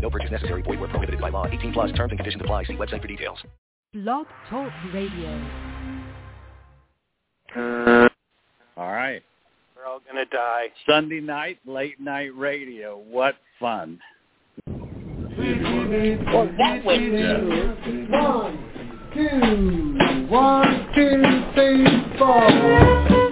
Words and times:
No 0.00 0.10
purchase 0.10 0.30
necessary. 0.30 0.62
Void 0.62 0.80
where 0.80 0.88
prohibited 0.88 1.20
by 1.20 1.28
law. 1.30 1.46
18 1.46 1.72
plus 1.72 1.92
terms 1.92 2.10
and 2.10 2.18
conditions 2.18 2.40
apply. 2.42 2.64
See 2.64 2.74
website 2.74 3.02
for 3.02 3.08
details. 3.08 3.38
Blog 3.92 4.26
Talk 4.50 4.72
Radio. 4.92 5.30
All 8.76 8.92
right. 8.92 9.22
We're 9.74 9.86
all 9.86 10.00
gonna 10.06 10.26
die. 10.26 10.66
Sunday 10.88 11.20
night, 11.20 11.58
late 11.66 11.98
night 12.00 12.30
radio. 12.36 12.98
What 12.98 13.36
fun. 13.58 13.98
Well, 14.66 16.50
that 16.58 16.84
was 16.84 16.98
One, 18.10 18.58
two, 19.14 20.28
one, 20.28 20.88
two, 20.94 21.22
three, 21.54 21.86
four. 22.18 23.27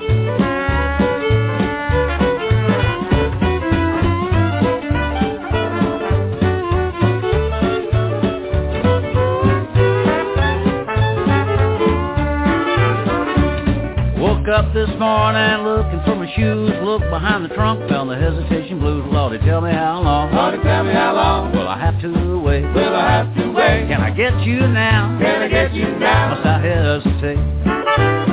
Woke 14.46 14.64
up 14.64 14.72
this 14.72 14.88
morning 15.00 15.64
looking 15.64 16.00
for 16.04 16.14
my 16.14 16.32
shoes. 16.36 16.70
Look 16.84 17.00
behind 17.10 17.44
the 17.44 17.48
trunk, 17.48 17.88
found 17.90 18.08
the 18.08 18.14
hesitation 18.14 18.78
blues. 18.78 19.04
Lordy, 19.10 19.38
tell 19.44 19.60
me 19.60 19.72
how 19.72 20.00
long. 20.00 20.32
Lordy, 20.32 20.62
tell 20.62 20.84
me 20.84 20.92
how 20.92 21.14
long. 21.14 21.50
Will 21.50 21.66
I 21.66 21.76
have 21.80 22.00
to 22.02 22.40
wait? 22.40 22.62
Will 22.62 22.94
I 22.94 23.10
have 23.10 23.34
to 23.34 23.50
wait? 23.50 23.88
Can 23.88 24.00
I 24.00 24.10
get 24.10 24.38
you 24.42 24.60
now? 24.68 25.18
Can 25.20 25.42
I 25.42 25.48
get 25.48 25.74
you 25.74 25.98
now? 25.98 26.34
Must 26.34 26.46
I 26.46 26.60
hesitate? 26.60 28.25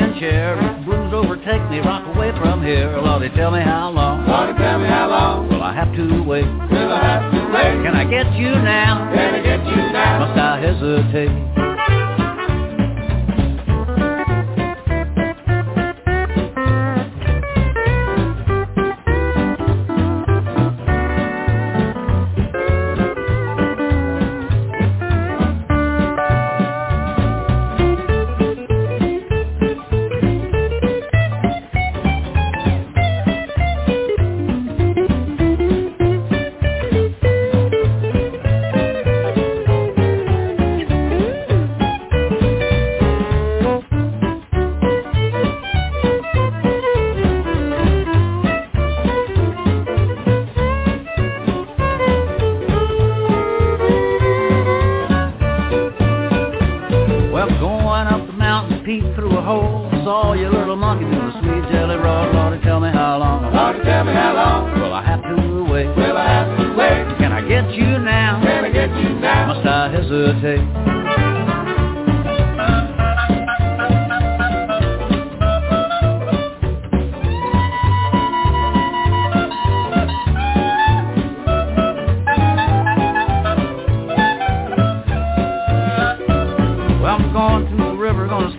Take 0.00 0.08
a 0.08 0.10
rocking 0.10 0.20
chair. 0.20 0.58
If 0.58 0.78
the 0.78 0.84
blues 0.84 1.12
overtake 1.14 1.70
me, 1.70 1.78
rock 1.80 2.06
away 2.14 2.32
from 2.32 2.62
here. 2.62 2.96
Lordy, 2.96 3.28
tell 3.36 3.50
me 3.50 3.60
how 3.60 3.90
long. 3.90 4.26
Lordy, 4.26 4.58
tell 4.58 4.78
me 4.78 4.88
how 4.88 5.08
long. 5.10 5.48
Will 5.48 5.62
I 5.62 5.74
have 5.74 5.94
to 5.96 6.22
wait? 6.22 6.44
Will 6.44 6.92
I 6.92 7.02
have 7.02 7.32
to 7.32 7.40
wait? 7.52 7.84
Can 7.84 7.94
I 7.94 8.04
get 8.04 8.32
you 8.34 8.50
now? 8.50 9.10
Can 9.14 9.34
I 9.34 9.42
get 9.42 9.66
you 9.66 9.76
now? 9.92 10.26
Must 10.26 10.38
I 10.38 10.60
hesitate? 10.60 11.59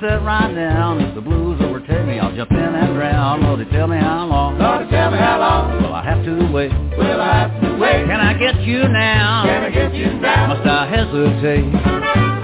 Sit 0.01 0.21
right 0.23 0.51
down. 0.53 0.99
If 0.99 1.13
the 1.13 1.21
blues 1.21 1.61
overtake 1.61 2.05
me, 2.07 2.17
I'll 2.19 2.35
jump 2.35 2.51
in 2.51 2.57
and 2.57 2.95
drown. 2.95 3.43
Oh, 3.45 3.49
Lordy, 3.49 3.65
tell 3.69 3.87
me 3.87 3.97
how 3.97 4.25
long. 4.25 4.57
Lordy, 4.57 4.89
tell 4.89 5.11
me 5.11 5.17
how 5.19 5.39
long. 5.39 5.83
Will 5.83 5.93
I 5.93 6.03
have 6.03 6.25
to 6.25 6.51
wait? 6.51 6.71
Will 6.97 7.21
I 7.21 7.47
have 7.47 7.61
to 7.61 7.77
wait? 7.77 8.05
Can 8.07 8.19
I 8.19 8.33
get 8.33 8.59
you 8.61 8.87
now? 8.87 9.43
Can 9.45 9.63
I 9.63 9.69
get 9.69 9.93
you 9.93 10.11
now? 10.19 10.47
Must 10.47 10.67
I 10.67 10.89
hesitate? 10.89 12.40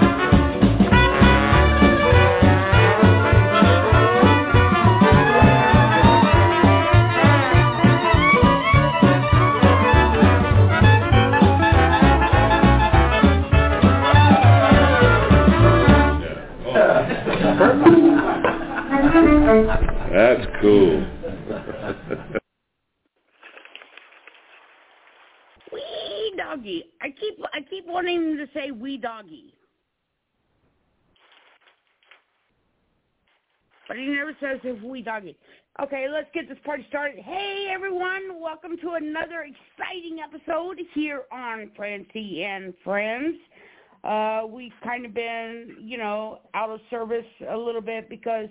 Cool. 20.61 21.05
Wee 25.71 26.33
doggy. 26.37 26.85
I 27.01 27.07
keep 27.09 27.39
I 27.53 27.61
keep 27.69 27.85
wanting 27.85 28.37
to 28.37 28.45
say 28.53 28.71
wee 28.71 28.97
doggy. 28.97 29.53
But 33.87 33.97
he 33.97 34.05
never 34.05 34.35
says 34.41 34.59
if 34.63 34.81
wee 34.83 35.01
doggy. 35.01 35.37
Okay, 35.81 36.07
let's 36.11 36.27
get 36.33 36.49
this 36.49 36.57
party 36.65 36.85
started. 36.89 37.19
Hey 37.19 37.69
everyone, 37.73 38.41
welcome 38.41 38.77
to 38.81 38.93
another 38.93 39.45
exciting 39.45 40.19
episode 40.19 40.79
here 40.93 41.23
on 41.31 41.71
Francie 41.75 42.43
and 42.43 42.73
Friends. 42.83 43.37
Uh, 44.03 44.43
we've 44.47 44.73
kind 44.83 45.05
of 45.05 45.13
been, 45.13 45.75
you 45.81 45.97
know, 45.97 46.39
out 46.53 46.69
of 46.69 46.79
service 46.89 47.25
a 47.49 47.57
little 47.57 47.81
bit 47.81 48.09
because, 48.09 48.47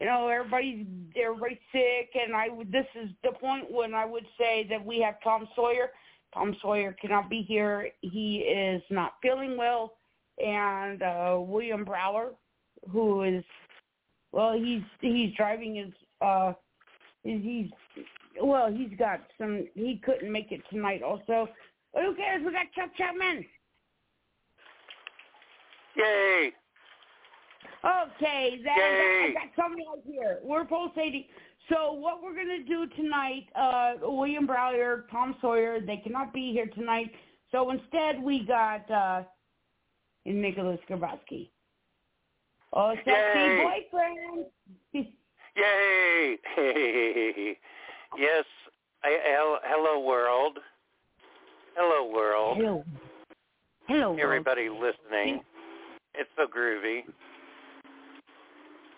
you 0.00 0.06
know, 0.06 0.28
everybody's 0.28 0.86
everybody's 1.16 1.58
sick, 1.70 2.10
and 2.14 2.34
I 2.34 2.48
would. 2.48 2.72
This 2.72 2.86
is 2.94 3.10
the 3.22 3.32
point 3.32 3.70
when 3.70 3.94
I 3.94 4.04
would 4.04 4.26
say 4.38 4.66
that 4.70 4.84
we 4.84 5.00
have 5.00 5.16
Tom 5.22 5.48
Sawyer. 5.54 5.90
Tom 6.34 6.56
Sawyer 6.62 6.96
cannot 7.00 7.28
be 7.28 7.42
here. 7.42 7.90
He 8.00 8.38
is 8.38 8.82
not 8.90 9.14
feeling 9.20 9.56
well, 9.56 9.94
and 10.38 11.02
uh, 11.02 11.36
William 11.40 11.84
Brower, 11.84 12.30
who 12.90 13.22
is, 13.22 13.44
well, 14.32 14.54
he's 14.54 14.82
he's 15.00 15.34
driving 15.36 15.74
his 15.74 15.92
uh, 16.20 16.52
he's 17.22 17.68
well, 18.40 18.72
he's 18.72 18.96
got 18.98 19.20
some. 19.38 19.66
He 19.74 20.00
couldn't 20.04 20.32
make 20.32 20.52
it 20.52 20.62
tonight, 20.70 21.02
also. 21.02 21.48
But 21.92 22.04
who 22.04 22.14
cares? 22.14 22.42
We 22.44 22.52
got 22.52 22.72
Chuck 22.74 22.90
Chapman. 22.96 23.44
Yay! 25.96 26.52
Okay, 27.84 28.60
that, 28.64 28.76
Yay. 28.76 29.30
I 29.30 29.32
got 29.34 29.50
somebody 29.56 29.84
else 29.86 30.00
here. 30.06 30.38
We're 30.42 30.64
pulsating. 30.64 31.24
So 31.68 31.92
what 31.92 32.22
we're 32.22 32.34
gonna 32.34 32.62
do 32.64 32.86
tonight, 32.96 33.46
uh, 33.56 33.94
William 34.02 34.46
Browder, 34.46 35.04
Tom 35.10 35.36
Sawyer, 35.40 35.80
they 35.80 35.96
cannot 35.96 36.32
be 36.32 36.52
here 36.52 36.66
tonight. 36.66 37.10
So 37.50 37.70
instead, 37.70 38.22
we 38.22 38.44
got 38.46 38.88
uh, 38.90 39.22
Nicholas 40.24 40.78
Grabowski. 40.88 41.50
Oh, 42.72 42.94
sexy 43.04 43.12
Yay. 43.14 43.86
boyfriend. 43.92 44.46
Yay! 45.56 46.38
yes. 48.18 48.44
I, 49.04 49.18
hel- 49.32 49.60
hello, 49.64 50.00
world. 50.06 50.58
Hello, 51.76 52.12
world. 52.12 52.56
Hello. 52.58 52.84
Hello, 53.88 54.16
everybody 54.18 54.68
listening. 54.68 55.40
It's 56.14 56.30
so 56.36 56.46
groovy. 56.46 57.02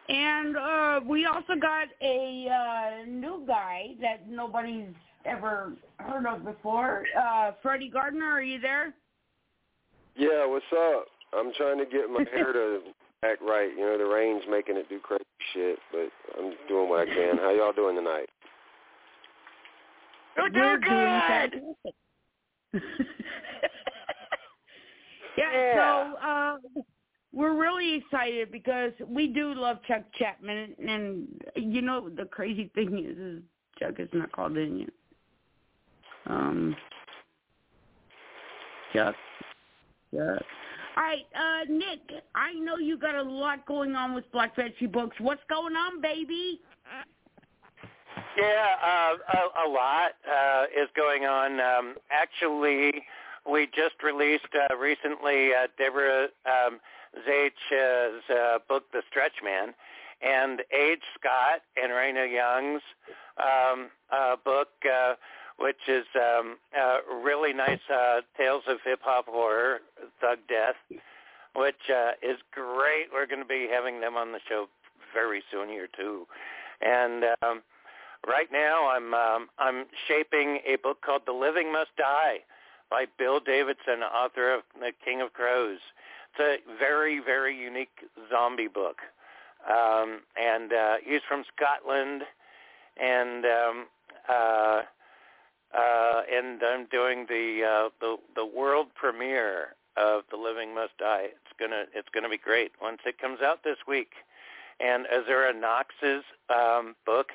And 0.09 0.57
uh, 0.57 1.01
we 1.07 1.27
also 1.27 1.55
got 1.61 1.89
a 2.03 2.49
uh, 2.49 3.05
new 3.07 3.45
guy 3.47 3.95
that 4.03 4.29
nobody's 4.29 4.93
ever 5.25 5.73
heard 5.99 6.27
of 6.27 6.45
before. 6.45 7.05
Uh, 7.19 7.53
Freddie 7.63 7.89
Gardner, 7.89 8.27
are 8.27 8.43
you 8.43 8.61
there? 8.61 8.93
Yeah, 10.17 10.47
what's 10.47 10.65
up? 10.73 11.07
I'm 11.33 11.53
trying 11.57 11.79
to 11.79 11.87
get 11.87 12.11
my 12.11 12.25
hair 12.35 12.53
to 12.53 12.81
act 13.25 13.41
right. 13.43 13.71
You 13.71 13.81
know, 13.81 13.99
the 13.99 14.05
rain's 14.05 14.45
making 14.51 14.77
it 14.77 14.89
do 14.89 15.01
crazy 15.01 15.25
shit, 15.53 15.79
but 15.91 16.11
I'm 16.39 16.53
doing 16.69 16.89
what 16.89 17.01
I 17.01 17.07
can. 17.07 17.39
How 17.39 17.51
y'all 17.51 17.73
doing 17.73 17.97
tonight? 17.97 18.29
You're 20.37 20.51
We're 20.51 20.79
doing 20.79 20.91
doing 20.91 21.03
yeah, 21.03 21.47
Yeah. 25.37 26.13
so 26.15 26.17
uh, 26.27 26.57
we're 27.35 27.61
really 27.61 27.97
excited 27.97 28.53
because 28.53 28.93
we 29.09 29.27
do 29.27 29.55
love 29.55 29.79
Chuck 29.89 30.03
Chapman, 30.19 30.75
and 30.87 31.27
you 31.57 31.83
know 31.83 32.09
the 32.09 32.25
crazy 32.27 32.71
thing 32.75 32.99
is, 32.99 33.19
is 33.19 33.43
Chuck 33.79 33.99
is 33.99 34.09
not 34.13 34.31
called 34.33 34.57
in 34.57 34.79
yet. 34.79 34.91
Um, 36.27 36.77
Chuck, 38.93 39.15
Chuck. 40.15 40.43
All 40.97 41.03
right, 41.03 41.27
uh, 41.35 41.65
Nick, 41.69 42.23
I 42.37 42.53
know 42.53 42.77
you 42.77 42.97
got 42.97 43.17
a 43.17 43.23
lot 43.23 43.67
going 43.67 43.97
on 43.97 44.15
with 44.15 44.31
Black 44.31 44.55
Bedsheet 44.55 44.93
Books. 44.93 45.17
What's 45.19 45.43
going 45.49 45.75
on, 45.75 46.01
baby? 46.01 46.61
Yeah, 48.37 48.67
uh, 48.83 49.17
a, 49.33 49.67
a 49.67 49.69
lot 49.69 50.13
uh, 50.29 50.65
is 50.77 50.89
going 50.97 51.25
on. 51.25 51.59
Um, 51.59 51.95
actually, 52.11 52.93
we 53.51 53.67
just 53.67 54.03
released 54.05 54.47
uh, 54.55 54.77
recently 54.77 55.53
uh, 55.53 55.67
Deborah 55.79 56.29
um, 56.47 56.79
Zaich's 57.27 58.23
uh, 58.31 58.59
book, 58.69 58.85
The 58.93 59.03
Stretch 59.09 59.43
Man, 59.43 59.75
and 60.23 60.61
Age 60.73 61.03
Scott 61.19 61.63
and 61.81 61.93
Raina 61.93 62.31
Young's 62.31 62.83
um, 63.39 63.91
uh, 64.13 64.37
book, 64.45 64.69
uh, 64.85 65.15
which 65.59 65.89
is 65.89 66.05
um, 66.17 66.57
uh, 66.77 66.99
really 67.23 67.53
nice 67.53 67.81
uh, 67.93 68.21
tales 68.37 68.63
of 68.69 68.79
hip 68.85 69.01
hop 69.03 69.27
horror, 69.27 69.81
Thug 70.21 70.39
Death, 70.49 70.77
which 71.55 71.91
uh, 71.91 72.13
is 72.23 72.39
great. 72.53 73.07
We're 73.13 73.27
going 73.27 73.43
to 73.43 73.49
be 73.49 73.69
having 73.71 74.01
them 74.01 74.17
on 74.17 74.33
the 74.33 74.41
show 74.49 74.67
very 75.13 75.43
soon 75.51 75.69
here 75.69 75.89
too, 75.97 76.27
and. 76.81 77.25
Um, 77.43 77.63
Right 78.27 78.49
now, 78.51 78.89
I'm 78.89 79.13
um, 79.13 79.49
I'm 79.59 79.85
shaping 80.09 80.61
a 80.67 80.77
book 80.83 81.03
called 81.03 81.23
The 81.27 81.33
Living 81.33 81.71
Must 81.71 81.95
Die 81.99 82.37
by 82.91 83.05
Bill 83.19 83.39
Davidson, 83.39 84.03
author 84.03 84.55
of 84.55 84.63
The 84.81 84.93
King 85.05 85.21
of 85.21 85.35
Crows. 85.35 85.81
It's 86.37 86.65
a 86.67 86.79
very 86.79 87.21
very 87.21 87.57
unique 87.57 88.05
zombie 88.31 88.69
book, 88.69 88.99
um, 89.69 90.21
and 90.41 90.73
uh, 90.73 90.97
he's 91.05 91.21
from 91.29 91.45
Scotland, 91.55 92.23
and 92.97 93.45
um, 93.45 93.87
uh, 94.29 94.83
uh, 95.77 96.23
and 96.33 96.61
I'm 96.63 96.87
doing 96.87 97.27
the 97.29 97.63
uh, 97.65 97.89
the 98.01 98.17
the 98.35 98.45
world 98.45 98.89
premiere 98.95 99.75
of 99.97 100.23
The 100.31 100.37
Living 100.37 100.75
Must 100.75 100.97
Die. 100.99 101.23
It's 101.25 101.59
gonna 101.59 101.85
it's 101.95 102.09
gonna 102.13 102.29
be 102.29 102.39
great 102.39 102.73
once 102.83 102.99
it 103.07 103.19
comes 103.19 103.41
out 103.41 103.63
this 103.63 103.79
week. 103.87 104.13
And 104.81 105.07
Azura 105.07 105.59
Knox's 105.59 106.25
um, 106.51 106.97
book 107.07 107.29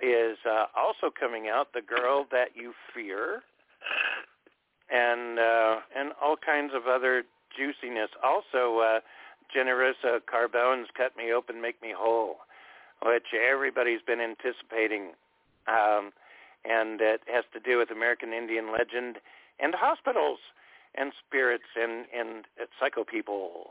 is 0.00 0.36
uh, 0.44 0.66
also 0.76 1.10
coming 1.10 1.48
out, 1.48 1.72
The 1.72 1.80
Girl 1.80 2.26
That 2.30 2.48
You 2.54 2.74
Fear, 2.94 3.42
and 4.90 5.38
uh, 5.38 5.76
and 5.96 6.12
all 6.20 6.36
kinds 6.36 6.72
of 6.74 6.86
other 6.86 7.24
juiciness. 7.56 8.10
Also, 8.22 8.78
uh, 8.78 9.00
Generosa 9.54 10.20
Carbone's 10.26 10.88
Cut 10.96 11.16
Me 11.16 11.32
Open, 11.32 11.60
Make 11.60 11.80
Me 11.80 11.94
Whole, 11.96 12.36
which 13.04 13.34
everybody's 13.34 14.02
been 14.02 14.20
anticipating, 14.20 15.12
um, 15.68 16.12
and 16.64 17.00
it 17.00 17.22
has 17.32 17.44
to 17.52 17.60
do 17.60 17.78
with 17.78 17.90
American 17.90 18.32
Indian 18.32 18.72
legend 18.72 19.16
and 19.60 19.74
hospitals 19.74 20.38
and 20.94 21.12
spirits 21.26 21.70
and 21.76 22.06
and 22.14 22.44
uh, 22.60 22.66
psycho 22.78 23.04
people. 23.04 23.70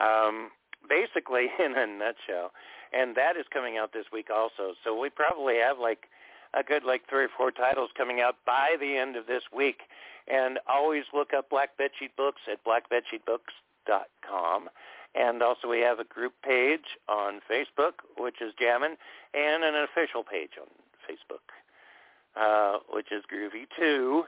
Um, 0.00 0.50
basically, 0.88 1.48
in 1.58 1.76
a 1.76 1.86
nutshell 1.86 2.52
and 2.94 3.16
that 3.16 3.36
is 3.36 3.44
coming 3.52 3.76
out 3.76 3.92
this 3.92 4.06
week 4.12 4.28
also. 4.30 4.74
So 4.84 4.98
we 4.98 5.10
probably 5.10 5.56
have 5.56 5.78
like 5.78 6.06
a 6.54 6.62
good 6.62 6.84
like 6.84 7.02
three 7.10 7.24
or 7.24 7.30
four 7.36 7.50
titles 7.50 7.90
coming 7.96 8.20
out 8.20 8.36
by 8.46 8.76
the 8.78 8.96
end 8.96 9.16
of 9.16 9.26
this 9.26 9.42
week. 9.54 9.82
And 10.26 10.58
always 10.68 11.04
look 11.12 11.34
up 11.34 11.50
Black 11.50 11.76
Bedsheet 11.78 12.16
Books 12.16 12.40
at 12.50 12.64
blackbedsheetbooks.com. 12.64 14.70
And 15.14 15.42
also 15.42 15.68
we 15.68 15.80
have 15.80 15.98
a 16.00 16.04
group 16.04 16.32
page 16.42 16.98
on 17.08 17.40
Facebook, 17.50 17.92
which 18.18 18.40
is 18.40 18.54
Jammin', 18.58 18.96
and 19.34 19.64
an 19.64 19.74
official 19.76 20.24
page 20.24 20.52
on 20.60 20.66
Facebook, 21.08 21.52
uh, 22.36 22.78
which 22.90 23.12
is 23.12 23.22
Groovy 23.32 23.66
too. 23.78 24.24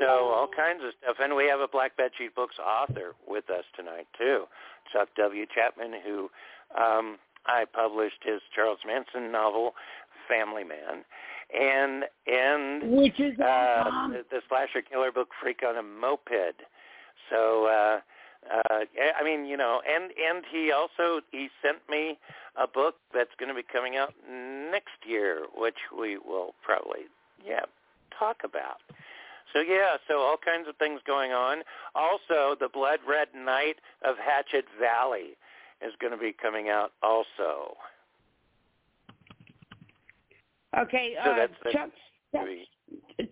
So 0.00 0.06
all 0.06 0.48
kinds 0.48 0.82
of 0.84 0.92
stuff. 1.00 1.16
And 1.20 1.36
we 1.36 1.46
have 1.46 1.60
a 1.60 1.68
Black 1.68 1.96
Bedsheet 1.96 2.34
Books 2.34 2.56
author 2.58 3.14
with 3.26 3.48
us 3.48 3.64
tonight 3.76 4.08
too, 4.18 4.44
Chuck 4.92 5.08
W. 5.16 5.46
Chapman, 5.54 5.92
who 6.04 6.30
um, 6.76 7.18
I 7.46 7.64
published 7.72 8.24
his 8.24 8.40
Charles 8.54 8.80
Manson 8.86 9.30
novel, 9.30 9.74
Family 10.28 10.64
Man, 10.64 11.04
and 11.58 12.04
and 12.26 12.96
Which 12.96 13.20
is 13.20 13.38
uh, 13.38 14.08
the, 14.08 14.24
the 14.30 14.40
slasher 14.48 14.82
killer 14.82 15.12
book, 15.12 15.28
Freak 15.40 15.60
on 15.66 15.76
a 15.76 15.82
Moped. 15.82 16.62
So 17.30 17.66
uh, 17.66 18.00
uh, 18.52 18.80
I 19.18 19.24
mean, 19.24 19.46
you 19.46 19.56
know, 19.56 19.80
and 19.88 20.04
and 20.04 20.44
he 20.50 20.72
also 20.72 21.20
he 21.30 21.48
sent 21.62 21.78
me 21.88 22.18
a 22.56 22.66
book 22.66 22.96
that's 23.12 23.30
going 23.38 23.48
to 23.48 23.54
be 23.54 23.62
coming 23.62 23.96
out 23.96 24.14
next 24.30 25.06
year, 25.06 25.46
which 25.56 25.78
we 25.96 26.18
will 26.18 26.54
probably 26.62 27.06
yeah 27.44 27.64
talk 28.18 28.38
about. 28.44 28.78
So 29.52 29.60
yeah, 29.60 29.96
so 30.08 30.18
all 30.18 30.36
kinds 30.36 30.68
of 30.68 30.76
things 30.76 31.00
going 31.06 31.32
on. 31.32 31.62
Also, 31.94 32.56
the 32.58 32.68
Blood 32.68 32.98
Red 33.08 33.28
Night 33.36 33.76
of 34.02 34.16
Hatchet 34.18 34.64
Valley 34.80 35.36
is 35.80 35.92
going 36.00 36.12
to 36.12 36.18
be 36.18 36.32
coming 36.32 36.68
out 36.68 36.92
also. 37.02 37.76
Okay, 40.78 41.14
So 41.24 41.30
uh, 41.30 41.36
that's 41.36 41.52
Chuck's, 41.72 41.92
movie. 42.34 42.68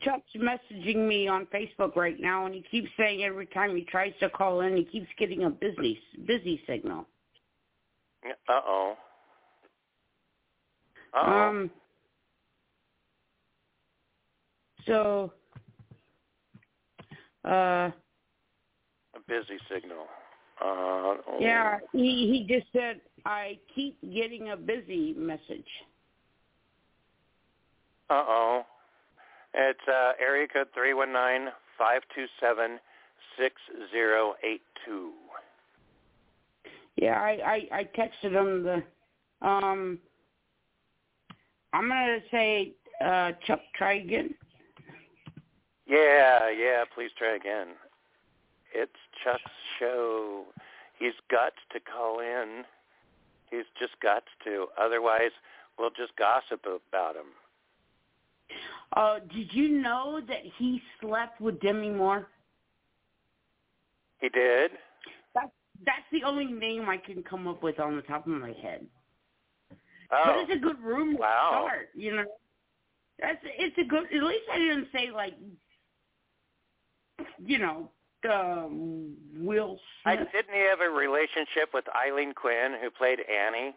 Chuck's 0.03 0.31
messaging 0.37 1.09
me 1.09 1.29
on 1.29 1.47
Facebook 1.47 1.97
right 1.97 2.19
now, 2.21 2.47
and 2.47 2.55
he 2.55 2.63
keeps 2.71 2.89
saying 2.97 3.25
every 3.25 3.47
time 3.47 3.75
he 3.77 3.85
tries 3.85 4.13
to 4.21 4.31
call 4.31 4.61
in, 4.61 4.77
he 4.77 4.85
keeps 4.85 5.09
getting 5.19 5.45
a 5.45 5.51
busy 5.51 5.99
busy 6.27 6.63
signal. 6.67 7.07
Uh 8.25 8.61
oh. 8.67 8.95
Uh 11.15 11.23
oh. 11.27 11.49
Um. 11.49 11.71
So. 14.87 15.33
Uh. 17.45 17.91
a 19.15 19.21
busy 19.27 19.59
signal. 19.73 20.07
Uh, 20.61 20.65
oh. 20.65 21.39
Yeah, 21.41 21.79
he 21.93 22.31
he 22.31 22.47
just 22.49 22.71
said 22.73 23.01
I 23.27 23.59
keep 23.75 23.99
getting 24.15 24.51
a 24.51 24.57
busy 24.57 25.15
message. 25.15 25.67
Uh 28.13 28.25
oh. 28.29 28.63
It's 29.55 29.89
uh, 29.89 30.13
area 30.21 30.47
code 30.47 30.67
three 30.75 30.93
one 30.93 31.15
nine 31.15 31.49
five 31.79 32.03
two 32.15 32.27
seven 32.39 32.79
six 33.39 33.55
zero 33.91 34.35
eight 34.45 34.61
two. 34.85 35.13
Yeah, 36.97 37.19
I 37.19 37.69
I, 37.73 37.79
I 37.79 37.85
texted 37.85 38.33
him 38.33 38.65
the 38.65 38.83
um. 39.47 39.99
I'm 41.73 41.89
gonna 41.89 42.19
say 42.31 42.73
uh 43.03 43.33
Chuck 43.47 43.61
try 43.75 43.95
again. 43.95 44.35
Yeah, 45.87 46.51
yeah. 46.51 46.85
Please 46.95 47.13
try 47.17 47.35
again. 47.35 47.69
It's 48.75 48.93
Chuck's 49.25 49.41
show. 49.79 50.45
He's 50.99 51.17
got 51.31 51.55
to 51.73 51.81
call 51.81 52.21
in. 52.21 52.65
He's 53.51 53.65
just 53.79 53.99
got 54.03 54.25
to. 54.45 54.67
Otherwise, 54.79 55.33
we'll 55.79 55.91
just 55.91 56.15
gossip 56.17 56.67
about 56.67 57.17
him. 57.17 57.33
Uh, 58.97 59.19
did 59.35 59.53
you 59.53 59.69
know 59.81 60.21
that 60.29 60.43
he 60.59 60.83
slept 61.01 61.41
with 61.41 61.61
Demi 61.61 61.91
Moore? 61.91 62.29
He 64.21 64.29
did. 64.29 64.73
That's 65.35 65.51
that's 65.85 66.05
the 66.13 66.23
only 66.25 66.47
name 66.47 66.89
I 66.89 66.97
can 66.97 67.23
come 67.23 67.49
up 67.49 67.63
with 67.63 67.81
on 67.81 67.97
the 67.97 68.03
top 68.03 68.27
of 68.27 68.33
my 68.33 68.53
head. 68.63 68.87
Oh, 70.13 70.23
But 70.27 70.37
it's 70.41 70.53
a 70.53 70.59
good 70.65 70.81
room 70.81 71.17
to 71.17 71.21
wow. 71.21 71.65
start, 71.67 71.89
you 71.95 72.15
know. 72.15 72.25
That's 73.19 73.39
it's 73.45 73.77
a 73.79 73.85
good. 73.85 74.05
At 74.05 74.23
least 74.23 74.45
I 74.53 74.59
didn't 74.59 74.89
say 74.93 75.11
like, 75.13 75.35
you 77.45 77.59
know, 77.59 77.91
um, 78.31 79.15
Will 79.37 79.79
I, 80.05 80.17
Smith. 80.17 80.29
didn't 80.33 80.55
he 80.55 80.61
have 80.61 80.81
a 80.81 80.91
relationship 80.91 81.71
with 81.75 81.85
Aileen 81.89 82.35
Quinn, 82.35 82.77
who 82.81 82.91
played 82.91 83.19
Annie? 83.21 83.75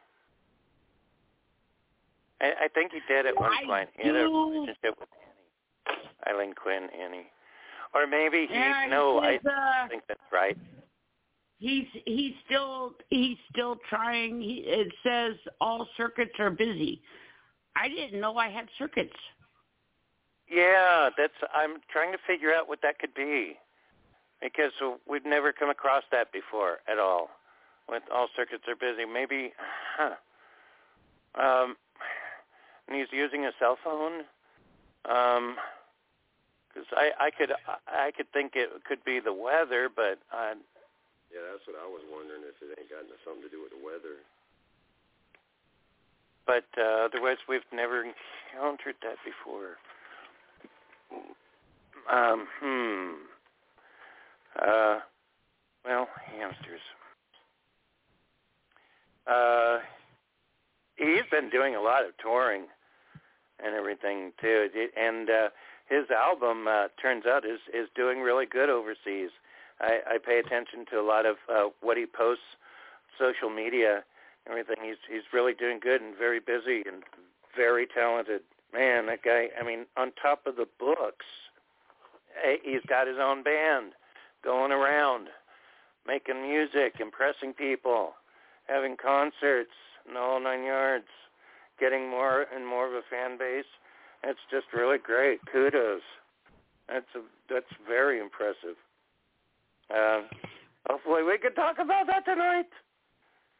I, 2.46 2.66
I 2.66 2.68
think 2.70 2.92
he 2.92 3.00
did 3.08 3.26
at 3.26 3.40
one 3.40 3.52
I 3.52 3.66
point. 3.66 3.90
He 3.98 4.08
had 4.08 4.16
a 4.16 4.24
relationship 4.26 4.96
with 5.00 5.10
Annie. 5.16 6.36
Aileen 6.36 6.54
Quinn, 6.54 6.88
Annie. 7.00 7.28
Or 7.94 8.08
maybe 8.08 8.48
he 8.50 8.54
Yeah, 8.54 8.86
no, 8.90 9.20
I 9.20 9.36
uh, 9.36 9.88
think 9.88 10.04
that's 10.08 10.20
right. 10.32 10.58
He's 11.58 11.86
he's 12.06 12.34
still 12.46 12.94
he's 13.10 13.38
still 13.52 13.78
trying. 13.90 14.42
He, 14.42 14.64
it 14.66 14.92
says 15.04 15.36
all 15.62 15.88
circuits 15.96 16.34
are 16.40 16.52
busy. 16.52 17.02
I 17.76 17.88
didn't 17.88 18.20
know 18.20 18.36
I 18.38 18.50
had 18.50 18.68
circuits. 18.78 19.16
Yeah, 20.50 21.10
that's 21.18 21.34
I'm 21.54 21.78
trying 21.92 22.12
to 22.12 22.18
figure 22.28 22.54
out 22.54 22.68
what 22.68 22.82
that 22.82 23.00
could 23.00 23.14
be. 23.14 23.56
Because 24.42 24.74
we've 25.10 25.26
never 25.26 25.54
come 25.54 25.70
across 25.70 26.04
that 26.12 26.32
before 26.34 26.80
at 26.92 27.00
all. 27.00 27.30
When 27.88 28.02
all 28.14 28.28
circuits 28.36 28.64
are 28.68 28.76
busy. 28.76 29.06
Maybe 29.06 29.54
huh. 29.98 30.16
Um 31.42 31.78
and 32.88 32.98
he's 32.98 33.12
using 33.12 33.46
a 33.46 33.52
cell 33.60 33.78
phone. 33.84 34.24
Um 35.06 35.56
because 36.74 36.88
I, 36.92 37.28
I 37.28 37.30
could 37.32 37.52
I 37.88 38.12
could 38.12 38.32
think 38.34 38.54
it 38.56 38.70
could 38.84 39.04
be 39.06 39.20
the 39.20 39.32
weather, 39.34 39.88
but 39.88 40.20
uh, 40.34 40.60
Yeah, 41.32 41.40
that's 41.52 41.64
what 41.68 41.80
I 41.80 41.88
was 41.88 42.04
wondering 42.12 42.44
if 42.44 42.60
it 42.62 42.78
ain't 42.78 42.90
got 42.92 43.08
something 43.24 43.44
to 43.44 43.50
do 43.50 43.64
with 43.64 43.72
the 43.72 43.80
weather. 43.80 44.20
but 46.46 46.66
uh, 46.78 47.06
otherwise 47.06 47.38
we've 47.50 47.62
never 47.74 48.04
encountered 48.04 48.96
that 49.02 49.18
before. 49.26 49.78
Um, 52.12 52.48
hmm. 52.62 53.14
Uh, 54.62 55.00
well, 55.84 56.08
hamsters. 56.38 56.82
Uh, 59.28 59.80
he's 60.98 61.24
been 61.32 61.50
doing 61.50 61.76
a 61.76 61.82
lot 61.82 62.06
of 62.06 62.12
touring 62.22 62.64
and 63.64 63.76
everything 63.76 64.32
too, 64.40 64.70
and 64.98 65.30
uh, 65.30 65.50
his 65.88 66.10
album 66.10 66.68
uh, 66.68 66.88
turns 67.02 67.26
out 67.26 67.46
is 67.46 67.60
is 67.74 67.88
doing 67.96 68.22
really 68.22 68.46
good 68.46 68.70
overseas. 68.70 69.30
I, 69.80 70.00
I 70.08 70.18
pay 70.18 70.40
attention 70.40 70.86
to 70.92 71.00
a 71.00 71.06
lot 71.06 71.26
of 71.26 71.38
uh, 71.50 71.70
what 71.82 71.98
he 71.98 72.06
posts, 72.06 72.44
social 73.20 73.50
media, 73.50 74.04
everything. 74.50 74.78
He's 74.84 74.98
he's 75.10 75.34
really 75.34 75.54
doing 75.54 75.80
good 75.80 76.02
and 76.02 76.16
very 76.18 76.40
busy 76.40 76.84
and 76.86 77.04
very 77.56 77.88
talented. 77.88 78.42
Man, 78.74 79.06
that 79.08 79.24
guy. 79.24 79.50
I 79.60 79.64
mean, 79.64 79.86
on 79.96 80.12
top 80.22 80.48
of 80.48 80.56
the 80.56 80.68
books, 80.80 81.26
eh, 82.44 82.58
he's 82.64 82.82
got 82.88 83.08
his 83.08 83.18
own 83.20 83.44
band, 83.44 83.94
going 84.44 84.72
around, 84.72 85.28
making 86.08 86.42
music, 86.42 86.96
impressing 87.00 87.54
people, 87.54 88.14
having 88.68 88.98
concerts, 88.98 89.72
and 90.08 90.18
whole 90.18 90.42
nine 90.42 90.64
yards, 90.64 91.08
getting 91.80 92.10
more 92.10 92.46
and 92.54 92.66
more 92.66 92.88
of 92.88 92.94
a 92.94 93.02
fan 93.10 93.38
base. 93.38 93.66
It's 94.24 94.40
just 94.50 94.66
really 94.74 94.98
great. 94.98 95.40
Kudos. 95.52 96.02
That's 96.88 97.06
a, 97.16 97.22
that's 97.54 97.66
very 97.88 98.20
impressive. 98.20 98.76
Uh, 99.94 100.22
hopefully 100.90 101.24
we 101.24 101.38
can 101.38 101.54
talk 101.54 101.78
about 101.80 102.08
that 102.08 102.26
tonight. 102.26 102.66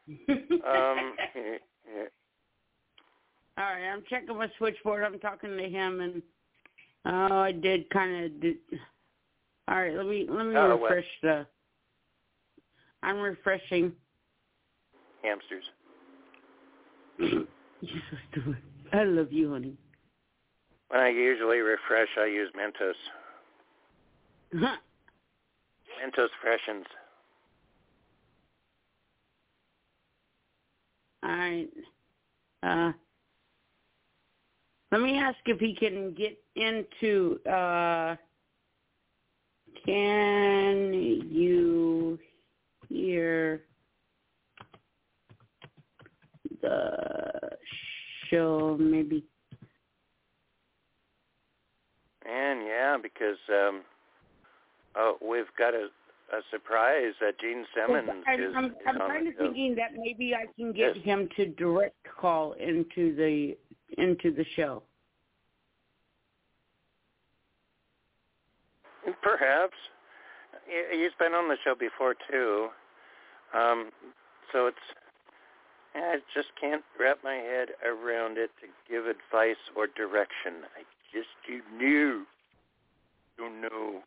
um, 0.28 1.14
yeah, 1.34 1.58
yeah. 1.94 2.08
All 3.58 3.64
right, 3.64 3.90
I'm 3.92 4.02
checking 4.08 4.36
my 4.36 4.48
switchboard. 4.58 5.02
I'm 5.02 5.18
talking 5.18 5.56
to 5.56 5.68
him, 5.68 6.00
and 6.00 6.22
oh, 7.06 7.38
I 7.38 7.52
did 7.52 7.88
kind 7.90 8.24
of. 8.24 8.40
Do... 8.40 8.54
All 9.68 9.80
right, 9.80 9.94
let 9.96 10.06
me 10.06 10.26
let 10.28 10.46
me 10.46 10.54
well. 10.54 10.78
refresh 10.78 11.06
the. 11.22 11.46
I'm 13.02 13.18
refreshing. 13.18 13.92
Hamsters. 15.22 15.64
You're 17.80 18.02
so 18.10 18.16
stupid. 18.30 18.56
I 18.92 19.04
love 19.04 19.32
you, 19.32 19.52
honey. 19.52 19.76
When 20.88 21.00
I 21.00 21.08
usually 21.08 21.58
refresh, 21.58 22.08
I 22.18 22.26
use 22.26 22.50
Mentos. 22.56 22.94
Mentos 24.54 26.28
freshens. 26.40 26.86
All 31.22 31.30
right. 31.30 31.68
Uh, 32.62 32.92
let 34.92 35.00
me 35.00 35.18
ask 35.18 35.36
if 35.46 35.58
he 35.58 35.74
can 35.74 36.14
get 36.14 36.38
into. 36.54 37.40
Uh, 37.44 38.16
can 39.84 40.92
you 41.30 42.18
hear 42.88 43.62
the 46.62 47.45
show? 48.36 48.76
Maybe. 48.78 49.24
And 52.28 52.66
yeah, 52.66 52.96
because 53.00 53.38
um, 53.48 53.82
oh, 54.96 55.16
we've 55.26 55.44
got 55.58 55.74
a, 55.74 55.88
a 56.32 56.40
surprise. 56.50 57.12
Uh, 57.22 57.30
Gene 57.40 57.64
Simmons 57.74 58.08
I'm, 58.26 58.40
is, 58.40 58.54
I'm, 58.56 58.64
is 58.66 58.72
I'm 58.86 58.98
kind 58.98 59.28
of 59.28 59.34
show. 59.38 59.44
thinking 59.44 59.76
that 59.76 59.92
maybe 59.96 60.34
I 60.34 60.46
can 60.56 60.72
get 60.72 60.96
Yes. 60.96 61.04
him 61.04 61.28
to 61.36 61.46
direct 61.46 61.96
call 62.20 62.52
into 62.54 63.14
the 63.14 63.56
into 63.98 64.32
the 64.34 64.44
show. 64.56 64.82
Perhaps. 69.22 69.74
He- 70.66 70.98
He's 70.98 71.12
been 71.18 71.32
on 71.32 71.48
the 71.48 71.56
show 71.62 71.76
before 71.78 72.16
too. 72.28 72.68
Um, 73.54 73.90
so 74.52 74.66
it's 74.66 74.76
I 75.96 76.18
just 76.34 76.48
can't 76.60 76.82
wrap 76.98 77.18
my 77.24 77.34
head 77.34 77.68
around 77.84 78.38
it 78.38 78.50
to 78.60 78.66
give 78.90 79.06
advice 79.06 79.56
or 79.76 79.86
direction. 79.86 80.64
I 80.76 80.82
just 81.12 81.28
you 81.48 81.62
knew. 81.76 82.26
Don't 83.38 83.60
know. 83.60 84.02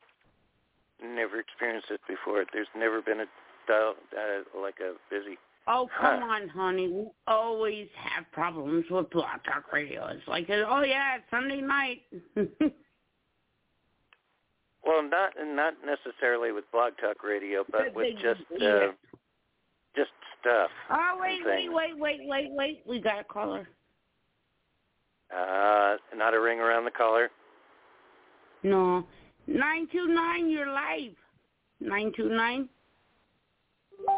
Never 1.03 1.39
experienced 1.39 1.89
it 1.91 2.01
before. 2.07 2.43
There's 2.53 2.67
never 2.75 3.01
been 3.01 3.21
a 3.21 3.25
dial 3.67 3.95
uh, 4.15 4.59
like 4.61 4.75
a 4.79 4.93
busy. 5.09 5.37
Oh 5.67 5.87
come 5.99 6.19
Huh. 6.21 6.25
on, 6.25 6.47
honey. 6.49 6.87
We 6.89 7.07
always 7.27 7.87
have 7.95 8.25
problems 8.31 8.85
with 8.89 9.09
Blog 9.11 9.43
Talk 9.45 9.71
Radio. 9.71 10.07
It's 10.07 10.27
like, 10.27 10.47
oh 10.49 10.81
yeah, 10.83 11.15
it's 11.17 11.25
Sunday 11.31 11.61
night. 11.61 12.01
Well, 14.85 15.03
not 15.03 15.33
not 15.39 15.73
necessarily 15.85 16.51
with 16.51 16.63
Blog 16.71 16.93
Talk 17.01 17.23
Radio, 17.23 17.65
but 17.69 17.87
But 17.87 17.95
with 17.95 18.13
just 18.21 18.41
uh, 18.63 18.87
just 19.95 20.11
stuff. 20.39 20.69
oh 20.89 21.17
wait, 21.19 21.41
wait, 21.45 21.69
wait, 21.71 21.97
wait, 21.97 22.19
wait, 22.25 22.51
wait. 22.51 22.81
We 22.87 22.99
got 23.01 23.19
a 23.19 23.23
caller. 23.23 23.67
Uh, 25.31 25.97
not 26.15 26.33
a 26.33 26.39
ring 26.39 26.59
around 26.59 26.85
the 26.85 26.91
collar. 26.91 27.29
No, 28.63 29.05
nine 29.47 29.87
two 29.91 30.07
nine. 30.07 30.49
You're 30.49 30.67
live. 30.67 31.15
Nine 31.79 32.11
two 32.15 32.29
nine. 32.29 32.69
I 34.07 34.11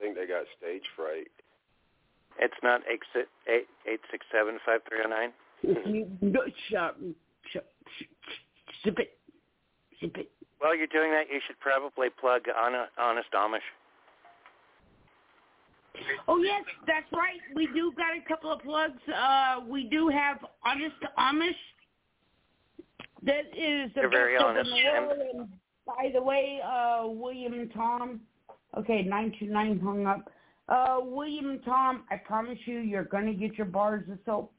think 0.00 0.16
they 0.16 0.26
got 0.26 0.44
stage 0.58 0.82
fright. 0.96 1.28
It's 2.38 2.54
not 2.62 2.80
eight 2.90 3.00
six 3.12 3.28
eight 3.48 3.66
eight 3.90 4.00
six 4.10 4.24
seven 4.32 4.58
five 4.64 4.80
three 4.88 4.98
zero 4.98 5.08
nine. 5.08 5.32
You 5.62 6.10
no, 6.20 6.40
shut, 6.70 6.96
shut, 7.52 7.66
shut, 7.98 8.08
zip 8.84 8.98
it, 8.98 9.12
zip 10.00 10.16
it. 10.16 10.30
While 10.58 10.76
you're 10.76 10.86
doing 10.88 11.10
that, 11.12 11.24
you 11.32 11.40
should 11.46 11.58
probably 11.60 12.08
plug 12.08 12.42
Hon- 12.48 12.88
Honest 12.98 13.28
Amish. 13.32 13.60
Oh 16.28 16.38
yes, 16.42 16.62
that's 16.86 17.10
right. 17.12 17.40
We 17.54 17.66
do 17.68 17.92
got 17.96 18.16
a 18.16 18.26
couple 18.26 18.50
of 18.50 18.60
plugs. 18.62 19.00
Uh, 19.08 19.60
we 19.68 19.84
do 19.84 20.08
have 20.08 20.38
Honest 20.64 20.96
Amish. 21.18 21.52
That 23.22 23.46
is 23.56 23.92
the 23.94 24.02
They're 24.02 24.10
very 24.10 24.36
honest, 24.36 24.70
of 24.70 24.76
the 24.76 24.82
world. 24.82 25.18
And 25.34 25.48
by 25.86 26.10
the 26.12 26.22
way, 26.22 26.60
uh, 26.64 27.06
William 27.06 27.68
Tom. 27.70 28.20
Okay, 28.76 29.02
nine 29.02 29.34
two 29.38 29.46
nine 29.46 29.78
hung 29.78 30.06
up. 30.06 30.30
Uh, 30.68 30.98
William 31.02 31.60
Tom, 31.64 32.04
I 32.10 32.16
promise 32.16 32.58
you, 32.64 32.78
you're 32.78 33.04
gonna 33.04 33.34
get 33.34 33.58
your 33.58 33.66
bars 33.66 34.04
of 34.10 34.18
soap. 34.24 34.52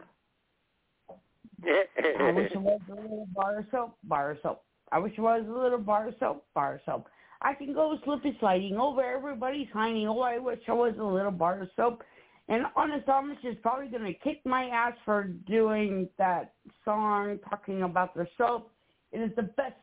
I 1.66 2.32
wish 2.32 2.52
it 2.52 2.62
was 2.62 2.82
a 2.90 2.94
little 2.94 3.28
bar 3.34 3.60
of 3.60 3.66
soap, 3.72 3.98
bar 4.04 4.32
of 4.32 4.38
soap. 4.44 4.64
I 4.92 5.00
wish 5.00 5.14
it 5.18 5.22
was 5.22 5.44
a 5.48 5.52
little 5.52 5.80
bar 5.80 6.10
of 6.10 6.16
soap, 6.20 6.46
bar 6.54 6.76
of 6.76 6.82
soap. 6.86 7.08
I 7.44 7.54
can 7.54 7.74
go 7.74 7.98
slippy 8.04 8.36
sliding 8.40 8.78
over 8.78 9.04
everybody's 9.04 9.68
hiney. 9.74 10.08
Oh, 10.08 10.22
I 10.22 10.38
wish 10.38 10.60
I 10.68 10.74
was 10.74 10.94
a 11.00 11.04
little 11.04 11.32
bar 11.32 11.62
of 11.62 11.70
soap. 11.76 12.04
And 12.50 12.66
Honest 12.76 13.08
Amish 13.08 13.44
is 13.44 13.58
probably 13.62 13.88
going 13.88 14.04
to 14.04 14.14
kick 14.14 14.42
my 14.46 14.66
ass 14.66 14.94
for 15.06 15.24
doing 15.48 16.10
that 16.18 16.54
song 16.84 17.40
talking 17.50 17.84
about 17.84 18.16
their 18.16 18.30
soap. 18.38 18.72
It 19.12 19.20
is 19.20 19.32
the 19.36 19.44
best 19.44 19.76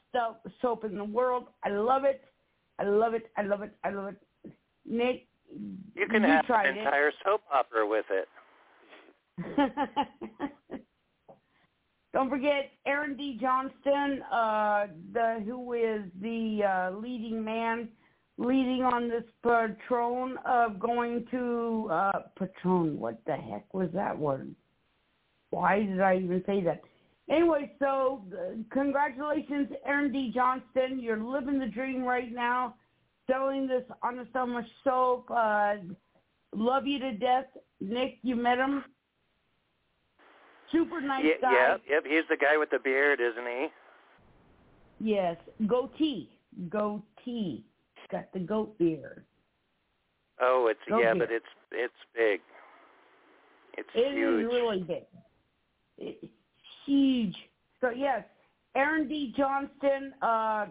soap, 0.61 0.85
in 0.85 0.97
the 0.97 1.05
world. 1.05 1.47
I 1.65 1.71
love 1.71 2.05
it. 2.05 2.23
I 2.79 2.85
love 2.85 3.15
it. 3.15 3.31
I 3.37 3.43
love 3.43 3.63
it. 3.63 3.73
I 3.85 3.91
love 3.91 4.09
it. 4.09 4.53
Nick, 4.85 5.27
You 5.95 6.07
can 6.07 6.23
you 6.23 6.29
have 6.29 6.45
an 6.49 6.77
it. 6.77 6.79
entire 6.79 7.13
soap 7.25 7.43
opera 7.53 7.87
with 7.87 8.07
it. 8.11 8.29
Don't 12.13 12.29
forget 12.29 12.71
Aaron 12.87 13.17
D. 13.17 13.39
Johnston, 13.41 14.23
uh, 14.33 14.87
the 15.13 15.43
who 15.45 15.75
is 15.75 16.03
the 16.21 16.65
uh, 16.65 16.99
leading 16.99 17.45
man, 17.45 17.89
leading 18.37 18.83
on 18.83 19.09
this 19.09 19.23
patron 19.45 20.37
of 20.45 20.81
going 20.81 21.25
to 21.31 21.89
uh, 21.91 22.21
patron. 22.37 22.99
What 22.99 23.21
the 23.27 23.37
heck 23.37 23.73
was 23.73 23.91
that 23.95 24.19
word? 24.19 24.55
Why 25.51 25.85
did 25.85 26.01
I 26.01 26.17
even 26.17 26.43
say 26.47 26.63
that? 26.63 26.81
Anyway, 27.31 27.73
so 27.79 28.25
uh, 28.33 28.57
congratulations, 28.73 29.69
Aaron 29.87 30.11
D. 30.11 30.33
Johnston. 30.35 30.99
You're 30.99 31.23
living 31.23 31.61
the 31.61 31.67
dream 31.67 32.03
right 32.03 32.33
now, 32.33 32.75
selling 33.31 33.69
this 33.69 33.85
Honest 34.03 34.33
Amish 34.33 34.67
soap. 34.83 35.31
Uh, 35.31 35.75
love 36.53 36.89
you 36.89 36.99
to 36.99 37.13
death. 37.13 37.47
Nick, 37.81 38.19
you 38.23 38.35
met 38.35 38.59
him? 38.59 38.85
Super 40.73 41.01
nice 41.01 41.25
yeah, 41.25 41.41
guy. 41.41 41.53
Yeah, 41.53 41.77
yep. 41.89 42.05
He's 42.07 42.25
the 42.29 42.37
guy 42.37 42.57
with 42.57 42.71
the 42.71 42.79
beard, 42.79 43.21
isn't 43.21 43.47
he? 43.47 43.67
Yes, 45.01 45.37
goatee, 45.67 46.29
goatee. 46.69 47.65
He's 47.95 48.11
Got 48.11 48.33
the 48.33 48.41
goat 48.41 48.77
beard. 48.79 49.25
Oh, 50.41 50.69
it's 50.71 50.81
Goat 50.89 51.01
yeah, 51.03 51.15
beard. 51.15 51.29
but 51.29 51.35
it's 51.35 51.47
it's 51.73 51.95
big. 52.15 52.41
It's 53.79 53.89
It 53.95 54.15
huge. 54.15 54.45
is 54.47 54.53
really 54.53 54.83
big. 54.83 55.05
It's 55.99 56.33
huge. 56.87 57.37
So 57.81 57.91
yes, 57.91 58.25
Aaron 58.75 59.09
D. 59.09 59.33
Johnston, 59.37 60.13
uh, 60.23 60.67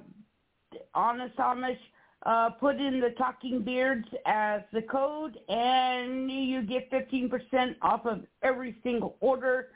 Honest 0.93 1.35
Amish, 1.37 1.77
uh, 2.25 2.49
put 2.51 2.75
in 2.75 2.99
the 2.99 3.11
Talking 3.17 3.61
Beards 3.63 4.07
as 4.25 4.61
the 4.73 4.81
code, 4.81 5.37
and 5.47 6.29
you 6.31 6.61
get 6.61 6.91
15% 6.91 7.75
off 7.81 8.05
of 8.05 8.25
every 8.43 8.75
single 8.83 9.15
order. 9.21 9.69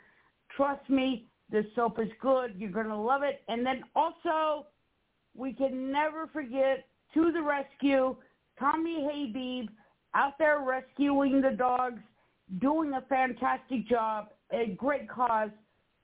Trust 0.55 0.89
me, 0.89 1.25
the 1.49 1.65
soap 1.75 1.99
is 1.99 2.09
good. 2.21 2.53
You're 2.57 2.71
going 2.71 2.87
to 2.87 2.95
love 2.95 3.23
it. 3.23 3.41
And 3.47 3.65
then 3.65 3.83
also, 3.95 4.67
we 5.35 5.53
can 5.53 5.91
never 5.91 6.27
forget 6.27 6.85
to 7.13 7.31
the 7.31 7.41
rescue, 7.41 8.15
Tommy 8.59 9.07
Habib 9.09 9.69
out 10.15 10.33
there 10.37 10.61
rescuing 10.65 11.41
the 11.41 11.51
dogs, 11.51 12.01
doing 12.59 12.93
a 12.93 13.01
fantastic 13.07 13.87
job, 13.87 14.29
a 14.51 14.75
great 14.77 15.09
cause. 15.09 15.49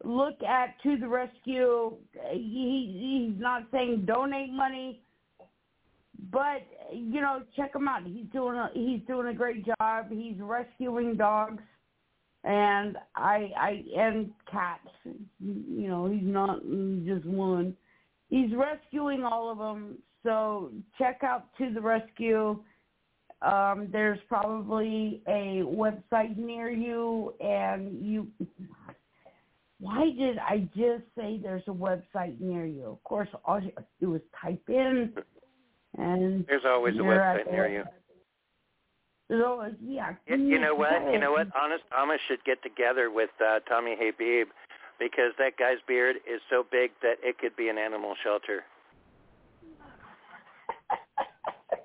Look 0.03 0.41
at 0.43 0.81
To 0.83 0.97
the 0.97 1.07
Rescue. 1.07 1.97
He, 2.31 3.29
he's 3.31 3.41
not 3.41 3.63
saying 3.71 4.05
donate 4.05 4.51
money, 4.51 5.01
but 6.31 6.65
you 6.93 7.21
know, 7.21 7.43
check 7.55 7.75
him 7.75 7.87
out. 7.87 8.03
He's 8.05 8.25
doing 8.31 8.57
a, 8.57 8.69
he's 8.73 9.01
doing 9.07 9.27
a 9.27 9.33
great 9.33 9.65
job. 9.65 10.05
He's 10.09 10.37
rescuing 10.39 11.17
dogs, 11.17 11.61
and 12.49 12.97
I 13.15 13.51
I 13.55 13.83
and 13.95 14.31
cats. 14.51 14.87
You 15.39 15.87
know, 15.87 16.09
he's 16.09 16.23
not 16.23 16.61
just 17.05 17.25
one. 17.25 17.77
He's 18.29 18.49
rescuing 18.55 19.23
all 19.23 19.51
of 19.51 19.59
them. 19.59 19.99
So 20.23 20.71
check 20.97 21.19
out 21.23 21.55
To 21.59 21.71
the 21.71 21.79
Rescue. 21.79 22.59
Um, 23.41 23.87
there's 23.91 24.19
probably 24.27 25.21
a 25.27 25.61
website 25.63 26.37
near 26.37 26.69
you, 26.71 27.35
and 27.39 28.03
you. 28.03 28.27
Why 29.79 30.09
did 30.17 30.39
I 30.39 30.67
just 30.75 31.03
say 31.15 31.39
there's 31.41 31.63
a 31.67 31.71
website 31.71 32.39
near 32.41 32.65
you? 32.65 32.85
Of 32.85 33.03
course, 33.03 33.29
all 33.45 33.61
you 33.61 33.71
have 33.77 33.85
do 34.01 34.15
is 34.15 34.21
type 34.41 34.63
in, 34.67 35.13
and 35.97 36.45
There's 36.47 36.63
always 36.67 36.95
a 36.95 36.99
website 36.99 37.49
near 37.49 37.69
you. 37.69 37.83
Always, 39.31 39.73
yeah. 39.85 40.15
Y- 40.27 40.35
You 40.35 40.59
know 40.59 40.73
what? 40.73 41.11
You 41.13 41.19
know 41.19 41.31
what? 41.31 41.47
Honest 41.55 41.83
Amish 41.91 42.17
should 42.27 42.43
get 42.45 42.63
together 42.63 43.11
with 43.11 43.29
uh, 43.45 43.59
Tommy 43.67 43.95
Habib 43.97 44.47
because 44.99 45.33
that 45.37 45.55
guy's 45.57 45.77
beard 45.87 46.17
is 46.27 46.41
so 46.49 46.65
big 46.71 46.91
that 47.01 47.17
it 47.21 47.37
could 47.37 47.55
be 47.55 47.69
an 47.69 47.77
animal 47.77 48.15
shelter. 48.23 48.63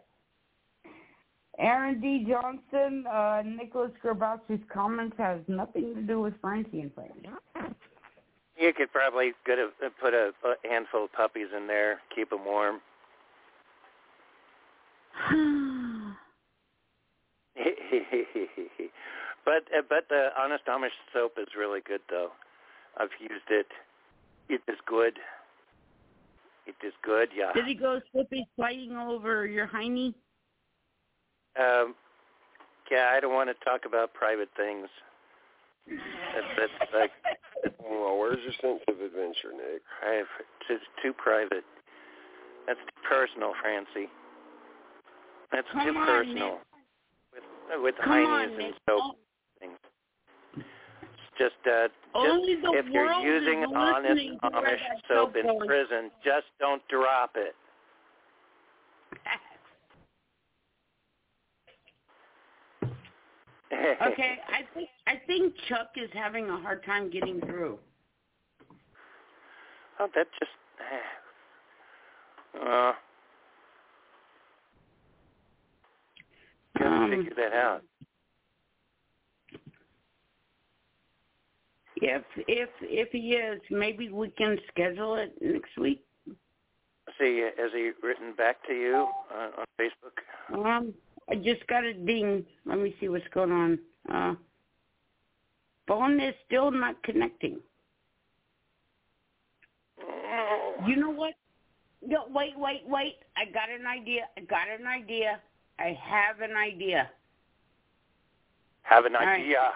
Aaron 1.59 2.01
D. 2.01 2.27
Johnston, 2.29 3.07
uh, 3.07 3.43
Nicholas 3.45 3.93
Grabowski's 4.03 4.65
comments 4.73 5.17
has 5.19 5.41
nothing 5.47 5.95
to 5.95 6.03
do 6.03 6.21
with 6.21 6.35
Francie 6.41 6.81
and 6.81 6.93
Friends. 6.95 7.27
You 8.57 8.73
could 8.73 8.91
probably 8.91 9.35
get 9.47 9.59
a, 9.59 9.69
put 10.01 10.15
a, 10.15 10.33
a 10.45 10.55
handful 10.69 11.05
of 11.05 11.13
puppies 11.13 11.49
in 11.57 11.67
there, 11.67 12.01
keep 12.15 12.31
them 12.31 12.45
warm. 12.47 12.81
but 19.45 19.65
uh, 19.77 19.83
but 19.89 20.09
the 20.09 20.29
Honest 20.39 20.65
Amish 20.67 20.89
soap 21.13 21.33
is 21.39 21.49
really 21.59 21.81
good 21.87 22.01
though. 22.11 22.31
I've 22.97 23.11
used 23.21 23.51
it. 23.51 23.67
It 24.49 24.61
is 24.69 24.79
good. 24.87 25.19
It 26.67 26.77
is 26.87 26.93
good, 27.03 27.29
yeah. 27.37 27.53
Did 27.53 27.67
he 27.67 27.75
go 27.75 28.01
slippy 28.13 28.47
sliding 28.57 28.93
over 28.97 29.47
your 29.47 29.67
hiney? 29.67 30.15
Um, 31.59 31.95
yeah, 32.91 33.13
I 33.15 33.21
don't 33.21 33.35
want 33.35 33.51
to 33.51 33.65
talk 33.65 33.83
about 33.87 34.15
private 34.15 34.49
things. 34.57 34.89
That's, 35.87 36.71
that's 36.81 36.93
like 36.95 37.11
Well, 37.83 38.19
where's 38.19 38.39
your 38.43 38.53
sense 38.61 38.83
of 38.89 39.01
adventure, 39.01 39.53
Nick? 39.53 39.83
I've, 40.03 40.27
It's 40.71 40.85
too 41.03 41.13
private. 41.13 41.65
That's 42.67 42.81
too 42.81 43.09
personal, 43.09 43.53
Francie. 43.61 44.11
That's 45.53 45.67
Come 45.73 45.87
too 45.87 45.99
on, 45.99 46.07
personal. 46.07 46.51
Nick. 46.51 46.74
With 47.71 47.95
Come 48.03 48.13
heinies 48.13 48.55
on, 48.55 48.61
and 48.63 48.75
soap 48.89 49.01
Oh, 49.03 49.15
things. 49.59 49.79
Just 51.39 51.55
uh, 51.67 51.89
just 51.89 52.45
if 52.77 52.87
you're 52.93 53.13
using 53.23 53.65
honest 53.75 54.09
listening 54.09 54.39
to 54.43 54.51
where 54.51 54.63
Amish 54.63 54.79
soap 55.09 55.35
soap 55.35 55.37
in 55.37 55.47
goes. 55.47 55.67
prison, 55.67 56.11
just 56.25 56.47
don't 56.61 56.83
drop 56.89 57.37
it. 57.37 57.55
okay, 64.13 64.39
I 64.49 64.63
think 64.75 64.89
I 65.07 65.21
think 65.27 65.55
Chuck 65.69 65.91
is 65.97 66.11
having 66.13 66.49
a 66.51 66.57
hard 66.57 66.85
time 66.85 67.11
getting 67.11 67.41
through. 67.41 67.79
Oh, 69.99 70.09
that 70.15 70.27
just. 70.39 70.53
Uh, 72.55 72.93
Um, 76.81 77.11
figure 77.11 77.35
that 77.37 77.53
out. 77.53 77.83
If 81.97 82.23
if 82.49 82.69
if 82.83 83.09
he 83.13 83.35
is, 83.35 83.61
maybe 83.71 84.09
we 84.09 84.31
can 84.31 84.59
schedule 84.69 85.15
it 85.17 85.33
next 85.41 85.77
week. 85.79 86.05
See, 87.19 87.49
has 87.57 87.71
he 87.73 87.93
written 88.03 88.35
back 88.37 88.57
to 88.67 88.73
you 88.73 89.07
on, 89.33 89.51
on 89.59 89.65
Facebook? 89.81 90.67
Um, 90.67 90.95
I 91.31 91.37
just 91.37 91.67
got 91.69 91.85
a 91.85 91.95
ding. 91.95 92.45
Let 92.67 92.79
me 92.79 92.95
see 92.99 93.09
what's 93.09 93.25
going 93.33 93.53
on. 93.53 93.79
Uh, 94.13 94.35
phone 95.87 96.21
is 96.21 96.35
still 96.47 96.71
not 96.71 97.01
connecting. 97.05 97.61
You 100.87 100.97
know 100.97 101.11
what? 101.11 101.35
No, 102.07 102.27
wait, 102.29 102.53
wait, 102.57 102.83
wait. 102.87 103.17
I 103.37 103.47
got 103.47 103.71
an 103.71 103.87
idea. 103.87 104.23
I 104.37 104.43
got 104.43 104.69
an 104.69 104.87
idea. 104.87 105.41
I 105.79 105.99
have 106.03 106.41
an 106.41 106.57
idea. 106.57 107.11
Have 108.83 109.05
an 109.07 109.17
All 109.17 109.25
right. 109.27 109.41
idea. 109.41 109.73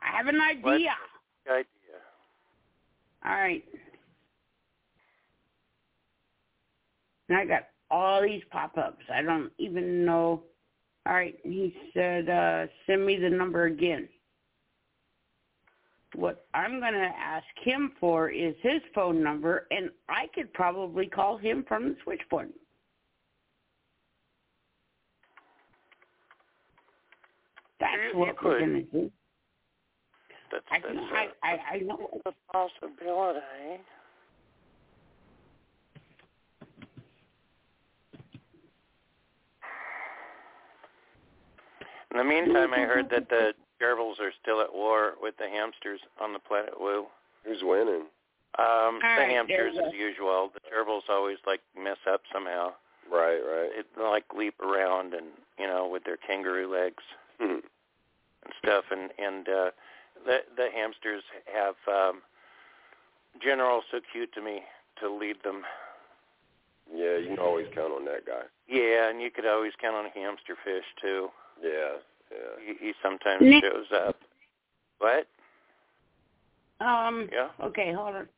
I 0.00 0.16
have 0.16 0.26
an 0.26 0.36
What? 0.36 0.74
idea. 0.74 0.94
Idea. 1.48 1.66
All 3.24 3.32
right. 3.32 3.64
And 7.28 7.38
I 7.38 7.44
got 7.44 7.68
all 7.90 8.22
these 8.22 8.42
pop-ups. 8.50 9.04
I 9.12 9.22
don't 9.22 9.50
even 9.58 10.04
know. 10.04 10.42
All 11.06 11.14
right. 11.14 11.38
He 11.42 11.74
said, 11.94 12.28
uh, 12.28 12.66
send 12.86 13.04
me 13.04 13.16
the 13.16 13.30
number 13.30 13.64
again. 13.64 14.08
What 16.14 16.46
I'm 16.54 16.78
going 16.80 16.92
to 16.92 17.12
ask 17.18 17.46
him 17.62 17.92
for 17.98 18.30
is 18.30 18.54
his 18.62 18.80
phone 18.94 19.22
number, 19.22 19.66
and 19.70 19.90
I 20.08 20.28
could 20.32 20.52
probably 20.52 21.06
call 21.06 21.36
him 21.36 21.64
from 21.66 21.88
the 21.88 21.96
switchboard. 22.04 22.50
That's 27.84 27.96
You- 28.02 28.08
you 28.08 28.18
we're 28.18 28.32
could. 28.32 28.58
going 28.60 28.72
to 28.74 28.82
do. 28.82 29.12
That's, 30.50 30.64
I, 30.70 30.78
that's 30.78 30.86
can, 30.88 30.98
uh, 30.98 31.02
I, 31.12 31.28
I, 31.42 31.58
I 31.74 31.78
know. 31.80 32.20
a 32.24 32.32
possibility. 32.52 33.40
In 42.10 42.18
the 42.18 42.24
meantime, 42.24 42.72
I 42.72 42.80
heard 42.80 43.10
that 43.10 43.28
the 43.28 43.52
gerbils 43.82 44.20
are 44.20 44.32
still 44.40 44.60
at 44.60 44.72
war 44.72 45.14
with 45.20 45.36
the 45.36 45.48
hamsters 45.48 46.00
on 46.20 46.32
the 46.32 46.38
planet 46.38 46.80
Wu. 46.80 47.06
Who's 47.44 47.62
winning? 47.62 48.06
Um, 48.56 49.00
the 49.02 49.06
right, 49.08 49.30
hamsters, 49.30 49.74
as 49.84 49.92
usual. 49.92 50.50
The 50.54 50.60
gerbils 50.70 51.02
always 51.08 51.38
like 51.46 51.60
mess 51.76 51.96
up 52.10 52.22
somehow. 52.32 52.72
Right, 53.10 53.40
right. 53.40 53.70
It 53.76 53.86
they, 53.96 54.02
like 54.04 54.24
leap 54.36 54.54
around 54.60 55.12
and 55.12 55.26
you 55.58 55.66
know 55.66 55.88
with 55.88 56.04
their 56.04 56.16
kangaroo 56.16 56.72
legs 56.72 57.02
Hmm. 57.40 57.58
And 58.44 58.52
stuff, 58.62 58.84
and 58.90 59.10
and 59.18 59.48
uh, 59.48 59.70
the 60.24 60.38
the 60.56 60.68
hamsters 60.74 61.22
have 61.52 61.74
um, 61.88 62.22
General 63.42 63.82
so 63.90 64.00
cute 64.12 64.32
to 64.34 64.42
me 64.42 64.60
to 65.00 65.10
lead 65.10 65.36
them. 65.42 65.62
Yeah, 66.94 67.16
you 67.16 67.28
can 67.28 67.38
always 67.38 67.66
count 67.74 67.92
on 67.92 68.04
that 68.04 68.26
guy. 68.26 68.42
Yeah, 68.68 69.08
and 69.08 69.20
you 69.20 69.30
could 69.30 69.46
always 69.46 69.72
count 69.80 69.96
on 69.96 70.04
hamster 70.14 70.54
fish 70.64 70.84
too. 71.00 71.28
Yeah, 71.62 71.96
yeah. 72.30 72.36
He, 72.64 72.86
he 72.86 72.92
sometimes 73.02 73.42
Nick- 73.42 73.64
shows 73.64 73.86
up. 73.92 74.16
What? 74.98 75.26
Um. 76.80 77.28
Yeah. 77.32 77.48
Okay, 77.62 77.92
hold 77.92 78.14
on. 78.16 78.28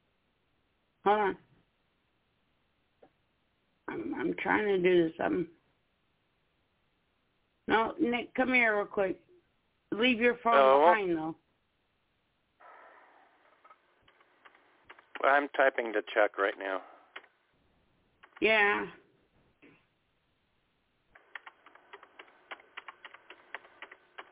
Hold 1.04 1.18
on. 1.20 1.36
I'm 3.88 4.14
I'm 4.18 4.34
trying 4.34 4.64
to 4.66 4.78
do 4.78 5.04
this. 5.04 5.12
I'm. 5.20 5.48
No, 7.68 7.94
Nick, 8.00 8.32
come 8.34 8.54
here 8.54 8.76
real 8.76 8.86
quick. 8.86 9.18
Leave 9.92 10.20
your 10.20 10.36
phone 10.42 10.54
uh, 10.54 10.58
No. 10.58 10.78
behind 10.80 11.16
though. 11.16 11.34
I'm 15.24 15.48
typing 15.56 15.92
to 15.92 16.02
Chuck 16.14 16.38
right 16.38 16.54
now. 16.58 16.82
Yeah. 18.40 18.86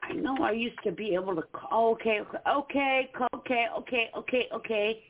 I 0.02 0.12
know 0.12 0.36
I 0.42 0.52
used 0.52 0.78
to 0.84 0.92
be 0.92 1.14
able 1.14 1.34
to 1.34 1.42
call. 1.52 1.92
Okay, 1.92 2.20
okay, 2.46 3.10
okay, 3.34 3.66
okay, 3.78 4.10
okay, 4.16 4.48
okay. 4.52 5.02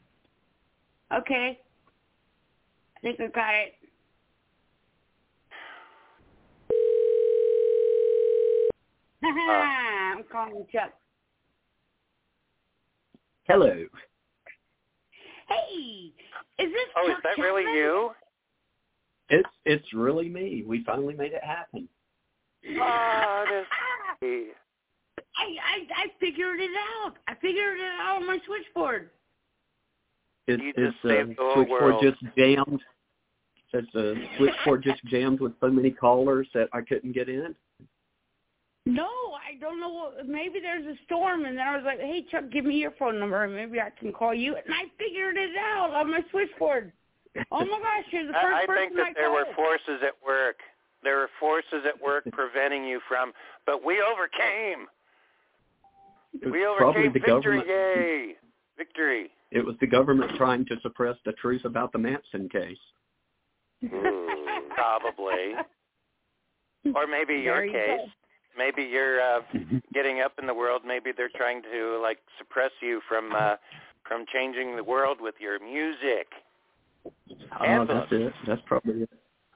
Okay. 1.13 1.59
I 2.97 3.01
think 3.01 3.21
I 3.21 3.27
got 3.27 3.55
it. 3.55 3.75
I'm 10.17 10.25
calling 10.31 10.67
Chuck. 10.73 10.93
Hello. 13.49 13.85
Hey, 15.49 16.13
is 16.59 16.73
this 16.73 16.89
Oh, 16.97 17.09
Chuck 17.09 17.19
is 17.19 17.23
that 17.25 17.43
really 17.43 17.63
you? 17.63 18.11
It's 19.31 19.49
it's 19.65 19.93
really 19.95 20.29
me. 20.29 20.65
We 20.67 20.85
finally 20.85 21.15
made 21.15 21.33
it 21.33 21.45
happen. 21.45 21.89
Oh, 22.81 23.45
it 23.47 23.55
is 23.55 23.67
me. 24.23 24.47
I, 25.37 25.45
I 25.45 26.05
I 26.05 26.07
figured 26.21 26.61
it 26.61 26.71
out. 27.05 27.15
I 27.29 27.35
figured 27.35 27.79
it 27.79 27.85
out 28.01 28.17
on 28.17 28.27
my 28.27 28.39
switchboard. 28.47 29.11
It, 30.47 30.61
You 30.61 30.73
it's 30.77 30.79
just 30.79 31.03
saved 31.03 31.31
uh, 31.39 31.43
the 31.43 31.53
switchboard 31.55 31.83
world. 31.83 32.03
just 32.03 32.37
jammed. 32.37 32.81
It's 33.73 33.95
a 33.95 34.15
switchboard 34.37 34.83
just 34.85 35.05
jammed 35.11 35.41
with 35.41 35.53
so 35.61 35.69
many 35.69 35.91
callers 35.91 36.47
that 36.55 36.69
I 36.73 36.81
couldn't 36.83 37.13
get 37.13 37.29
in. 37.29 37.55
No, 38.87 39.09
I 39.35 39.59
don't 39.61 39.81
know. 39.81 40.13
Maybe 40.27 40.61
there's 40.61 40.85
a 40.87 40.95
storm, 41.07 41.47
and 41.47 41.57
then 41.57 41.67
I 41.67 41.75
was 41.77 41.85
like, 41.87 42.01
"Hey, 42.01 42.23
Chuck, 42.31 42.45
give 42.53 42.67
me 42.67 42.77
your 42.77 42.91
phone 42.99 43.19
number, 43.19 43.45
and 43.45 43.55
maybe 43.55 43.81
I 43.81 43.91
can 43.91 44.13
call 44.13 44.35
you." 44.35 44.57
And 44.57 44.75
I 44.75 44.85
figured 44.99 45.37
it 45.39 45.57
out 45.57 45.91
on 45.95 46.11
my 46.11 46.21
switchboard. 46.31 46.93
Oh 47.51 47.65
my 47.65 47.79
gosh, 47.79 48.05
you're 48.11 48.27
the 48.27 48.33
first 48.43 48.45
I, 48.45 48.63
I 48.63 48.67
person 48.67 48.95
think 48.95 48.97
that 48.97 49.07
I 49.09 49.13
there 49.15 49.31
were 49.31 49.47
forces 49.57 50.03
at 50.03 50.15
work. 50.25 50.57
There 51.03 51.17
were 51.17 51.31
forces 51.41 51.85
at 51.87 52.01
work 52.03 52.25
preventing 52.33 52.85
you 52.85 53.01
from, 53.09 53.33
but 53.67 53.83
we 53.85 54.03
overcame. 54.03 54.87
It 56.35 56.45
was 56.47 56.53
We 56.53 56.67
overcame 56.67 57.13
the 57.13 57.21
victory! 57.21 57.59
government. 57.61 57.69
Yay! 57.69 58.35
Victory! 58.77 59.31
It 59.51 59.65
was 59.65 59.77
the 59.81 59.87
government 59.87 60.33
trying 60.37 60.67
to 60.67 60.77
suppress 60.83 61.17
the 61.25 61.33
truth 61.33 61.65
about 61.65 61.93
the 61.93 61.99
Manson 61.99 62.49
case. 62.51 62.77
Hmm. 63.81 64.69
Probably. 64.75 65.55
Or 66.95 67.07
maybe 67.07 67.37
your 67.41 67.65
you 67.65 67.73
case. 67.73 67.99
go. 67.99 68.05
Maybe 68.57 68.83
you're 68.83 69.21
uh, 69.21 69.41
getting 69.93 70.21
up 70.21 70.33
in 70.41 70.47
the 70.47 70.55
world. 70.55 70.83
Maybe 70.87 71.11
they're 71.17 71.31
trying 71.35 71.63
to 71.73 71.99
like 72.03 72.19
suppress 72.39 72.71
you 72.81 73.01
from 73.09 73.33
uh, 73.35 73.57
from 74.07 74.25
changing 74.33 74.77
the 74.77 74.85
world 74.85 75.19
with 75.21 75.35
your 75.41 75.59
music. 75.59 76.29
Oh, 77.07 77.65
And 77.65 77.89
that's 77.89 78.09
it. 78.11 78.33
That's 78.47 78.63
probably 78.67 79.03
it. 79.03 79.11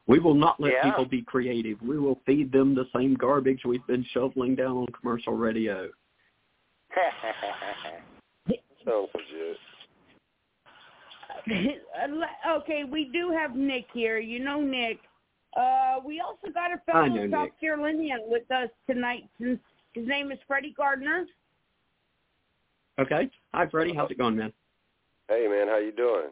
We 0.06 0.18
will 0.18 0.34
not 0.34 0.58
let 0.58 0.72
Yeah. 0.72 0.90
people 0.90 1.04
be 1.04 1.22
creative. 1.22 1.80
We 1.82 1.98
will 1.98 2.18
feed 2.24 2.50
them 2.50 2.74
the 2.74 2.86
same 2.96 3.14
garbage 3.14 3.60
we've 3.64 3.86
been 3.86 4.04
shoveling 4.12 4.54
down 4.56 4.78
on 4.78 4.86
commercial 4.98 5.34
radio. 5.34 5.90
Sounds 8.86 9.08
legit. 9.14 9.58
okay, 12.48 12.84
we 12.84 13.10
do 13.12 13.30
have 13.30 13.54
Nick 13.54 13.86
here. 13.92 14.18
You 14.18 14.40
know 14.42 14.60
Nick. 14.62 14.98
Uh, 15.58 15.96
we 16.04 16.20
also 16.20 16.52
got 16.54 16.72
a 16.72 16.78
fellow 16.86 17.04
I 17.04 17.08
know 17.08 17.28
South 17.30 17.44
Nick. 17.46 17.60
Carolinian 17.60 18.20
with 18.26 18.48
us 18.50 18.68
tonight. 18.88 19.24
His 19.38 19.58
name 19.96 20.30
is 20.30 20.38
Freddie 20.46 20.74
Gardner. 20.76 21.26
Okay. 23.00 23.28
Hi, 23.54 23.66
Freddie. 23.68 23.94
How's 23.94 24.10
it 24.10 24.18
going, 24.18 24.36
man? 24.36 24.52
Hey 25.28 25.46
man, 25.50 25.68
how 25.68 25.78
you 25.78 25.92
doing? 25.92 26.30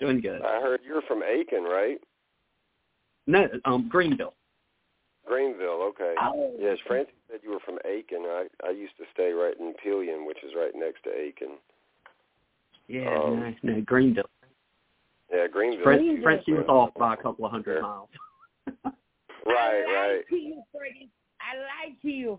Doing 0.00 0.20
good. 0.20 0.42
I 0.42 0.60
heard 0.60 0.80
you're 0.84 1.02
from 1.02 1.22
Aiken, 1.22 1.62
right? 1.64 1.98
No, 3.26 3.46
um, 3.64 3.88
Greenville. 3.88 4.34
Greenville, 5.26 5.82
okay. 5.90 6.14
Oh. 6.20 6.54
Yes, 6.58 6.78
Francie 6.86 7.12
said 7.30 7.40
you 7.44 7.50
were 7.50 7.60
from 7.64 7.78
Aiken. 7.84 8.22
I 8.26 8.46
I 8.66 8.70
used 8.70 8.96
to 8.96 9.04
stay 9.12 9.32
right 9.32 9.54
in 9.60 9.74
Pillion, 9.82 10.26
which 10.26 10.38
is 10.42 10.52
right 10.56 10.72
next 10.74 11.04
to 11.04 11.10
Aiken. 11.10 11.58
Yeah, 12.88 13.14
Um, 13.22 13.54
no, 13.62 13.74
no, 13.74 13.80
Greenville. 13.82 14.28
Yeah, 15.32 15.46
Greenville. 15.46 15.84
Fran- 15.84 16.22
Francie 16.22 16.52
was 16.52 16.66
off 16.68 16.90
by 16.98 17.14
a 17.14 17.16
couple 17.16 17.44
of 17.44 17.50
hundred 17.52 17.82
miles. 17.82 18.08
Right, 19.46 19.82
I 19.88 19.92
right. 19.94 20.12
lied 20.16 20.24
to 20.28 20.36
you, 20.36 20.62
Freddie. 20.70 21.08
I 21.40 21.56
lied 21.88 21.96
to 22.02 22.08
you. 22.10 22.38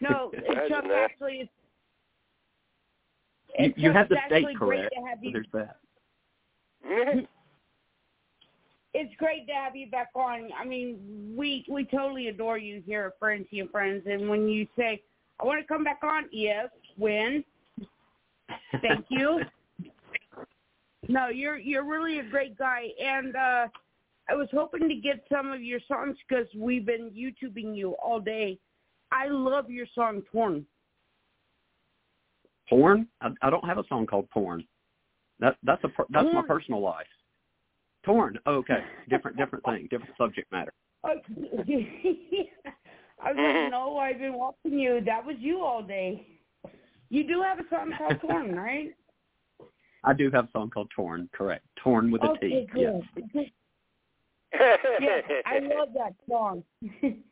No, 0.00 0.32
Imagine 0.48 0.68
Chuck, 0.70 0.84
that. 0.84 0.92
actually, 1.10 1.50
it's, 3.54 3.76
You, 3.76 3.88
you 3.88 3.92
have 3.92 4.08
the 4.08 4.14
it's 4.14 4.24
state 4.26 4.36
actually 4.36 4.54
great 4.54 4.78
correct. 4.80 4.94
to 4.96 5.06
have 5.06 5.22
you. 5.22 5.32
there's 5.32 5.46
that. 5.52 5.76
It's 8.92 9.14
great 9.18 9.46
to 9.46 9.52
have 9.52 9.76
you 9.76 9.88
back 9.88 10.08
on. 10.16 10.48
I 10.58 10.64
mean, 10.64 11.34
we 11.36 11.64
we 11.70 11.84
totally 11.84 12.26
adore 12.26 12.58
you 12.58 12.82
here 12.84 13.06
at 13.06 13.18
Francie 13.20 13.60
and 13.60 13.70
Friends. 13.70 14.02
And 14.10 14.28
when 14.28 14.48
you 14.48 14.66
say, 14.76 15.00
"I 15.40 15.44
want 15.44 15.60
to 15.60 15.66
come 15.66 15.84
back 15.84 16.00
on," 16.02 16.24
yes, 16.32 16.70
when? 16.96 17.44
Thank 18.82 19.06
you. 19.08 19.42
No, 21.10 21.28
you're 21.28 21.58
you're 21.58 21.84
really 21.84 22.20
a 22.20 22.22
great 22.22 22.56
guy, 22.56 22.86
and 23.02 23.34
uh 23.34 23.66
I 24.28 24.34
was 24.34 24.46
hoping 24.52 24.88
to 24.88 24.94
get 24.94 25.24
some 25.30 25.50
of 25.50 25.60
your 25.60 25.80
songs 25.88 26.16
because 26.28 26.46
we've 26.56 26.86
been 26.86 27.10
YouTubing 27.10 27.76
you 27.76 27.96
all 28.02 28.20
day. 28.20 28.60
I 29.10 29.26
love 29.26 29.70
your 29.70 29.86
song 29.92 30.22
"Torn." 30.30 30.64
Porn? 32.68 33.08
I, 33.20 33.30
I 33.42 33.50
don't 33.50 33.64
have 33.64 33.78
a 33.78 33.84
song 33.88 34.06
called 34.06 34.30
Porn. 34.30 34.62
That 35.40 35.56
that's 35.64 35.82
a 35.82 35.88
that's 36.10 36.28
my 36.32 36.42
personal 36.46 36.80
life. 36.80 37.08
Torn. 38.04 38.38
Oh, 38.46 38.54
okay. 38.56 38.84
Different 39.08 39.36
different 39.36 39.64
thing. 39.64 39.88
Different 39.90 40.16
subject 40.16 40.52
matter. 40.52 40.72
I 41.04 41.14
was 43.32 43.36
like, 43.36 43.70
no, 43.72 43.98
I've 43.98 44.18
been 44.18 44.34
watching 44.34 44.78
you. 44.78 45.00
That 45.04 45.26
was 45.26 45.34
you 45.40 45.62
all 45.62 45.82
day. 45.82 46.24
You 47.08 47.26
do 47.26 47.42
have 47.42 47.58
a 47.58 47.64
song 47.68 47.92
called 47.98 48.20
"Torn," 48.20 48.54
right? 48.54 48.94
I 50.04 50.14
do 50.14 50.30
have 50.30 50.46
a 50.46 50.50
song 50.52 50.70
called 50.70 50.90
Torn. 50.94 51.28
Correct. 51.32 51.64
Torn 51.82 52.10
with 52.10 52.22
a 52.22 52.34
T. 52.40 52.66
okay, 52.66 52.66
Yes. 52.74 53.02
good. 53.32 53.50
yes, 55.00 55.24
I 55.46 55.58
love 55.60 55.88
that 55.94 56.14
song. 56.28 56.64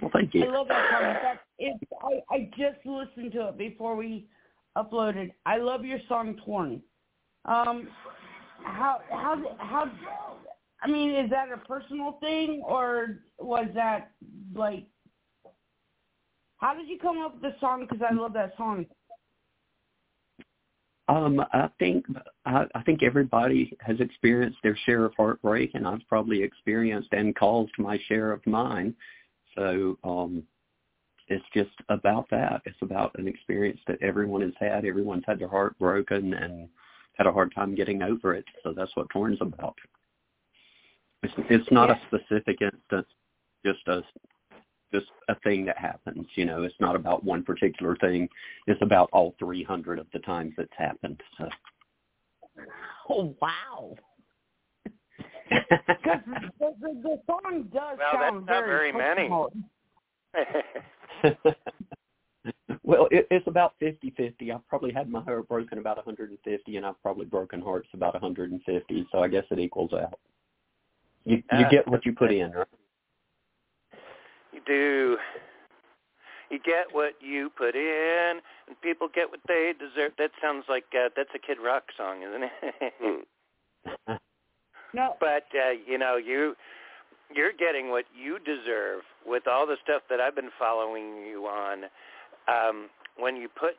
Well, 0.00 0.10
thank 0.12 0.34
you. 0.34 0.44
I 0.44 0.48
love 0.48 0.68
that 0.68 0.90
song. 0.90 1.08
In 1.08 1.14
fact, 1.14 1.46
it's, 1.58 1.84
I, 2.02 2.34
I 2.34 2.50
just 2.50 2.84
listened 2.84 3.32
to 3.32 3.48
it 3.48 3.58
before 3.58 3.96
we 3.96 4.26
uploaded. 4.76 5.32
I 5.46 5.56
love 5.56 5.84
your 5.84 5.98
song 6.08 6.38
"Torn." 6.44 6.82
Um, 7.46 7.88
how 8.62 9.00
how 9.10 9.42
how? 9.58 9.90
I 10.82 10.88
mean, 10.88 11.14
is 11.14 11.30
that 11.30 11.50
a 11.50 11.56
personal 11.56 12.18
thing 12.20 12.62
or 12.64 13.20
was 13.38 13.68
that 13.74 14.10
like? 14.54 14.84
How 16.58 16.74
did 16.74 16.88
you 16.88 16.98
come 16.98 17.18
up 17.22 17.34
with 17.34 17.42
the 17.42 17.54
song? 17.60 17.86
Because 17.88 18.04
I 18.08 18.14
love 18.14 18.32
that 18.34 18.52
song. 18.56 18.86
Um, 21.08 21.40
I 21.52 21.68
think 21.78 22.04
I, 22.46 22.64
I 22.74 22.82
think 22.82 23.02
everybody 23.02 23.76
has 23.80 24.00
experienced 24.00 24.58
their 24.62 24.76
share 24.84 25.04
of 25.04 25.14
heartbreak, 25.16 25.70
and 25.74 25.86
I've 25.86 26.06
probably 26.08 26.42
experienced 26.42 27.12
and 27.12 27.36
caused 27.36 27.72
my 27.78 27.98
share 28.08 28.32
of 28.32 28.44
mine. 28.46 28.94
So 29.54 29.98
um, 30.02 30.42
it's 31.28 31.44
just 31.54 31.70
about 31.88 32.28
that. 32.30 32.62
It's 32.66 32.82
about 32.82 33.16
an 33.18 33.28
experience 33.28 33.80
that 33.86 34.02
everyone 34.02 34.42
has 34.42 34.52
had. 34.58 34.84
Everyone's 34.84 35.24
had 35.26 35.38
their 35.38 35.48
heart 35.48 35.78
broken 35.78 36.34
and 36.34 36.68
had 37.14 37.26
a 37.26 37.32
hard 37.32 37.54
time 37.54 37.74
getting 37.74 38.02
over 38.02 38.34
it. 38.34 38.44
So 38.62 38.72
that's 38.72 38.94
what 38.96 39.08
Torn's 39.10 39.38
about. 39.40 39.76
It's, 41.22 41.34
it's 41.50 41.72
not 41.72 41.90
a 41.90 42.00
specific 42.08 42.60
instance, 42.60 43.08
just 43.64 43.86
a 43.88 44.02
just 44.92 45.06
a 45.28 45.34
thing 45.40 45.64
that 45.66 45.78
happens. 45.78 46.26
You 46.34 46.44
know, 46.44 46.62
it's 46.62 46.74
not 46.80 46.96
about 46.96 47.24
one 47.24 47.42
particular 47.42 47.96
thing. 47.96 48.28
It's 48.66 48.80
about 48.82 49.08
all 49.12 49.34
300 49.38 49.98
of 49.98 50.06
the 50.12 50.18
times 50.20 50.54
it's 50.58 50.72
happened. 50.76 51.20
So. 51.38 51.48
Oh 53.08 53.34
wow! 53.40 53.94
Because 55.48 56.20
the, 56.58 56.74
the, 56.80 57.00
the 57.02 57.20
song 57.26 57.68
does 57.72 57.98
Well, 57.98 58.00
that's 58.12 58.30
sound 58.30 58.46
not 58.46 58.64
very 58.64 58.92
many. 58.92 59.28
well, 62.82 63.08
it, 63.10 63.26
it's 63.30 63.46
about 63.46 63.74
50-50. 63.80 64.54
I've 64.54 64.66
probably 64.68 64.92
had 64.92 65.08
my 65.08 65.22
heart 65.22 65.48
broken 65.48 65.78
about 65.78 65.96
150, 65.96 66.76
and 66.76 66.86
I've 66.86 67.00
probably 67.02 67.26
broken 67.26 67.60
hearts 67.60 67.88
about 67.94 68.14
150. 68.14 69.06
So 69.12 69.18
I 69.18 69.28
guess 69.28 69.44
it 69.50 69.58
equals 69.58 69.92
out. 69.92 70.18
You, 71.24 71.36
you 71.36 71.42
Ah, 71.50 71.68
get 71.70 71.88
what 71.88 72.06
you 72.06 72.12
put 72.12 72.32
in, 72.32 72.52
right? 72.52 72.66
You 74.66 74.74
do. 74.74 75.16
you 76.50 76.58
get 76.58 76.86
what 76.92 77.12
you 77.20 77.50
put 77.56 77.74
in, 77.74 78.40
and 78.68 78.80
people 78.82 79.08
get 79.12 79.30
what 79.30 79.40
they 79.48 79.72
deserve. 79.78 80.12
That 80.18 80.30
sounds 80.40 80.64
like 80.68 80.84
uh, 80.94 81.08
that's 81.16 81.30
a 81.34 81.38
Kid 81.38 81.58
Rock 81.62 81.84
song, 81.96 82.22
isn't 82.22 82.50
it? 84.02 84.18
no. 84.94 85.14
But 85.20 85.46
uh, 85.54 85.72
you 85.86 85.98
know, 85.98 86.16
you 86.16 86.54
you're 87.34 87.52
getting 87.52 87.90
what 87.90 88.04
you 88.14 88.38
deserve 88.38 89.02
with 89.26 89.46
all 89.46 89.66
the 89.66 89.76
stuff 89.82 90.02
that 90.08 90.20
I've 90.20 90.36
been 90.36 90.50
following 90.58 91.26
you 91.28 91.46
on. 91.46 91.84
Um, 92.48 92.88
when 93.18 93.36
you 93.36 93.48
put 93.48 93.74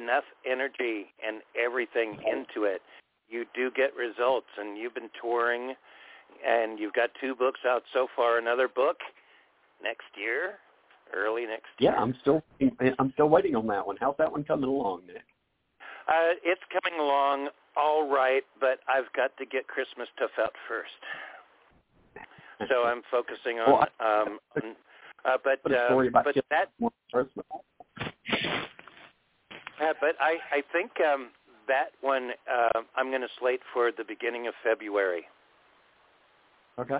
enough 0.00 0.24
energy 0.50 1.12
and 1.26 1.42
everything 1.60 2.18
into 2.26 2.64
it, 2.64 2.80
you 3.28 3.44
do 3.54 3.70
get 3.70 3.94
results. 3.94 4.46
And 4.58 4.78
you've 4.78 4.94
been 4.94 5.10
touring, 5.20 5.74
and 6.46 6.78
you've 6.78 6.94
got 6.94 7.10
two 7.20 7.34
books 7.34 7.60
out 7.66 7.82
so 7.92 8.06
far. 8.16 8.38
Another 8.38 8.68
book 8.68 8.96
next 9.82 10.08
year, 10.16 10.58
early 11.14 11.46
next 11.46 11.68
yeah, 11.78 11.90
year. 11.90 11.96
Yeah, 11.96 12.02
I'm 12.02 12.14
still 12.20 12.42
I'm 12.98 13.12
still 13.12 13.28
waiting 13.28 13.56
on 13.56 13.66
that 13.68 13.86
one. 13.86 13.96
How's 14.00 14.16
that 14.18 14.30
one 14.30 14.44
coming 14.44 14.68
along, 14.68 15.06
Nick? 15.06 15.24
Uh, 16.08 16.34
it's 16.42 16.62
coming 16.82 16.98
along 16.98 17.48
all 17.76 18.10
right, 18.10 18.42
but 18.58 18.80
I've 18.88 19.10
got 19.14 19.36
to 19.38 19.46
get 19.46 19.68
Christmas 19.68 20.08
stuff 20.16 20.30
out 20.40 20.52
first. 20.68 20.90
So 22.68 22.82
I'm 22.86 23.02
focusing 23.10 23.58
on, 23.58 23.72
well, 23.72 23.88
I, 24.00 24.22
um, 24.22 24.38
on 24.56 24.74
uh, 25.24 25.36
but 25.44 25.60
uh, 25.70 25.94
but 26.24 26.34
that 26.50 26.70
Christmas. 27.12 27.46
Uh, 29.80 29.94
but 30.00 30.14
I 30.20 30.36
I 30.50 30.62
think 30.72 30.92
um, 31.00 31.30
that 31.68 31.90
one 32.00 32.30
uh, 32.50 32.80
I'm 32.96 33.10
going 33.10 33.20
to 33.20 33.28
slate 33.38 33.60
for 33.72 33.90
the 33.96 34.04
beginning 34.04 34.46
of 34.46 34.54
February. 34.64 35.24
Okay. 36.78 36.98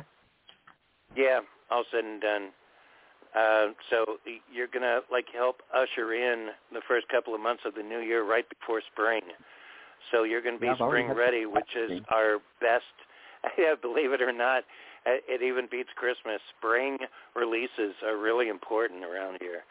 Yeah, 1.16 1.40
all 1.70 1.84
said 1.90 2.04
and 2.04 2.20
done. 2.20 2.48
Uh, 3.34 3.68
so 3.90 4.18
you're 4.52 4.66
going 4.66 4.82
to 4.82 5.00
like 5.10 5.26
help 5.32 5.62
usher 5.72 6.14
in 6.14 6.48
the 6.72 6.80
first 6.88 7.08
couple 7.08 7.34
of 7.34 7.40
months 7.40 7.62
of 7.64 7.74
the 7.74 7.82
new 7.82 8.00
year 8.00 8.24
right 8.24 8.46
before 8.48 8.82
spring. 8.92 9.22
So 10.10 10.24
you're 10.24 10.42
going 10.42 10.56
to 10.56 10.60
be 10.60 10.66
Yeah, 10.66 10.86
spring 10.86 11.08
ready, 11.14 11.46
which 11.46 11.76
is 11.76 12.00
our 12.08 12.38
best. 12.60 12.84
Yeah, 13.56 13.74
believe 13.80 14.12
it 14.12 14.20
or 14.20 14.32
not, 14.32 14.64
uh, 15.06 15.16
it 15.26 15.40
even 15.40 15.66
beats 15.70 15.88
Christmas. 15.96 16.42
Spring 16.58 16.98
releases 17.34 17.96
are 18.04 18.18
really 18.18 18.48
important 18.48 19.02
around 19.02 19.38
here. 19.40 19.64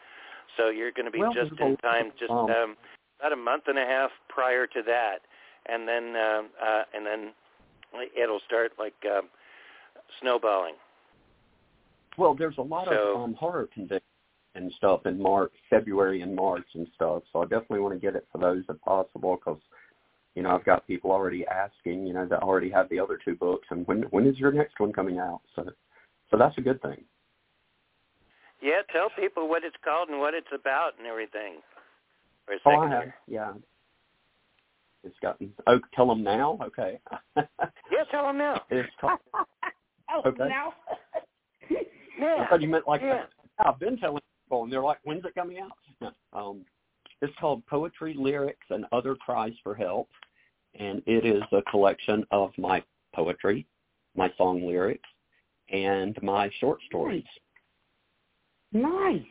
So 0.56 0.70
you're 0.70 0.90
going 0.90 1.06
to 1.06 1.12
be 1.12 1.20
Well, 1.20 1.32
just 1.32 1.52
in 1.60 1.76
time, 1.76 2.10
just 2.18 2.32
um, 2.32 2.50
um, 2.50 2.76
about 3.20 3.32
a 3.32 3.36
month 3.36 3.64
and 3.68 3.78
a 3.78 3.84
half 3.84 4.10
prior 4.28 4.66
to 4.66 4.82
that, 4.82 5.18
and 5.66 5.86
then 5.86 6.16
um, 6.16 6.48
uh, 6.60 6.82
and 6.92 7.06
then 7.06 7.30
it'll 8.20 8.40
start 8.44 8.72
like 8.76 8.98
um, 9.06 9.28
snowballing. 10.20 10.74
Well, 12.18 12.34
there's 12.34 12.58
a 12.58 12.62
lot 12.62 12.86
So- 12.86 13.14
of 13.16 13.20
um, 13.22 13.34
horror 13.34 13.68
conventions 13.72 14.02
and 14.56 14.72
stuff 14.72 15.06
in 15.06 15.20
March, 15.20 15.52
February 15.70 16.22
and 16.22 16.34
March 16.34 16.66
and 16.74 16.86
stuff. 16.94 17.22
So 17.32 17.40
I 17.40 17.44
definitely 17.44 17.80
want 17.80 17.94
to 17.94 18.00
get 18.00 18.16
it 18.16 18.26
for 18.32 18.38
those 18.38 18.64
if 18.68 18.80
possible 18.82 19.36
because, 19.36 19.60
you 20.34 20.42
know, 20.42 20.50
I've 20.50 20.64
got 20.64 20.86
people 20.88 21.12
already 21.12 21.46
asking, 21.46 22.04
you 22.06 22.12
know, 22.14 22.26
that 22.26 22.42
already 22.42 22.68
have 22.70 22.88
the 22.88 22.98
other 22.98 23.16
two 23.24 23.36
books 23.36 23.66
and 23.70 23.86
when 23.86 24.02
when 24.10 24.26
is 24.26 24.38
your 24.38 24.50
next 24.50 24.80
one 24.80 24.92
coming 24.92 25.18
out? 25.18 25.40
So, 25.54 25.70
so 26.30 26.36
that's 26.36 26.58
a 26.58 26.60
good 26.62 26.82
thing. 26.82 27.04
Yeah, 28.60 28.82
tell 28.92 29.08
people 29.18 29.48
what 29.48 29.62
it's 29.64 29.76
called 29.84 30.08
and 30.10 30.18
what 30.18 30.34
it's 30.34 30.50
about 30.52 30.98
and 30.98 31.06
everything. 31.06 31.62
For 32.44 32.52
a 32.54 32.56
Oh, 32.66 32.70
second 32.70 32.92
I 32.92 32.94
have, 33.04 33.12
yeah. 33.28 33.52
It's 35.04 35.16
gotten. 35.22 35.52
Oh, 35.66 35.78
tell 35.94 36.06
them 36.08 36.22
now. 36.24 36.58
Okay. 36.62 36.98
Yeah, 37.90 38.04
tell 38.10 38.24
them 38.24 38.38
now. 38.38 38.62
it's 38.70 38.90
called. 39.00 39.18
Oh, 40.12 40.22
Okay. 40.28 40.48
now. 40.48 40.74
Yeah. 42.18 42.36
I 42.40 42.48
thought 42.48 42.62
you 42.62 42.68
meant 42.68 42.88
like 42.88 43.02
yeah. 43.02 43.24
I've 43.58 43.78
been 43.78 43.96
telling 43.96 44.22
people, 44.44 44.64
and 44.64 44.72
they're 44.72 44.82
like, 44.82 44.98
"When's 45.04 45.24
it 45.24 45.34
coming 45.34 45.58
out?" 45.58 46.12
Um, 46.32 46.64
it's 47.20 47.32
called 47.40 47.66
Poetry, 47.66 48.14
Lyrics, 48.16 48.66
and 48.70 48.86
Other 48.92 49.16
Cries 49.16 49.52
for 49.64 49.74
Help, 49.74 50.08
and 50.78 51.02
it 51.06 51.26
is 51.26 51.42
a 51.52 51.60
collection 51.62 52.24
of 52.30 52.52
my 52.56 52.82
poetry, 53.14 53.66
my 54.16 54.32
song 54.38 54.64
lyrics, 54.64 55.08
and 55.70 56.16
my 56.22 56.50
short 56.60 56.78
stories. 56.86 57.24
Nice. 58.72 59.22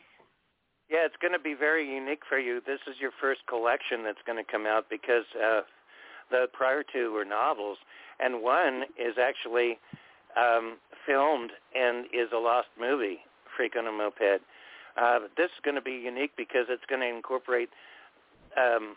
Yeah, 0.89 1.05
it's 1.05 1.15
going 1.21 1.33
to 1.33 1.39
be 1.39 1.53
very 1.53 1.87
unique 1.87 2.23
for 2.27 2.39
you. 2.39 2.61
This 2.65 2.79
is 2.87 2.95
your 2.99 3.11
first 3.21 3.41
collection 3.47 4.03
that's 4.03 4.21
going 4.25 4.43
to 4.43 4.51
come 4.51 4.65
out 4.65 4.85
because 4.89 5.23
uh, 5.35 5.61
the 6.31 6.47
prior 6.51 6.83
two 6.83 7.13
were 7.13 7.25
novels, 7.25 7.77
and 8.19 8.41
one 8.41 8.83
is 8.97 9.15
actually 9.21 9.77
um, 10.37 10.77
filmed 11.05 11.51
and 11.75 12.05
is 12.07 12.29
a 12.33 12.37
lost 12.37 12.67
movie, 12.79 13.19
Freak 13.55 13.75
on 13.77 13.87
a 13.87 13.91
Moped. 13.91 14.41
Uh, 14.99 15.19
this 15.37 15.45
is 15.45 15.61
going 15.63 15.75
to 15.75 15.81
be 15.81 15.91
unique 15.91 16.31
because 16.35 16.65
it's 16.69 16.83
going 16.89 17.01
to 17.01 17.07
incorporate 17.07 17.69
um, 18.57 18.95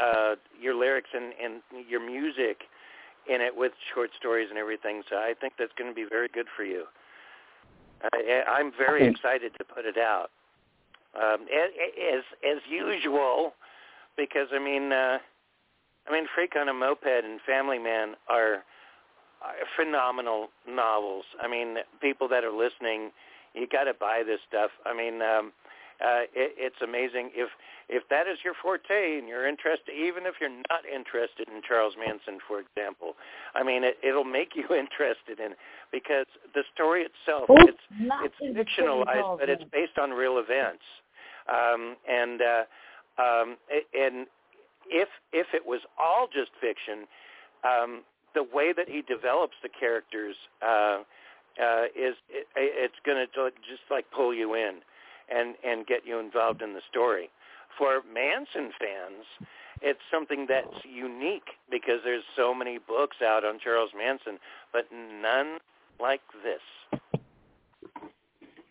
uh, 0.00 0.34
your 0.60 0.74
lyrics 0.74 1.10
and, 1.14 1.32
and 1.42 1.62
your 1.88 2.04
music 2.04 2.62
in 3.28 3.40
it 3.40 3.56
with 3.56 3.72
short 3.94 4.10
stories 4.18 4.48
and 4.50 4.58
everything. 4.58 5.02
So 5.08 5.16
I 5.16 5.34
think 5.38 5.54
that's 5.58 5.72
going 5.76 5.90
to 5.90 5.94
be 5.94 6.06
very 6.08 6.28
good 6.28 6.46
for 6.56 6.64
you. 6.64 6.84
I, 8.12 8.42
I'm 8.48 8.72
very 8.76 9.06
excited 9.06 9.52
to 9.58 9.64
put 9.64 9.84
it 9.84 9.98
out 9.98 10.30
um, 11.16 11.46
as 11.52 12.22
as 12.46 12.58
usual, 12.70 13.54
because 14.16 14.48
I 14.52 14.58
mean, 14.58 14.92
uh, 14.92 15.18
I 16.08 16.12
mean, 16.12 16.26
Freak 16.34 16.54
on 16.56 16.68
a 16.68 16.74
Moped 16.74 17.24
and 17.24 17.40
Family 17.46 17.78
Man 17.78 18.14
are, 18.28 18.64
are 19.42 19.54
phenomenal 19.76 20.48
novels. 20.68 21.24
I 21.42 21.48
mean, 21.48 21.76
people 22.00 22.28
that 22.28 22.44
are 22.44 22.52
listening, 22.52 23.10
you 23.54 23.66
got 23.66 23.84
to 23.84 23.94
buy 23.94 24.22
this 24.26 24.40
stuff. 24.48 24.70
I 24.84 24.94
mean, 24.94 25.22
um, 25.22 25.52
uh, 26.00 26.30
it, 26.34 26.54
it's 26.56 26.80
amazing 26.82 27.30
if 27.34 27.48
if 27.88 28.02
that 28.10 28.28
is 28.28 28.38
your 28.44 28.52
forte 28.60 29.18
and 29.18 29.26
you're 29.26 29.48
interested, 29.48 29.90
even 29.96 30.26
if 30.26 30.34
you're 30.40 30.52
not 30.68 30.84
interested 30.84 31.48
in 31.48 31.62
Charles 31.66 31.94
Manson, 31.98 32.38
for 32.46 32.60
example. 32.60 33.14
I 33.54 33.64
mean, 33.64 33.82
it, 33.82 33.96
it'll 34.04 34.28
make 34.28 34.52
you 34.54 34.62
interested 34.70 35.40
in 35.40 35.54
because 35.90 36.26
the 36.54 36.62
story 36.74 37.08
itself 37.08 37.48
Oops, 37.50 37.62
it's 37.66 38.36
it's 38.40 38.56
fictionalized, 38.56 39.40
but 39.40 39.48
it's 39.48 39.64
based 39.72 39.98
on 39.98 40.10
real 40.10 40.38
events. 40.38 40.84
Um, 41.48 41.96
and 42.06 42.42
uh, 42.42 42.64
um, 43.18 43.56
and 43.94 44.26
if 44.86 45.08
if 45.32 45.46
it 45.54 45.64
was 45.66 45.80
all 45.98 46.28
just 46.28 46.50
fiction, 46.60 47.08
um, 47.64 48.02
the 48.34 48.42
way 48.42 48.72
that 48.76 48.88
he 48.88 49.02
develops 49.02 49.54
the 49.62 49.68
characters 49.68 50.36
uh, 50.62 51.02
uh, 51.60 51.84
is 51.96 52.14
it, 52.30 52.46
it's 52.56 53.00
going 53.04 53.18
to 53.18 53.50
just 53.68 53.82
like 53.90 54.04
pull 54.14 54.32
you 54.34 54.54
in 54.54 54.80
and 55.28 55.54
and 55.64 55.86
get 55.86 56.06
you 56.06 56.18
involved 56.18 56.62
in 56.62 56.72
the 56.72 56.82
story. 56.90 57.30
For 57.76 58.02
Manson 58.12 58.72
fans, 58.78 59.24
it's 59.82 60.00
something 60.10 60.46
that's 60.48 60.84
unique 60.84 61.46
because 61.70 62.00
there's 62.04 62.24
so 62.36 62.54
many 62.54 62.78
books 62.78 63.18
out 63.22 63.44
on 63.44 63.58
Charles 63.62 63.90
Manson, 63.96 64.38
but 64.72 64.86
none 64.92 65.58
like 66.00 66.20
this. 66.42 67.00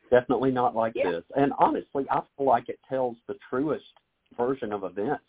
Definitely 0.10 0.52
not 0.52 0.76
like 0.76 0.94
Yeah. 0.96 1.12
this. 1.12 1.24
And 1.36 1.54
honestly, 1.58 2.06
I 2.10 2.22
feel 2.36 2.46
like 2.46 2.70
it 2.70 2.80
tells 2.90 3.18
the 3.28 3.36
truest 3.50 3.94
version 4.38 4.72
of 4.74 4.84
events 4.84 5.26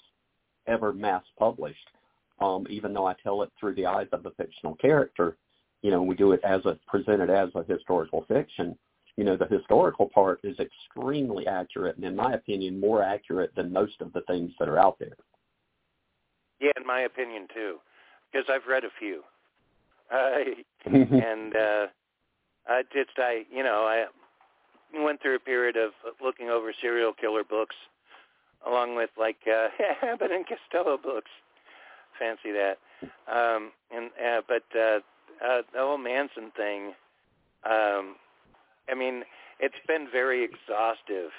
ever 0.67 0.93
mass 0.93 1.25
published. 1.39 1.91
Um, 2.41 2.67
even 2.71 2.93
though 2.93 3.07
I 3.07 3.15
tell 3.23 3.43
it 3.43 3.51
through 3.59 3.75
the 3.75 3.87
eyes 3.87 4.07
of 4.13 4.25
a 4.27 4.31
fictional 4.33 4.77
character, 4.77 5.37
you 5.83 5.91
know, 5.91 6.03
we 6.03 6.15
do 6.15 6.33
it 6.33 6.41
as 6.45 6.65
a 6.67 6.79
presented 6.87 7.31
as 7.31 7.51
a 7.55 7.65
historical 7.65 8.25
fiction. 8.29 8.77
You 9.17 9.25
know, 9.25 9.37
the 9.37 9.47
historical 9.47 10.09
part 10.09 10.41
is 10.45 10.57
extremely 10.61 11.47
accurate, 11.47 11.97
and 11.97 12.05
in 12.05 12.15
my 12.15 12.35
opinion, 12.35 12.79
more 12.79 13.03
accurate 13.03 13.53
than 13.57 13.73
most 13.73 14.01
of 14.01 14.13
the 14.13 14.21
things 14.23 14.53
that 14.59 14.69
are 14.69 14.79
out 14.79 14.99
there. 14.99 15.17
Yeah, 16.61 16.71
in 16.77 16.87
my 16.87 17.01
opinion 17.01 17.47
too, 17.53 17.79
because 18.31 18.47
I've 18.49 18.67
read 18.69 18.85
a 18.85 18.91
few, 18.99 19.23
uh, 20.13 20.39
and 20.85 21.57
uh, 21.57 21.87
I 22.69 22.83
just 22.93 23.11
I 23.19 23.43
you 23.51 23.63
know 23.63 23.85
I 23.85 24.07
went 25.03 25.21
through 25.21 25.37
a 25.37 25.41
period 25.41 25.77
of 25.77 25.93
looking 26.23 26.49
over 26.49 26.73
serial 26.81 27.13
killer 27.13 27.45
books, 27.45 27.77
along 28.67 28.97
with 28.97 29.11
like 29.19 29.39
uh, 29.47 29.69
Abbott 30.07 30.31
and 30.33 30.45
Costello 30.47 30.97
books. 30.97 31.31
Fancy 32.19 32.53
that, 32.53 32.79
um, 33.31 33.73
and 33.95 34.11
uh, 34.19 34.43
but 34.47 34.65
uh, 34.75 35.01
uh, 35.45 35.63
the 35.73 35.79
whole 35.79 35.99
Manson 35.99 36.51
thing. 36.57 36.93
Um, 37.65 38.17
I 38.89 38.95
mean, 38.97 39.25
it's 39.61 39.75
been 39.87 40.09
very 40.11 40.45
exhaustive 40.45 41.31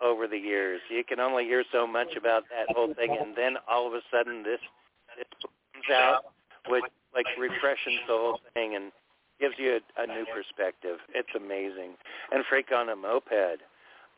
over 0.00 0.26
the 0.26 0.38
years. 0.38 0.80
You 0.90 1.04
can 1.04 1.20
only 1.20 1.44
hear 1.44 1.64
so 1.72 1.86
much 1.86 2.16
about 2.16 2.44
that 2.50 2.74
whole 2.74 2.92
thing, 2.94 3.16
and 3.20 3.36
then 3.36 3.56
all 3.68 3.86
of 3.86 3.94
a 3.94 4.00
sudden 4.10 4.42
this 4.42 4.60
this 5.16 5.26
comes 5.40 5.90
out, 5.92 6.24
which 6.68 6.84
like 7.14 7.26
refreshes 7.38 8.00
the 8.08 8.12
whole 8.12 8.40
thing 8.54 8.74
and 8.74 8.90
gives 9.40 9.54
you 9.58 9.78
a, 9.78 10.02
a 10.02 10.06
new 10.06 10.24
perspective. 10.34 10.98
It's 11.14 11.28
amazing. 11.36 11.92
And 12.32 12.44
Freak 12.48 12.72
on 12.72 12.88
a 12.88 12.96
Moped, 12.96 13.60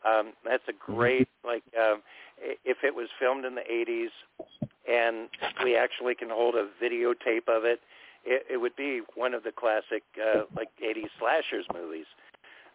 um, 0.05 0.33
that's 0.43 0.63
a 0.67 0.73
great 0.73 1.27
like 1.45 1.63
um, 1.79 2.01
if 2.37 2.77
it 2.83 2.95
was 2.95 3.09
filmed 3.19 3.45
in 3.45 3.55
the 3.55 3.61
80s 3.61 4.09
and 4.87 5.29
we 5.63 5.75
actually 5.75 6.15
can 6.15 6.29
hold 6.29 6.55
a 6.55 6.67
videotape 6.83 7.47
of 7.47 7.65
it, 7.65 7.79
it, 8.25 8.45
it 8.51 8.57
would 8.57 8.75
be 8.75 9.01
one 9.15 9.33
of 9.33 9.43
the 9.43 9.51
classic 9.51 10.03
uh, 10.21 10.41
like 10.55 10.69
80s 10.83 11.09
slashers 11.19 11.65
movies. 11.73 12.05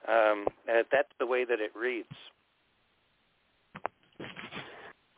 Um, 0.08 0.46
uh, 0.68 0.82
that's 0.90 1.08
the 1.18 1.26
way 1.26 1.44
that 1.44 1.60
it 1.60 1.72
reads. 1.78 2.08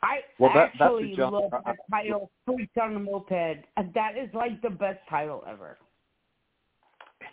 I 0.03 0.19
well, 0.37 0.51
that, 0.53 0.69
actually 0.79 1.15
that's 1.17 1.31
love 1.31 1.51
that 1.51 1.77
title, 1.89 2.29
"Freaks 2.45 2.73
on 2.79 2.93
the 2.93 2.99
Moped." 2.99 3.65
That 3.95 4.17
is 4.17 4.29
like 4.35 4.61
the 4.61 4.69
best 4.69 4.99
title 5.09 5.43
ever. 5.49 5.77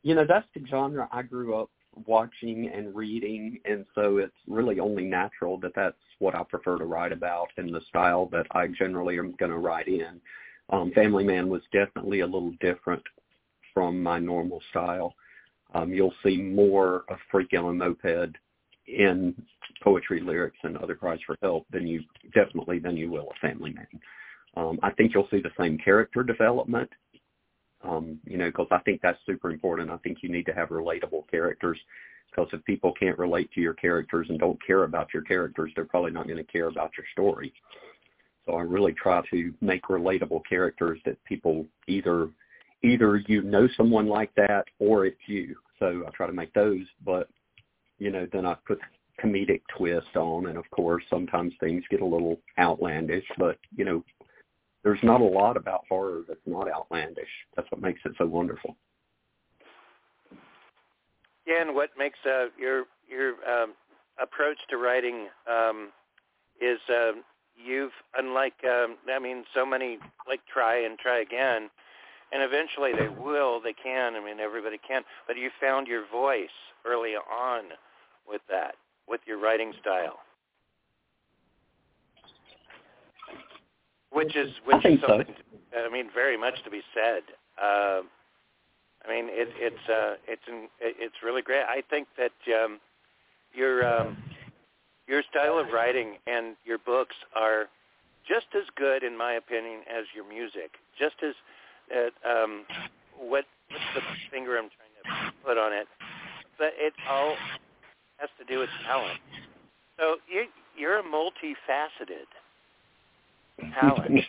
you 0.03 0.15
know, 0.15 0.25
that's 0.27 0.47
the 0.55 0.65
genre 0.67 1.07
I 1.11 1.21
grew 1.21 1.55
up 1.55 1.69
watching 2.05 2.69
and 2.73 2.95
reading, 2.95 3.59
and 3.65 3.85
so 3.95 4.17
it's 4.17 4.35
really 4.47 4.79
only 4.79 5.05
natural 5.05 5.57
that 5.59 5.73
that's 5.75 5.95
what 6.19 6.35
I 6.35 6.43
prefer 6.43 6.77
to 6.77 6.85
write 6.85 7.11
about 7.11 7.47
and 7.57 7.73
the 7.73 7.81
style 7.89 8.27
that 8.31 8.45
I 8.51 8.67
generally 8.67 9.17
am 9.17 9.35
going 9.39 9.51
to 9.51 9.57
write 9.57 9.87
in. 9.87 10.19
Um, 10.69 10.91
Family 10.93 11.23
Man 11.23 11.49
was 11.49 11.61
definitely 11.71 12.19
a 12.19 12.25
little 12.25 12.53
different 12.59 13.03
from 13.73 14.01
my 14.01 14.19
normal 14.19 14.61
style. 14.69 15.13
Um, 15.73 15.93
you'll 15.93 16.13
see 16.23 16.37
more 16.37 17.03
of 17.09 17.17
Freak 17.31 17.53
a 17.53 17.61
Moped 17.61 18.35
in 18.87 19.35
poetry 19.83 20.19
lyrics 20.19 20.57
and 20.63 20.77
other 20.77 20.95
cries 20.95 21.19
for 21.25 21.37
help 21.41 21.65
than 21.71 21.87
you 21.87 22.01
definitely 22.33 22.79
than 22.79 22.97
you 22.97 23.09
will 23.09 23.29
a 23.31 23.47
Family 23.47 23.71
Man. 23.71 23.87
Um, 24.57 24.79
I 24.81 24.91
think 24.91 25.13
you'll 25.13 25.27
see 25.29 25.41
the 25.41 25.51
same 25.59 25.77
character 25.77 26.23
development 26.23 26.89
um, 27.83 28.19
you 28.25 28.37
know, 28.37 28.47
because 28.47 28.67
I 28.71 28.79
think 28.79 29.01
that's 29.01 29.19
super 29.25 29.51
important. 29.51 29.89
I 29.89 29.97
think 29.97 30.19
you 30.21 30.29
need 30.29 30.45
to 30.47 30.53
have 30.53 30.69
relatable 30.69 31.29
characters 31.29 31.77
because 32.29 32.49
if 32.53 32.63
people 32.65 32.93
can't 32.99 33.17
relate 33.17 33.51
to 33.53 33.61
your 33.61 33.73
characters 33.73 34.27
and 34.29 34.39
don't 34.39 34.59
care 34.65 34.83
about 34.83 35.13
your 35.13 35.23
characters, 35.23 35.71
they're 35.75 35.85
probably 35.85 36.11
not 36.11 36.27
going 36.27 36.37
to 36.37 36.43
care 36.43 36.67
about 36.67 36.91
your 36.97 37.05
story. 37.13 37.53
So 38.45 38.55
I 38.55 38.61
really 38.61 38.93
try 38.93 39.21
to 39.31 39.53
make 39.61 39.83
relatable 39.83 40.41
characters 40.47 40.99
that 41.05 41.23
people 41.25 41.65
either 41.87 42.29
either 42.81 43.17
you 43.27 43.41
know 43.41 43.67
someone 43.75 44.07
like 44.07 44.33
that 44.35 44.65
or 44.79 45.05
it's 45.05 45.19
you. 45.27 45.55
So 45.79 46.03
I 46.07 46.09
try 46.11 46.27
to 46.27 46.33
make 46.33 46.53
those, 46.53 46.85
but 47.03 47.29
you 47.97 48.09
know, 48.09 48.27
then 48.31 48.45
I 48.45 48.55
put 48.65 48.79
comedic 49.23 49.61
twist 49.77 50.15
on 50.15 50.47
and 50.47 50.57
of 50.57 50.69
course 50.71 51.03
sometimes 51.09 51.53
things 51.59 51.83
get 51.89 52.01
a 52.01 52.05
little 52.05 52.39
outlandish, 52.57 53.25
but 53.37 53.57
you 53.75 53.85
know, 53.85 54.03
there's 54.83 54.99
not 55.03 55.21
a 55.21 55.25
lot 55.25 55.57
about 55.57 55.81
horror 55.89 56.21
that's 56.27 56.39
not 56.45 56.71
outlandish. 56.71 57.29
That's 57.55 57.69
what 57.71 57.81
makes 57.81 58.01
it 58.05 58.13
so 58.17 58.25
wonderful. 58.25 58.75
Yeah, 61.45 61.61
and 61.61 61.75
what 61.75 61.89
makes 61.97 62.19
uh, 62.25 62.45
your 62.57 62.85
your 63.09 63.33
um, 63.49 63.73
approach 64.21 64.57
to 64.69 64.77
writing 64.77 65.27
um, 65.49 65.89
is 66.61 66.79
uh, 66.89 67.11
you've 67.55 67.91
unlike 68.17 68.53
um, 68.63 68.97
I 69.11 69.19
mean 69.19 69.43
so 69.53 69.65
many 69.65 69.97
like 70.27 70.41
try 70.51 70.85
and 70.85 70.97
try 70.97 71.21
again, 71.21 71.69
and 72.31 72.43
eventually 72.43 72.91
they 72.97 73.09
will 73.09 73.59
they 73.59 73.73
can 73.73 74.15
I 74.15 74.23
mean 74.23 74.39
everybody 74.39 74.77
can 74.87 75.01
but 75.27 75.37
you 75.37 75.49
found 75.59 75.87
your 75.87 76.05
voice 76.09 76.47
early 76.85 77.15
on 77.15 77.63
with 78.27 78.41
that 78.49 78.75
with 79.07 79.21
your 79.25 79.39
writing 79.39 79.73
style. 79.81 80.19
Which 84.11 84.35
is 84.35 84.49
which 84.65 84.85
I 84.85 84.89
is 84.89 85.01
something. 85.01 85.35
So. 85.71 85.85
I 85.85 85.89
mean, 85.91 86.09
very 86.13 86.37
much 86.37 86.63
to 86.63 86.69
be 86.69 86.81
said. 86.93 87.23
Uh, 87.61 88.01
I 89.05 89.09
mean, 89.09 89.27
it, 89.29 89.49
it's 89.57 89.89
uh, 89.89 90.15
it's 90.27 90.41
it's 90.81 91.15
really 91.23 91.41
great. 91.41 91.63
I 91.63 91.81
think 91.89 92.07
that 92.17 92.35
um, 92.53 92.79
your 93.53 93.85
um, 93.85 94.17
your 95.07 95.23
style 95.29 95.57
of 95.57 95.67
writing 95.73 96.17
and 96.27 96.55
your 96.65 96.77
books 96.77 97.15
are 97.35 97.67
just 98.27 98.47
as 98.55 98.65
good, 98.75 99.03
in 99.03 99.17
my 99.17 99.33
opinion, 99.33 99.81
as 99.89 100.05
your 100.13 100.27
music. 100.27 100.77
Just 100.97 101.15
as 101.23 101.33
uh, 101.89 102.29
um, 102.29 102.65
what 103.17 103.45
what's 103.69 103.89
the 103.95 104.01
finger 104.31 104.57
I'm 104.57 104.69
trying 104.69 105.29
to 105.29 105.33
put 105.45 105.57
on 105.57 105.73
it? 105.73 105.87
But 106.57 106.73
it 106.77 106.93
all 107.09 107.35
has 108.17 108.29
to 108.37 108.45
do 108.45 108.59
with 108.59 108.69
talent. 108.85 109.19
So 109.97 110.17
you 110.27 110.45
you're 110.77 110.99
a 110.99 111.03
multifaceted 111.03 112.27
talent. 113.79 114.21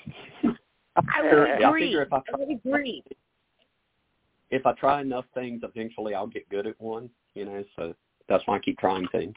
I 0.96 1.22
would 1.22 1.32
agree. 1.32 1.98
I 1.98 2.02
if 2.02 2.12
I, 2.12 2.16
I 2.16 2.36
would 2.38 2.50
agree. 2.50 3.04
If 4.50 4.66
I 4.66 4.72
try 4.72 5.00
enough 5.00 5.24
things, 5.34 5.62
eventually 5.62 6.14
I'll 6.14 6.26
get 6.26 6.48
good 6.48 6.66
at 6.66 6.80
one. 6.80 7.08
You 7.34 7.44
know, 7.44 7.64
so 7.76 7.94
that's 8.28 8.44
why 8.46 8.56
I 8.56 8.58
keep 8.58 8.78
trying 8.78 9.06
things. 9.08 9.36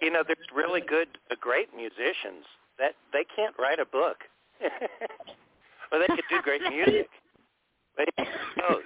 You 0.00 0.10
know, 0.10 0.22
there's 0.26 0.38
really 0.54 0.80
good, 0.80 1.08
uh, 1.30 1.34
great 1.40 1.68
musicians 1.76 2.44
that 2.78 2.94
they 3.12 3.24
can't 3.34 3.54
write 3.58 3.80
a 3.80 3.84
book, 3.84 4.18
well, 5.92 6.00
they 6.00 6.06
could 6.14 6.24
do 6.30 6.42
great 6.42 6.62
music. 6.70 7.08
They 7.96 8.04
both. 8.56 8.82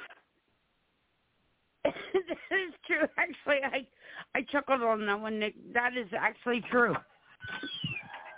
that 1.85 1.95
is 1.95 2.75
true. 2.87 3.07
Actually, 3.19 3.63
I 3.65 3.87
I 4.35 4.43
chuckled 4.51 4.83
on 4.83 5.07
that 5.07 5.21
one, 5.21 5.39
Nick. 5.39 5.55
That 5.75 5.97
is 5.97 6.07
actually 6.17 6.63
true. 6.71 6.95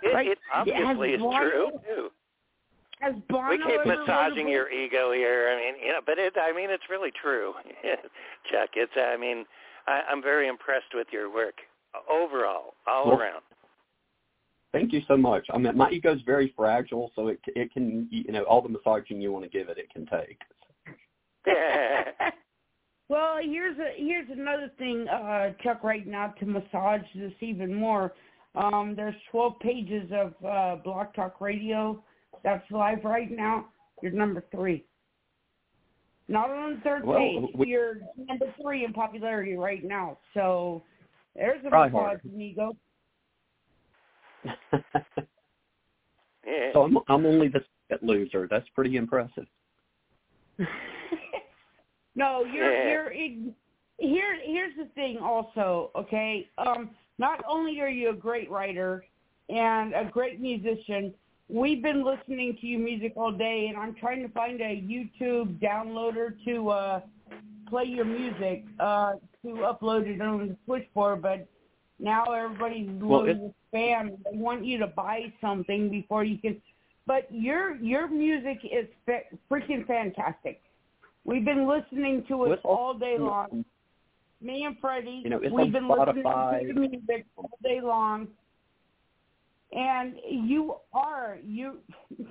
It, 0.01 0.13
like, 0.13 0.27
it 0.27 0.37
obviously 0.53 1.11
is 1.11 1.21
Bono, 1.21 1.39
true 1.39 1.69
too. 1.87 2.09
Has 2.99 3.15
Bono 3.29 3.49
we 3.49 3.57
keep 3.57 3.85
massaging 3.85 4.47
your 4.47 4.69
ego 4.69 5.11
here. 5.11 5.49
I 5.51 5.55
mean, 5.55 5.85
you 5.85 5.91
know, 5.93 5.99
but 6.05 6.17
it. 6.17 6.33
I 6.37 6.53
mean, 6.53 6.69
it's 6.69 6.83
really 6.89 7.11
true, 7.21 7.53
Chuck. 8.51 8.69
It's. 8.75 8.91
I 8.95 9.17
mean, 9.17 9.45
I, 9.87 10.01
I'm 10.09 10.21
very 10.21 10.47
impressed 10.47 10.93
with 10.93 11.07
your 11.11 11.33
work 11.33 11.55
overall, 12.09 12.73
all 12.87 13.07
Well, 13.07 13.19
around. 13.19 13.41
Thank 14.71 14.91
you 14.91 15.01
so 15.07 15.15
much. 15.15 15.45
I 15.53 15.57
mean, 15.57 15.77
my 15.77 15.89
ego's 15.89 16.19
very 16.25 16.53
fragile, 16.55 17.11
so 17.15 17.29
it 17.29 17.39
it 17.47 17.71
can 17.71 18.07
you 18.11 18.31
know 18.31 18.43
all 18.43 18.61
the 18.61 18.69
massaging 18.69 19.21
you 19.21 19.31
want 19.31 19.45
to 19.45 19.49
give 19.49 19.69
it, 19.69 19.77
it 19.77 19.89
can 19.89 20.05
take. 20.05 20.39
well, 23.09 23.37
here's 23.41 23.77
a 23.77 23.93
here's 23.95 24.29
another 24.29 24.69
thing, 24.77 25.07
uh, 25.07 25.51
Chuck. 25.63 25.83
Right 25.83 26.05
now, 26.05 26.33
to 26.39 26.45
massage 26.45 27.01
this 27.15 27.31
even 27.39 27.73
more, 27.73 28.13
um, 28.55 28.93
there's 28.95 29.15
12 29.31 29.59
pages 29.59 30.09
of 30.13 30.33
uh, 30.45 30.75
Blog 30.83 31.13
Talk 31.15 31.41
Radio 31.41 32.03
that's 32.43 32.63
live 32.71 33.03
right 33.03 33.29
now. 33.31 33.65
You're 34.01 34.11
number 34.11 34.43
three. 34.51 34.85
Not 36.27 36.49
on 36.49 36.75
the 36.75 36.81
third 36.81 37.05
Well, 37.05 37.19
page. 37.19 37.43
we- 37.55 37.67
You're 37.67 37.99
number 38.17 38.53
three 38.61 38.83
in 38.85 38.93
popularity 38.93 39.55
right 39.55 39.83
now. 39.83 40.17
So 40.33 40.83
there's 41.35 41.63
a 41.65 41.69
Try 41.69 41.87
massage, 41.87 42.01
hard. 42.01 42.21
amigo. 42.25 42.75
So 46.73 46.83
I'm 46.83 46.95
I'm 47.07 47.25
only 47.25 47.47
the 47.47 47.61
second 47.89 48.07
loser. 48.07 48.47
That's 48.49 48.67
pretty 48.75 48.97
impressive. 48.97 49.45
No, 52.17 52.45
you're 52.45 52.71
Yeah. 52.71 52.89
you're 52.91 53.11
ig- 53.11 53.53
here. 53.97 54.37
Here's 54.45 54.73
the 54.77 54.85
thing, 54.95 55.17
also. 55.17 55.91
Okay, 55.97 56.47
um, 56.57 56.91
not 57.17 57.43
only 57.47 57.79
are 57.81 57.89
you 57.89 58.09
a 58.09 58.15
great 58.15 58.49
writer 58.49 59.05
and 59.49 59.93
a 59.93 60.05
great 60.05 60.39
musician, 60.41 61.13
we've 61.49 61.81
been 61.81 62.03
listening 62.03 62.57
to 62.59 62.67
your 62.67 62.79
music 62.79 63.13
all 63.15 63.31
day, 63.31 63.67
and 63.67 63.77
I'm 63.77 63.95
trying 63.95 64.21
to 64.23 64.29
find 64.29 64.59
a 64.61 64.81
YouTube 64.81 65.59
downloader 65.59 66.33
to 66.45 66.69
uh, 66.69 67.01
play 67.69 67.85
your 67.85 68.05
music 68.05 68.65
uh, 68.79 69.13
to 69.43 69.47
upload 69.47 70.07
it 70.07 70.21
on 70.21 70.47
the 70.47 70.57
switchboard. 70.65 71.21
But 71.21 71.47
now 71.99 72.25
everybody's 72.25 72.89
Well, 72.89 73.19
loaded 73.19 73.39
with 73.39 73.53
spam. 73.73 74.17
They 74.23 74.37
want 74.37 74.65
you 74.65 74.77
to 74.79 74.87
buy 74.87 75.33
something 75.41 75.89
before 75.89 76.23
you 76.23 76.37
can. 76.37 76.61
But 77.07 77.27
your 77.29 77.75
your 77.75 78.07
music 78.07 78.57
is 78.63 78.87
fa- 79.05 79.37
freaking 79.49 79.85
fantastic. 79.85 80.61
We've 81.23 81.45
been 81.45 81.67
listening 81.67 82.23
to 82.27 82.45
it 82.45 82.59
all 82.63 82.93
day 82.93 83.17
long. 83.17 83.65
Me 84.45 84.63
and 84.63 84.77
Freddie, 84.79 85.21
You 85.23 85.31
know, 85.31 85.39
it's 85.41 85.51
we've 85.51 85.65
on 85.65 85.71
been 85.71 85.83
Spotify. 85.85 86.59
listening 86.59 86.67
to 86.67 86.73
the 86.73 86.79
music 86.89 87.25
all 87.35 87.49
day 87.63 87.81
long. 87.81 88.27
And 89.73 90.15
you 90.29 90.75
are 90.93 91.39
you. 91.43 91.79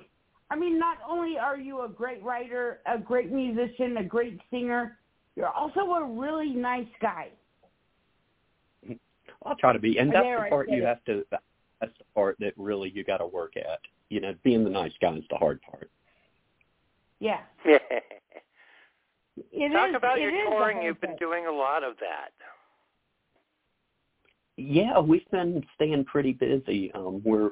I 0.49 0.55
mean, 0.55 0.79
not 0.79 0.99
only 1.07 1.37
are 1.37 1.57
you 1.57 1.81
a 1.83 1.89
great 1.89 2.23
writer, 2.23 2.79
a 2.85 2.97
great 2.97 3.31
musician, 3.31 3.97
a 3.97 4.03
great 4.03 4.39
singer, 4.49 4.97
you're 5.35 5.49
also 5.49 5.81
a 5.81 6.05
really 6.05 6.51
nice 6.51 6.87
guy. 7.01 7.29
I'll 9.45 9.57
try 9.57 9.73
to 9.73 9.79
be, 9.79 9.97
and 9.99 10.09
that's 10.13 10.23
There, 10.23 10.43
the 10.43 10.49
part 10.49 10.69
you 10.69 10.83
it. 10.83 10.87
have 10.87 11.03
to. 11.05 11.25
That's 11.81 11.97
the 11.97 12.05
part 12.15 12.37
that 12.39 12.53
really 12.55 12.89
you 12.95 13.03
got 13.03 13.17
to 13.17 13.27
work 13.27 13.57
at. 13.57 13.79
You 14.09 14.21
know, 14.21 14.33
being 14.43 14.63
the 14.63 14.69
nice 14.69 14.93
guy 15.01 15.15
is 15.15 15.23
the 15.29 15.35
hard 15.35 15.61
part. 15.61 15.91
Yeah. 17.19 17.41
It 19.37 19.69
Talk 19.73 19.89
is- 19.89 19.95
about 19.95 20.17
it 20.17 20.21
your 20.21 20.31
touring. 20.45 20.81
You've 20.81 21.01
been 21.01 21.15
doing 21.17 21.45
a 21.45 21.51
lot 21.51 21.83
of 21.83 21.97
that. 21.97 22.31
Yeah, 24.57 24.99
we've 24.99 25.29
been 25.31 25.65
staying 25.75 26.05
pretty 26.05 26.31
busy. 26.31 26.91
Um, 26.93 27.21
we're, 27.25 27.51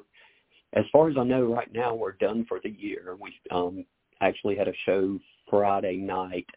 as 0.73 0.85
far 0.91 1.09
as 1.09 1.17
I 1.17 1.23
know, 1.23 1.53
right 1.53 1.71
now 1.73 1.93
we're 1.93 2.13
done 2.13 2.45
for 2.47 2.61
the 2.63 2.69
year. 2.69 3.17
We 3.19 3.33
um, 3.51 3.85
actually 4.21 4.55
had 4.55 4.69
a 4.69 4.73
show 4.85 5.19
Friday 5.49 5.97
night. 5.97 6.47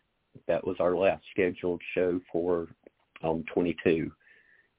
That 0.46 0.64
was 0.64 0.76
our 0.78 0.94
last 0.94 1.24
scheduled 1.32 1.82
show 1.94 2.20
for 2.30 2.68
um, 3.24 3.42
22, 3.52 4.12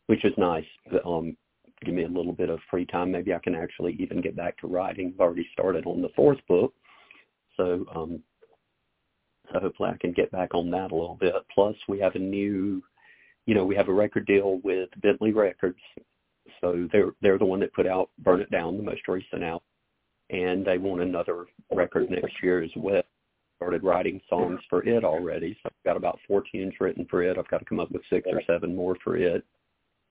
which 0.06 0.24
is 0.24 0.34
nice. 0.38 0.66
Um, 1.04 1.36
give 1.84 1.94
me 1.94 2.04
a 2.06 2.08
little 2.08 2.32
bit 2.34 2.50
of 2.50 2.60
free 2.72 2.86
time. 2.86 3.12
Maybe 3.12 3.34
I 3.34 3.40
can 3.40 3.56
actually 3.56 3.98
even 4.00 4.22
get 4.22 4.38
back 4.38 4.58
to 4.60 4.68
writing. 4.68 5.12
I've 5.14 5.20
already 5.20 5.48
started 5.52 5.86
on 5.86 6.02
the 6.02 6.10
fourth 6.16 6.40
book, 6.48 6.74
so 7.58 7.86
um, 7.94 8.22
so 9.52 9.60
hopefully 9.60 9.90
I 9.90 9.98
can 9.98 10.12
get 10.12 10.32
back 10.32 10.54
on 10.54 10.70
that 10.72 10.92
a 10.92 10.96
little 10.96 11.18
bit. 11.20 11.34
Plus, 11.54 11.76
we 11.88 12.00
have 12.00 12.16
a 12.16 12.20
new 12.20 12.82
you 13.48 13.56
know, 13.56 13.66
we 13.66 13.76
have 13.76 13.88
a 13.88 13.94
record 13.94 14.28
deal 14.28 14.60
with 14.64 14.90
Bentley 15.02 15.32
Records. 15.32 15.80
so 16.62 16.88
they're 16.92 17.12
they're 17.22 17.40
the 17.40 17.46
one 17.46 17.62
that 17.62 17.74
put 17.74 17.88
out 17.88 18.12
Burn 18.20 18.42
It 18.42 18.52
Down, 18.52 18.78
the 18.78 18.84
most 18.84 19.08
recent 19.08 19.44
out, 19.44 19.64
and 20.30 20.66
they 20.66 20.78
want 20.78 21.02
another 21.02 21.46
record 21.74 22.12
next 22.12 22.34
year 22.44 22.62
as 22.62 22.70
well. 22.76 23.02
Started 23.56 23.84
writing 23.84 24.22
songs 24.30 24.60
for 24.70 24.84
it 24.84 25.04
already, 25.04 25.58
so 25.64 25.70
I've 25.70 25.84
got 25.84 25.98
about 25.98 26.20
four 26.28 26.44
tunes 26.52 26.74
written 26.80 27.08
for 27.10 27.24
it. 27.24 27.40
I've 27.40 27.48
got 27.48 27.60
to 27.60 27.66
come 27.66 27.80
up 27.80 27.90
with 27.90 28.04
six 28.10 28.28
or 28.32 28.42
seven 28.46 28.76
more 28.76 28.96
for 29.04 29.18
it. 29.18 29.44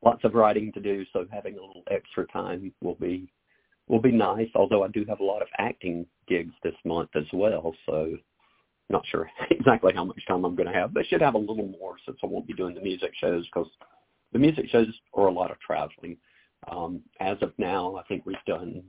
Lots 0.04 0.24
of 0.24 0.34
writing 0.34 0.72
to 0.72 0.80
do, 0.80 1.04
so 1.12 1.26
having 1.30 1.56
a 1.56 1.60
little 1.60 1.84
extra 1.90 2.26
time 2.28 2.72
will 2.82 2.96
be 2.96 3.30
will 3.86 4.00
be 4.00 4.12
nice. 4.12 4.48
Although 4.54 4.82
I 4.82 4.88
do 4.88 5.04
have 5.08 5.20
a 5.20 5.24
lot 5.24 5.42
of 5.42 5.48
acting 5.58 6.06
gigs 6.26 6.54
this 6.64 6.74
month 6.84 7.10
as 7.14 7.26
well, 7.34 7.74
so 7.84 8.16
not 8.90 9.04
sure 9.06 9.30
exactly 9.50 9.92
how 9.94 10.04
much 10.04 10.24
time 10.26 10.44
I'm 10.44 10.54
going 10.54 10.68
to 10.68 10.78
have, 10.78 10.94
but 10.94 11.06
should 11.06 11.20
have 11.20 11.34
a 11.34 11.38
little 11.38 11.74
more 11.80 11.96
since 12.04 12.18
I 12.22 12.26
won't 12.26 12.46
be 12.46 12.54
doing 12.54 12.74
the 12.74 12.80
music 12.80 13.12
shows 13.18 13.44
because 13.46 13.70
the 14.32 14.38
music 14.38 14.68
shows 14.68 14.88
are 15.14 15.26
a 15.26 15.32
lot 15.32 15.50
of 15.50 15.60
traveling. 15.60 16.16
Um, 16.70 17.02
as 17.20 17.36
of 17.42 17.52
now, 17.58 17.96
I 17.96 18.02
think 18.04 18.26
we've 18.26 18.36
done 18.46 18.82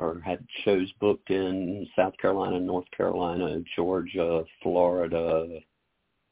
or 0.00 0.20
had 0.24 0.44
shows 0.64 0.92
booked 1.00 1.30
in 1.30 1.86
South 1.96 2.14
Carolina, 2.20 2.58
North 2.58 2.86
Carolina, 2.96 3.60
Georgia, 3.76 4.44
Florida, 4.62 5.60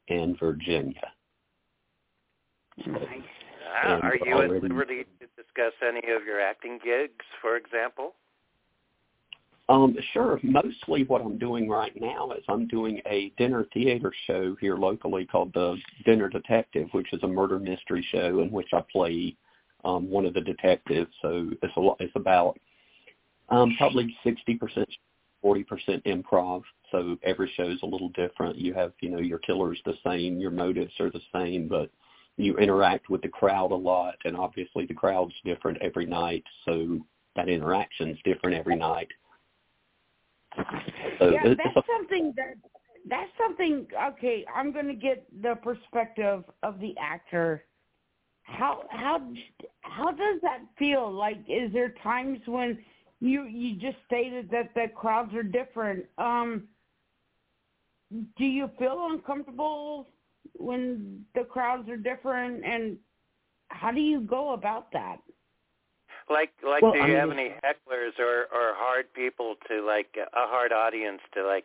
and 0.09 0.39
Virginia. 0.39 1.13
Nice. 2.87 3.07
Uh, 3.85 3.89
are 4.03 4.17
you 4.17 4.33
already... 4.33 4.57
at 4.57 4.63
liberty 4.63 5.05
to 5.21 5.27
discuss 5.37 5.73
any 5.87 6.13
of 6.13 6.25
your 6.25 6.41
acting 6.41 6.79
gigs, 6.85 7.25
for 7.41 7.57
example? 7.57 8.15
Um, 9.69 9.97
sure. 10.13 10.41
Mostly 10.43 11.05
what 11.05 11.23
I'm 11.23 11.39
doing 11.39 11.69
right 11.69 11.99
now 12.01 12.33
is 12.33 12.45
I'm 12.49 12.67
doing 12.67 13.01
a 13.07 13.33
dinner 13.39 13.65
theater 13.73 14.13
show 14.27 14.57
here 14.61 14.77
locally 14.77 15.25
called 15.25 15.53
the 15.55 15.77
Dinner 16.05 16.29
Detective, 16.29 16.89
which 16.93 17.13
is 17.13 17.23
a 17.23 17.29
murder 17.29 17.59
mystery 17.59 18.07
show 18.11 18.41
in 18.41 18.51
which 18.51 18.69
I 18.73 18.83
play 18.91 19.37
um, 19.85 20.11
one 20.11 20.27
of 20.27 20.35
the 20.35 20.41
detectives. 20.41 21.11
So 21.23 21.51
it's 21.63 21.77
a 21.77 21.81
lot, 21.81 21.97
it's 22.01 22.15
about 22.17 22.59
um, 23.49 23.75
probably 23.79 24.17
60%, 24.25 24.85
40% 25.45 25.65
improv. 26.07 26.63
So 26.91 27.17
every 27.23 27.51
show 27.57 27.71
is 27.71 27.83
a 27.83 27.87
little 27.87 28.11
different. 28.11 28.57
You 28.57 28.75
have, 28.75 28.93
you 29.01 29.11
know, 29.11 29.21
your 29.21 29.39
killer's 29.39 29.81
the 29.85 29.95
same, 30.05 30.39
your 30.39 30.51
motives 30.51 30.93
are 31.01 31.11
the 31.11 31.23
same, 31.33 31.69
but 31.69 31.91
you 32.37 32.57
interact 32.57 33.11
with 33.11 33.23
the 33.23 33.29
crowd 33.29 33.73
a 33.73 33.77
lot, 33.77 34.17
and 34.25 34.37
obviously 34.37 34.87
the 34.87 34.95
crowd's 34.95 35.35
different 35.45 35.79
every 35.83 36.07
night. 36.07 36.45
So 36.65 37.01
that 37.37 37.49
interaction's 37.49 38.19
different 38.25 38.57
every 38.57 38.77
night. 38.77 39.09
Yeah, 41.21 41.55
that's 41.57 41.87
something 41.87 42.33
that 42.37 42.55
that's 43.09 43.31
something. 43.39 43.87
Okay, 44.11 44.45
I'm 44.55 44.73
going 44.73 44.87
to 44.87 44.95
get 44.95 45.27
the 45.43 45.57
perspective 45.63 46.45
of 46.63 46.81
the 46.81 46.95
actor. 47.01 47.65
How 48.43 48.85
how 48.91 49.21
how 49.81 50.11
does 50.11 50.41
that 50.43 50.61
feel? 50.79 51.11
Like, 51.13 51.39
is 51.49 51.73
there 51.73 51.95
times 52.03 52.41
when 52.47 52.79
you 53.21 53.45
you 53.45 53.77
just 53.77 53.97
stated 54.07 54.51
that 54.51 54.75
the 54.75 54.87
crowds 54.95 55.35
are 55.35 55.43
different? 55.43 56.05
Um, 56.19 56.65
do 58.11 58.45
you 58.45 58.71
feel 58.79 59.09
uncomfortable 59.11 60.09
when 60.55 61.25
the 61.35 61.45
crowds 61.45 61.89
are 61.89 61.97
different, 61.97 62.65
and 62.65 62.99
how 63.69 63.91
do 63.91 64.01
you 64.01 64.21
go 64.21 64.53
about 64.53 64.93
that? 64.93 65.19
Like, 66.31 66.51
like, 66.65 66.83
well, 66.83 66.93
do 66.93 66.99
you 66.99 67.05
I 67.05 67.09
mean, 67.09 67.17
have 67.17 67.31
any 67.31 67.49
hecklers 67.65 68.19
or 68.19 68.43
or 68.53 68.75
hard 68.75 69.13
people 69.15 69.57
to 69.69 69.85
like 69.85 70.09
a 70.17 70.47
hard 70.47 70.73
audience 70.73 71.21
to 71.35 71.45
like 71.45 71.65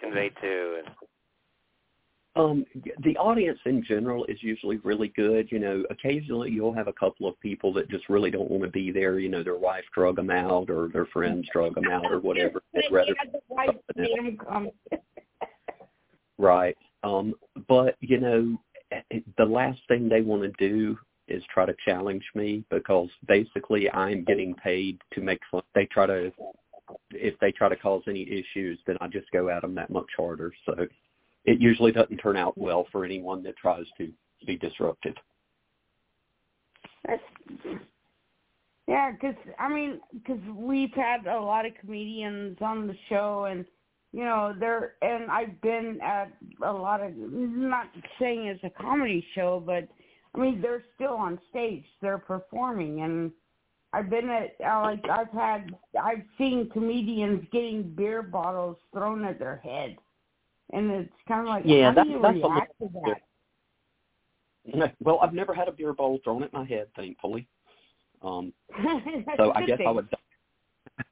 convey 0.00 0.30
to? 0.40 0.82
And... 0.84 0.94
Um, 2.34 2.64
the 3.04 3.16
audience 3.18 3.58
in 3.66 3.84
general 3.86 4.24
is 4.24 4.38
usually 4.42 4.78
really 4.78 5.08
good. 5.08 5.50
You 5.50 5.58
know, 5.58 5.84
occasionally 5.90 6.50
you'll 6.50 6.72
have 6.72 6.88
a 6.88 6.92
couple 6.92 7.28
of 7.28 7.38
people 7.40 7.72
that 7.74 7.90
just 7.90 8.08
really 8.08 8.30
don't 8.30 8.50
want 8.50 8.62
to 8.62 8.70
be 8.70 8.90
there. 8.90 9.18
You 9.18 9.28
know, 9.28 9.42
their 9.42 9.58
wife 9.58 9.84
drug 9.94 10.16
them 10.16 10.30
out 10.30 10.70
or 10.70 10.88
their 10.92 11.06
friends 11.06 11.46
drug 11.52 11.74
them 11.74 11.88
out 11.90 12.10
or 12.10 12.20
whatever. 12.20 12.62
They'd 12.74 12.90
rather 12.90 13.14
right. 16.38 16.76
Um, 17.04 17.34
but 17.68 17.96
you 18.00 18.18
know, 18.18 18.56
the 19.38 19.44
last 19.44 19.80
thing 19.88 20.08
they 20.08 20.20
want 20.20 20.42
to 20.42 20.68
do 20.68 20.96
is 21.28 21.42
try 21.52 21.66
to 21.66 21.74
challenge 21.84 22.24
me 22.34 22.64
because 22.70 23.08
basically 23.26 23.90
I'm 23.90 24.24
getting 24.24 24.54
paid 24.54 25.00
to 25.14 25.20
make 25.20 25.40
fun. 25.50 25.62
They 25.74 25.86
try 25.86 26.06
to, 26.06 26.32
if 27.10 27.38
they 27.40 27.52
try 27.52 27.68
to 27.68 27.76
cause 27.76 28.02
any 28.08 28.22
issues, 28.22 28.78
then 28.86 28.96
I 29.00 29.08
just 29.08 29.30
go 29.32 29.48
at 29.48 29.62
them 29.62 29.74
that 29.76 29.90
much 29.90 30.08
harder. 30.16 30.52
So 30.66 30.74
it 31.44 31.60
usually 31.60 31.92
doesn't 31.92 32.18
turn 32.18 32.36
out 32.36 32.56
well 32.58 32.86
for 32.92 33.04
anyone 33.04 33.42
that 33.44 33.56
tries 33.56 33.86
to 33.98 34.10
be 34.46 34.56
disruptive. 34.56 35.14
Yeah, 38.88 39.12
because 39.12 39.36
I 39.58 39.68
mean, 39.68 40.00
because 40.12 40.40
we've 40.54 40.92
had 40.94 41.26
a 41.26 41.40
lot 41.40 41.66
of 41.66 41.72
comedians 41.80 42.58
on 42.60 42.86
the 42.86 42.96
show, 43.08 43.46
and 43.50 43.64
you 44.12 44.24
know, 44.24 44.54
they're 44.58 44.94
and 45.02 45.30
I've 45.30 45.60
been 45.62 45.98
at 46.02 46.32
a 46.64 46.72
lot 46.72 47.00
of 47.00 47.12
not 47.16 47.86
saying 48.20 48.46
it's 48.46 48.62
a 48.64 48.82
comedy 48.82 49.24
show, 49.34 49.62
but 49.64 49.88
I 50.34 50.38
mean, 50.38 50.60
they're 50.60 50.82
still 50.94 51.14
on 51.14 51.38
stage. 51.50 51.84
They're 52.00 52.18
performing, 52.18 53.02
and 53.02 53.30
I've 53.92 54.08
been 54.08 54.30
at 54.30 54.54
like 54.60 55.04
I've 55.10 55.30
had 55.32 55.76
I've 56.00 56.22
seen 56.38 56.70
comedians 56.72 57.44
getting 57.52 57.94
beer 57.94 58.22
bottles 58.22 58.78
thrown 58.92 59.24
at 59.24 59.38
their 59.38 59.58
head, 59.58 59.96
and 60.72 60.90
it's 60.90 61.12
kind 61.28 61.42
of 61.42 61.48
like 61.48 61.64
yeah, 61.66 61.88
how 61.88 61.94
that's, 61.94 62.08
do 62.08 62.14
you 62.14 62.22
that's 62.22 62.34
react 62.34 62.72
to 62.80 62.88
that? 63.04 64.94
Well, 65.00 65.18
I've 65.22 65.34
never 65.34 65.52
had 65.52 65.68
a 65.68 65.72
beer 65.72 65.92
bottle 65.92 66.20
thrown 66.24 66.42
at 66.42 66.52
my 66.52 66.64
head, 66.64 66.86
thankfully. 66.96 67.46
Um, 68.22 68.52
so 69.36 69.52
I 69.54 69.66
guess 69.66 69.78
thing. 69.78 69.88
I 69.88 69.90
would. 69.90 70.08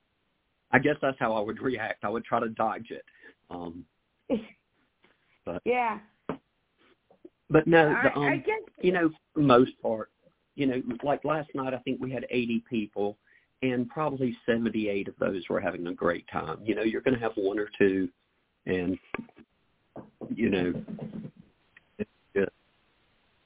I 0.72 0.78
guess 0.78 0.96
that's 1.02 1.18
how 1.18 1.34
I 1.34 1.40
would 1.40 1.60
react. 1.60 2.04
I 2.04 2.08
would 2.08 2.24
try 2.24 2.40
to 2.40 2.48
dodge 2.48 2.90
it. 2.90 3.04
Um, 3.50 3.84
but 5.44 5.60
yeah, 5.64 5.98
but 7.50 7.66
no, 7.66 7.94
the, 8.02 8.16
um, 8.16 8.22
I, 8.22 8.32
I 8.32 8.36
guess 8.36 8.60
you 8.80 8.92
know, 8.92 9.08
for 9.08 9.40
the 9.40 9.46
most 9.46 9.72
part, 9.82 10.10
you 10.54 10.66
know, 10.66 10.82
like 11.02 11.24
last 11.24 11.48
night, 11.54 11.74
I 11.74 11.78
think 11.78 12.00
we 12.00 12.10
had 12.10 12.26
80 12.30 12.64
people, 12.68 13.16
and 13.62 13.88
probably 13.88 14.36
78 14.46 15.08
of 15.08 15.14
those 15.18 15.42
were 15.48 15.60
having 15.60 15.86
a 15.86 15.94
great 15.94 16.26
time. 16.28 16.58
You 16.64 16.74
know, 16.74 16.82
you're 16.82 17.00
going 17.00 17.14
to 17.14 17.20
have 17.20 17.32
one 17.34 17.58
or 17.58 17.68
two, 17.78 18.08
and 18.66 18.98
you 20.34 20.50
know, 20.50 20.74
uh, 22.38 22.44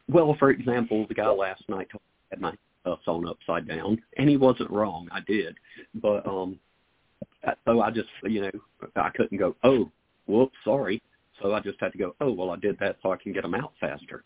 well, 0.08 0.36
for 0.38 0.50
example, 0.50 1.06
the 1.08 1.14
guy 1.14 1.28
last 1.28 1.62
night 1.68 1.88
had 2.30 2.40
my 2.40 2.52
stuff 2.82 3.00
on 3.06 3.26
upside 3.26 3.66
down, 3.66 4.00
and 4.18 4.28
he 4.28 4.36
wasn't 4.36 4.70
wrong. 4.70 5.08
I 5.10 5.20
did, 5.20 5.56
but 5.94 6.26
um, 6.26 6.58
so 7.64 7.80
I 7.80 7.90
just, 7.90 8.08
you 8.24 8.42
know, 8.42 8.50
I 8.96 9.10
couldn't 9.10 9.38
go, 9.38 9.56
oh, 9.64 9.90
whoops, 10.26 10.56
sorry. 10.64 11.02
So 11.42 11.52
I 11.52 11.60
just 11.60 11.80
had 11.80 11.92
to 11.92 11.98
go, 11.98 12.14
oh, 12.20 12.32
well, 12.32 12.50
I 12.50 12.56
did 12.56 12.78
that 12.80 12.96
so 13.02 13.12
I 13.12 13.16
can 13.16 13.32
get 13.32 13.42
them 13.42 13.54
out 13.54 13.72
faster. 13.80 14.24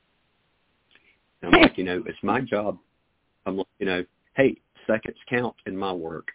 And 1.42 1.54
I'm 1.54 1.62
like, 1.62 1.78
you 1.78 1.84
know, 1.84 2.02
it's 2.06 2.18
my 2.22 2.40
job. 2.40 2.78
I'm 3.46 3.56
like, 3.56 3.66
you 3.78 3.86
know, 3.86 4.04
hey, 4.36 4.56
seconds 4.86 5.16
count 5.28 5.54
in 5.66 5.76
my 5.76 5.92
work. 5.92 6.28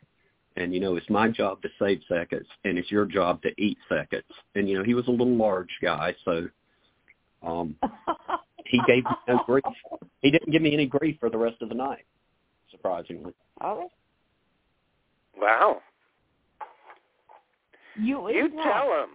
And, 0.56 0.74
you 0.74 0.80
know, 0.80 0.96
it's 0.96 1.10
my 1.10 1.30
job 1.30 1.62
to 1.64 1.70
save 1.80 2.02
seconds, 2.08 2.46
and 2.64 2.78
it's 2.78 2.92
your 2.92 3.06
job 3.06 3.42
to 3.42 3.50
eat 3.58 3.78
seconds. 3.90 4.24
And, 4.54 4.70
you 4.70 4.78
know, 4.78 4.84
he 4.84 4.94
was 4.94 5.08
a 5.08 5.12
little 5.12 5.36
large 5.36 5.72
guy, 5.82 6.16
so 6.26 6.48
um 7.42 7.76
he 8.66 8.80
gave 8.88 9.04
me 9.04 9.12
no 9.28 9.40
grief. 9.46 9.64
He 10.22 10.32
didn't 10.32 10.52
give 10.52 10.62
me 10.62 10.74
any 10.74 10.86
grief 10.86 11.18
for 11.20 11.30
the 11.30 11.38
rest 11.38 11.62
of 11.62 11.70
the 11.70 11.76
night, 11.76 12.06
surprisingly. 12.72 13.34
Oh. 13.62 13.90
Wow. 15.38 15.82
You, 17.96 18.30
you 18.30 18.50
tell 18.64 19.04
him. 19.04 19.10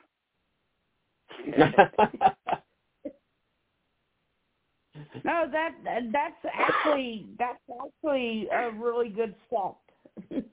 No, 5.24 5.47
that 5.51 5.74
that's 6.12 6.55
actually 6.55 7.26
that's 7.39 7.59
actually 7.84 8.49
a 8.53 8.70
really 8.72 9.09
good 9.09 9.34
step. 9.47 10.45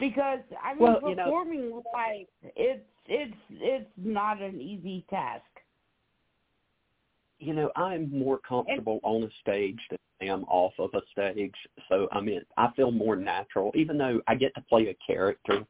because 0.00 0.40
I 0.62 0.74
mean, 0.74 0.82
well, 0.82 1.00
performing 1.00 1.60
you 1.60 1.70
know, 1.70 1.82
live, 1.94 2.26
it's 2.56 2.82
it's 3.06 3.36
it's 3.50 3.90
not 3.96 4.42
an 4.42 4.60
easy 4.60 5.04
task. 5.10 5.44
You 7.38 7.54
know, 7.54 7.70
I'm 7.76 8.10
more 8.16 8.38
comfortable 8.38 9.00
on 9.02 9.22
a 9.22 9.28
stage 9.40 9.78
than 9.88 9.98
I 10.20 10.26
am 10.26 10.44
off 10.44 10.74
of 10.78 10.90
a 10.94 11.00
stage. 11.12 11.54
So 11.88 12.08
I 12.12 12.20
mean, 12.20 12.42
I 12.56 12.68
feel 12.76 12.90
more 12.90 13.16
natural, 13.16 13.72
even 13.74 13.96
though 13.98 14.20
I 14.26 14.34
get 14.34 14.54
to 14.54 14.62
play 14.62 14.88
a 14.88 15.12
character. 15.12 15.64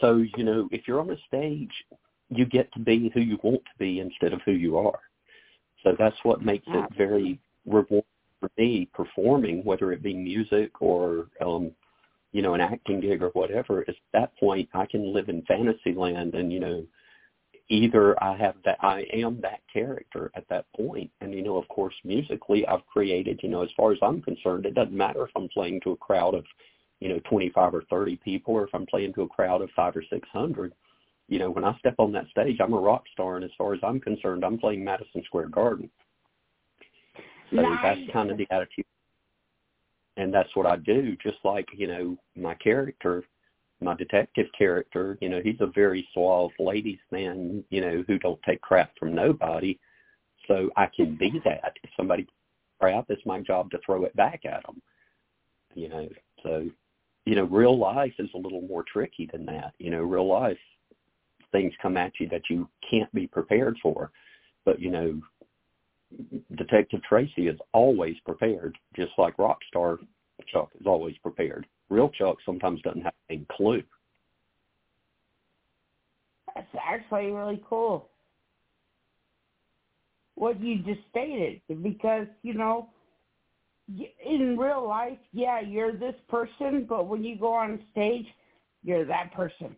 So 0.00 0.24
you 0.36 0.44
know, 0.44 0.68
if 0.72 0.88
you're 0.88 1.00
on 1.00 1.10
a 1.10 1.16
stage, 1.26 1.72
you 2.36 2.46
get 2.46 2.72
to 2.72 2.78
be 2.78 3.10
who 3.14 3.20
you 3.20 3.38
want 3.42 3.62
to 3.64 3.78
be 3.78 4.00
instead 4.00 4.32
of 4.32 4.40
who 4.44 4.52
you 4.52 4.78
are. 4.78 5.00
So 5.82 5.94
that's 5.98 6.16
what 6.22 6.42
makes 6.42 6.66
it 6.68 6.96
very 6.96 7.38
rewarding 7.66 8.04
for 8.40 8.50
me 8.58 8.88
performing, 8.92 9.64
whether 9.64 9.92
it 9.92 10.02
be 10.02 10.14
music 10.14 10.80
or 10.80 11.26
um, 11.40 11.72
you 12.34 12.42
know, 12.42 12.54
an 12.54 12.60
acting 12.60 13.00
gig 13.00 13.22
or 13.22 13.28
whatever. 13.28 13.84
At 13.86 13.94
that 14.12 14.36
point, 14.38 14.68
I 14.74 14.86
can 14.86 15.14
live 15.14 15.28
in 15.28 15.42
fantasy 15.42 15.94
land, 15.94 16.34
and 16.34 16.52
you 16.52 16.58
know, 16.58 16.84
either 17.68 18.22
I 18.22 18.36
have 18.36 18.56
that 18.64 18.78
I 18.82 19.06
am 19.12 19.40
that 19.42 19.60
character 19.72 20.30
at 20.34 20.46
that 20.48 20.66
point. 20.76 21.10
And 21.20 21.32
you 21.32 21.42
know, 21.42 21.56
of 21.56 21.68
course, 21.68 21.94
musically 22.04 22.66
I've 22.66 22.84
created, 22.86 23.40
you 23.42 23.48
know, 23.48 23.62
as 23.62 23.70
far 23.76 23.92
as 23.92 23.98
I'm 24.02 24.20
concerned, 24.20 24.66
it 24.66 24.74
doesn't 24.74 24.92
matter 24.92 25.24
if 25.24 25.30
I'm 25.36 25.48
playing 25.48 25.80
to 25.82 25.92
a 25.92 25.96
crowd 25.96 26.34
of, 26.34 26.44
you 26.98 27.08
know, 27.08 27.20
25 27.30 27.72
or 27.72 27.84
30 27.88 28.16
people 28.16 28.54
or 28.54 28.64
if 28.64 28.74
I'm 28.74 28.86
playing 28.86 29.14
to 29.14 29.22
a 29.22 29.28
crowd 29.28 29.62
of 29.62 29.70
5 29.76 29.96
or 29.96 30.02
600. 30.10 30.74
You 31.28 31.38
know, 31.38 31.50
when 31.50 31.64
I 31.64 31.76
step 31.78 31.94
on 31.98 32.12
that 32.12 32.28
stage, 32.28 32.58
I'm 32.60 32.74
a 32.74 32.80
rock 32.80 33.04
star 33.12 33.36
and 33.36 33.44
as 33.44 33.50
far 33.56 33.74
as 33.74 33.80
I'm 33.82 34.00
concerned, 34.00 34.44
I'm 34.44 34.58
playing 34.58 34.84
Madison 34.84 35.22
Square 35.24 35.48
Garden. 35.48 35.90
So 37.50 37.62
nice. 37.62 37.78
that's 37.82 38.12
kind 38.12 38.30
of 38.30 38.36
the 38.36 38.46
attitude. 38.50 38.84
And 40.16 40.32
that's 40.32 40.54
what 40.54 40.66
I 40.66 40.76
do, 40.76 41.16
just 41.22 41.38
like, 41.44 41.68
you 41.74 41.86
know, 41.86 42.16
my 42.36 42.54
character 42.54 43.24
my 43.80 43.94
detective 43.94 44.46
character, 44.56 45.18
you 45.20 45.28
know, 45.28 45.40
he's 45.42 45.60
a 45.60 45.66
very 45.66 46.06
suave 46.12 46.50
ladies 46.58 46.98
man, 47.10 47.62
you 47.70 47.80
know, 47.80 48.02
who 48.06 48.18
don't 48.18 48.40
take 48.42 48.60
crap 48.60 48.90
from 48.98 49.14
nobody. 49.14 49.78
So 50.48 50.70
I 50.76 50.86
can 50.94 51.16
be 51.16 51.30
mm-hmm. 51.30 51.48
that. 51.48 51.74
If 51.82 51.90
somebody 51.96 52.26
crap, 52.80 53.06
it's 53.08 53.24
my 53.26 53.40
job 53.40 53.70
to 53.70 53.78
throw 53.84 54.04
it 54.04 54.16
back 54.16 54.42
at 54.44 54.64
them. 54.66 54.80
You 55.74 55.88
know, 55.88 56.08
so 56.42 56.68
you 57.24 57.34
know, 57.34 57.44
real 57.44 57.78
life 57.78 58.12
is 58.18 58.28
a 58.34 58.38
little 58.38 58.62
more 58.62 58.84
tricky 58.84 59.28
than 59.32 59.46
that. 59.46 59.72
You 59.78 59.90
know, 59.90 60.02
real 60.02 60.28
life 60.28 60.58
things 61.54 61.72
come 61.80 61.96
at 61.96 62.12
you 62.20 62.28
that 62.28 62.42
you 62.50 62.68
can't 62.90 63.12
be 63.14 63.26
prepared 63.26 63.76
for. 63.82 64.10
But 64.64 64.80
you 64.80 64.90
know, 64.90 65.20
Detective 66.56 67.00
Tracy 67.08 67.48
is 67.48 67.58
always 67.72 68.16
prepared, 68.26 68.76
just 68.94 69.12
like 69.16 69.36
Rockstar 69.36 69.98
Chuck 70.52 70.70
is 70.78 70.86
always 70.86 71.16
prepared 71.18 71.66
real 71.90 72.08
Chuck 72.10 72.36
sometimes 72.44 72.80
doesn't 72.82 73.02
have 73.02 73.14
a 73.30 73.40
clue. 73.50 73.82
That's 76.54 76.66
actually 76.82 77.30
really 77.30 77.62
cool. 77.68 78.10
What 80.36 80.60
you 80.60 80.78
just 80.78 81.00
stated, 81.10 81.60
because 81.82 82.26
you 82.42 82.54
know, 82.54 82.88
in 83.88 84.56
real 84.58 84.86
life, 84.86 85.18
yeah, 85.32 85.60
you're 85.60 85.92
this 85.92 86.14
person, 86.28 86.86
but 86.88 87.06
when 87.06 87.22
you 87.22 87.36
go 87.36 87.52
on 87.52 87.80
stage, 87.92 88.26
you're 88.82 89.04
that 89.04 89.32
person. 89.32 89.76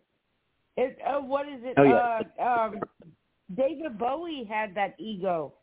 It, 0.77 0.99
uh, 1.05 1.19
what 1.19 1.47
is 1.47 1.59
it? 1.63 1.73
Oh, 1.77 1.83
yeah. 1.83 2.21
uh, 2.39 2.43
um, 2.43 2.79
David 3.55 3.97
Bowie 3.97 4.47
had 4.47 4.75
that 4.75 4.95
ego. 4.99 5.53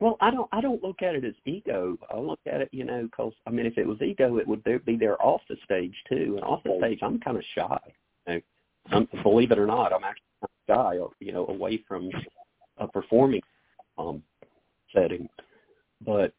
Well, 0.00 0.16
I 0.20 0.30
don't. 0.30 0.48
I 0.52 0.60
don't 0.60 0.82
look 0.82 1.02
at 1.02 1.14
it 1.14 1.24
as 1.24 1.34
ego. 1.44 1.96
I 2.10 2.18
look 2.18 2.40
at 2.46 2.60
it, 2.60 2.68
you 2.72 2.84
know, 2.84 3.02
because 3.02 3.32
I 3.46 3.50
mean, 3.50 3.66
if 3.66 3.78
it 3.78 3.86
was 3.86 4.00
ego, 4.00 4.38
it 4.38 4.46
would 4.46 4.62
be 4.84 4.96
there 4.96 5.20
off 5.20 5.40
the 5.48 5.56
stage 5.64 5.94
too. 6.08 6.34
And 6.36 6.44
off 6.44 6.62
the 6.62 6.76
stage, 6.78 7.00
I'm 7.02 7.18
kind 7.18 7.36
of 7.36 7.42
shy. 7.54 7.78
You 8.26 8.34
know, 8.34 8.40
I'm, 8.92 9.08
believe 9.22 9.50
it 9.50 9.58
or 9.58 9.66
not, 9.66 9.92
I'm 9.92 10.04
actually 10.04 10.22
kind 10.68 10.88
of 10.92 11.08
shy. 11.08 11.24
You 11.24 11.32
know, 11.32 11.46
away 11.48 11.82
from 11.88 12.10
a 12.78 12.86
performing 12.86 13.42
um 13.96 14.22
setting. 14.94 15.28
But 16.04 16.32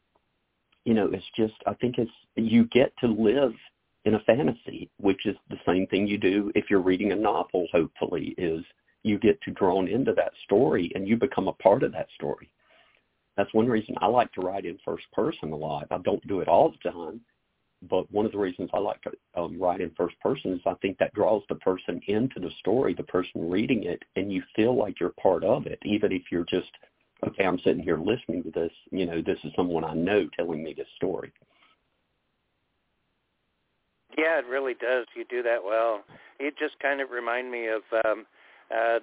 you 0.84 0.94
know, 0.94 1.10
it's 1.12 1.24
just. 1.36 1.54
I 1.66 1.74
think 1.74 1.98
it's 1.98 2.10
you 2.36 2.64
get 2.66 2.92
to 3.00 3.08
live 3.08 3.52
in 4.04 4.14
a 4.14 4.20
fantasy, 4.20 4.90
which 4.98 5.26
is 5.26 5.36
the 5.50 5.58
same 5.66 5.86
thing 5.88 6.06
you 6.06 6.18
do 6.18 6.50
if 6.54 6.70
you're 6.70 6.80
reading 6.80 7.12
a 7.12 7.16
novel. 7.16 7.66
Hopefully, 7.72 8.34
is 8.38 8.64
you 9.02 9.18
get 9.18 9.40
to 9.42 9.50
drawn 9.52 9.88
into 9.88 10.12
that 10.14 10.32
story 10.44 10.90
and 10.94 11.08
you 11.08 11.16
become 11.16 11.48
a 11.48 11.52
part 11.54 11.82
of 11.82 11.92
that 11.92 12.08
story 12.14 12.50
that's 13.40 13.54
one 13.54 13.68
reason 13.68 13.94
I 14.02 14.06
like 14.06 14.30
to 14.34 14.42
write 14.42 14.66
in 14.66 14.78
first 14.84 15.04
person 15.12 15.52
a 15.52 15.56
lot. 15.56 15.86
I 15.90 15.98
don't 15.98 16.26
do 16.26 16.40
it 16.40 16.48
all 16.48 16.70
the 16.72 16.90
time, 16.90 17.20
but 17.88 18.10
one 18.12 18.26
of 18.26 18.32
the 18.32 18.38
reasons 18.38 18.68
I 18.74 18.78
like 18.78 19.00
to 19.02 19.12
um, 19.34 19.58
write 19.58 19.80
in 19.80 19.90
first 19.96 20.18
person 20.20 20.52
is 20.52 20.60
I 20.66 20.74
think 20.82 20.98
that 20.98 21.14
draws 21.14 21.42
the 21.48 21.54
person 21.54 22.02
into 22.06 22.38
the 22.38 22.50
story, 22.58 22.92
the 22.92 23.02
person 23.04 23.48
reading 23.50 23.84
it, 23.84 24.02
and 24.16 24.30
you 24.30 24.42
feel 24.54 24.76
like 24.76 25.00
you're 25.00 25.14
part 25.20 25.42
of 25.42 25.66
it, 25.66 25.78
even 25.84 26.12
if 26.12 26.24
you're 26.30 26.44
just, 26.44 26.70
okay, 27.26 27.44
I'm 27.44 27.58
sitting 27.60 27.82
here 27.82 27.96
listening 27.96 28.42
to 28.42 28.50
this. 28.50 28.72
You 28.90 29.06
know, 29.06 29.22
this 29.22 29.38
is 29.44 29.52
someone 29.56 29.84
I 29.84 29.94
know 29.94 30.28
telling 30.36 30.62
me 30.62 30.74
this 30.76 30.88
story. 30.96 31.32
Yeah, 34.20 34.38
it 34.38 34.46
really 34.46 34.74
does. 34.74 35.06
You 35.14 35.24
do 35.24 35.42
that 35.42 35.64
well. 35.64 36.02
It 36.38 36.54
just 36.58 36.78
kind 36.80 37.00
of 37.00 37.10
remind 37.10 37.50
me 37.50 37.68
of 37.68 37.82
um 38.04 38.26
uh 38.70 38.98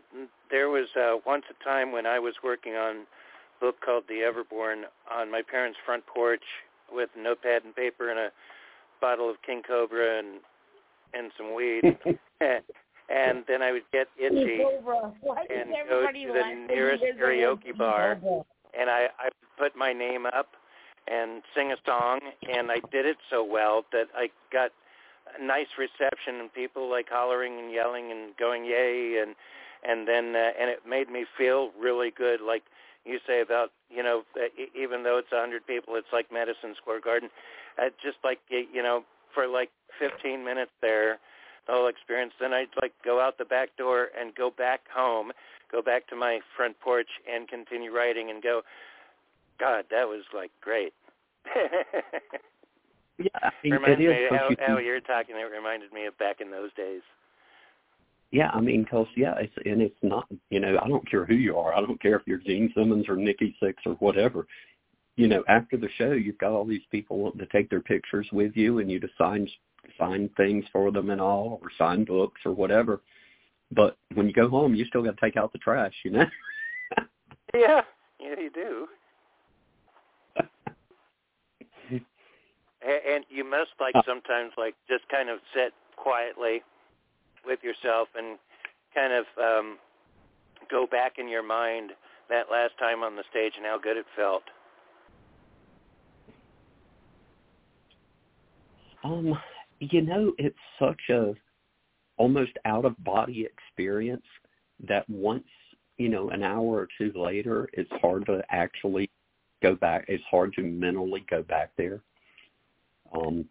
there 0.52 0.70
was 0.70 0.88
uh 0.96 1.18
once 1.26 1.44
a 1.50 1.64
time 1.64 1.92
when 1.92 2.06
I 2.06 2.20
was 2.20 2.36
working 2.44 2.74
on 2.74 3.06
book 3.60 3.76
called 3.84 4.04
The 4.08 4.22
Everborn 4.22 4.84
on 5.12 5.32
my 5.32 5.42
parents' 5.42 5.80
front 5.86 6.06
porch 6.06 6.44
with 6.92 7.10
a 7.18 7.22
notepad 7.22 7.64
and 7.66 7.76
paper 7.76 8.12
and 8.12 8.20
a 8.20 8.30
bottle 9.02 9.30
of 9.30 9.38
King 9.46 9.62
Cobra 9.68 10.20
and 10.20 10.40
and 11.14 11.32
some 11.38 11.56
weed. 11.56 11.82
and 13.10 13.44
then 13.48 13.62
I 13.62 13.72
would 13.72 13.90
get 13.92 14.08
itchy 14.18 14.62
and 15.50 15.72
go 15.90 16.06
to 16.06 16.34
the 16.34 16.74
nearest 16.74 17.04
karaoke 17.20 17.76
bar 17.78 18.20
and 18.78 18.90
I, 18.90 19.08
I 19.18 19.30
put 19.58 19.76
my 19.76 19.94
name 19.94 20.26
up 20.26 20.50
and 21.08 21.42
sing 21.56 21.72
a 21.72 21.78
song 21.86 22.20
and 22.54 22.72
I 22.72 22.80
did 22.92 23.06
it 23.06 23.18
so 23.30 23.44
well 23.44 23.86
that 23.94 24.08
I 24.16 24.30
got 24.52 24.68
a 24.68 24.87
nice 25.42 25.68
reception 25.78 26.36
and 26.40 26.54
people 26.54 26.90
like 26.90 27.08
hollering 27.10 27.60
and 27.60 27.72
yelling 27.72 28.12
and 28.12 28.36
going 28.38 28.66
yay 28.66 29.22
and 29.22 29.36
and 29.88 30.08
then 30.08 30.36
uh, 30.36 30.52
and 30.60 30.70
it 30.70 30.80
made 30.88 31.10
me 31.10 31.26
feel 31.38 31.72
really 31.80 32.12
good 32.12 32.42
like 32.42 32.64
you 33.08 33.20
say 33.26 33.42
about 33.42 33.72
you 33.90 34.04
know 34.04 34.24
even 34.76 35.04
though 35.04 35.18
it's 35.18 35.32
a 35.32 35.40
hundred 35.40 35.66
people, 35.66 35.96
it's 35.96 36.12
like 36.12 36.32
Madison 36.32 36.76
Square 36.76 37.02
Garden. 37.02 37.30
Uh, 37.80 37.90
just 38.04 38.18
like 38.24 38.40
you 38.50 38.84
know 38.84 39.04
for 39.34 39.48
like 39.48 39.70
15 40.00 40.44
minutes 40.44 40.72
there, 40.82 41.20
the 41.66 41.74
whole 41.74 41.88
experience. 41.88 42.34
Then 42.40 42.54
I'd 42.54 42.68
like 42.82 42.94
go 43.04 43.20
out 43.20 43.38
the 43.38 43.46
back 43.46 43.76
door 43.78 44.10
and 44.20 44.36
go 44.36 44.52
back 44.52 44.82
home, 44.94 45.32
go 45.72 45.82
back 45.82 46.08
to 46.08 46.16
my 46.16 46.40
front 46.56 46.80
porch 46.82 47.10
and 47.32 47.48
continue 47.48 47.96
writing 47.96 48.30
and 48.30 48.44
go. 48.44 48.62
God, 49.60 49.86
that 49.90 50.08
was 50.08 50.24
like 50.36 50.52
great. 50.62 50.94
yeah, 53.20 53.30
I 53.36 53.50
think 53.62 53.74
Reminds 53.74 54.00
it 54.00 54.04
is 54.04 54.10
me 54.10 54.38
how, 54.38 54.50
you 54.50 54.56
how 54.60 54.78
you're 54.78 55.00
talking. 55.02 55.36
It 55.36 55.52
reminded 55.52 55.92
me 55.92 56.06
of 56.06 56.18
back 56.18 56.42
in 56.42 56.52
those 56.52 56.72
days. 56.74 57.02
Yeah, 58.32 58.50
I 58.54 58.60
mean, 58.60 58.86
cause 58.86 59.08
yeah, 59.16 59.36
it's 59.40 59.54
and 59.66 59.82
it's 59.82 59.96
not, 60.02 60.28
you 60.50 60.60
know, 60.60 60.78
I 60.84 60.88
don't 60.88 61.10
care 61.10 61.26
who 61.26 61.36
you 61.36 61.58
are. 61.58 61.74
I 61.74 61.80
don't 61.80 62.02
care 62.02 62.16
if 62.16 62.24
you're 62.26 62.40
Gene 62.40 62.72
Simmons 62.76 63.08
or 63.08 63.16
Nikki 63.16 63.56
Sixx 63.62 63.76
or 63.86 63.94
whatever. 63.94 64.46
You 65.16 65.28
know, 65.28 65.44
after 65.48 65.78
the 65.78 65.90
show, 65.98 66.12
you've 66.12 66.38
got 66.38 66.52
all 66.52 66.66
these 66.66 66.86
people 66.92 67.18
wanting 67.18 67.40
to 67.40 67.48
take 67.48 67.70
their 67.70 67.82
pictures 67.82 68.28
with 68.32 68.56
you, 68.56 68.80
and 68.80 68.92
you 68.92 69.00
to 69.00 69.08
sign 69.18 69.48
sign 69.98 70.30
things 70.36 70.66
for 70.72 70.92
them 70.92 71.10
and 71.10 71.22
all, 71.22 71.60
or 71.62 71.70
sign 71.78 72.04
books 72.04 72.42
or 72.46 72.52
whatever. 72.52 73.02
But 73.72 73.98
when 74.14 74.28
you 74.28 74.34
go 74.34 74.50
home, 74.50 74.76
you 74.76 74.86
still 74.86 75.04
got 75.04 75.18
to 75.18 75.22
take 75.22 75.38
out 75.38 75.52
the 75.54 75.60
trash, 75.60 75.94
you 76.04 76.12
know. 76.12 76.26
yeah, 77.54 77.82
yeah, 78.20 78.36
you 78.40 78.50
do. 78.54 78.88
And 82.88 83.26
you 83.30 83.44
must 83.44 83.72
like 83.80 83.96
uh. 83.96 84.02
sometimes 84.08 84.52
like 84.58 84.76
just 84.88 85.08
kind 85.10 85.30
of 85.30 85.40
sit 85.54 85.74
quietly 85.96 86.62
with 87.46 87.60
yourself 87.64 88.08
and 88.16 88.38
kind 88.94 89.14
of 89.14 89.26
um, 89.38 89.78
go 90.70 90.88
back 90.90 91.14
in 91.18 91.28
your 91.28 91.44
mind 91.44 91.92
that 92.30 92.46
last 92.52 92.74
time 92.80 93.04
on 93.04 93.16
the 93.16 93.24
stage 93.30 93.54
and 93.58 93.66
how 93.66 93.80
good 93.82 93.98
it 93.98 94.06
felt? 94.16 94.44
Um, 99.04 99.38
you 99.80 100.02
know, 100.02 100.34
it's 100.38 100.58
such 100.80 101.00
a 101.10 101.34
almost 102.18 102.52
out 102.66 102.84
of 102.84 103.02
body 103.04 103.46
experience 103.46 104.26
that 104.88 105.08
once, 105.10 105.46
you 105.98 106.10
know, 106.10 106.30
an 106.30 106.44
hour 106.44 106.66
or 106.66 106.88
two 106.98 107.12
later, 107.16 107.70
it's 107.74 107.92
hard 108.02 108.26
to 108.26 108.42
actually 108.50 109.10
go 109.62 109.76
back. 109.76 110.06
It's 110.08 110.24
hard 110.30 110.54
to 110.54 110.64
mentally 110.64 111.26
go 111.30 111.44
back 111.44 111.72
there. 111.78 112.02
Um, 113.14 113.46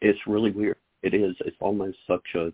it's 0.00 0.18
really 0.26 0.50
weird 0.50 0.76
it 1.04 1.12
is 1.14 1.36
it's 1.40 1.56
almost 1.60 1.98
such 2.08 2.26
a 2.34 2.52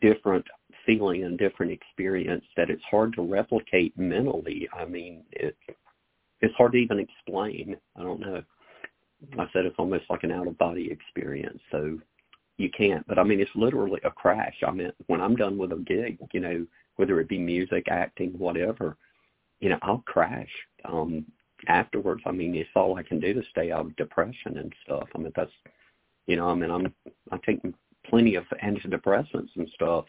different 0.00 0.44
feeling 0.86 1.24
and 1.24 1.38
different 1.38 1.70
experience 1.70 2.44
that 2.56 2.70
it's 2.70 2.82
hard 2.90 3.12
to 3.14 3.22
replicate 3.22 3.96
mentally. 3.98 4.66
I 4.72 4.86
mean, 4.86 5.24
it 5.32 5.56
it's 6.40 6.54
hard 6.56 6.72
to 6.72 6.78
even 6.78 6.98
explain. 6.98 7.76
I 7.96 8.02
don't 8.02 8.20
know. 8.20 8.42
I 9.38 9.44
said 9.52 9.66
it's 9.66 9.76
almost 9.78 10.04
like 10.08 10.22
an 10.24 10.32
out 10.32 10.48
of 10.48 10.56
body 10.56 10.90
experience, 10.90 11.60
so 11.70 11.98
you 12.56 12.70
can't. 12.70 13.06
But 13.06 13.18
I 13.18 13.24
mean, 13.24 13.40
it's 13.40 13.50
literally 13.54 14.00
a 14.04 14.10
crash. 14.10 14.56
I 14.66 14.70
mean, 14.70 14.90
when 15.06 15.20
I'm 15.20 15.36
done 15.36 15.58
with 15.58 15.72
a 15.72 15.84
gig, 15.86 16.18
you 16.32 16.40
know, 16.40 16.66
whether 16.96 17.20
it 17.20 17.28
be 17.28 17.38
music, 17.38 17.88
acting, 17.90 18.30
whatever, 18.38 18.96
you 19.60 19.68
know, 19.68 19.78
I'll 19.82 20.02
crash. 20.06 20.48
Um, 20.86 21.26
afterwards, 21.68 22.22
I 22.26 22.32
mean, 22.32 22.54
it's 22.54 22.70
all 22.74 22.96
I 22.96 23.02
can 23.02 23.20
do 23.20 23.34
to 23.34 23.42
stay 23.50 23.70
out 23.72 23.86
of 23.86 23.96
depression 23.96 24.58
and 24.58 24.72
stuff. 24.84 25.08
I 25.14 25.18
mean, 25.18 25.32
that's 25.34 25.50
you 26.26 26.36
know, 26.36 26.48
I 26.48 26.54
mean, 26.54 26.70
I'm 26.70 26.92
I'm 27.32 27.40
taking 27.44 27.74
plenty 28.06 28.34
of 28.36 28.44
antidepressants 28.62 29.50
and 29.56 29.68
stuff, 29.74 30.04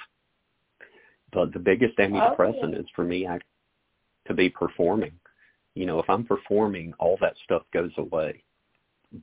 but 1.34 1.54
the 1.54 1.60
biggest 1.60 1.98
antidepressant 1.98 2.76
oh. 2.76 2.80
is 2.80 2.86
for 2.96 3.04
me 3.04 3.28
I, 3.28 3.40
to 4.28 4.34
be 4.34 4.50
performing. 4.50 5.14
You 5.76 5.86
know, 5.86 6.00
if 6.00 6.10
I'm 6.10 6.26
performing, 6.26 6.94
all 7.00 7.18
that 7.22 7.36
stuff 7.44 7.64
goes 7.74 7.92
away. 7.98 8.44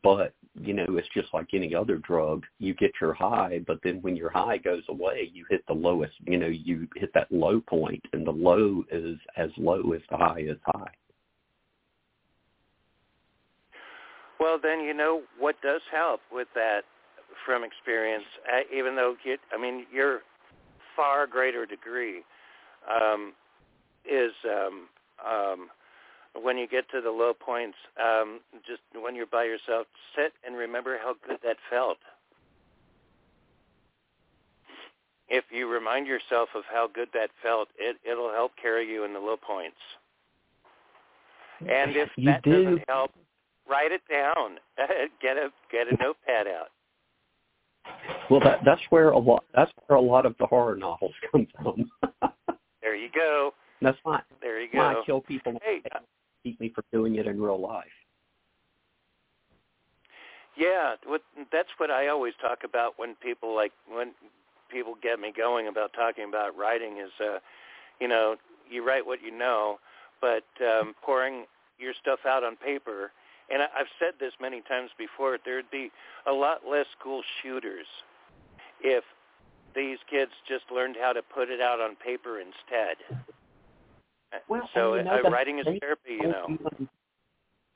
but 0.03 0.35
you 0.61 0.75
know 0.75 0.87
it's 0.91 1.09
just 1.15 1.33
like 1.33 1.49
any 1.53 1.75
other 1.75 1.97
drug 1.99 2.45
you 2.59 2.75
get 2.75 2.91
your 3.01 3.15
high 3.15 3.61
but 3.67 3.79
then 3.83 4.01
when 4.03 4.17
your 4.17 4.31
high 4.31 4.59
goes 4.59 4.83
away 4.89 5.31
you 5.33 5.45
hit 5.49 5.65
the 5.67 5.73
lowest 5.73 6.15
you 6.27 6.37
know 6.37 6.47
you 6.47 6.87
hit 6.97 7.13
that 7.15 7.31
low 7.31 7.61
point 7.61 8.03
and 8.13 8.27
the 8.27 8.31
low 8.31 8.85
is 8.91 9.19
as 9.37 9.51
low 9.57 9.93
as 9.93 10.03
the 10.11 10.17
high 10.17 10.41
is 10.41 10.59
high 10.67 10.91
well 14.41 14.59
then 14.63 14.81
you 14.81 14.95
know 14.95 15.23
what 15.39 15.57
does 15.63 15.81
help 15.93 16.21
with 16.33 16.49
that 16.55 16.83
from 17.45 17.65
experience 17.65 18.25
uh, 18.53 18.61
even 18.77 18.97
though 18.97 19.15
you, 19.25 19.37
i 19.53 19.61
mean 19.61 19.87
your 19.93 20.21
far 20.97 21.27
greater 21.27 21.65
degree 21.67 22.23
um 22.91 23.33
is 24.05 24.33
um 24.45 24.89
um 25.25 25.69
when 26.43 26.59
you 26.59 26.67
get 26.67 26.91
to 26.91 27.01
the 27.01 27.11
low 27.11 27.33
points, 27.35 27.77
um, 28.03 28.41
just 28.67 28.81
when 29.01 29.15
you're 29.15 29.27
by 29.27 29.45
yourself, 29.45 29.87
sit 30.15 30.33
and 30.47 30.57
remember 30.57 30.99
how 31.03 31.15
good 31.27 31.39
that 31.43 31.57
felt. 31.71 31.99
If 35.29 35.45
you 35.51 35.69
remind 35.69 36.07
yourself 36.07 36.49
of 36.55 36.63
how 36.73 36.89
good 36.93 37.09
that 37.13 37.31
felt, 37.43 37.69
it, 37.79 37.97
it'll 38.11 38.33
help 38.33 38.53
carry 38.61 38.91
you 38.91 39.05
in 39.05 39.13
the 39.13 39.19
low 39.19 39.37
points. 39.37 39.77
And 41.61 41.97
if 41.97 42.09
you 42.17 42.27
that 42.27 42.43
do. 42.43 42.65
doesn't 42.65 42.85
help, 42.89 43.11
write 43.69 43.93
it 43.93 44.03
down. 44.11 44.59
get 45.23 45.37
a 45.37 45.51
get 45.71 45.89
a 45.89 46.03
notepad 46.03 46.47
out. 46.47 46.69
Well, 48.31 48.41
that 48.41 48.61
that's 48.65 48.83
where 48.91 49.11
a 49.11 49.19
lot 49.19 49.45
that's 49.55 49.73
where 49.87 49.99
a 49.99 50.03
lot 50.03 50.27
of 50.27 50.35
the 50.39 50.47
horror 50.47 50.77
novels 50.77 51.15
come 51.33 51.47
from. 51.61 51.91
there 52.83 52.97
you 52.97 53.09
go. 53.15 53.53
That's 53.81 53.99
why. 54.03 54.21
There 54.41 54.61
you 54.61 54.69
go. 54.73 54.79
Why 54.79 54.95
I 54.95 55.03
kill 55.07 55.21
people. 55.21 55.59
Hey, 55.63 55.83
keep 56.43 56.61
me 56.61 56.73
from 56.75 56.85
doing 56.93 57.17
it 57.17 57.27
in 57.27 57.41
real 57.41 57.61
life. 57.61 57.87
Yeah, 60.57 60.95
what, 61.07 61.23
that's 61.53 61.69
what 61.79 61.91
I 61.91 62.09
always 62.09 62.35
talk 62.41 62.59
about 62.65 62.95
when 62.97 63.15
people 63.23 63.55
like 63.55 63.71
when 63.89 64.13
people 64.71 64.95
get 65.01 65.21
me 65.21 65.33
going 65.35 65.69
about 65.69 65.93
talking 65.93 66.25
about 66.29 66.57
writing 66.59 66.99
is, 66.99 67.13
uh, 67.21 67.39
you 68.01 68.09
know, 68.09 68.37
you 68.69 68.85
write 68.87 69.07
what 69.07 69.21
you 69.23 69.31
know, 69.31 69.79
but 70.21 70.45
um, 70.61 70.95
pouring 71.05 71.45
your 71.79 71.93
stuff 72.01 72.19
out 72.27 72.43
on 72.43 72.57
paper. 72.57 73.13
And 73.51 73.63
I, 73.63 73.67
I've 73.79 73.93
said 73.99 74.15
this 74.21 74.33
many 74.41 74.63
times 74.63 74.91
before. 74.99 75.39
There'd 75.45 75.71
be 75.71 75.91
a 76.27 76.33
lot 76.33 76.61
less 76.69 76.87
school 76.99 77.23
shooters 77.43 77.87
if 78.81 79.05
these 79.75 79.99
kids 80.11 80.33
just 80.49 80.65
learned 80.75 80.97
how 81.01 81.13
to 81.13 81.23
put 81.23 81.51
it 81.51 81.61
out 81.61 81.81
on 81.81 81.97
paper 81.97 82.41
instead. 82.41 83.23
Well, 84.49 84.69
so 84.75 84.95
you 84.95 85.05
know, 85.05 85.21
uh, 85.25 85.31
writing 85.31 85.59
is 85.59 85.65
they 85.65 85.79
therapy, 85.79 86.19
you 86.21 86.29
know. 86.29 86.47
even- 86.51 86.89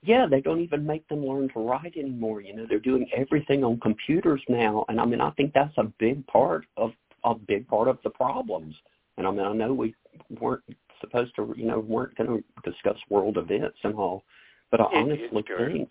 yeah, 0.05 0.27
they 0.29 0.41
don't 0.41 0.61
even 0.61 0.85
make 0.85 1.07
them 1.09 1.25
learn 1.25 1.49
to 1.51 1.61
write 1.61 1.97
anymore. 1.97 2.41
You 2.41 2.57
know, 2.57 2.67
they're 2.69 2.81
doing 2.81 3.09
everything 3.15 3.63
on 3.63 3.79
computers 3.79 4.43
now, 4.49 4.85
and 4.89 5.01
I 5.01 5.05
mean, 5.05 5.21
I 5.21 5.31
think 5.31 5.53
that's 5.55 5.77
a 5.79 5.85
big 5.85 6.27
part 6.27 6.67
of 6.77 6.93
a 7.25 7.37
big 7.37 7.69
part 7.69 7.87
of 7.87 7.99
the 8.03 8.11
problems. 8.11 8.75
And 9.17 9.27
I 9.27 9.31
mean, 9.31 9.47
I 9.47 9.53
know 9.53 9.73
we 9.73 9.95
weren't 10.41 10.65
supposed 11.01 11.37
to, 11.37 11.55
you 11.57 11.67
know, 11.67 11.79
weren't 11.79 12.17
going 12.17 12.43
to 12.43 12.71
discuss 12.71 12.97
world 13.11 13.37
events 13.37 13.79
and 13.85 13.95
all, 13.95 14.25
but 14.73 14.81
I 14.81 14.85
honestly 14.95 15.45
think 15.59 15.91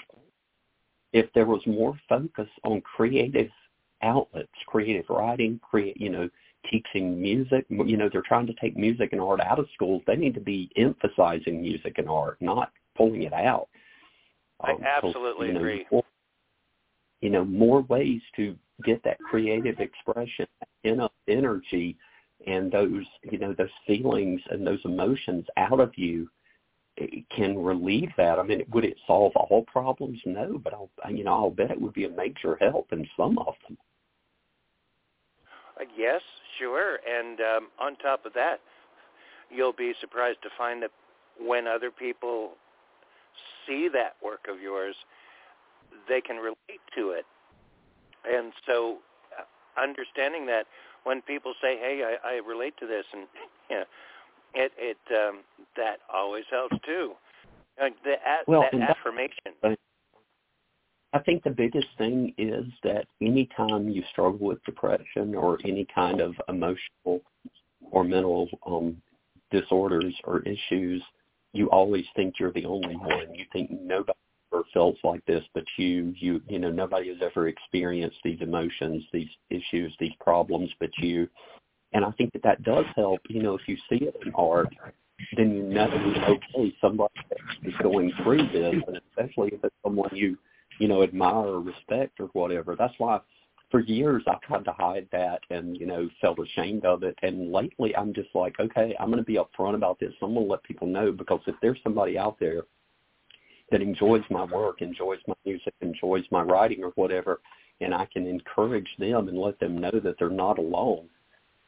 if 1.14 1.32
there 1.34 1.46
was 1.46 1.62
more 1.68 1.94
focus 2.10 2.50
on 2.64 2.82
creative 2.82 3.50
outlets, 4.02 4.50
creative 4.66 5.06
writing, 5.08 5.60
create, 5.62 5.96
you 6.02 6.10
know, 6.10 6.28
teaching 6.70 7.22
music, 7.22 7.66
you 7.70 7.96
know, 7.96 8.10
they're 8.12 8.24
trying 8.24 8.48
to 8.48 8.54
take 8.60 8.76
music 8.76 9.10
and 9.12 9.22
art 9.22 9.40
out 9.40 9.60
of 9.60 9.68
schools. 9.74 10.02
They 10.08 10.16
need 10.16 10.34
to 10.34 10.40
be 10.40 10.72
emphasizing 10.76 11.62
music 11.62 12.00
and 12.00 12.10
art, 12.10 12.38
not 12.42 12.72
pulling 12.98 13.24
it 13.24 13.34
out. 13.34 13.68
I 14.62 14.72
Um, 14.72 14.78
so, 14.80 15.08
absolutely 15.08 15.48
you 15.48 15.54
know, 15.54 15.60
agree. 15.60 15.86
more- 15.92 16.04
you 17.22 17.30
know, 17.30 17.46
more 17.46 17.82
ways 17.82 18.22
to 18.36 18.58
get 18.84 19.04
that 19.04 19.20
creative 19.20 19.80
expression, 19.80 20.48
enough 20.84 21.14
energy, 21.28 21.98
and 22.48 22.72
those, 22.72 23.06
you 23.32 23.38
know, 23.38 23.54
those 23.54 23.70
feelings 23.86 24.42
and 24.50 24.66
those 24.66 24.84
emotions 24.86 25.46
out 25.58 25.80
of 25.80 25.96
you 26.00 26.28
it 26.98 27.26
can 27.36 27.58
relieve 27.58 28.10
that. 28.18 28.40
I 28.40 28.44
mean, 28.44 28.64
would 28.72 28.86
it 28.86 28.98
solve 29.08 29.34
all 29.36 29.64
problems? 29.64 30.20
No, 30.26 30.60
but 30.64 30.74
I'll, 30.74 30.90
you 31.10 31.24
know, 31.24 31.34
I'll 31.34 31.50
bet 31.50 31.72
it 31.72 31.82
would 31.82 31.94
be 31.94 32.06
a 32.06 32.10
major 32.10 32.58
help 32.60 32.92
in 32.92 33.08
some 33.18 33.38
of 33.40 33.54
them. 33.68 33.78
Uh, 35.80 35.86
yes, 35.98 36.22
sure. 36.60 37.00
And 37.08 37.40
um, 37.40 37.68
on 37.80 37.96
top 37.98 38.26
of 38.26 38.34
that, 38.34 38.60
you'll 39.50 39.74
be 39.74 39.94
surprised 40.00 40.42
to 40.44 40.50
find 40.58 40.84
that 40.84 40.92
when 41.40 41.68
other 41.68 41.92
people 41.92 42.52
see 43.66 43.88
that 43.94 44.16
work 44.24 44.48
of 44.50 44.62
yours, 44.62 44.96
they 46.08 46.22
can 46.22 46.38
relate 46.38 46.82
to 46.96 47.12
it. 47.12 47.26
And 48.26 48.54
so, 48.68 48.98
uh, 49.38 49.82
understanding 49.82 50.46
that 50.48 50.66
when 51.04 51.22
people 51.22 51.54
say, 51.62 51.78
"Hey, 51.78 52.04
I, 52.06 52.34
I 52.34 52.34
relate 52.36 52.76
to 52.78 52.86
this," 52.86 53.06
and 53.14 53.28
you 53.70 53.78
know, 53.78 53.84
it 54.54 54.72
it 54.78 54.98
um, 55.12 55.40
that 55.78 55.98
always 56.14 56.44
helps 56.50 56.76
too. 56.86 57.14
Like 57.80 57.94
the 58.04 58.14
a- 58.14 58.44
Well, 58.48 58.62
that 58.62 58.74
and 58.74 58.82
that- 58.82 58.98
affirmation. 58.98 59.78
I 61.14 61.20
think 61.20 61.44
the 61.44 61.50
biggest 61.50 61.88
thing 61.98 62.34
is 62.38 62.66
that 62.84 63.06
anytime 63.22 63.90
you 63.90 64.02
struggle 64.12 64.48
with 64.48 64.64
depression 64.64 65.36
or 65.36 65.60
any 65.66 65.86
kind 65.94 66.22
of 66.22 66.34
emotional 66.48 67.22
or 67.92 68.06
mental 68.06 68.48
um, 68.66 69.02
disorders 69.52 70.16
or 70.24 70.42
issues, 70.44 71.04
you 71.52 71.70
always 71.70 72.06
think 72.16 72.36
you're 72.40 72.54
the 72.54 72.66
only 72.66 72.96
one. 72.96 73.36
You 73.36 73.44
think 73.52 73.72
nobody 73.72 74.18
ever 74.54 74.64
felt 74.74 74.96
like 75.04 75.26
this 75.26 75.44
but 75.54 75.66
you. 75.78 76.14
You 76.18 76.42
you 76.48 76.60
know 76.60 76.72
nobody 76.72 77.10
has 77.10 77.18
ever 77.22 77.50
experienced 77.50 78.18
these 78.24 78.40
emotions, 78.40 79.04
these 79.12 79.30
issues, 79.50 79.94
these 80.00 80.14
problems 80.22 80.70
but 80.80 80.92
you. 81.00 81.28
And 81.94 82.06
I 82.06 82.12
think 82.12 82.34
that 82.34 82.44
that 82.44 82.64
does 82.64 82.86
help. 82.96 83.20
You 83.30 83.44
know, 83.44 83.56
if 83.56 83.68
you 83.68 83.76
see 83.90 84.06
it 84.06 84.16
in 84.26 84.32
art, 84.34 84.70
then 85.36 85.54
you 85.54 85.74
know, 85.74 86.38
okay, 86.56 86.74
somebody 86.82 87.14
is 87.64 87.74
going 87.82 88.12
through 88.24 88.48
this, 88.54 88.76
and 88.88 89.00
especially 89.10 89.50
if 89.50 89.64
it's 89.64 89.76
someone 89.84 90.10
you 90.14 90.38
you 90.82 90.88
know, 90.88 91.04
admire 91.04 91.46
or 91.46 91.60
respect 91.60 92.20
or 92.20 92.26
whatever. 92.34 92.76
That's 92.76 92.94
why 92.98 93.20
for 93.70 93.82
years 93.82 94.24
I 94.28 94.36
tried 94.46 94.66
to 94.66 94.72
hide 94.72 95.08
that 95.12 95.42
and, 95.52 95.78
you 95.78 95.86
know, 95.86 96.10
felt 96.20 96.40
ashamed 96.40 96.86
of 96.86 97.04
it. 97.04 97.16
And 97.22 97.52
lately 97.52 97.96
I'm 97.96 98.14
just 98.14 98.30
like, 98.34 98.60
okay, 98.60 98.96
I'm 99.00 99.12
going 99.12 99.24
to 99.24 99.24
be 99.24 99.38
upfront 99.38 99.76
about 99.76 100.00
this. 100.00 100.12
I'm 100.22 100.34
going 100.34 100.48
to 100.48 100.52
let 100.52 100.64
people 100.64 100.88
know 100.88 101.12
because 101.12 101.40
if 101.46 101.56
there's 101.62 101.78
somebody 101.84 102.18
out 102.18 102.38
there 102.40 102.64
that 103.70 103.82
enjoys 103.82 104.24
my 104.32 104.44
work, 104.44 104.82
enjoys 104.82 105.20
my 105.28 105.36
music, 105.46 105.74
enjoys 105.82 106.24
my 106.32 106.42
writing 106.42 106.84
or 106.84 106.92
whatever, 106.96 107.42
and 107.80 107.94
I 107.94 108.08
can 108.12 108.26
encourage 108.26 108.90
them 108.98 109.28
and 109.28 109.38
let 109.38 109.60
them 109.60 109.78
know 109.78 109.92
that 110.04 110.16
they're 110.18 110.32
not 110.32 110.58
alone, 110.58 111.08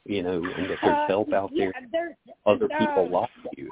you 0.06 0.22
know, 0.24 0.44
and 0.44 0.70
that 0.70 0.78
there's 0.82 0.98
Uh, 0.98 1.08
help 1.08 1.34
out 1.34 1.50
yeah, 1.54 1.72
there, 1.74 1.88
there's, 1.92 2.16
other 2.46 2.68
people 2.68 3.08
uh, 3.08 3.20
like 3.22 3.30
you. 3.58 3.70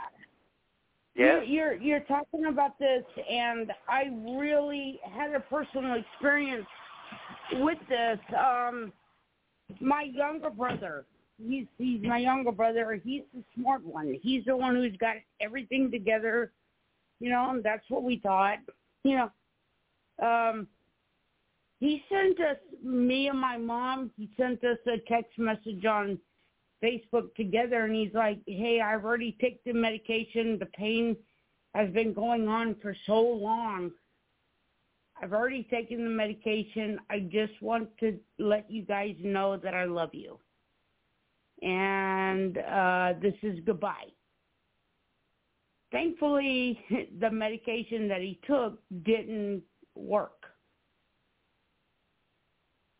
You're, 1.14 1.44
you're 1.44 1.74
you're 1.74 2.00
talking 2.02 2.46
about 2.46 2.80
this, 2.80 3.04
and 3.30 3.72
I 3.88 4.04
really 4.26 5.00
had 5.14 5.34
a 5.36 5.42
personal 5.42 5.96
experience 5.96 6.66
with 7.54 7.78
this. 7.90 8.18
Um, 8.38 8.94
my 9.82 10.04
younger 10.04 10.50
brother, 10.50 11.06
he's 11.38 11.66
he's 11.78 12.02
my 12.02 12.20
younger 12.20 12.54
brother. 12.54 13.00
He's 13.04 13.24
the 13.34 13.44
smart 13.56 13.86
one. 13.86 14.18
He's 14.22 14.46
the 14.46 14.56
one 14.56 14.76
who's 14.76 14.96
got 14.98 15.16
everything 15.42 15.92
together. 15.92 16.52
You 17.20 17.30
know, 17.30 17.50
and 17.52 17.62
that's 17.62 17.84
what 17.90 18.04
we 18.04 18.20
thought. 18.20 18.60
You 19.04 19.18
know, 19.18 20.26
um, 20.26 20.68
he 21.82 22.04
sent 22.10 22.40
us 22.40 22.58
me 22.84 23.28
and 23.28 23.40
my 23.40 23.58
mom. 23.58 24.12
He 24.16 24.30
sent 24.38 24.64
us 24.64 24.78
a 24.86 25.00
text 25.12 25.38
message 25.40 25.84
on 25.84 26.20
Facebook 26.82 27.34
together 27.36 27.86
and 27.86 27.96
he's 27.96 28.14
like, 28.14 28.40
Hey, 28.46 28.82
I've 28.82 29.04
already 29.04 29.36
taken 29.42 29.60
the 29.66 29.74
medication. 29.74 30.60
The 30.60 30.68
pain 30.68 31.18
has 31.74 31.90
been 31.90 32.14
going 32.14 32.48
on 32.48 32.76
for 32.84 32.96
so 33.08 33.20
long. 33.20 33.90
I've 35.22 35.34
already 35.34 35.64
taken 35.72 36.04
the 36.04 36.10
medication. 36.12 37.00
I 37.10 37.22
just 37.32 37.60
want 37.62 37.90
to 38.00 38.20
let 38.38 38.70
you 38.70 38.84
guys 38.84 39.16
know 39.20 39.58
that 39.58 39.74
I 39.74 39.86
love 39.86 40.12
you. 40.14 40.38
And 41.64 42.60
uh 42.60 43.14
this 43.20 43.36
is 43.42 43.58
goodbye. 43.66 44.12
Thankfully, 45.92 46.80
the 47.20 47.32
medication 47.32 48.08
that 48.08 48.22
he 48.22 48.40
took 48.46 48.80
didn't 49.02 49.64
work. 49.96 50.41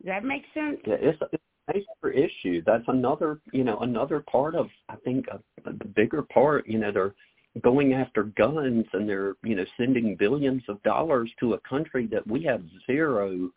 That 0.06 0.24
make 0.24 0.44
sense? 0.54 0.80
Yeah, 0.86 0.96
it's, 1.00 1.20
it's 1.32 1.44
a 1.70 1.74
major 1.74 2.14
issue. 2.14 2.62
That's 2.66 2.84
another, 2.88 3.40
you 3.54 3.64
know, 3.64 3.80
another 3.80 4.24
part 4.32 4.56
of, 4.56 4.68
I 4.90 4.96
think, 4.98 5.26
the 5.64 5.86
bigger 5.96 6.24
part. 6.24 6.68
You 6.68 6.80
know, 6.80 6.92
they're 6.92 7.14
going 7.62 7.94
after 7.94 8.24
guns 8.24 8.86
and 8.94 9.08
they're, 9.08 9.36
you 9.44 9.56
know, 9.56 9.66
sending 9.78 10.16
billions 10.16 10.64
of 10.70 10.82
dollars 10.84 11.30
to 11.40 11.54
a 11.54 11.60
country 11.60 12.08
that 12.08 12.26
we 12.26 12.44
have 12.44 12.64
zero 12.88 13.52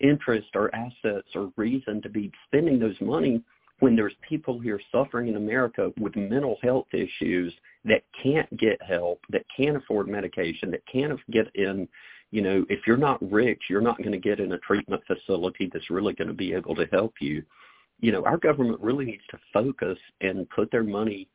interest 0.00 0.48
or 0.54 0.74
assets 0.74 1.28
or 1.34 1.52
reason 1.56 2.00
to 2.02 2.08
be 2.08 2.30
spending 2.46 2.78
those 2.78 3.00
money 3.00 3.42
when 3.80 3.96
there's 3.96 4.14
people 4.28 4.60
here 4.60 4.80
suffering 4.92 5.26
in 5.26 5.34
America 5.34 5.90
with 5.98 6.14
mental 6.14 6.56
health 6.62 6.86
issues 6.92 7.52
that 7.84 8.04
can't 8.22 8.48
get 8.56 8.80
help, 8.80 9.20
that 9.30 9.44
can't 9.56 9.76
afford 9.76 10.06
medication, 10.06 10.70
that 10.70 10.86
can't 10.86 11.18
get 11.32 11.48
in, 11.56 11.88
you 12.32 12.40
know, 12.40 12.64
if 12.68 12.80
you're 12.86 12.96
not 12.96 13.22
rich, 13.30 13.60
you're 13.70 13.80
not 13.80 13.98
going 13.98 14.12
to 14.12 14.18
get 14.18 14.40
in 14.40 14.52
a 14.52 14.58
treatment 14.58 15.02
facility 15.06 15.70
that's 15.72 15.90
really 15.90 16.14
going 16.14 16.28
to 16.28 16.34
be 16.34 16.54
able 16.54 16.74
to 16.74 16.86
help 16.86 17.14
you. 17.20 17.44
You 18.00 18.10
know, 18.10 18.24
our 18.24 18.38
government 18.38 18.80
really 18.80 19.04
needs 19.04 19.22
to 19.30 19.38
focus 19.52 19.98
and 20.22 20.48
put 20.50 20.70
their 20.72 20.82
money 20.82 21.28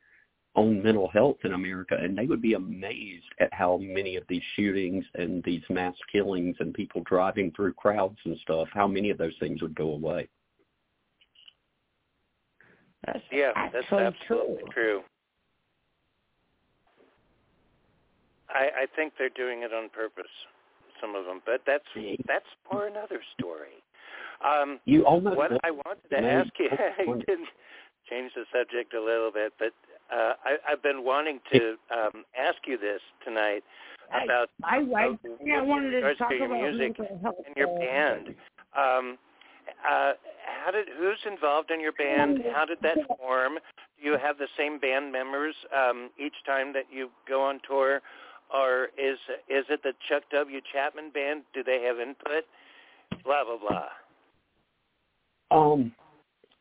on 0.56 0.82
mental 0.82 1.08
health 1.10 1.38
in 1.43 1.54
America, 1.54 1.95
and 2.02 2.18
they 2.18 2.26
would 2.26 2.41
be 2.41 2.56
amazed 2.56 3.28
at 3.39 3.54
how 3.54 3.78
many 3.78 4.16
of 4.16 4.24
these 4.28 4.41
shootings 4.56 5.06
and 5.14 5.43
these 5.43 5.62
mass 5.70 5.93
killings 6.12 6.56
and 6.60 6.74
people 6.74 7.04
driving 7.06 7.52
through 7.56 7.74
crowds 7.74 8.18
and 8.26 8.36
stuff, 8.39 8.68
how 8.74 8.88
many 8.88 9.12
of 9.12 9.20
those 9.20 9.36
things 9.39 9.62
would 9.62 9.76
go 9.76 9.91
away. 9.91 10.28
That's 13.06 13.20
yeah, 13.32 13.52
that's 13.72 13.86
absolutely 13.91 14.64
true. 14.74 14.74
true. 14.74 15.02
I, 18.50 18.84
I 18.84 18.86
think 18.95 19.14
they're 19.20 19.30
doing 19.30 19.62
it 19.62 19.74
on 19.74 19.89
purpose, 19.89 20.26
some 21.02 21.16
of 21.16 21.26
them, 21.26 21.41
but 21.45 21.62
that's 21.66 21.86
that's 22.28 22.45
for 22.70 22.88
another 22.88 23.22
story. 23.38 23.84
Um, 24.45 24.80
you 24.86 25.06
almost 25.06 25.38
what 25.38 25.52
I 25.64 25.72
wanted 25.72 26.10
to 26.12 26.18
ask 26.18 26.50
you, 26.60 26.70
I 26.72 27.06
didn't 27.06 27.50
change 28.10 28.32
the 28.36 28.45
subject 28.54 28.93
a 28.93 29.02
little 29.02 29.32
bit, 29.32 29.54
but 29.58 29.74
uh, 30.14 30.34
I, 30.45 30.56
I've 30.70 30.84
been 30.84 31.04
wanting 31.04 31.39
to 31.54 31.76
um, 31.91 32.24
ask 32.38 32.58
you 32.66 32.78
this 32.78 33.02
tonight 33.26 33.64
about 34.24 34.50
I, 34.64 34.78
I, 34.78 35.08
uh, 35.08 35.16
yeah, 35.43 35.60
I 35.60 35.62
wanted 35.62 36.02
to 36.02 36.16
talk 36.16 36.32
your 36.32 36.45
about 36.45 36.62
music 36.62 36.98
and 37.00 37.56
your 37.56 37.68
band. 37.80 38.36
Um, 38.78 39.18
uh, 39.86 40.14
how 40.64 40.72
did 40.72 40.88
who's 40.98 41.20
involved 41.30 41.72
in 41.72 41.82
your 41.82 41.91
band? 41.91 42.39
How 42.54 42.66
did 42.66 42.78
that 42.84 42.98
form? 43.18 43.56
Do 44.00 44.06
you 44.06 44.18
have 44.18 44.38
the 44.38 44.48
same 44.58 44.80
band 44.80 45.12
members 45.12 45.56
um, 45.76 46.10
each 46.18 46.36
time 46.45 46.72
that 46.74 46.86
you 46.91 47.10
go 47.28 47.43
on 47.43 47.60
tour, 47.68 48.02
or 48.54 48.86
is 48.98 49.18
is 49.50 49.66
it 49.70 49.82
the 49.84 49.93
Chuck 50.08 50.24
W. 50.32 50.60
Chapman 50.74 51.12
band? 51.12 51.43
Do 51.54 51.64
they 51.64 51.84
have 51.84 52.00
input? 52.00 52.45
Blah 53.24 53.43
blah 53.45 53.58
blah. 53.60 53.89
Um, 55.50 55.91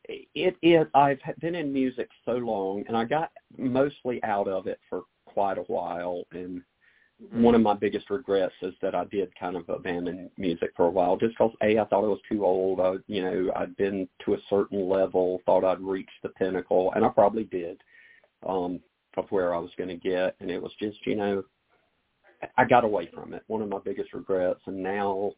it 0.07 0.55
it 0.61 0.89
I've 0.93 1.19
been 1.39 1.55
in 1.55 1.73
music 1.73 2.09
so 2.25 2.33
long, 2.33 2.83
and 2.87 2.95
I 2.95 3.03
got 3.03 3.31
mostly 3.57 4.23
out 4.23 4.47
of 4.47 4.67
it 4.67 4.79
for 4.89 5.03
quite 5.25 5.57
a 5.57 5.63
while, 5.63 6.23
and 6.31 6.61
one 7.31 7.55
of 7.55 7.61
my 7.61 7.73
biggest 7.73 8.09
regrets 8.11 8.53
is 8.61 8.75
that 8.81 8.93
I 8.93 9.03
did 9.05 9.33
kind 9.39 9.55
of 9.55 9.67
abandon 9.69 10.29
music 10.37 10.71
for 10.75 10.85
a 10.85 10.91
while 10.91 11.17
just 11.17 11.33
because 11.33 11.51
a 11.63 11.79
I 11.79 11.85
thought 11.85 12.03
I 12.03 12.07
was 12.07 12.19
too 12.29 12.45
old. 12.45 12.79
I, 12.79 12.95
you 13.07 13.23
know, 13.23 13.51
I'd 13.55 13.75
been 13.75 14.07
to 14.25 14.35
a 14.35 14.41
certain 14.49 14.87
level, 14.87 15.41
thought 15.45 15.63
I'd 15.63 15.81
reached 15.81 16.11
the 16.21 16.29
pinnacle, 16.29 16.91
and 16.95 17.03
I 17.03 17.09
probably 17.09 17.45
did 17.45 17.81
um, 18.47 18.79
of 19.17 19.25
where 19.31 19.55
I 19.55 19.57
was 19.57 19.71
going 19.77 19.89
to 19.89 19.95
get, 19.95 20.35
and 20.39 20.51
it 20.51 20.61
was 20.61 20.71
just, 20.79 20.99
you 21.07 21.15
know, 21.15 21.43
I 22.57 22.65
got 22.65 22.83
away 22.83 23.09
from 23.13 23.33
it. 23.33 23.43
One 23.47 23.61
of 23.61 23.69
my 23.69 23.79
biggest 23.83 24.13
regrets, 24.13 24.61
and 24.65 24.81
now 24.81 25.31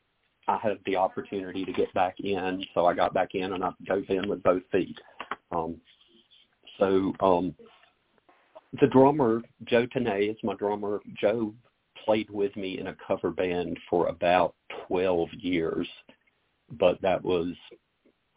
I 0.47 0.57
have 0.63 0.77
the 0.85 0.95
opportunity 0.95 1.63
to 1.63 1.71
get 1.71 1.93
back 1.93 2.19
in, 2.19 2.63
so 2.73 2.85
I 2.85 2.93
got 2.93 3.13
back 3.13 3.35
in 3.35 3.53
and 3.53 3.63
I 3.63 3.71
dove 3.85 4.09
in 4.09 4.27
with 4.27 4.43
both 4.43 4.63
feet. 4.71 4.99
Um, 5.51 5.77
so 6.77 7.13
um, 7.19 7.55
the 8.79 8.87
drummer 8.87 9.41
Joe 9.65 9.87
Tanay 9.87 10.31
is 10.31 10.37
my 10.43 10.55
drummer. 10.55 11.01
Joe 11.19 11.53
played 12.05 12.29
with 12.29 12.55
me 12.55 12.79
in 12.79 12.87
a 12.87 12.95
cover 13.05 13.31
band 13.31 13.77
for 13.89 14.07
about 14.07 14.55
12 14.87 15.29
years, 15.33 15.87
but 16.79 17.01
that 17.01 17.23
was 17.23 17.53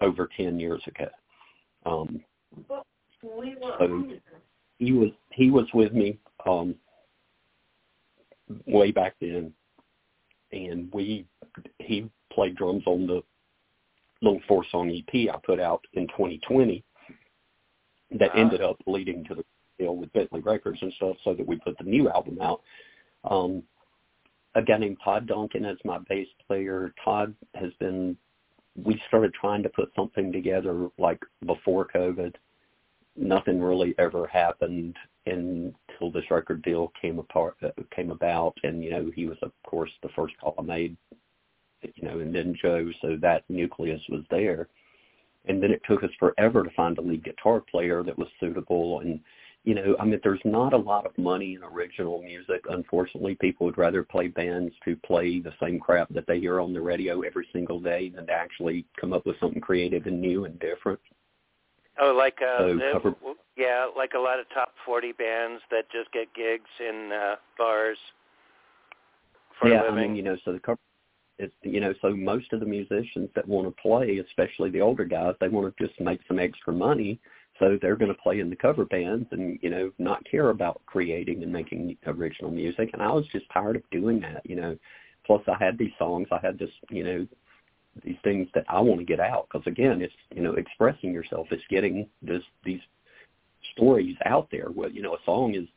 over 0.00 0.28
10 0.36 0.58
years 0.58 0.82
ago. 0.86 1.08
Um, 1.86 2.20
so 2.68 4.04
he 4.78 4.92
was 4.92 5.10
he 5.30 5.50
was 5.50 5.66
with 5.72 5.92
me 5.92 6.18
um, 6.46 6.74
way 8.66 8.90
back 8.90 9.14
then, 9.20 9.52
and 10.52 10.92
we 10.92 11.26
he 11.78 12.08
played 12.32 12.56
drums 12.56 12.82
on 12.86 13.06
the 13.06 13.22
little 14.20 14.40
four 14.46 14.64
song 14.70 14.90
EP 14.90 15.28
I 15.34 15.38
put 15.44 15.60
out 15.60 15.84
in 15.94 16.06
2020 16.08 16.82
that 18.12 18.30
Uh-huh. 18.30 18.38
ended 18.38 18.60
up 18.60 18.76
leading 18.86 19.24
to 19.24 19.34
the 19.34 19.44
deal 19.78 19.96
with 19.96 20.12
Bentley 20.12 20.40
Records 20.40 20.80
and 20.82 20.92
stuff 20.94 21.16
so 21.24 21.34
that 21.34 21.46
we 21.46 21.56
put 21.56 21.76
the 21.78 21.84
new 21.84 22.08
album 22.08 22.38
out. 22.40 22.62
Um, 23.24 23.62
a 24.54 24.62
guy 24.62 24.76
named 24.78 24.98
Todd 25.02 25.26
Duncan 25.26 25.64
is 25.64 25.78
my 25.84 25.98
bass 26.08 26.28
player. 26.46 26.92
Todd 27.02 27.34
has 27.54 27.72
been, 27.80 28.16
we 28.76 29.00
started 29.08 29.32
trying 29.34 29.62
to 29.62 29.70
put 29.70 29.90
something 29.96 30.30
together 30.30 30.88
like 30.98 31.20
before 31.46 31.86
COVID. 31.86 32.34
Nothing 33.16 33.60
really 33.60 33.94
ever 33.98 34.26
happened 34.26 34.96
until 35.26 36.10
this 36.12 36.30
record 36.30 36.62
deal 36.62 36.92
came 37.00 37.18
apart, 37.18 37.56
uh, 37.62 37.70
came 37.94 38.10
about. 38.10 38.56
And, 38.62 38.82
you 38.82 38.90
know, 38.90 39.10
he 39.14 39.26
was, 39.26 39.38
of 39.42 39.52
course, 39.64 39.90
the 40.02 40.08
first 40.16 40.34
call 40.40 40.54
I 40.58 40.62
made, 40.62 40.96
you 41.82 42.08
know, 42.08 42.20
and 42.20 42.34
then 42.34 42.56
Joe. 42.60 42.90
So 43.00 43.16
that 43.20 43.44
nucleus 43.48 44.02
was 44.08 44.22
there. 44.30 44.68
And 45.44 45.62
then 45.62 45.72
it 45.72 45.82
took 45.86 46.04
us 46.04 46.10
forever 46.18 46.62
to 46.62 46.70
find 46.70 46.96
a 46.98 47.02
lead 47.02 47.24
guitar 47.24 47.60
player 47.60 48.02
that 48.04 48.18
was 48.18 48.28
suitable. 48.40 49.00
And, 49.00 49.20
you 49.64 49.74
know, 49.74 49.96
I 50.00 50.04
mean, 50.04 50.20
there's 50.22 50.40
not 50.44 50.72
a 50.72 50.78
lot 50.78 51.04
of 51.04 51.16
money 51.18 51.54
in 51.54 51.62
original 51.62 52.22
music. 52.22 52.64
Unfortunately, 52.68 53.36
people 53.36 53.66
would 53.66 53.78
rather 53.78 54.02
play 54.02 54.28
bands 54.28 54.72
to 54.84 54.96
play 54.96 55.40
the 55.40 55.52
same 55.60 55.78
crap 55.78 56.08
that 56.10 56.26
they 56.26 56.40
hear 56.40 56.60
on 56.60 56.72
the 56.72 56.80
radio 56.80 57.22
every 57.22 57.46
single 57.52 57.80
day 57.80 58.08
than 58.08 58.26
to 58.26 58.32
actually 58.32 58.86
come 59.00 59.12
up 59.12 59.26
with 59.26 59.38
something 59.38 59.60
creative 59.60 60.06
and 60.06 60.20
new 60.20 60.44
and 60.46 60.58
different. 60.58 61.00
Oh, 62.02 62.12
like 62.14 62.38
uh, 62.42 62.66
the- 62.66 62.90
cover- 62.92 63.14
yeah, 63.56 63.86
like 63.96 64.14
a 64.14 64.18
lot 64.18 64.40
of 64.40 64.46
top 64.52 64.74
forty 64.84 65.12
bands 65.12 65.62
that 65.70 65.90
just 65.90 66.10
get 66.12 66.34
gigs 66.34 66.70
in 66.80 67.12
uh, 67.12 67.36
bars 67.56 67.98
for 69.60 69.68
yeah, 69.68 69.82
I 69.82 69.94
mean, 69.94 70.16
you 70.16 70.22
know, 70.22 70.36
so 70.44 70.52
the 70.52 70.58
cover, 70.58 70.78
it's 71.38 71.54
you 71.62 71.80
know, 71.80 71.94
so 72.02 72.14
most 72.14 72.52
of 72.52 72.60
the 72.60 72.66
musicians 72.66 73.30
that 73.34 73.46
want 73.46 73.68
to 73.68 73.82
play, 73.82 74.18
especially 74.18 74.70
the 74.70 74.80
older 74.80 75.04
guys, 75.04 75.34
they 75.40 75.48
want 75.48 75.74
to 75.74 75.86
just 75.86 75.98
make 76.00 76.20
some 76.26 76.38
extra 76.38 76.72
money, 76.72 77.20
so 77.58 77.78
they're 77.80 77.96
going 77.96 78.12
to 78.12 78.20
play 78.20 78.40
in 78.40 78.50
the 78.50 78.56
cover 78.56 78.84
bands 78.84 79.28
and 79.30 79.58
you 79.62 79.70
know 79.70 79.92
not 79.98 80.24
care 80.28 80.50
about 80.50 80.82
creating 80.86 81.42
and 81.42 81.52
making 81.52 81.96
original 82.06 82.50
music. 82.50 82.90
And 82.92 83.02
I 83.02 83.12
was 83.12 83.26
just 83.28 83.46
tired 83.52 83.76
of 83.76 83.82
doing 83.90 84.20
that, 84.20 84.42
you 84.44 84.56
know. 84.56 84.76
Plus, 85.24 85.42
I 85.46 85.62
had 85.62 85.78
these 85.78 85.92
songs, 86.00 86.26
I 86.32 86.40
had 86.42 86.58
this, 86.58 86.70
you 86.90 87.04
know, 87.04 87.26
these 88.04 88.16
things 88.24 88.48
that 88.54 88.64
I 88.68 88.80
want 88.80 89.00
to 89.00 89.04
get 89.04 89.20
out 89.20 89.48
because 89.50 89.66
again, 89.66 90.00
it's 90.00 90.14
you 90.34 90.42
know 90.42 90.54
expressing 90.54 91.12
yourself, 91.12 91.48
it's 91.50 91.62
getting 91.68 92.08
this 92.22 92.42
these 92.64 92.80
stories 93.72 94.16
out 94.24 94.48
there. 94.50 94.68
Well, 94.74 94.90
you 94.90 95.02
know, 95.02 95.14
a 95.14 95.18
song 95.24 95.54
is 95.54 95.68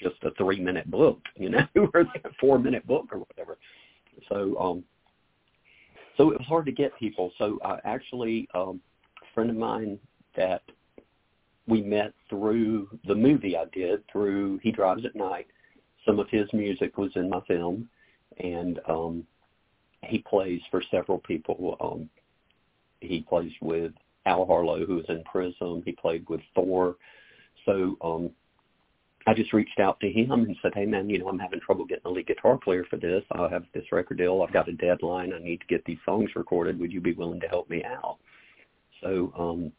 just 0.00 0.16
a 0.22 0.30
three 0.32 0.60
minute 0.60 0.90
book, 0.90 1.20
you 1.36 1.50
know, 1.50 1.66
or 1.76 2.00
a 2.00 2.30
four 2.40 2.58
minute 2.58 2.86
book 2.86 3.06
or 3.12 3.18
whatever. 3.18 3.58
So 4.28 4.56
um 4.58 4.84
so 6.16 6.30
it 6.30 6.38
was 6.38 6.46
hard 6.46 6.66
to 6.66 6.72
get 6.72 6.96
people. 6.98 7.32
So 7.38 7.58
I 7.64 7.78
actually 7.84 8.48
um 8.54 8.80
a 9.22 9.34
friend 9.34 9.50
of 9.50 9.56
mine 9.56 9.98
that 10.36 10.62
we 11.66 11.80
met 11.80 12.12
through 12.28 12.88
the 13.06 13.14
movie 13.14 13.56
I 13.56 13.64
did 13.72 14.02
through 14.10 14.58
He 14.62 14.72
Drives 14.72 15.04
at 15.04 15.14
Night. 15.14 15.46
Some 16.04 16.18
of 16.18 16.28
his 16.28 16.52
music 16.52 16.98
was 16.98 17.12
in 17.14 17.30
my 17.30 17.40
film 17.46 17.88
and 18.38 18.80
um 18.88 19.24
he 20.04 20.18
plays 20.18 20.60
for 20.70 20.82
several 20.90 21.18
people. 21.18 21.76
Um 21.80 22.10
he 23.00 23.20
plays 23.28 23.52
with 23.60 23.92
Al 24.26 24.46
Harlow 24.46 24.84
who 24.86 24.96
was 24.96 25.04
in 25.08 25.24
Prism. 25.24 25.82
He 25.84 25.92
played 25.92 26.28
with 26.28 26.40
Thor. 26.54 26.96
So 27.66 27.96
um 28.02 28.30
I 29.26 29.34
just 29.34 29.52
reached 29.52 29.78
out 29.78 30.00
to 30.00 30.10
him 30.10 30.32
and 30.32 30.56
said, 30.62 30.72
"Hey 30.74 30.86
man, 30.86 31.08
you 31.08 31.18
know 31.18 31.28
I'm 31.28 31.38
having 31.38 31.60
trouble 31.60 31.84
getting 31.84 32.06
a 32.06 32.10
lead 32.10 32.26
guitar 32.26 32.58
player 32.58 32.84
for 32.90 32.96
this. 32.96 33.22
I 33.30 33.48
have 33.48 33.64
this 33.72 33.92
record 33.92 34.18
deal. 34.18 34.42
I've 34.42 34.52
got 34.52 34.68
a 34.68 34.72
deadline. 34.72 35.32
I 35.32 35.38
need 35.38 35.60
to 35.60 35.66
get 35.66 35.84
these 35.84 35.98
songs 36.04 36.30
recorded. 36.34 36.78
Would 36.78 36.92
you 36.92 37.00
be 37.00 37.12
willing 37.12 37.40
to 37.40 37.48
help 37.48 37.70
me 37.70 37.84
out?" 37.84 38.18
So 39.00 39.32
um 39.38 39.72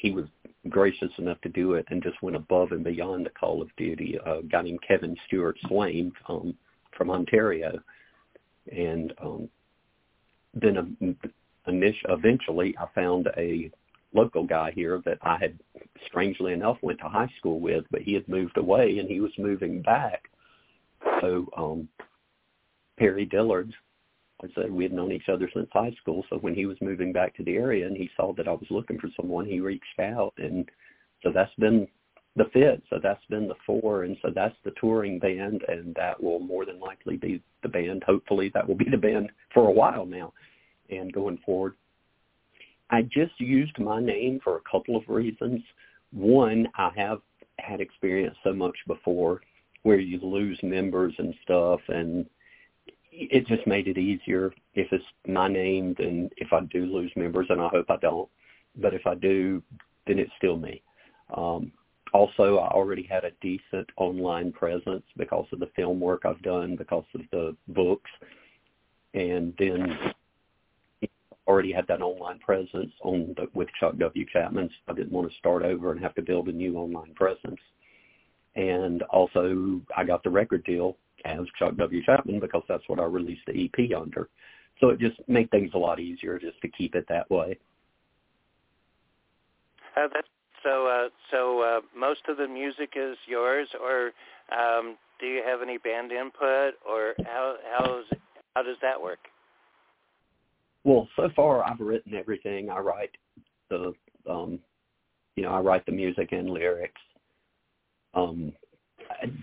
he 0.00 0.10
was 0.10 0.26
gracious 0.68 1.10
enough 1.18 1.40
to 1.42 1.48
do 1.48 1.74
it 1.74 1.84
and 1.90 2.02
just 2.02 2.22
went 2.22 2.36
above 2.36 2.72
and 2.72 2.82
beyond 2.82 3.26
the 3.26 3.30
call 3.30 3.60
of 3.60 3.68
duty. 3.76 4.18
A 4.24 4.42
guy 4.42 4.62
named 4.62 4.80
Kevin 4.86 5.16
Stewart 5.26 5.56
Swain 5.66 6.12
um, 6.28 6.54
from 6.96 7.10
Ontario, 7.10 7.78
and 8.70 9.12
um, 9.22 9.48
then 10.54 10.76
um, 10.76 11.16
init- 11.68 11.94
eventually 12.08 12.74
I 12.78 12.86
found 12.94 13.28
a 13.36 13.70
local 14.12 14.44
guy 14.44 14.72
here 14.72 15.00
that 15.04 15.18
I 15.22 15.38
had 15.38 15.58
strangely 16.06 16.52
enough 16.52 16.78
went 16.82 16.98
to 17.00 17.08
high 17.08 17.30
school 17.38 17.60
with, 17.60 17.84
but 17.90 18.02
he 18.02 18.14
had 18.14 18.28
moved 18.28 18.56
away 18.56 18.98
and 18.98 19.08
he 19.08 19.20
was 19.20 19.32
moving 19.38 19.82
back. 19.82 20.24
So 21.20 21.46
um 21.56 21.88
Perry 22.98 23.24
Dillard, 23.24 23.72
I 24.42 24.48
said, 24.54 24.70
we 24.70 24.84
had 24.84 24.92
known 24.92 25.12
each 25.12 25.28
other 25.30 25.48
since 25.54 25.68
high 25.72 25.94
school. 26.00 26.22
So 26.28 26.36
when 26.36 26.54
he 26.54 26.66
was 26.66 26.76
moving 26.82 27.12
back 27.12 27.34
to 27.36 27.42
the 27.44 27.56
area 27.56 27.86
and 27.86 27.96
he 27.96 28.10
saw 28.14 28.34
that 28.34 28.48
I 28.48 28.52
was 28.52 28.66
looking 28.68 28.98
for 28.98 29.08
someone, 29.16 29.46
he 29.46 29.60
reached 29.60 30.00
out 30.00 30.34
and 30.38 30.68
so 31.22 31.30
that's 31.32 31.54
been 31.58 31.86
the 32.40 32.50
fit. 32.52 32.82
So 32.88 32.98
that's 33.02 33.24
been 33.28 33.48
the 33.48 33.54
four 33.66 34.04
and 34.04 34.16
so 34.22 34.30
that's 34.34 34.56
the 34.64 34.72
touring 34.80 35.18
band 35.18 35.62
and 35.68 35.94
that 35.96 36.22
will 36.22 36.38
more 36.38 36.64
than 36.64 36.80
likely 36.80 37.16
be 37.16 37.42
the 37.62 37.68
band. 37.68 38.02
Hopefully 38.04 38.50
that 38.54 38.66
will 38.66 38.76
be 38.76 38.88
the 38.90 38.96
band 38.96 39.30
for 39.52 39.68
a 39.68 39.72
while 39.72 40.06
now 40.06 40.32
and 40.88 41.12
going 41.12 41.38
forward. 41.44 41.74
I 42.88 43.02
just 43.02 43.38
used 43.38 43.78
my 43.78 44.00
name 44.00 44.40
for 44.42 44.56
a 44.56 44.70
couple 44.70 44.96
of 44.96 45.02
reasons. 45.06 45.60
One, 46.12 46.66
I 46.76 46.90
have 46.96 47.20
had 47.58 47.80
experience 47.80 48.36
so 48.42 48.54
much 48.54 48.76
before 48.86 49.42
where 49.82 50.00
you 50.00 50.18
lose 50.22 50.58
members 50.62 51.12
and 51.18 51.34
stuff 51.44 51.80
and 51.88 52.24
it 53.12 53.46
just 53.48 53.66
made 53.66 53.86
it 53.86 53.98
easier. 53.98 54.50
If 54.74 54.88
it's 54.92 55.04
my 55.26 55.48
name, 55.48 55.94
then 55.98 56.30
if 56.38 56.52
I 56.52 56.60
do 56.72 56.86
lose 56.86 57.12
members, 57.16 57.46
and 57.50 57.60
I 57.60 57.68
hope 57.68 57.90
I 57.90 57.96
don't, 57.96 58.28
but 58.76 58.94
if 58.94 59.04
I 59.04 59.16
do, 59.16 59.60
then 60.06 60.20
it's 60.20 60.30
still 60.38 60.56
me. 60.56 60.80
Um, 61.36 61.72
also, 62.12 62.58
I 62.58 62.68
already 62.68 63.02
had 63.02 63.24
a 63.24 63.30
decent 63.40 63.88
online 63.96 64.52
presence 64.52 65.04
because 65.16 65.46
of 65.52 65.60
the 65.60 65.70
film 65.76 66.00
work 66.00 66.22
I've 66.24 66.42
done, 66.42 66.76
because 66.76 67.04
of 67.14 67.22
the 67.30 67.56
books, 67.68 68.10
and 69.14 69.54
then 69.58 70.12
already 71.46 71.72
had 71.72 71.86
that 71.88 72.00
online 72.00 72.38
presence 72.38 72.92
on 73.02 73.34
the, 73.36 73.48
with 73.54 73.68
Chuck 73.78 73.96
W. 73.98 74.24
Chapman. 74.32 74.68
So 74.68 74.92
I 74.92 74.94
didn't 74.94 75.12
want 75.12 75.30
to 75.30 75.36
start 75.38 75.64
over 75.64 75.90
and 75.90 76.00
have 76.00 76.14
to 76.14 76.22
build 76.22 76.48
a 76.48 76.52
new 76.52 76.76
online 76.76 77.12
presence. 77.14 77.60
And 78.54 79.02
also, 79.04 79.80
I 79.96 80.04
got 80.04 80.22
the 80.22 80.30
record 80.30 80.64
deal 80.64 80.96
as 81.24 81.40
Chuck 81.58 81.76
W. 81.76 82.04
Chapman 82.04 82.40
because 82.40 82.62
that's 82.68 82.88
what 82.88 83.00
I 83.00 83.04
released 83.04 83.42
the 83.46 83.64
EP 83.64 83.90
under. 83.96 84.28
So 84.80 84.90
it 84.90 85.00
just 85.00 85.16
made 85.28 85.50
things 85.50 85.72
a 85.74 85.78
lot 85.78 86.00
easier 86.00 86.38
just 86.38 86.60
to 86.62 86.68
keep 86.68 86.94
it 86.94 87.06
that 87.08 87.28
way. 87.30 87.58
Uh, 89.96 90.08
that's 90.12 90.28
so. 90.62 90.86
Uh, 90.86 91.08
so 91.30 91.60
uh, 91.60 91.80
most 91.98 92.20
of 92.28 92.36
the 92.36 92.48
music 92.48 92.92
is 92.96 93.16
yours, 93.26 93.68
or 93.80 94.12
um, 94.56 94.96
do 95.20 95.26
you 95.26 95.42
have 95.46 95.62
any 95.62 95.78
band 95.78 96.12
input, 96.12 96.74
or 96.88 97.14
how 97.24 97.56
how's 97.72 98.04
how 98.54 98.62
does 98.62 98.76
that 98.82 99.00
work? 99.00 99.18
Well, 100.84 101.08
so 101.16 101.28
far 101.36 101.64
I've 101.64 101.80
written 101.80 102.14
everything. 102.14 102.70
I 102.70 102.78
write 102.78 103.10
the, 103.68 103.92
um, 104.28 104.58
you 105.36 105.42
know, 105.42 105.50
I 105.50 105.60
write 105.60 105.84
the 105.84 105.92
music 105.92 106.32
and 106.32 106.48
lyrics. 106.48 107.00
Um, 108.14 108.52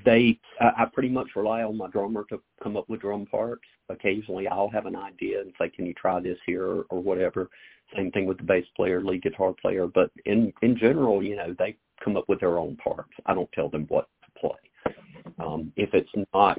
they, 0.05 0.39
I, 0.59 0.84
I 0.84 0.86
pretty 0.86 1.09
much 1.09 1.28
rely 1.36 1.63
on 1.63 1.78
my 1.78 1.88
drummer 1.88 2.26
to 2.30 2.41
come 2.61 2.78
up 2.78 2.89
with 2.89 3.01
drum 3.01 3.26
parts. 3.26 3.63
Occasionally, 3.89 4.47
I'll 4.47 4.70
have 4.70 4.86
an 4.86 4.95
idea 4.95 5.41
and 5.41 5.53
say, 5.59 5.70
"Can 5.70 5.86
you 5.86 5.93
try 5.93 6.20
this 6.20 6.38
here?" 6.45 6.65
or, 6.65 6.86
or 6.89 7.01
whatever. 7.01 7.49
Same 7.95 8.11
thing 8.11 8.26
with 8.26 8.38
the 8.38 8.43
bass 8.43 8.65
player, 8.76 9.01
lead 9.01 9.24
guitar 9.24 9.53
player. 9.61 9.88
But 9.88 10.11
in 10.26 10.51
in 10.61 10.78
general, 10.78 11.24
you 11.24 11.36
know, 11.36 11.55
they 11.57 11.78
come 12.03 12.18
up 12.18 12.28
with 12.28 12.39
their 12.39 12.57
own 12.57 12.76
parts. 12.78 13.11
I 13.26 13.34
don't 13.34 13.51
tell 13.53 13.70
them 13.70 13.86
what 13.88 14.09
to 14.24 14.39
play. 14.39 14.93
Um, 15.39 15.72
if 15.76 15.93
it's 15.93 16.09
not 16.34 16.57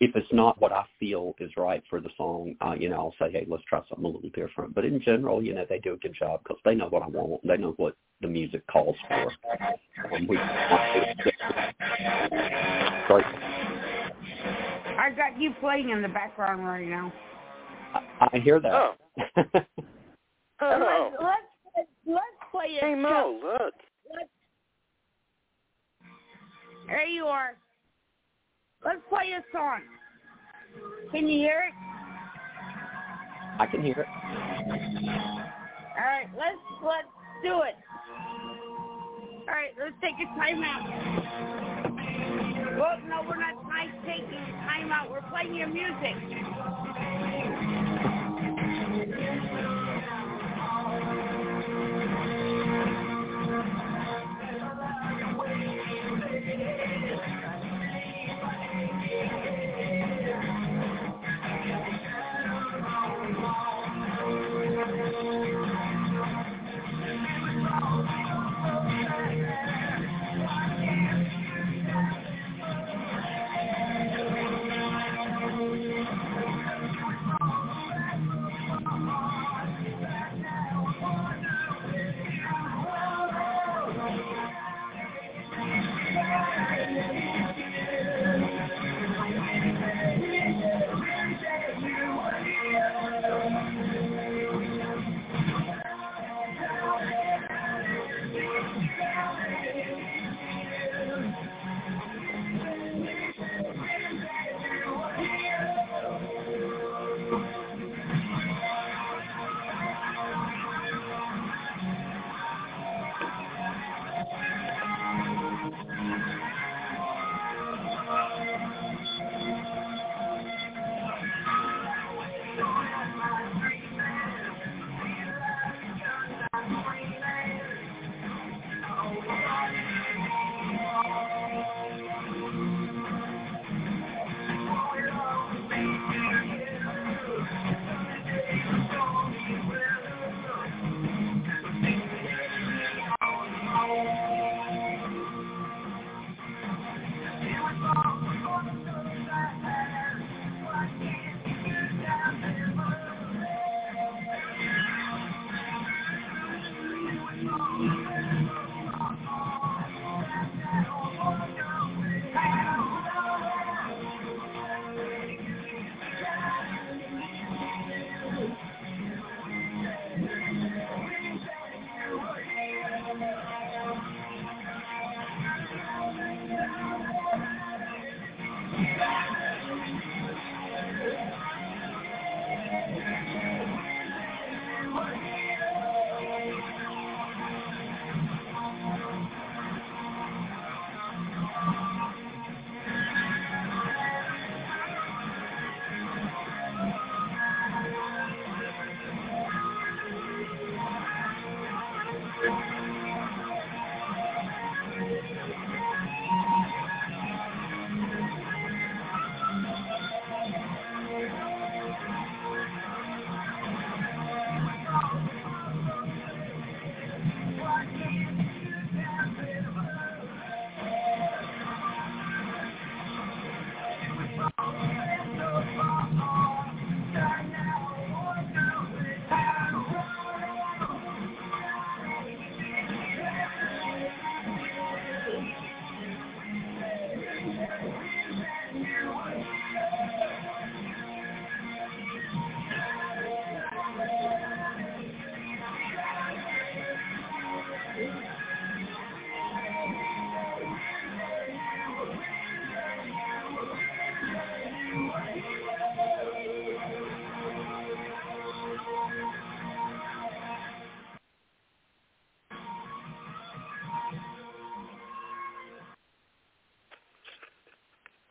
if 0.00 0.14
it's 0.16 0.32
not 0.32 0.60
what 0.60 0.72
I 0.72 0.84
feel 0.98 1.34
is 1.38 1.50
right 1.56 1.82
for 1.88 2.00
the 2.00 2.10
song, 2.16 2.56
uh, 2.60 2.74
you 2.78 2.88
know, 2.88 2.96
I'll 2.96 3.14
say, 3.18 3.30
hey, 3.30 3.46
let's 3.48 3.62
try 3.64 3.80
something 3.88 4.04
a 4.04 4.08
little 4.08 4.30
different. 4.30 4.74
But 4.74 4.84
in 4.84 5.00
general, 5.00 5.42
you 5.42 5.54
know, 5.54 5.64
they 5.68 5.78
do 5.78 5.94
a 5.94 5.96
good 5.96 6.14
job 6.18 6.40
because 6.42 6.58
they 6.64 6.74
know 6.74 6.88
what 6.88 7.02
I 7.02 7.06
want. 7.06 7.46
They 7.46 7.56
know 7.56 7.74
what 7.76 7.94
the 8.20 8.26
music 8.28 8.66
calls 8.66 8.96
for. 9.08 9.32
And 10.12 10.28
we 10.28 10.36
Great. 13.06 13.24
I 14.96 15.10
got 15.16 15.40
you 15.40 15.52
playing 15.60 15.90
in 15.90 16.02
the 16.02 16.08
background 16.08 16.66
right 16.66 16.88
now. 16.88 17.12
I, 17.94 18.28
I 18.32 18.38
hear 18.40 18.58
that. 18.60 18.72
Oh. 18.72 18.94
oh. 20.60 21.10
Let's, 21.20 21.44
let's, 21.76 21.88
let's 22.06 22.20
play 22.50 22.66
it. 22.66 22.82
Hey, 22.82 22.94
Mo, 22.94 23.40
look. 23.42 23.74
Let's, 24.10 24.30
there 26.88 27.06
you 27.06 27.24
are. 27.24 27.52
Let's 28.84 29.00
play 29.08 29.32
a 29.32 29.42
song. 29.52 29.80
Can 31.10 31.26
you 31.28 31.38
hear 31.38 31.62
it? 31.68 31.74
I 33.58 33.66
can 33.66 33.82
hear 33.82 34.00
it. 34.00 34.06
All 35.96 36.04
right, 36.04 36.28
let's 36.36 36.58
let's 36.82 37.08
do 37.42 37.62
it. 37.62 37.76
All 39.48 39.54
right, 39.54 39.74
let's 39.78 39.94
take 40.02 40.14
a 40.20 40.26
timeout. 40.38 40.82
Well, 42.78 42.98
no, 43.08 43.22
we're 43.28 43.38
not 43.38 43.54
taking 44.04 44.34
a 44.34 44.52
timeout. 44.68 45.10
We're 45.10 45.22
playing 45.30 45.54
your 45.54 45.68
music. 45.68 46.16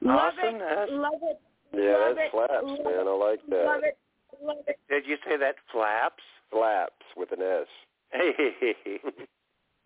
Love 0.03 0.33
Awesome. 0.37 0.55
it. 0.61 0.91
Love 0.91 1.13
it. 1.23 1.41
Yeah, 1.73 1.97
love 1.97 2.15
that 2.15 2.25
it, 2.25 2.31
flaps, 2.31 2.65
love 2.65 2.83
man. 2.83 3.07
I 3.07 3.11
like 3.11 3.39
that. 3.49 3.65
Love 3.65 3.83
it. 3.83 3.97
Love 4.43 4.57
it. 4.67 4.79
Did 4.89 5.07
you 5.07 5.17
say 5.27 5.37
that 5.37 5.55
flaps? 5.71 6.23
Flaps 6.51 7.05
with 7.17 7.31
an 7.31 7.41
S. 7.41 7.67
Hey. 8.11 8.99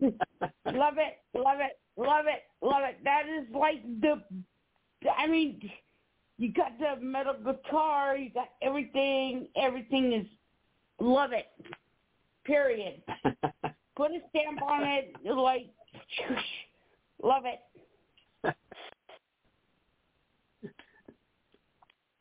Love 0.00 0.98
it. 0.98 1.18
Love 1.34 1.60
it. 1.60 1.78
Love 1.96 2.26
it. 2.26 2.42
Love 2.62 2.82
it. 2.84 2.98
That 3.04 3.22
is 3.26 3.46
like 3.54 3.82
the. 4.00 4.22
I 5.16 5.26
mean, 5.26 5.70
you 6.36 6.52
got 6.52 6.72
the 6.78 7.02
metal 7.02 7.34
guitar. 7.34 8.16
You 8.16 8.30
got 8.30 8.50
everything. 8.62 9.48
Everything 9.56 10.12
is. 10.12 10.26
Love 11.00 11.30
it. 11.32 11.46
Period. 12.44 13.02
Put 13.96 14.12
a 14.12 14.20
stamp 14.30 14.62
on 14.62 14.82
it. 14.84 15.14
Like, 15.24 15.70
love 17.22 17.44
it. 17.46 17.60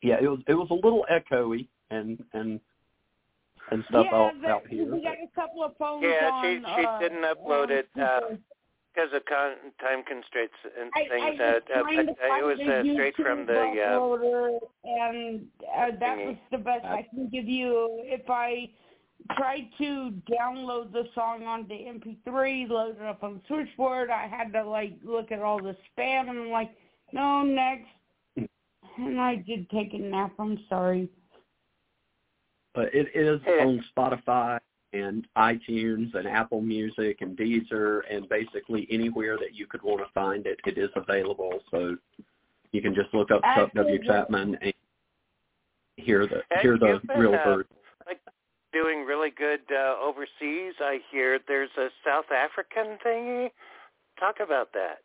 Yeah, 0.07 0.17
it 0.21 0.27
was 0.27 0.39
it 0.47 0.53
was 0.53 0.67
a 0.71 0.73
little 0.73 1.05
echoey 1.11 1.67
and 1.89 2.23
and 2.33 2.59
and 3.71 3.83
stuff 3.89 4.05
yeah, 4.09 4.17
out, 4.17 4.31
the, 4.41 4.47
out 4.47 4.67
here. 4.67 4.85
we 4.85 5.01
got 5.01 5.13
a 5.13 5.27
couple 5.35 5.63
of 5.63 5.75
phones 5.77 6.05
Yeah, 6.05 6.29
on. 6.31 6.43
she 6.43 6.81
she 6.81 6.85
uh, 6.85 6.99
didn't 6.99 7.23
upload 7.23 7.63
on 7.63 7.71
it 7.71 7.89
uh, 8.01 8.19
because 8.93 9.13
of 9.13 9.25
con- 9.25 9.71
time 9.79 10.03
constraints 10.07 10.55
and 10.79 10.89
I, 10.95 10.99
things. 11.09 11.39
I 11.39 11.43
uh, 11.43 11.83
was 11.83 12.05
to 12.05 12.15
but, 12.15 12.39
it 12.39 12.45
was 12.45 12.59
uh, 12.59 12.93
straight 12.93 13.15
from 13.15 13.39
YouTube 13.39 13.47
the. 13.47 13.81
Uh, 13.81 13.99
uploader, 13.99 14.59
and 14.85 15.45
uh, 15.75 15.91
that 15.99 16.17
thingy. 16.17 16.27
was 16.27 16.37
the 16.51 16.57
best 16.57 16.85
I 16.85 17.05
can 17.13 17.29
give 17.29 17.47
you. 17.47 18.01
If 18.05 18.29
I 18.29 18.69
tried 19.35 19.67
to 19.79 20.13
download 20.31 20.93
the 20.93 21.03
song 21.13 21.43
onto 21.43 21.67
the 21.69 21.75
MP3, 21.75 22.69
load 22.69 22.95
it 22.99 23.01
up 23.01 23.23
on 23.23 23.35
the 23.35 23.41
switchboard, 23.47 24.09
I 24.09 24.27
had 24.27 24.53
to 24.53 24.63
like 24.63 24.93
look 25.03 25.31
at 25.31 25.41
all 25.41 25.61
the 25.61 25.75
spam, 25.97 26.29
and 26.29 26.39
I'm 26.39 26.49
like, 26.49 26.71
no, 27.11 27.43
next. 27.43 27.87
And 28.97 29.19
I 29.19 29.35
did 29.35 29.69
take 29.69 29.93
a 29.93 29.97
nap. 29.99 30.33
I'm 30.39 30.57
sorry. 30.69 31.09
but 32.73 32.93
it 32.93 33.07
is 33.15 33.41
Yeah. 33.47 33.65
on 33.65 33.83
Spotify 33.95 34.59
and 34.93 35.27
iTunes 35.35 36.13
and 36.13 36.27
Apple 36.27 36.61
Music 36.61 37.21
and 37.21 37.35
Deezer 37.35 38.03
and 38.07 38.29
basically 38.29 38.85
anywhere 38.91 39.35
that 39.39 39.55
you 39.55 39.65
could 39.65 39.81
want 39.81 39.99
to 40.05 40.11
find 40.13 40.45
it, 40.45 40.59
it 40.67 40.77
is 40.77 40.91
available. 40.95 41.63
So 41.71 41.97
you 42.71 42.81
can 42.83 42.93
just 42.93 43.11
look 43.15 43.31
up 43.31 43.41
Chuck 43.55 43.71
W. 43.73 43.95
Absolutely. 43.95 44.07
Chapman 44.07 44.55
and 44.61 44.73
hear 45.95 46.27
the 46.27 46.43
Hey, 46.51 46.61
hear 46.61 46.77
the 46.77 47.01
been, 47.07 47.19
real 47.19 47.33
uh, 47.33 47.43
version. 47.43 47.71
doing 48.71 49.05
really 49.05 49.31
good 49.31 49.61
uh, 49.71 49.95
overseas. 49.99 50.75
I 50.79 50.99
hear 51.09 51.39
there's 51.47 51.75
a 51.77 51.89
South 52.05 52.31
African 52.31 52.99
thingy. 53.03 53.49
Talk 54.19 54.39
about 54.39 54.71
that. 54.73 54.99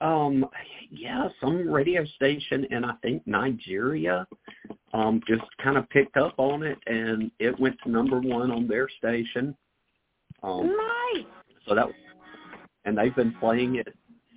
Um, 0.00 0.46
yeah, 0.90 1.28
some 1.40 1.68
radio 1.68 2.04
station 2.16 2.66
in 2.70 2.84
I 2.84 2.94
think 3.02 3.26
Nigeria, 3.26 4.26
um, 4.92 5.20
just 5.26 5.42
kind 5.62 5.76
of 5.76 5.88
picked 5.90 6.16
up 6.16 6.34
on 6.38 6.62
it 6.62 6.78
and 6.86 7.30
it 7.40 7.58
went 7.58 7.76
to 7.84 7.90
number 7.90 8.20
one 8.20 8.50
on 8.50 8.68
their 8.68 8.88
station. 8.88 9.56
Um, 10.42 10.68
Nice. 11.14 11.24
so 11.66 11.74
that, 11.74 11.86
and 12.84 12.96
they've 12.96 13.14
been 13.16 13.34
playing 13.40 13.76
it 13.76 13.88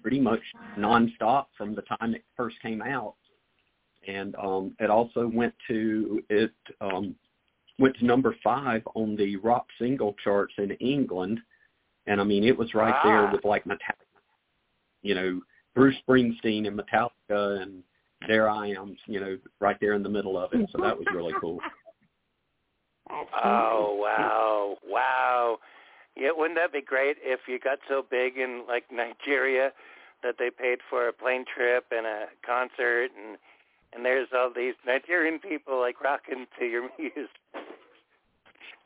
pretty 0.02 0.20
much 0.20 0.42
nonstop 0.78 1.46
from 1.56 1.76
the 1.76 1.84
time 1.84 2.16
it 2.16 2.24
first 2.36 2.60
came 2.62 2.82
out. 2.82 3.16
And 4.08 4.36
um, 4.36 4.76
it 4.80 4.90
also 4.90 5.28
went 5.32 5.54
to 5.68 6.24
it 6.30 6.52
um, 6.82 7.16
went 7.78 7.96
to 7.98 8.06
number 8.06 8.36
five 8.44 8.82
on 8.96 9.16
the 9.16 9.36
rock 9.38 9.68
single 9.80 10.16
charts 10.24 10.54
in 10.58 10.72
England, 10.72 11.40
and 12.08 12.20
I 12.20 12.24
mean 12.24 12.44
it 12.44 12.58
was 12.58 12.74
right 12.74 12.96
there 13.04 13.28
Ah. 13.28 13.32
with 13.32 13.46
like 13.46 13.64
Metallica, 13.66 14.08
you 15.04 15.14
know, 15.14 15.40
Bruce 15.76 15.96
Springsteen 16.08 16.68
and 16.68 16.80
Metallica, 16.80 17.62
and 17.62 17.84
there 18.28 18.50
I 18.50 18.68
am, 18.70 18.96
you 19.06 19.20
know, 19.20 19.38
right 19.60 19.78
there 19.80 19.94
in 19.94 20.04
the 20.04 20.10
middle 20.10 20.38
of 20.38 20.54
it. 20.54 20.70
So 20.72 20.82
that 20.82 20.98
was 20.98 21.08
really 21.14 21.34
cool. 21.40 21.60
Oh 23.10 23.98
wow, 24.00 24.78
wow! 24.86 25.58
Yeah, 26.16 26.30
wouldn't 26.36 26.58
that 26.60 26.72
be 26.72 26.82
great 26.82 27.18
if 27.22 27.42
you 27.48 27.60
got 27.60 27.80
so 27.90 28.06
big 28.10 28.38
in 28.38 28.64
like 28.68 28.86
Nigeria 28.92 29.72
that 30.24 30.36
they 30.38 30.50
paid 30.50 30.80
for 30.90 31.08
a 31.08 31.14
plane 31.14 31.46
trip 31.54 31.86
and 31.92 32.06
a 32.06 32.26
concert, 32.46 33.10
and 33.18 33.38
and 33.94 34.06
there's 34.06 34.30
all 34.36 34.52
these 34.56 34.76
Nigerian 34.86 35.40
people 35.40 35.80
like 35.80 36.02
rocking 36.02 36.46
to 36.60 36.66
your 36.66 36.90
music. 36.98 37.30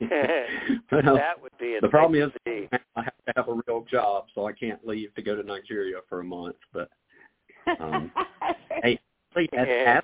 Well, 0.00 0.10
that 1.16 1.40
would 1.40 1.56
be 1.58 1.76
a 1.76 1.80
the 1.80 1.88
problem 1.88 2.20
is 2.20 2.32
to 2.32 2.38
see. 2.46 2.68
I 2.96 3.02
have 3.02 3.12
to 3.26 3.32
have 3.36 3.48
a 3.48 3.60
real 3.66 3.84
job, 3.90 4.26
so 4.34 4.46
I 4.46 4.52
can't 4.52 4.86
leave 4.86 5.14
to 5.14 5.22
go 5.22 5.36
to 5.36 5.42
Nigeria 5.42 5.98
for 6.08 6.20
a 6.20 6.24
month. 6.24 6.56
But 6.72 6.88
um, 7.80 8.10
hey, 8.82 8.98
they 9.34 9.48
Yeah. 9.52 10.00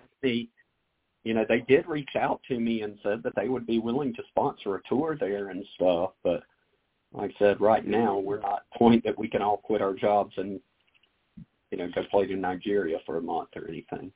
you 1.24 1.34
know, 1.34 1.44
they 1.48 1.60
did 1.60 1.86
reach 1.86 2.16
out 2.18 2.40
to 2.48 2.58
me 2.58 2.82
and 2.82 2.98
said 3.02 3.22
that 3.22 3.34
they 3.36 3.48
would 3.48 3.66
be 3.66 3.78
willing 3.78 4.14
to 4.14 4.22
sponsor 4.28 4.76
a 4.76 4.82
tour 4.88 5.16
there 5.18 5.48
and 5.48 5.64
stuff. 5.74 6.10
But 6.22 6.42
like 7.12 7.30
I 7.36 7.38
said, 7.38 7.60
right 7.60 7.86
now 7.86 8.18
we're 8.18 8.40
not 8.40 8.62
point 8.76 9.04
that 9.04 9.18
we 9.18 9.28
can 9.28 9.42
all 9.42 9.58
quit 9.58 9.82
our 9.82 9.94
jobs 9.94 10.32
and 10.36 10.60
you 11.70 11.78
know 11.78 11.88
go 11.94 12.02
play 12.10 12.26
to 12.26 12.36
Nigeria 12.36 12.98
for 13.06 13.18
a 13.18 13.22
month 13.22 13.50
or 13.56 13.68
anything. 13.68 14.12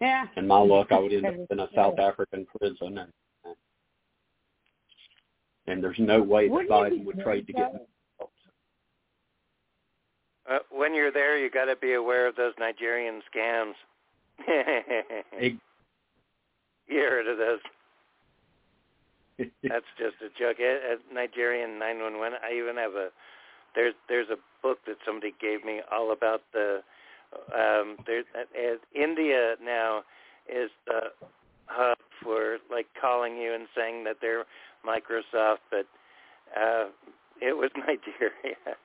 yeah. 0.00 0.26
And 0.36 0.46
my 0.46 0.58
luck, 0.58 0.88
I 0.90 0.98
would 0.98 1.12
end 1.12 1.26
up 1.26 1.34
in 1.50 1.60
a 1.60 1.68
South 1.74 1.98
African 1.98 2.46
prison, 2.46 2.98
and 2.98 3.12
and 5.66 5.82
there's 5.82 5.98
no 5.98 6.22
way 6.22 6.48
that 6.48 6.52
Wouldn't 6.52 6.70
Biden 6.70 7.04
would 7.04 7.20
trade 7.20 7.46
to 7.46 7.52
get 7.52 7.74
me. 7.74 7.80
Uh, 10.52 10.58
when 10.70 10.94
you're 10.94 11.12
there, 11.12 11.38
you 11.38 11.50
got 11.50 11.66
to 11.66 11.76
be 11.76 11.94
aware 11.94 12.26
of 12.26 12.36
those 12.36 12.52
Nigerian 12.58 13.22
scams. 13.34 13.74
You 16.88 16.98
heard 16.98 17.26
of 17.26 17.38
those? 17.38 17.60
That's 19.62 19.86
just 19.96 20.16
a 20.20 20.28
joke. 20.38 20.58
At, 20.60 20.98
Nigerian 21.12 21.78
911, 21.78 22.38
I 22.44 22.54
even 22.54 22.76
have 22.76 22.92
a 22.94 23.08
there's 23.74 23.94
there's 24.08 24.28
a 24.28 24.36
book 24.62 24.78
that 24.86 24.96
somebody 25.06 25.32
gave 25.40 25.64
me 25.64 25.80
all 25.90 26.12
about 26.12 26.42
the 26.52 26.82
um 27.54 27.96
there's 28.06 28.26
uh, 28.36 28.76
India 28.94 29.54
now 29.62 30.02
is 30.46 30.70
the 30.86 31.00
hub 31.66 31.96
for 32.22 32.58
like 32.70 32.86
calling 33.00 33.38
you 33.38 33.54
and 33.54 33.68
saying 33.74 34.04
that 34.04 34.16
they're 34.20 34.44
Microsoft, 34.84 35.64
but 35.70 35.86
uh 36.54 36.88
it 37.40 37.56
was 37.56 37.70
Nigeria. 37.76 38.76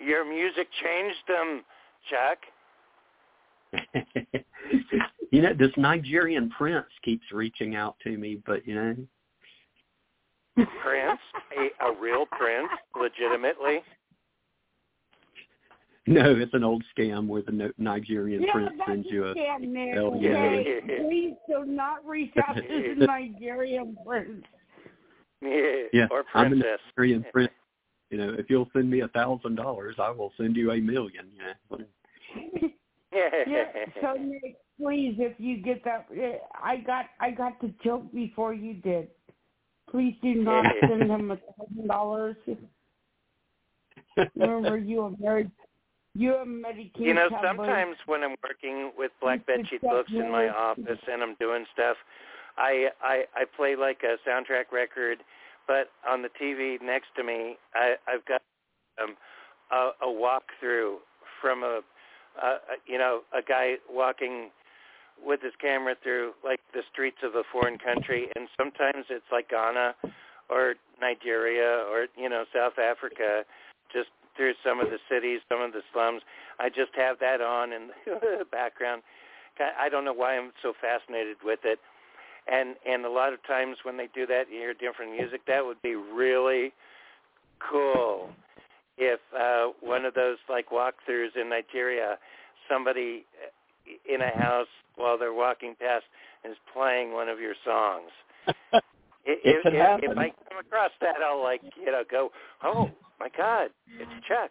Your 0.00 0.24
music 0.28 0.68
changed 0.82 1.18
them, 1.28 1.62
Chuck. 2.10 2.38
you 5.30 5.42
know, 5.42 5.54
this 5.58 5.70
Nigerian 5.76 6.50
prince 6.50 6.86
keeps 7.04 7.24
reaching 7.32 7.74
out 7.74 7.96
to 8.04 8.16
me, 8.16 8.38
but 8.44 8.66
you 8.66 8.74
know, 8.74 8.96
Prince, 10.54 11.20
a, 11.56 11.86
a 11.86 12.00
real 12.00 12.26
prince, 12.26 12.68
legitimately. 12.94 13.80
no, 16.06 16.34
it's 16.36 16.52
an 16.52 16.62
old 16.62 16.84
scam 16.96 17.26
where 17.26 17.42
the 17.42 17.72
Nigerian 17.78 18.42
Yeah, 18.42 18.52
prince 18.52 18.72
that's 18.76 18.90
sends 18.90 19.06
you 19.10 19.24
a 19.24 19.34
scam, 19.34 19.60
Nick. 19.60 19.96
Okay, 19.96 20.80
yeah. 20.86 20.96
please 21.02 21.34
do 21.48 21.64
not 21.64 22.06
reach 22.06 22.34
out 22.46 22.56
to 22.56 22.94
the 22.98 23.06
Nigerian 23.06 23.96
prince. 24.06 24.44
Yeah, 25.40 25.84
yeah. 25.92 26.06
or 26.10 26.24
I'm 26.34 26.52
a. 26.52 26.56
Nigerian 26.56 27.24
prince. 27.32 27.50
You 28.12 28.18
know, 28.18 28.34
if 28.38 28.50
you'll 28.50 28.68
send 28.74 28.90
me 28.90 29.00
a 29.00 29.08
thousand 29.08 29.54
dollars, 29.56 29.96
I 29.98 30.10
will 30.10 30.32
send 30.36 30.54
you 30.54 30.70
a 30.70 30.78
million. 30.78 31.30
You 31.32 31.78
know. 31.78 32.68
yeah. 33.46 33.64
So 34.02 34.12
Nick, 34.20 34.58
please, 34.78 35.16
if 35.18 35.32
you 35.38 35.56
get 35.62 35.82
that, 35.84 36.06
eh, 36.14 36.36
I 36.54 36.76
got 36.76 37.06
I 37.20 37.30
got 37.30 37.58
the 37.62 37.72
joke 37.82 38.12
before 38.12 38.52
you 38.52 38.74
did. 38.74 39.08
Please 39.90 40.14
do 40.22 40.34
not 40.34 40.66
send 40.82 41.10
him 41.10 41.30
a 41.30 41.36
thousand 41.36 41.88
dollars. 41.88 42.36
Remember, 44.36 44.76
you 44.76 45.00
are 45.00 45.12
very, 45.18 45.50
you 46.14 46.34
are 46.34 46.44
Medicaid. 46.44 46.98
You 46.98 47.14
know, 47.14 47.30
covered. 47.30 47.46
sometimes 47.46 47.96
when 48.04 48.22
I'm 48.24 48.36
working 48.42 48.92
with 48.94 49.10
Black 49.22 49.40
It's 49.48 49.70
Bedsheet 49.70 49.80
Books 49.80 50.12
in 50.12 50.30
my 50.30 50.50
office 50.50 51.00
and 51.10 51.22
I'm 51.22 51.34
doing 51.40 51.64
stuff, 51.72 51.96
I 52.58 52.88
I 53.02 53.24
I 53.34 53.44
play 53.56 53.74
like 53.74 54.02
a 54.02 54.16
soundtrack 54.28 54.70
record, 54.70 55.20
but 55.66 55.88
on 56.08 56.22
the 56.22 56.28
TV 56.40 56.80
next 56.82 57.08
to 57.16 57.24
me, 57.24 57.56
I 57.74 57.94
I've 58.08 58.24
got 58.26 58.42
um 59.02 59.16
a, 59.70 59.90
a 60.02 60.08
walkthrough 60.08 60.96
from 61.40 61.62
a, 61.62 61.80
a 62.42 62.56
you 62.86 62.98
know 62.98 63.20
a 63.36 63.42
guy 63.42 63.74
walking 63.90 64.50
with 65.24 65.40
his 65.42 65.52
camera 65.60 65.94
through 66.02 66.32
like 66.44 66.60
the 66.72 66.82
streets 66.92 67.18
of 67.22 67.34
a 67.34 67.42
foreign 67.50 67.78
country, 67.78 68.28
and 68.36 68.48
sometimes 68.56 69.06
it's 69.10 69.30
like 69.30 69.50
Ghana 69.50 69.94
or 70.50 70.74
Nigeria 71.00 71.84
or 71.90 72.06
you 72.16 72.28
know 72.28 72.44
South 72.54 72.78
Africa, 72.78 73.44
just 73.92 74.08
through 74.36 74.54
some 74.64 74.80
of 74.80 74.88
the 74.88 74.98
cities, 75.10 75.40
some 75.48 75.60
of 75.60 75.72
the 75.72 75.82
slums. 75.92 76.22
I 76.58 76.68
just 76.68 76.92
have 76.96 77.18
that 77.20 77.40
on 77.40 77.72
in 77.72 77.88
the 78.06 78.44
background. 78.50 79.02
I 79.78 79.88
don't 79.88 80.04
know 80.04 80.14
why 80.14 80.36
I'm 80.36 80.52
so 80.62 80.72
fascinated 80.80 81.36
with 81.44 81.60
it. 81.64 81.78
And 82.50 82.76
and 82.88 83.04
a 83.04 83.10
lot 83.10 83.32
of 83.32 83.38
times 83.46 83.76
when 83.84 83.96
they 83.96 84.08
do 84.14 84.26
that, 84.26 84.44
you 84.50 84.58
hear 84.58 84.74
different 84.74 85.12
music. 85.12 85.42
That 85.46 85.64
would 85.64 85.80
be 85.82 85.94
really 85.94 86.72
cool 87.70 88.30
if 88.98 89.20
uh, 89.38 89.68
one 89.80 90.04
of 90.04 90.14
those 90.14 90.36
like 90.48 90.70
walkthroughs 90.70 91.36
in 91.40 91.48
Nigeria, 91.48 92.18
somebody 92.68 93.24
in 94.12 94.20
a 94.22 94.30
house 94.38 94.66
while 94.96 95.16
they're 95.18 95.32
walking 95.32 95.74
past 95.80 96.04
is 96.44 96.56
playing 96.72 97.12
one 97.12 97.28
of 97.28 97.38
your 97.40 97.54
songs. 97.64 98.10
It, 99.24 99.38
if, 99.44 99.62
could 99.62 99.74
if, 99.74 99.80
happen. 99.80 100.10
if 100.10 100.18
I 100.18 100.30
come 100.48 100.58
across 100.58 100.90
that, 101.00 101.14
I'll 101.24 101.40
like 101.40 101.60
you 101.78 101.92
know 101.92 102.02
go, 102.10 102.30
oh 102.64 102.90
my 103.20 103.28
God, 103.36 103.70
it's 104.00 104.10
Chuck. 104.26 104.50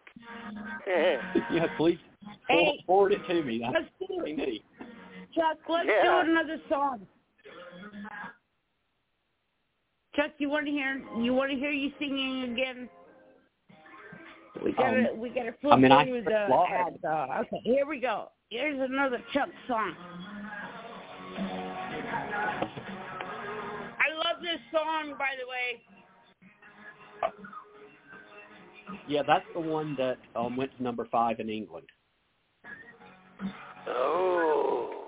yeah, 0.88 1.66
please 1.76 1.98
Hey, 2.48 2.82
forward 2.88 3.12
it 3.12 3.20
to 3.28 3.44
me. 3.44 3.60
That's 3.60 3.76
let's 4.00 4.12
do 4.12 4.18
pretty 4.20 4.42
it. 4.42 4.48
neat. 4.48 4.66
Chuck, 5.36 5.58
let's 5.68 5.88
Yeah. 5.90 6.24
do 6.24 6.32
another 6.32 6.58
song. 6.70 7.06
Chuck, 10.16 10.32
you 10.40 10.50
want 10.50 10.66
to 10.66 10.72
hear? 10.72 11.02
You 11.20 11.34
want 11.34 11.52
to 11.52 11.58
hear 11.58 11.72
you 11.72 11.92
singing 12.00 12.52
again? 12.52 12.90
We 14.64 14.74
gotta, 14.74 15.12
Um, 15.12 15.20
we 15.20 15.30
gotta 15.30 15.54
flip 15.62 15.74
I 15.74 15.78
mean, 15.78 15.92
I 15.92 16.04
through 16.06 16.24
heard 16.24 16.26
the. 16.26 16.48
a 16.48 16.50
lot. 16.50 16.70
ad, 16.72 17.00
uh, 17.08 17.40
okay, 17.42 17.62
here 17.64 17.86
we 17.88 18.00
go. 18.02 18.30
Here's 18.50 18.80
another 18.82 19.24
Chuck 19.34 19.48
song. 19.68 19.96
I 23.98 24.14
love 24.14 24.42
this 24.42 24.60
song, 24.74 25.16
by 25.18 25.30
the 25.40 25.48
way. 25.48 25.82
Yeah, 29.08 29.22
that's 29.26 29.46
the 29.54 29.62
one 29.62 29.96
that 29.98 30.18
um, 30.36 30.58
went 30.58 30.76
to 30.78 30.84
number 30.84 31.08
five 31.12 31.40
in 31.40 31.50
England. 31.50 31.88
Oh. 33.88 35.01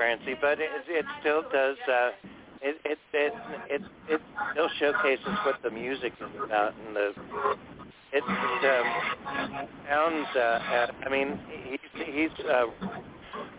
Francie, 0.00 0.34
but 0.40 0.58
it 0.58 0.70
it 0.88 1.04
still 1.20 1.42
does. 1.52 1.76
Uh, 1.86 2.10
it 2.62 2.80
it 2.86 2.98
it 3.12 3.34
it 3.68 3.82
it 4.08 4.20
still 4.52 4.68
showcases 4.78 5.36
what 5.44 5.56
the 5.62 5.70
music 5.70 6.14
is 6.18 6.42
about, 6.42 6.72
and 6.86 6.96
the 6.96 7.12
it 8.10 8.24
um, 8.24 9.68
sounds. 9.86 10.26
Uh, 10.34 10.40
uh, 10.40 10.86
I 11.04 11.08
mean, 11.10 11.38
he's 11.68 12.06
he's 12.06 12.46
uh, 12.46 12.64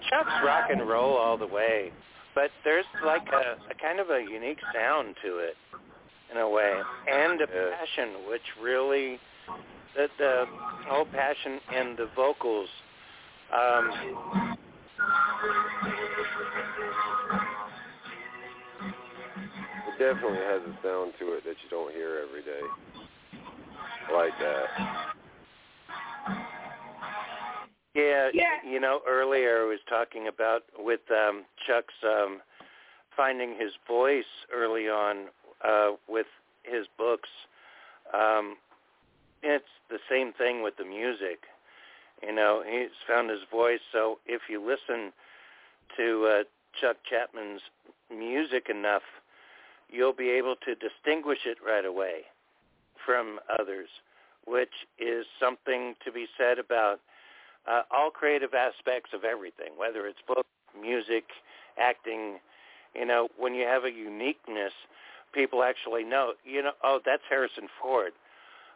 Chuck's 0.10 0.34
rock 0.44 0.72
and 0.72 0.89
roll 0.89 1.16
all 1.16 1.38
the 1.38 1.46
way, 1.46 1.92
but 2.34 2.50
there's 2.64 2.86
like 3.06 3.28
a, 3.32 3.62
a 3.70 3.76
kind 3.80 4.00
of 4.00 4.10
a 4.10 4.20
unique 4.20 4.62
sound 4.74 5.16
to 5.24 5.38
it, 5.38 5.54
in 6.32 6.38
a 6.39 6.50
way, 6.50 6.74
and 7.08 7.39
a 7.39 7.46
passion, 7.46 8.28
which 8.28 8.42
really 8.60 9.20
the 9.96 10.08
the 10.18 10.46
whole 10.88 11.06
passion 11.06 11.60
and 11.72 11.96
the 12.00 12.10
vocals. 12.16 12.68
Um, 13.54 14.51
definitely 20.02 20.39
has 20.39 20.62
a 20.64 20.74
sound 20.82 21.14
to 21.19 21.34
it 21.34 21.44
that 21.45 21.56
you 21.64 21.69
don't 21.69 21.94
hear 21.94 22.26
every 22.28 22.41
day. 22.41 22.65
Like 24.11 24.34
that. 24.40 24.68
Yeah, 27.94 28.30
Yeah. 28.34 28.57
you 28.68 28.80
know, 28.80 29.02
earlier 29.07 29.61
I 29.64 29.65
was 29.65 29.80
talking 29.88 30.28
about 30.28 30.64
with 30.80 31.02
um 31.11 31.45
Chuck's 31.68 31.94
um 32.03 32.41
finding 33.15 33.56
his 33.60 33.73
voice 33.88 34.32
early 34.52 34.90
on 34.90 35.28
uh 35.64 35.91
with 36.07 36.28
his 36.64 36.88
books. 36.98 37.30
Um 38.14 38.57
it's 39.44 39.65
the 39.90 39.99
same 40.10 40.34
thing 40.34 40.64
with 40.64 40.78
the 40.78 40.86
music. 40.86 41.44
You 42.23 42.34
know, 42.34 42.64
he's 42.68 42.90
found 43.07 43.30
his 43.30 43.41
voice 43.52 43.82
so 43.91 44.18
if 44.26 44.41
you 44.49 44.60
listen 44.65 45.14
to 45.98 46.26
uh 46.26 46.44
Chuck 46.80 46.98
Chapman's 47.07 47.61
music 48.10 48.68
enough, 48.69 49.03
you'll 49.91 50.13
be 50.13 50.30
able 50.30 50.55
to 50.65 50.76
distinguish 50.76 51.39
it 51.45 51.57
right 51.65 51.85
away 51.85 52.22
from 53.05 53.39
others, 53.59 53.89
which 54.45 54.73
is 54.99 55.26
something 55.39 55.95
to 56.05 56.11
be 56.11 56.27
said 56.38 56.57
about 56.59 56.99
uh, 57.69 57.81
all 57.91 58.09
creative 58.09 58.53
aspects 58.53 59.11
of 59.13 59.23
everything, 59.23 59.69
whether 59.77 60.07
it's 60.07 60.19
book, 60.27 60.45
music, 60.80 61.26
acting. 61.80 62.39
You 62.95 63.05
know, 63.05 63.30
when 63.38 63.53
you 63.53 63.65
have 63.65 63.84
a 63.85 63.91
uniqueness, 63.91 64.73
people 65.34 65.63
actually 65.63 66.03
know. 66.03 66.34
You 66.43 66.63
know, 66.63 66.72
oh, 66.84 66.99
that's 67.05 67.23
Harrison 67.30 67.68
Ford. 67.81 68.13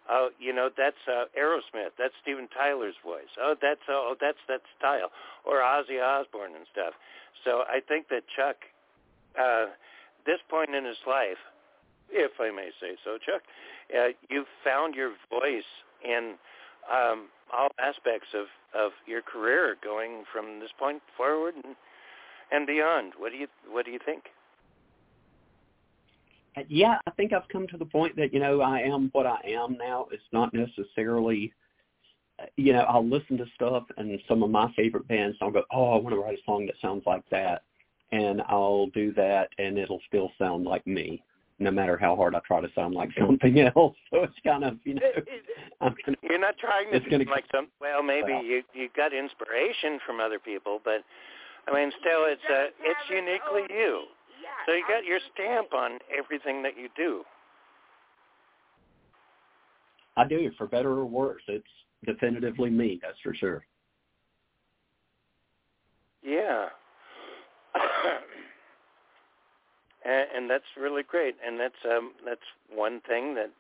Oh, 0.08 0.30
you 0.40 0.54
know, 0.54 0.70
that's 0.78 1.02
uh, 1.08 1.26
Aerosmith. 1.38 1.98
That's 1.98 2.14
Steven 2.22 2.48
Tyler's 2.56 2.96
voice. 3.04 3.32
Oh, 3.42 3.56
that's 3.60 3.82
oh, 3.90 4.16
that's 4.22 4.38
that 4.48 4.62
style, 4.78 5.10
or 5.46 5.58
Ozzy 5.62 6.02
Osbourne 6.02 6.54
and 6.56 6.66
stuff. 6.72 6.94
So 7.44 7.64
I 7.68 7.80
think 7.86 8.08
that 8.10 8.24
Chuck, 8.36 8.58
uh, 9.40 9.68
this 10.26 10.40
point 10.50 10.74
in 10.74 10.86
his 10.86 10.98
life, 11.08 11.40
if 12.10 12.32
I 12.40 12.52
may 12.52 12.70
say 12.80 12.96
so, 13.04 13.18
Chuck, 13.18 13.42
uh, 13.96 14.10
you've 14.30 14.50
found 14.64 14.96
your 14.96 15.14
voice 15.30 15.64
in 16.04 16.36
um, 16.92 17.28
all 17.56 17.70
aspects 17.80 18.28
of, 18.34 18.46
of 18.80 18.92
your 19.08 19.22
career 19.22 19.76
going 19.84 20.24
from 20.32 20.60
this 20.60 20.70
point 20.78 21.02
forward 21.18 21.56
and, 21.56 21.76
and 22.52 22.68
beyond. 22.68 23.14
What 23.18 23.32
do 23.32 23.38
you 23.38 23.48
What 23.70 23.86
do 23.86 23.92
you 23.92 24.00
think? 24.06 24.24
Uh, 26.58 26.62
Yeah, 26.68 26.98
I 27.08 27.12
think 27.12 27.34
I've 27.34 27.48
come 27.52 27.68
to 27.68 27.78
the 27.78 27.86
point 27.86 28.16
that 28.18 28.34
you 28.34 28.40
know 28.40 28.62
I 28.62 28.80
am 28.82 29.10
what 29.14 29.26
I 29.26 29.40
am 29.48 29.78
now. 29.78 30.08
It's 30.12 30.24
not 30.32 30.54
necessarily, 30.54 31.54
uh, 32.40 32.46
you 32.58 32.74
know, 32.74 32.82
I'll 32.82 33.08
listen 33.08 33.38
to 33.38 33.46
stuff 33.56 33.84
and 33.98 34.20
some 34.28 34.44
of 34.44 34.50
my 34.50 34.72
favorite 34.76 35.08
bands. 35.08 35.38
I'll 35.42 35.52
go, 35.52 35.64
oh, 35.72 35.94
I 35.94 35.98
want 35.98 36.16
to 36.16 36.22
write 36.22 36.38
a 36.38 36.44
song 36.46 36.66
that 36.68 36.76
sounds 36.82 37.04
like 37.06 37.24
that, 37.32 37.64
and 38.16 38.42
I'll 38.48 38.88
do 38.88 39.14
that, 39.14 39.50
and 39.58 39.78
it'll 39.78 40.02
still 40.08 40.32
sound 40.40 40.66
like 40.66 40.86
me, 40.88 41.22
no 41.60 41.70
matter 41.70 41.98
how 41.98 42.16
hard 42.16 42.34
I 42.34 42.40
try 42.48 42.62
to 42.62 42.70
sound 42.74 42.94
like 42.96 43.10
something 43.20 43.60
else. 43.60 43.96
So 44.12 44.24
it's 44.24 44.34
kind 44.46 44.64
of, 44.64 44.78
you 44.84 44.96
know, 44.96 45.02
I'm 45.82 45.96
gonna, 46.06 46.18
You're 46.22 46.40
not 46.40 46.58
trying 46.58 46.92
to 46.92 46.98
It's 46.98 47.30
like 47.30 47.46
some. 47.54 47.68
Well, 47.82 48.02
maybe 48.02 48.32
Well. 48.34 48.44
you 48.44 48.64
you 48.74 48.90
got 48.96 49.14
inspiration 49.14 50.00
from 50.06 50.20
other 50.20 50.40
people, 50.40 50.80
but 50.84 51.04
I 51.68 51.74
mean, 51.74 51.92
still, 52.00 52.26
it's 52.26 52.42
uh, 52.50 52.68
it's 52.82 53.10
uniquely 53.10 53.76
you. 53.76 54.04
So 54.66 54.74
you 54.74 54.84
got 54.88 55.06
your 55.06 55.20
stamp 55.34 55.74
on 55.74 56.00
everything 56.16 56.64
that 56.64 56.78
you 56.78 56.90
do. 56.96 57.24
I 60.18 60.26
do 60.26 60.50
for 60.58 60.68
better 60.68 60.92
or 60.92 61.06
worse. 61.06 61.42
It's 61.48 61.68
definitively 62.06 62.70
me, 62.70 63.00
that's 63.02 63.20
for 63.22 63.34
sure. 63.36 63.66
Yeah. 66.24 66.68
and, 70.06 70.28
and 70.36 70.50
that's 70.50 70.64
really 70.80 71.04
great. 71.04 71.36
And 71.46 71.60
that's 71.60 71.76
um 71.90 72.14
that's 72.26 72.42
one 72.74 73.02
thing 73.08 73.36
that 73.36 73.52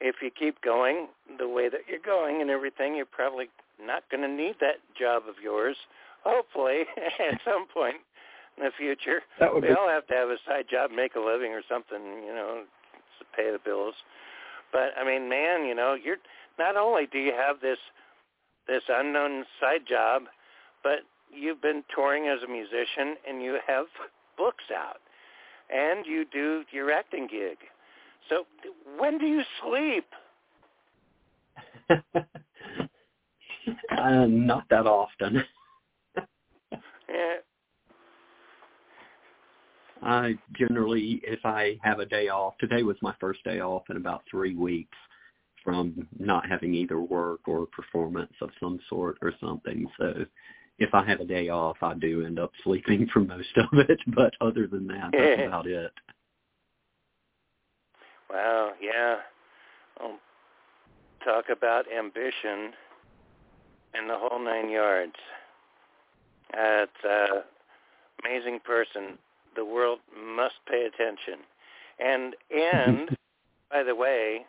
if 0.00 0.16
you 0.22 0.30
keep 0.30 0.60
going 0.62 1.08
the 1.38 1.48
way 1.48 1.68
that 1.68 1.80
you're 1.88 2.04
going 2.04 2.40
and 2.40 2.50
everything, 2.50 2.94
you're 2.94 3.06
probably 3.06 3.46
not 3.84 4.04
going 4.10 4.22
to 4.22 4.28
need 4.28 4.54
that 4.60 4.78
job 4.98 5.24
of 5.28 5.36
yours. 5.42 5.76
Hopefully, 6.24 6.82
at 6.96 7.40
some 7.44 7.66
point 7.72 7.96
in 8.56 8.64
the 8.64 8.70
future, 8.76 9.20
that 9.40 9.52
would 9.52 9.62
we 9.62 9.70
be- 9.70 9.74
all 9.74 9.88
have 9.88 10.06
to 10.08 10.14
have 10.14 10.28
a 10.28 10.36
side 10.46 10.66
job, 10.70 10.90
make 10.90 11.14
a 11.14 11.20
living, 11.20 11.52
or 11.52 11.62
something, 11.68 12.22
you 12.24 12.34
know, 12.34 12.64
to 13.18 13.24
pay 13.36 13.50
the 13.50 13.58
bills. 13.64 13.94
But 14.72 14.90
I 15.00 15.04
mean, 15.04 15.28
man, 15.28 15.64
you 15.64 15.74
know, 15.74 15.94
you're 15.94 16.18
not 16.58 16.76
only 16.76 17.06
do 17.06 17.18
you 17.18 17.32
have 17.32 17.60
this 17.60 17.78
this 18.66 18.82
unknown 18.88 19.44
side 19.60 19.86
job, 19.88 20.24
but 20.82 21.00
you've 21.34 21.62
been 21.62 21.82
touring 21.94 22.26
as 22.26 22.42
a 22.42 22.50
musician 22.50 23.16
and 23.28 23.42
you 23.42 23.58
have 23.66 23.86
books 24.36 24.64
out 24.74 25.00
and 25.70 26.06
you 26.06 26.24
do 26.32 26.64
your 26.72 26.90
acting 26.90 27.26
gig. 27.30 27.58
So 28.28 28.44
when 28.98 29.18
do 29.18 29.26
you 29.26 29.42
sleep? 29.62 30.04
uh, 33.96 34.26
not 34.26 34.64
that 34.70 34.86
often. 34.86 35.44
Yeah. 37.10 37.36
I 40.02 40.34
generally, 40.58 41.20
if 41.24 41.40
I 41.44 41.78
have 41.82 42.00
a 42.00 42.06
day 42.06 42.28
off, 42.28 42.58
today 42.58 42.82
was 42.82 42.96
my 43.00 43.14
first 43.18 43.42
day 43.44 43.60
off 43.60 43.84
in 43.88 43.96
about 43.96 44.22
three 44.30 44.54
weeks 44.54 44.96
from 45.64 46.06
not 46.18 46.48
having 46.48 46.74
either 46.74 47.00
work 47.00 47.40
or 47.46 47.66
performance 47.66 48.32
of 48.40 48.50
some 48.60 48.78
sort 48.88 49.16
or 49.22 49.32
something. 49.40 49.86
So 49.98 50.24
if 50.78 50.94
I 50.94 51.04
have 51.04 51.20
a 51.20 51.24
day 51.24 51.48
off, 51.48 51.76
I 51.82 51.94
do 51.94 52.24
end 52.24 52.38
up 52.38 52.52
sleeping 52.64 53.08
for 53.12 53.20
most 53.20 53.48
of 53.56 53.78
it. 53.78 53.98
But 54.14 54.34
other 54.40 54.66
than 54.66 54.86
that, 54.88 55.10
that's 55.12 55.46
about 55.46 55.66
it. 55.66 55.92
Wow, 58.30 58.72
yeah. 58.80 59.16
Well, 60.00 60.18
talk 61.24 61.46
about 61.50 61.86
ambition 61.92 62.72
and 63.94 64.08
the 64.08 64.16
whole 64.16 64.38
nine 64.38 64.70
yards. 64.70 65.14
Uh, 66.54 66.84
it's 66.84 67.44
amazing 68.24 68.60
person. 68.64 69.18
The 69.56 69.64
world 69.64 69.98
must 70.16 70.54
pay 70.68 70.86
attention. 70.86 71.44
And 71.98 72.34
and 72.50 73.08
by 73.70 73.82
the 73.82 73.94
way, 73.94 74.46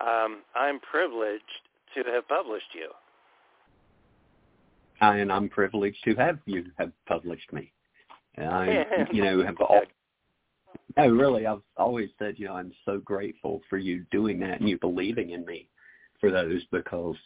um, 0.00 0.42
I'm 0.54 0.78
privileged 0.80 1.44
to 1.94 2.02
have 2.12 2.28
published 2.28 2.74
you. 2.74 2.90
And 5.00 5.32
I'm 5.32 5.48
privileged 5.48 5.98
to 6.04 6.14
have 6.14 6.38
you 6.46 6.66
have 6.78 6.92
published 7.06 7.52
me. 7.52 7.72
And 8.36 8.48
I, 8.48 8.86
you 9.12 9.22
know, 9.22 9.42
have 9.44 9.56
all. 9.60 9.82
No, 10.96 11.08
really, 11.08 11.46
I've 11.46 11.62
always 11.76 12.10
said, 12.18 12.34
you 12.38 12.46
know, 12.46 12.54
I'm 12.54 12.72
so 12.84 12.98
grateful 12.98 13.60
for 13.68 13.76
you 13.78 14.04
doing 14.10 14.38
that 14.40 14.60
and 14.60 14.68
you 14.68 14.78
believing 14.78 15.30
in 15.30 15.44
me 15.44 15.68
for 16.20 16.30
those 16.30 16.62
because, 16.70 17.16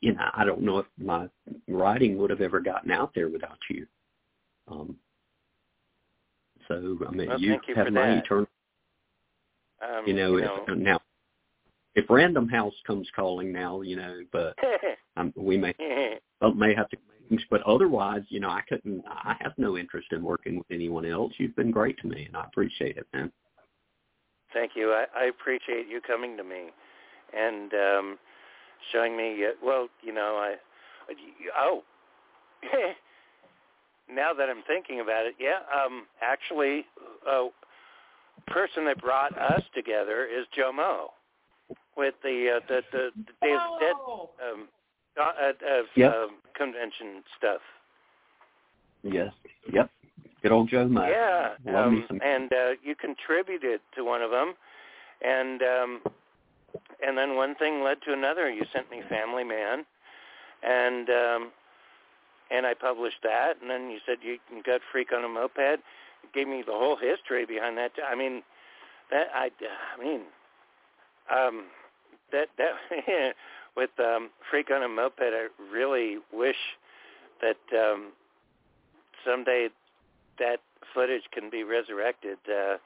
you 0.00 0.14
know, 0.14 0.28
I 0.34 0.44
don't 0.44 0.62
know 0.62 0.78
if 0.78 0.86
my 0.98 1.28
writing 1.68 2.16
would 2.18 2.30
have 2.30 2.40
ever 2.40 2.60
gotten 2.60 2.90
out 2.90 3.12
there 3.14 3.28
without 3.28 3.58
you. 3.70 3.86
Um, 4.68 4.96
so 6.68 6.98
I 7.06 7.10
mean, 7.12 7.28
Well, 7.28 7.40
you 7.40 7.58
you 7.66 7.74
have 7.74 7.92
my 7.92 8.06
that. 8.08 8.24
eternal. 8.24 8.48
Um, 9.82 10.04
You 10.06 10.14
know, 10.14 10.36
you 10.36 10.44
if, 10.44 10.78
now 10.78 11.00
if 11.96 12.04
Random 12.10 12.48
House 12.48 12.74
comes 12.86 13.08
calling 13.16 13.52
now, 13.52 13.80
you 13.80 13.96
know, 13.96 14.20
but 14.30 14.54
um, 15.16 15.32
we 15.34 15.56
may 15.56 15.74
uh, 16.42 16.50
may 16.50 16.74
have 16.74 16.88
to 16.90 16.96
but 17.50 17.62
otherwise, 17.62 18.22
you 18.28 18.38
know, 18.38 18.50
I 18.50 18.60
couldn't. 18.68 19.02
I 19.08 19.34
have 19.40 19.52
no 19.56 19.76
interest 19.76 20.12
in 20.12 20.22
working 20.22 20.58
with 20.58 20.66
anyone 20.70 21.04
else. 21.04 21.32
You've 21.38 21.56
been 21.56 21.72
great 21.72 21.98
to 21.98 22.06
me, 22.06 22.26
and 22.26 22.36
I 22.36 22.44
appreciate 22.44 22.96
it, 22.98 23.06
man. 23.12 23.32
Thank 24.52 24.72
you. 24.76 24.92
I, 24.92 25.06
I 25.16 25.24
appreciate 25.24 25.88
you 25.88 26.00
coming 26.06 26.36
to 26.36 26.44
me 26.44 26.66
and 27.36 27.72
um, 27.74 28.18
showing 28.92 29.16
me. 29.16 29.44
Uh, 29.44 29.54
well, 29.64 29.88
you 30.02 30.14
know, 30.14 30.36
I. 30.36 30.54
Oh, 31.58 31.82
now 34.08 34.32
that 34.32 34.48
I'm 34.48 34.62
thinking 34.68 35.00
about 35.00 35.26
it, 35.26 35.34
yeah. 35.40 35.58
Um, 35.74 36.06
actually, 36.22 36.84
a 37.28 37.48
person 38.46 38.84
that 38.84 39.00
brought 39.00 39.36
us 39.36 39.62
together 39.74 40.26
is 40.26 40.46
Joe 40.54 40.70
Mo 40.72 41.10
with 41.96 42.14
the 42.22 42.56
uh, 42.56 42.60
the 42.68 42.80
the, 42.92 43.10
the 43.16 43.32
Day 43.42 43.52
of 43.54 43.60
the 43.60 43.78
Dead 43.80 44.52
um, 44.52 44.68
uh, 45.18 45.22
uh, 45.22 45.82
Yep. 45.96 46.14
um, 46.14 46.30
convention 46.56 47.22
stuff. 47.38 47.60
Yes. 49.02 49.32
Yep. 49.72 49.90
Good 50.42 50.52
old 50.52 50.68
Joe 50.68 50.86
Mo. 50.86 51.06
Yeah, 51.08 51.54
Love 51.64 51.92
me 51.92 51.98
um, 51.98 52.04
some. 52.08 52.20
and 52.22 52.52
uh, 52.52 52.70
you 52.82 52.94
contributed 52.94 53.80
to 53.94 54.04
one 54.04 54.22
of 54.22 54.30
them, 54.30 54.54
and 55.22 55.62
um, 55.62 56.00
and 57.04 57.16
then 57.16 57.36
one 57.36 57.54
thing 57.54 57.82
led 57.82 57.98
to 58.06 58.12
another. 58.12 58.50
You 58.50 58.62
sent 58.72 58.90
me 58.90 59.02
Family 59.08 59.44
Man, 59.44 59.84
and 60.62 61.08
um, 61.08 61.50
and 62.50 62.66
I 62.66 62.74
published 62.74 63.22
that, 63.22 63.54
and 63.60 63.70
then 63.70 63.90
you 63.90 63.98
said 64.06 64.18
you 64.22 64.38
got 64.64 64.80
Freak 64.92 65.12
on 65.12 65.24
a 65.24 65.28
Moped. 65.28 65.80
You 66.22 66.28
gave 66.34 66.48
me 66.48 66.62
the 66.66 66.72
whole 66.72 66.96
history 66.96 67.46
behind 67.46 67.76
that. 67.78 67.92
I 68.08 68.14
mean, 68.14 68.42
that 69.10 69.28
I, 69.34 69.50
I 69.96 70.02
mean, 70.02 70.20
um, 71.34 71.64
that 72.32 72.48
that 72.58 72.72
with 73.76 73.90
um, 73.98 74.30
Freak 74.50 74.70
on 74.70 74.82
a 74.82 74.88
Moped, 74.88 75.20
I 75.20 75.48
really 75.72 76.18
wish 76.32 76.56
that 77.40 77.56
um, 77.78 78.12
someday 79.24 79.68
that 80.38 80.60
footage 80.94 81.22
can 81.32 81.50
be 81.50 81.64
resurrected 81.64 82.38
uh, 82.48 82.76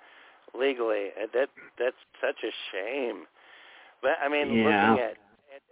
legally. 0.59 1.09
Uh, 1.21 1.27
That 1.33 1.49
that's 1.79 1.97
such 2.21 2.43
a 2.45 2.51
shame. 2.73 3.27
But 4.03 4.13
I 4.23 4.29
mean, 4.29 4.63
Yeah. 4.63 4.65
looking 4.65 4.99
at, 5.03 5.17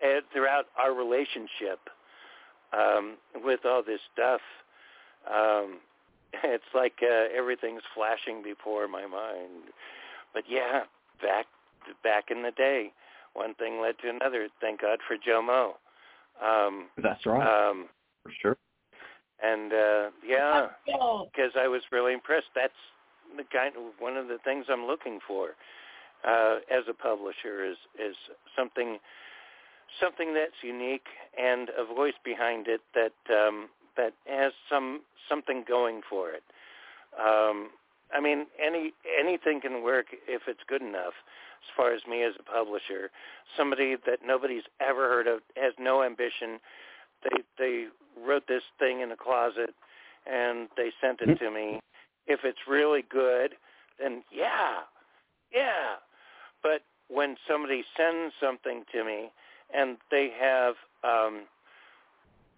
at, 0.03 0.17
at 0.17 0.23
throughout 0.33 0.67
our 0.77 0.93
relationship 0.93 1.81
um, 2.73 3.17
with 3.45 3.65
all 3.65 3.83
this 3.83 4.01
stuff, 4.13 4.41
um, 5.31 5.79
it's 6.45 6.73
like 6.75 6.95
uh, 7.03 7.27
everything's 7.37 7.83
flashing 7.95 8.43
before 8.43 8.87
my 8.89 9.07
mind. 9.07 9.73
But 10.35 10.45
yeah, 10.49 10.83
back 11.23 11.47
back 12.03 12.27
in 12.31 12.43
the 12.43 12.53
day, 12.53 12.93
one 13.35 13.55
thing 13.55 13.81
led 13.81 13.95
to 14.03 14.09
another. 14.11 14.49
Thank 14.61 14.81
God 14.83 14.99
for 15.07 15.17
Joe 15.17 15.43
Mo. 15.43 15.75
Um, 16.45 16.89
That's 17.03 17.25
right. 17.27 17.43
um, 17.71 17.89
for 18.23 18.33
sure. 18.41 18.57
and 19.43 19.73
uh 19.73 20.11
yeah 20.27 20.67
because 20.87 21.53
i 21.57 21.69
was 21.69 21.83
really 21.93 22.13
impressed 22.13 22.47
that's 22.55 22.73
the 23.37 23.45
kind 23.53 23.75
of 23.77 23.83
one 23.99 24.17
of 24.17 24.27
the 24.29 24.39
things 24.45 24.67
i'm 24.69 24.85
looking 24.87 25.19
for 25.27 25.51
uh 26.27 26.57
as 26.71 26.85
a 26.89 26.95
publisher 26.95 27.65
is 27.65 27.77
is 27.99 28.17
something 28.57 28.99
something 30.01 30.35
that's 30.35 30.59
unique 30.63 31.07
and 31.41 31.71
a 31.79 31.85
voice 31.95 32.19
behind 32.25 32.67
it 32.69 32.81
that 32.95 33.15
um 33.33 33.69
that 33.97 34.13
has 34.27 34.53
some 34.69 35.01
something 35.29 35.65
going 35.69 36.01
for 36.09 36.31
it 36.31 36.43
um 37.19 37.71
i 38.13 38.21
mean 38.21 38.47
any 38.65 38.93
anything 39.19 39.61
can 39.61 39.83
work 39.83 40.07
if 40.27 40.43
it's 40.49 40.61
good 40.69 40.83
enough 40.83 41.15
as 41.63 41.77
far 41.77 41.93
as 41.93 42.01
me 42.09 42.23
as 42.23 42.35
a 42.39 42.43
publisher 42.43 43.11
somebody 43.57 43.97
that 44.07 44.21
nobody's 44.25 44.65
ever 44.81 45.09
heard 45.09 45.27
of 45.27 45.41
has 45.57 45.73
no 45.79 46.03
ambition 46.03 46.59
they 47.23 47.43
they 47.59 47.87
wrote 48.27 48.47
this 48.49 48.63
thing 48.79 49.01
in 49.01 49.11
a 49.11 49.17
closet 49.17 49.75
and 50.31 50.69
they 50.77 50.91
sent 51.01 51.21
it 51.21 51.39
to 51.39 51.51
me. 51.51 51.81
If 52.27 52.41
it's 52.45 52.59
really 52.69 53.03
good, 53.09 53.55
then 53.99 54.23
yeah, 54.31 54.85
yeah. 55.53 55.97
But 56.63 56.83
when 57.09 57.37
somebody 57.49 57.85
sends 57.97 58.35
something 58.41 58.85
to 58.93 59.05
me 59.05 59.31
and 59.75 59.97
they 60.11 60.31
have 60.39 60.75
um, 61.05 61.45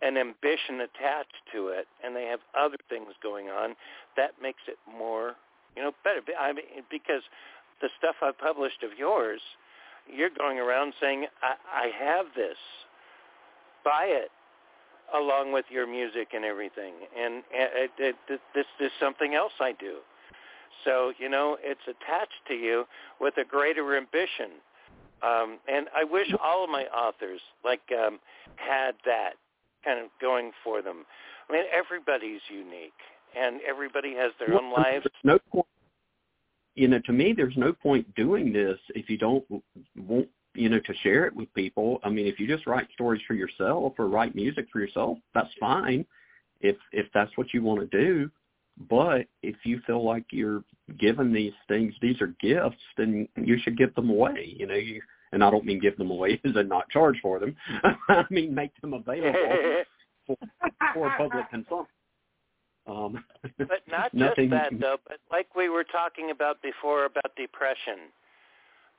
an 0.02 0.16
ambition 0.16 0.81
attached 0.81 1.39
to 1.52 1.68
it 1.68 1.86
and 2.05 2.16
they 2.16 2.24
have 2.24 2.40
other 2.59 2.78
things 2.89 3.12
going 3.22 3.48
on, 3.48 3.77
that 4.16 4.32
makes 4.43 4.62
it 4.66 4.78
more, 4.90 5.35
you 5.77 5.82
know, 5.82 5.93
better. 6.02 6.20
I 6.39 6.52
mean, 6.52 6.64
because 6.90 7.22
the 7.81 7.89
stuff 7.98 8.16
I've 8.23 8.39
published 8.39 8.82
of 8.82 8.98
yours, 8.98 9.40
you're 10.12 10.31
going 10.31 10.59
around 10.59 10.94
saying, 11.01 11.27
I, 11.43 11.55
I 11.86 12.05
have 12.05 12.27
this. 12.35 12.57
Buy 13.85 14.07
it 14.09 14.31
along 15.15 15.52
with 15.52 15.65
your 15.70 15.86
music 15.86 16.28
and 16.35 16.44
everything. 16.44 16.94
And 17.19 17.43
it, 17.52 17.90
it, 17.98 18.16
it, 18.28 18.40
this 18.55 18.66
is 18.81 18.90
something 19.01 19.35
else 19.35 19.52
I 19.61 19.73
do. 19.73 19.97
So, 20.85 21.12
you 21.19 21.28
know, 21.28 21.57
it's 21.61 21.81
attached 21.85 22.40
to 22.48 22.55
you 22.55 22.85
with 23.20 23.35
a 23.39 23.44
greater 23.44 23.97
ambition. 23.97 24.61
Um, 25.23 25.59
and 25.69 25.89
I 25.94 26.05
wish 26.05 26.28
all 26.43 26.65
of 26.65 26.70
my 26.70 26.85
authors, 26.85 27.40
like, 27.65 27.82
um, 27.93 28.19
had 28.57 28.93
that 29.05 29.32
kind 29.85 29.98
of 30.01 30.07
going 30.20 30.52
for 30.65 30.81
them. 30.81 31.05
I 31.48 31.52
mean, 31.52 31.65
everybody's 31.73 32.40
unique, 32.48 32.93
and 33.39 33.61
everybody 33.69 34.15
has 34.15 34.32
their 34.39 34.55
own 34.55 34.73
lives. 34.73 35.07
No 35.24 35.39
point. 35.52 35.66
You 36.74 36.88
know, 36.88 37.01
to 37.05 37.12
me, 37.12 37.32
there's 37.36 37.56
no 37.56 37.72
point 37.72 38.12
doing 38.14 38.52
this 38.52 38.78
if 38.94 39.10
you 39.10 39.18
don't 39.18 39.44
want, 39.97 40.28
you 40.55 40.68
know, 40.68 40.80
to 40.80 40.94
share 41.02 41.26
it 41.26 41.34
with 41.34 41.52
people. 41.55 41.98
I 42.05 42.10
mean, 42.10 42.26
if 42.26 42.38
you 42.40 42.47
just 42.47 42.66
write 42.66 42.88
stories 42.92 43.22
for 43.26 43.34
yourself 43.34 43.94
or 43.98 44.09
write 44.09 44.34
music 44.34 44.66
for 44.72 44.80
yourself, 44.80 45.18
that's 45.34 45.51
fine. 45.59 46.06
If 46.60 46.76
if 46.92 47.06
that's 47.12 47.36
what 47.36 47.52
you 47.52 47.62
want 47.62 47.80
to 47.80 47.98
do, 47.98 48.30
But 48.88 49.26
if 49.42 49.56
you 49.64 49.80
feel 49.86 50.02
like 50.05 50.24
you're 50.30 50.64
given 50.98 51.32
these 51.32 51.52
things, 51.68 51.94
these 52.01 52.20
are 52.22 52.34
gifts, 52.40 52.80
then 52.97 53.28
you 53.36 53.59
should 53.62 53.76
give 53.76 53.94
them 53.94 54.09
away. 54.09 54.55
You 54.56 54.66
know, 54.66 54.74
you 54.74 55.02
and 55.32 55.44
I 55.44 55.51
don't 55.51 55.64
mean 55.66 55.80
give 55.80 55.97
them 55.98 56.10
away 56.10 56.40
as 56.44 56.56
in 56.56 56.68
not 56.68 56.88
charge 56.88 57.18
for 57.20 57.38
them. 57.38 57.55
I 58.09 58.24
mean 58.30 58.55
make 58.55 58.72
them 58.80 58.94
available 58.94 59.84
for, 60.26 60.36
for 60.94 61.12
public 61.18 61.51
consumption. 61.51 61.94
Um, 62.86 63.24
but 63.59 63.82
not 63.89 64.12
just 64.16 64.36
that 64.51 64.70
though, 64.78 64.97
but 65.07 65.19
like 65.31 65.55
we 65.55 65.69
were 65.69 65.85
talking 65.85 66.31
about 66.31 66.62
before 66.62 67.05
about 67.05 67.35
depression, 67.36 68.11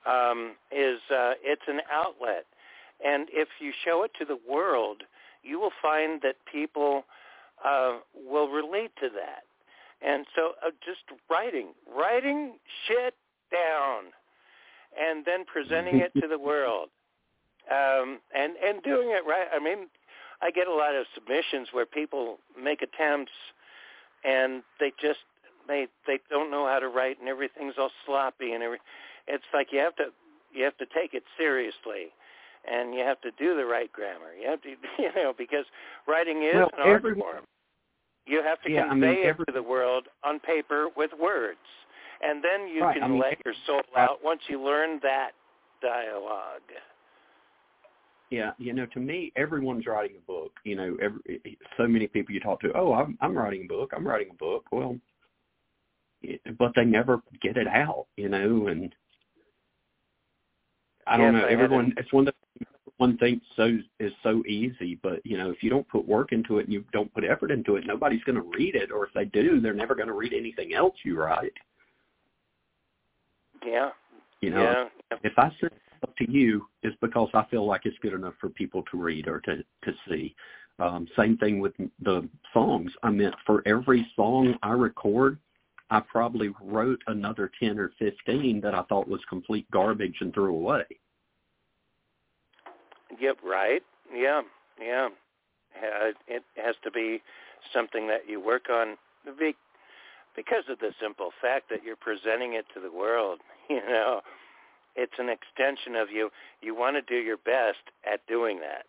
um, 0.06 0.56
is 0.72 1.00
uh, 1.12 1.34
it's 1.44 1.62
an 1.68 1.80
outlet, 1.92 2.46
and 3.06 3.28
if 3.32 3.48
you 3.60 3.72
show 3.86 4.04
it 4.04 4.12
to 4.20 4.26
the 4.26 4.38
world, 4.50 5.04
you 5.44 5.60
will 5.60 5.74
find 5.82 6.22
that 6.22 6.36
people 6.52 7.04
uh, 7.66 7.98
will 8.16 8.50
relate 8.50 8.92
to 9.00 9.10
that. 9.10 9.44
And 10.02 10.26
so, 10.36 10.54
uh, 10.66 10.72
just 10.84 11.02
writing, 11.30 11.74
writing 11.96 12.54
shit 12.88 13.14
down, 13.52 14.06
and 15.00 15.24
then 15.26 15.46
presenting 15.46 16.00
it 16.00 16.12
to 16.20 16.28
the 16.28 16.40
world, 16.50 16.90
um, 17.70 18.20
and 18.36 18.54
and 18.64 18.82
doing 18.84 19.10
it 19.10 19.24
right. 19.28 19.48
I 19.54 19.60
mean, 19.60 19.88
I 20.42 20.50
get 20.50 20.68
a 20.68 20.74
lot 20.74 20.96
of 20.96 21.06
submissions 21.14 21.68
where 21.72 21.86
people 21.86 22.40
make 22.62 22.82
attempts 22.82 23.32
and 24.24 24.64
they 24.80 24.92
just 25.02 25.20
they 25.68 25.88
they 26.08 26.20
don't 26.30 26.52
know 26.52 26.68
how 26.68 26.80
to 26.80 26.88
write 26.88 27.20
and 27.20 27.30
everything's 27.30 27.76
all 27.78 27.92
sloppy 28.06 28.54
and 28.54 28.64
every 28.64 28.80
it's 29.28 29.44
like 29.54 29.68
you 29.72 29.80
have 29.80 29.96
to 29.96 30.06
you 30.54 30.64
have 30.64 30.78
to 30.78 30.86
take 30.94 31.14
it 31.14 31.24
seriously 31.38 32.12
and 32.70 32.94
you 32.94 33.02
have 33.02 33.20
to 33.22 33.32
do 33.40 33.56
the 33.56 33.66
right 33.66 33.92
grammar. 33.92 34.34
You 34.40 34.50
have 34.50 34.62
to 34.64 34.70
you 35.00 35.10
know 35.16 35.34
because 35.38 35.66
writing 36.08 36.44
is 36.44 36.56
well, 36.56 36.70
an 36.78 36.90
art 36.90 37.02
form. 37.02 37.44
You 38.28 38.44
have 38.44 38.62
to 38.64 38.72
yeah, 38.72 38.88
convey 38.88 39.08
I 39.08 39.12
mean, 39.16 39.26
every, 39.26 39.44
it 39.44 39.46
to 39.48 39.54
the 39.54 39.64
world 39.64 40.08
on 40.24 40.40
paper 40.40 40.88
with 40.96 41.12
words. 41.20 41.58
And 42.24 42.44
then 42.44 42.68
you 42.68 42.84
right, 42.84 42.94
can 42.94 43.04
I 43.04 43.08
mean, 43.08 43.20
let 43.20 43.38
your 43.44 43.56
soul 43.66 43.82
out 43.98 44.20
once 44.24 44.42
you 44.48 44.62
learn 44.62 45.00
that 45.02 45.32
dialogue 45.82 46.62
yeah, 48.32 48.52
you 48.58 48.72
know, 48.72 48.86
to 48.88 49.00
me, 49.00 49.34
everyone's 49.36 49.86
writing 49.86 50.16
a 50.18 50.26
book. 50.26 50.54
You 50.64 50.76
know, 50.78 50.98
every, 51.02 51.20
eh, 51.30 51.38
eh, 51.46 51.56
so 51.78 51.86
many 51.86 52.08
people 52.08 52.34
you 52.34 52.40
talk 52.40 52.62
to, 52.62 52.72
oh, 52.74 52.94
I'm, 52.94 53.18
I'm 53.22 53.38
writing 53.38 53.64
a 53.66 53.68
book. 53.68 53.92
I'm 53.94 54.08
writing 54.08 54.30
a 54.32 54.36
book. 54.36 54.64
Well, 54.72 54.98
it, 56.22 56.40
but 56.58 56.72
they 56.76 56.86
never 56.86 57.22
get 57.42 57.58
it 57.58 57.68
out. 57.68 58.08
You 58.16 58.30
know, 58.30 58.68
and 58.68 58.96
I 61.06 61.18
don't 61.18 61.34
yes, 61.34 61.42
know. 61.42 61.48
I 61.50 61.52
Everyone, 61.52 61.94
it's 61.98 62.14
one 62.14 62.26
that 62.26 62.36
one 62.96 63.18
thinks 63.18 63.46
so 63.58 63.78
is 64.00 64.14
so 64.24 64.44
easy, 64.48 64.98
but 65.04 65.20
you 65.26 65.38
know, 65.38 65.52
if 65.52 65.62
you 65.62 65.70
don't 65.70 65.88
put 65.90 66.08
work 66.08 66.32
into 66.32 66.60
it 66.60 66.66
and 66.66 66.74
you 66.74 66.86
don't 66.94 67.14
put 67.14 67.26
effort 67.26 67.52
into 67.52 67.76
it, 67.76 67.84
nobody's 67.86 68.24
going 68.24 68.38
to 68.38 68.50
read 68.58 68.76
it. 68.76 68.92
Or 68.92 69.06
if 69.06 69.14
they 69.14 69.26
do, 69.26 69.60
they're 69.60 69.74
never 69.74 69.94
going 69.94 70.08
to 70.08 70.14
read 70.14 70.34
anything 70.34 70.74
else 70.74 70.96
you 71.04 71.20
write. 71.20 71.54
Yeah. 73.66 73.90
You 74.40 74.52
know, 74.52 74.90
yeah. 75.12 75.18
if 75.24 75.34
I 75.38 75.52
send 75.60 75.72
up 76.04 76.16
to 76.18 76.30
you 76.30 76.68
is 76.84 76.94
because 77.02 77.30
I 77.34 77.46
feel 77.50 77.66
like 77.66 77.82
it's 77.86 77.98
good 78.02 78.14
enough 78.14 78.34
for 78.40 78.50
people 78.50 78.84
to 78.92 78.98
read 78.98 79.28
or 79.28 79.40
to 79.42 79.58
to 79.58 79.94
see. 80.08 80.36
Um, 80.80 81.08
same 81.16 81.38
thing 81.38 81.60
with 81.60 81.74
the 82.02 82.28
songs. 82.54 82.92
I 83.04 83.12
mean, 83.12 83.32
for 83.46 83.62
every 83.68 84.08
song 84.16 84.56
I 84.64 84.72
record, 84.72 85.38
I 85.92 86.00
probably 86.00 86.50
wrote 86.62 87.02
another 87.08 87.52
ten 87.60 87.78
or 87.78 87.92
fifteen 88.00 88.62
that 88.62 88.74
I 88.74 88.84
thought 88.84 89.08
was 89.08 89.22
complete 89.30 89.70
garbage 89.72 90.18
and 90.22 90.34
threw 90.34 90.56
away. 90.56 90.86
Yep. 93.20 93.38
Right. 93.44 93.82
Yeah. 94.14 94.42
Yeah. 94.82 95.10
It 96.28 96.44
has 96.56 96.76
to 96.84 96.92
be 96.92 97.22
something 97.74 98.08
that 98.08 98.28
you 98.28 98.40
work 98.42 98.70
on 98.70 98.98
because 100.36 100.64
of 100.70 100.80
the 100.80 100.92
simple 101.02 101.30
fact 101.42 101.70
that 101.70 101.84
you're 101.84 101.96
presenting 101.96 102.54
it 102.54 102.66
to 102.74 102.80
the 102.80 102.92
world. 102.92 103.40
You 103.70 103.80
know, 103.88 104.20
it's 104.96 105.14
an 105.20 105.30
extension 105.30 105.96
of 105.96 106.10
you. 106.12 106.30
You 106.62 106.76
want 106.76 106.96
to 106.96 107.02
do 107.02 107.22
your 107.22 107.38
best 107.38 107.84
at 108.12 108.26
doing 108.28 108.60
that. 108.60 108.86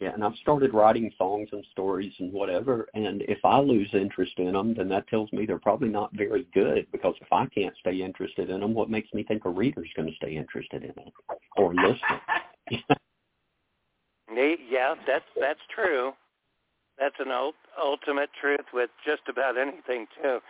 Yeah, 0.00 0.12
and 0.12 0.24
I've 0.24 0.34
started 0.42 0.74
writing 0.74 1.12
songs 1.16 1.48
and 1.52 1.64
stories 1.70 2.12
and 2.18 2.32
whatever, 2.32 2.88
and 2.94 3.22
if 3.22 3.38
I 3.44 3.60
lose 3.60 3.88
interest 3.92 4.32
in 4.38 4.52
them, 4.52 4.74
then 4.74 4.88
that 4.88 5.06
tells 5.06 5.32
me 5.32 5.46
they're 5.46 5.58
probably 5.58 5.88
not 5.88 6.10
very 6.14 6.48
good 6.52 6.86
because 6.90 7.14
if 7.20 7.32
I 7.32 7.46
can't 7.46 7.74
stay 7.78 8.02
interested 8.02 8.50
in 8.50 8.60
them, 8.60 8.74
what 8.74 8.90
makes 8.90 9.12
me 9.14 9.22
think 9.22 9.44
a 9.44 9.50
reader's 9.50 9.88
going 9.94 10.08
to 10.08 10.14
stay 10.16 10.36
interested 10.36 10.82
in 10.82 10.90
it 10.90 11.12
or 11.56 11.72
listen? 11.74 12.00
yeah, 14.68 14.94
that's 15.06 15.24
that's 15.40 15.60
true. 15.72 16.12
That's 16.98 17.14
an 17.18 17.32
ultimate 17.82 18.30
truth 18.40 18.66
with 18.72 18.90
just 19.06 19.22
about 19.28 19.56
anything 19.56 20.06
too. 20.20 20.40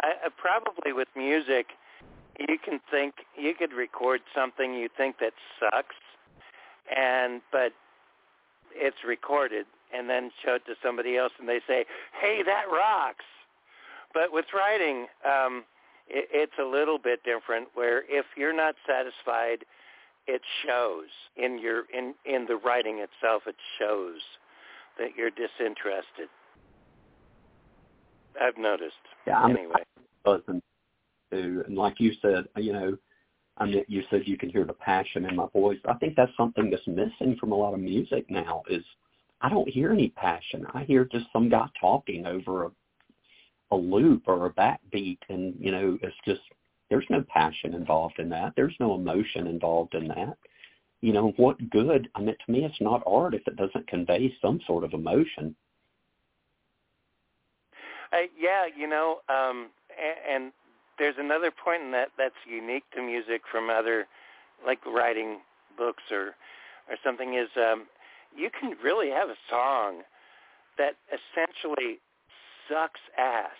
I, 0.00 0.28
probably 0.36 0.92
with 0.92 1.08
music, 1.16 1.66
you 2.38 2.58
can 2.62 2.80
think 2.90 3.14
you 3.36 3.54
could 3.54 3.72
record 3.72 4.20
something 4.34 4.74
you 4.74 4.88
think 4.96 5.16
that 5.20 5.32
sucks, 5.60 5.96
and 6.94 7.40
but 7.52 7.72
it's 8.72 8.96
recorded, 9.06 9.66
and 9.96 10.08
then 10.08 10.30
show 10.44 10.54
it 10.54 10.66
to 10.66 10.74
somebody 10.82 11.16
else, 11.16 11.32
and 11.38 11.48
they 11.48 11.60
say, 11.66 11.84
"Hey, 12.20 12.42
that 12.44 12.64
rocks." 12.70 13.24
But 14.12 14.32
with 14.32 14.46
writing, 14.54 15.06
um, 15.24 15.64
it, 16.08 16.28
it's 16.32 16.58
a 16.60 16.64
little 16.64 16.98
bit 16.98 17.22
different. 17.24 17.68
Where 17.74 18.02
if 18.08 18.26
you're 18.36 18.52
not 18.52 18.74
satisfied, 18.86 19.64
it 20.26 20.42
shows 20.66 21.08
in 21.36 21.58
your 21.58 21.84
in 21.92 22.14
in 22.24 22.46
the 22.46 22.56
writing 22.56 22.98
itself. 22.98 23.42
It 23.46 23.56
shows 23.78 24.20
that 24.98 25.10
you're 25.16 25.30
disinterested. 25.30 26.28
I've 28.40 28.58
noticed. 28.58 28.94
Yeah, 29.26 29.44
anyway. 29.44 29.82
Husband 30.26 30.62
too, 31.30 31.62
and 31.66 31.76
like 31.76 32.00
you 32.00 32.12
said, 32.22 32.44
you 32.56 32.72
know, 32.72 32.96
I 33.56 33.66
mean, 33.66 33.84
you 33.86 34.02
said 34.10 34.22
you 34.26 34.36
can 34.36 34.50
hear 34.50 34.64
the 34.64 34.72
passion 34.72 35.26
in 35.26 35.36
my 35.36 35.46
voice. 35.52 35.78
I 35.86 35.94
think 35.94 36.16
that's 36.16 36.36
something 36.36 36.70
that's 36.70 36.86
missing 36.86 37.36
from 37.38 37.52
a 37.52 37.56
lot 37.56 37.74
of 37.74 37.80
music 37.80 38.28
now. 38.28 38.62
Is 38.68 38.84
I 39.40 39.48
don't 39.48 39.68
hear 39.68 39.92
any 39.92 40.08
passion. 40.10 40.66
I 40.74 40.84
hear 40.84 41.04
just 41.04 41.26
some 41.32 41.48
guy 41.48 41.66
talking 41.80 42.26
over 42.26 42.64
a 42.64 42.70
a 43.70 43.76
loop 43.76 44.24
or 44.26 44.46
a 44.46 44.52
backbeat, 44.52 45.18
and 45.28 45.54
you 45.58 45.70
know, 45.70 45.98
it's 46.02 46.16
just 46.24 46.40
there's 46.90 47.06
no 47.10 47.24
passion 47.28 47.74
involved 47.74 48.18
in 48.18 48.28
that. 48.30 48.52
There's 48.56 48.74
no 48.78 48.94
emotion 48.94 49.46
involved 49.46 49.94
in 49.94 50.08
that. 50.08 50.36
You 51.00 51.12
know, 51.12 51.32
what 51.36 51.70
good? 51.70 52.08
I 52.14 52.20
mean, 52.20 52.36
to 52.46 52.52
me, 52.52 52.64
it's 52.64 52.80
not 52.80 53.02
art 53.06 53.34
if 53.34 53.46
it 53.46 53.56
doesn't 53.56 53.86
convey 53.88 54.34
some 54.40 54.60
sort 54.66 54.84
of 54.84 54.92
emotion. 54.92 55.54
Uh, 58.12 58.28
yeah, 58.38 58.66
you 58.76 58.86
know, 58.86 59.18
um, 59.28 59.70
and, 59.98 60.44
and 60.44 60.52
there's 60.98 61.16
another 61.18 61.50
point 61.50 61.82
in 61.82 61.90
that 61.92 62.08
that's 62.16 62.34
unique 62.46 62.84
to 62.94 63.02
music 63.02 63.42
from 63.50 63.70
other, 63.70 64.06
like 64.64 64.84
writing 64.86 65.40
books 65.76 66.04
or 66.10 66.34
or 66.88 66.96
something 67.02 67.34
is 67.34 67.48
um, 67.56 67.86
you 68.36 68.50
can 68.50 68.74
really 68.82 69.08
have 69.10 69.28
a 69.28 69.36
song 69.48 70.02
that 70.76 70.94
essentially 71.08 71.98
sucks 72.68 73.00
ass, 73.18 73.56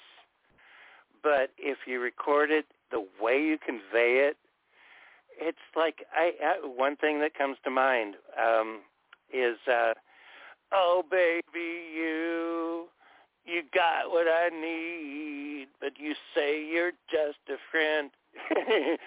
but 1.23 1.51
if 1.59 1.79
you 1.87 2.01
record 2.01 2.51
it 2.51 2.67
the 2.91 3.05
way 3.21 3.41
you 3.41 3.57
convey 3.65 4.29
it, 4.29 4.37
it's 5.41 5.59
like 5.75 6.05
I, 6.15 6.33
I 6.43 6.67
one 6.67 6.97
thing 6.97 7.21
that 7.21 7.35
comes 7.35 7.57
to 7.65 7.71
mind 7.71 8.15
um, 8.39 8.81
is 9.33 9.57
uh, 9.67 9.95
oh 10.73 11.03
baby 11.11 11.93
you 11.97 12.87
you 13.45 13.63
got 13.75 14.11
what 14.11 14.27
I 14.27 14.49
need, 14.49 15.69
but 15.81 15.93
you 15.99 16.15
say 16.35 16.65
you're 16.65 16.93
just 17.11 17.39
a 17.49 17.59
friend. 17.71 18.11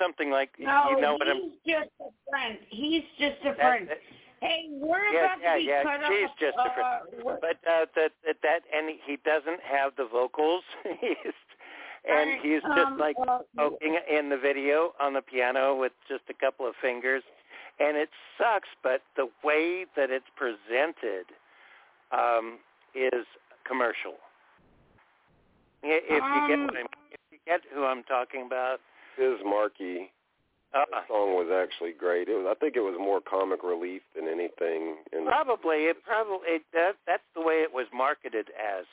Something 0.00 0.30
like 0.30 0.50
no, 0.58 0.90
you 0.90 1.00
know 1.00 1.14
what 1.14 1.28
I'm. 1.28 1.52
he's 1.64 1.74
just 1.74 1.90
a 2.00 2.10
friend. 2.28 2.58
He's 2.68 3.02
just 3.18 3.40
a 3.46 3.54
friend. 3.54 3.88
That, 3.88 3.98
hey, 4.42 4.66
we're 4.70 5.08
yeah, 5.08 5.36
about 5.36 5.40
yeah, 5.40 5.52
to 5.52 5.58
be 5.58 5.64
yeah. 5.64 5.82
cut 5.82 6.00
She's 6.08 6.28
off. 6.28 6.36
just 6.38 6.58
uh, 6.58 6.68
a 6.68 7.22
friend. 7.22 7.38
But 7.40 7.56
uh, 7.64 7.86
that 7.96 8.12
that 8.26 8.36
that 8.42 8.60
and 8.76 8.92
he 9.06 9.16
doesn't 9.24 9.60
have 9.64 9.92
the 9.96 10.06
vocals. 10.10 10.64
he's 11.00 11.32
and 12.08 12.40
he's 12.42 12.62
just 12.62 12.92
um, 12.92 12.98
like 12.98 13.16
uh, 13.26 13.38
poking 13.56 13.98
in 14.10 14.28
the 14.28 14.36
video 14.36 14.92
on 15.00 15.14
the 15.14 15.22
piano 15.22 15.74
with 15.74 15.92
just 16.08 16.22
a 16.30 16.34
couple 16.34 16.66
of 16.66 16.74
fingers, 16.80 17.22
and 17.80 17.96
it 17.96 18.10
sucks. 18.38 18.68
But 18.82 19.02
the 19.16 19.28
way 19.42 19.86
that 19.96 20.10
it's 20.10 20.28
presented 20.36 21.26
um, 22.12 22.58
is 22.94 23.26
commercial. 23.66 24.14
If 25.82 26.08
you 26.10 26.16
Um, 26.22 26.48
get 26.48 26.58
what 26.58 26.76
I'm, 26.76 26.86
if 27.12 27.20
you 27.30 27.38
get 27.46 27.60
who 27.72 27.84
I'm 27.84 28.02
talking 28.04 28.42
about, 28.46 28.80
Biz 29.16 29.38
Markie 29.44 30.10
uh, 30.74 30.84
that 30.90 31.08
song 31.08 31.34
was 31.34 31.48
actually 31.48 31.92
great. 31.92 32.28
It 32.28 32.34
was, 32.34 32.46
I 32.50 32.54
think 32.58 32.76
it 32.76 32.80
was 32.84 32.96
more 32.98 33.20
comic 33.20 33.62
relief 33.62 34.02
than 34.14 34.28
anything. 34.28 34.96
In 35.12 35.24
the, 35.24 35.30
probably 35.30 35.86
it 35.88 36.02
probably 36.04 36.60
it, 36.60 36.62
that 36.72 36.96
that's 37.06 37.24
the 37.34 37.40
way 37.40 37.62
it 37.62 37.72
was 37.72 37.86
marketed 37.94 38.50
as. 38.58 38.84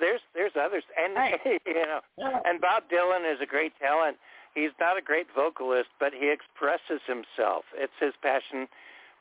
There's 0.00 0.20
there's 0.32 0.52
others, 0.54 0.84
and 0.96 1.18
Hey. 1.18 1.58
you 1.66 1.74
know, 1.84 2.00
and 2.44 2.60
Bob 2.60 2.84
Dylan 2.92 3.30
is 3.30 3.40
a 3.42 3.46
great 3.46 3.72
talent. 3.80 4.16
He's 4.54 4.70
not 4.80 4.96
a 4.96 5.02
great 5.02 5.26
vocalist, 5.34 5.90
but 6.00 6.12
he 6.14 6.30
expresses 6.30 7.02
himself. 7.06 7.64
It's 7.74 7.92
his 8.00 8.14
passion 8.22 8.68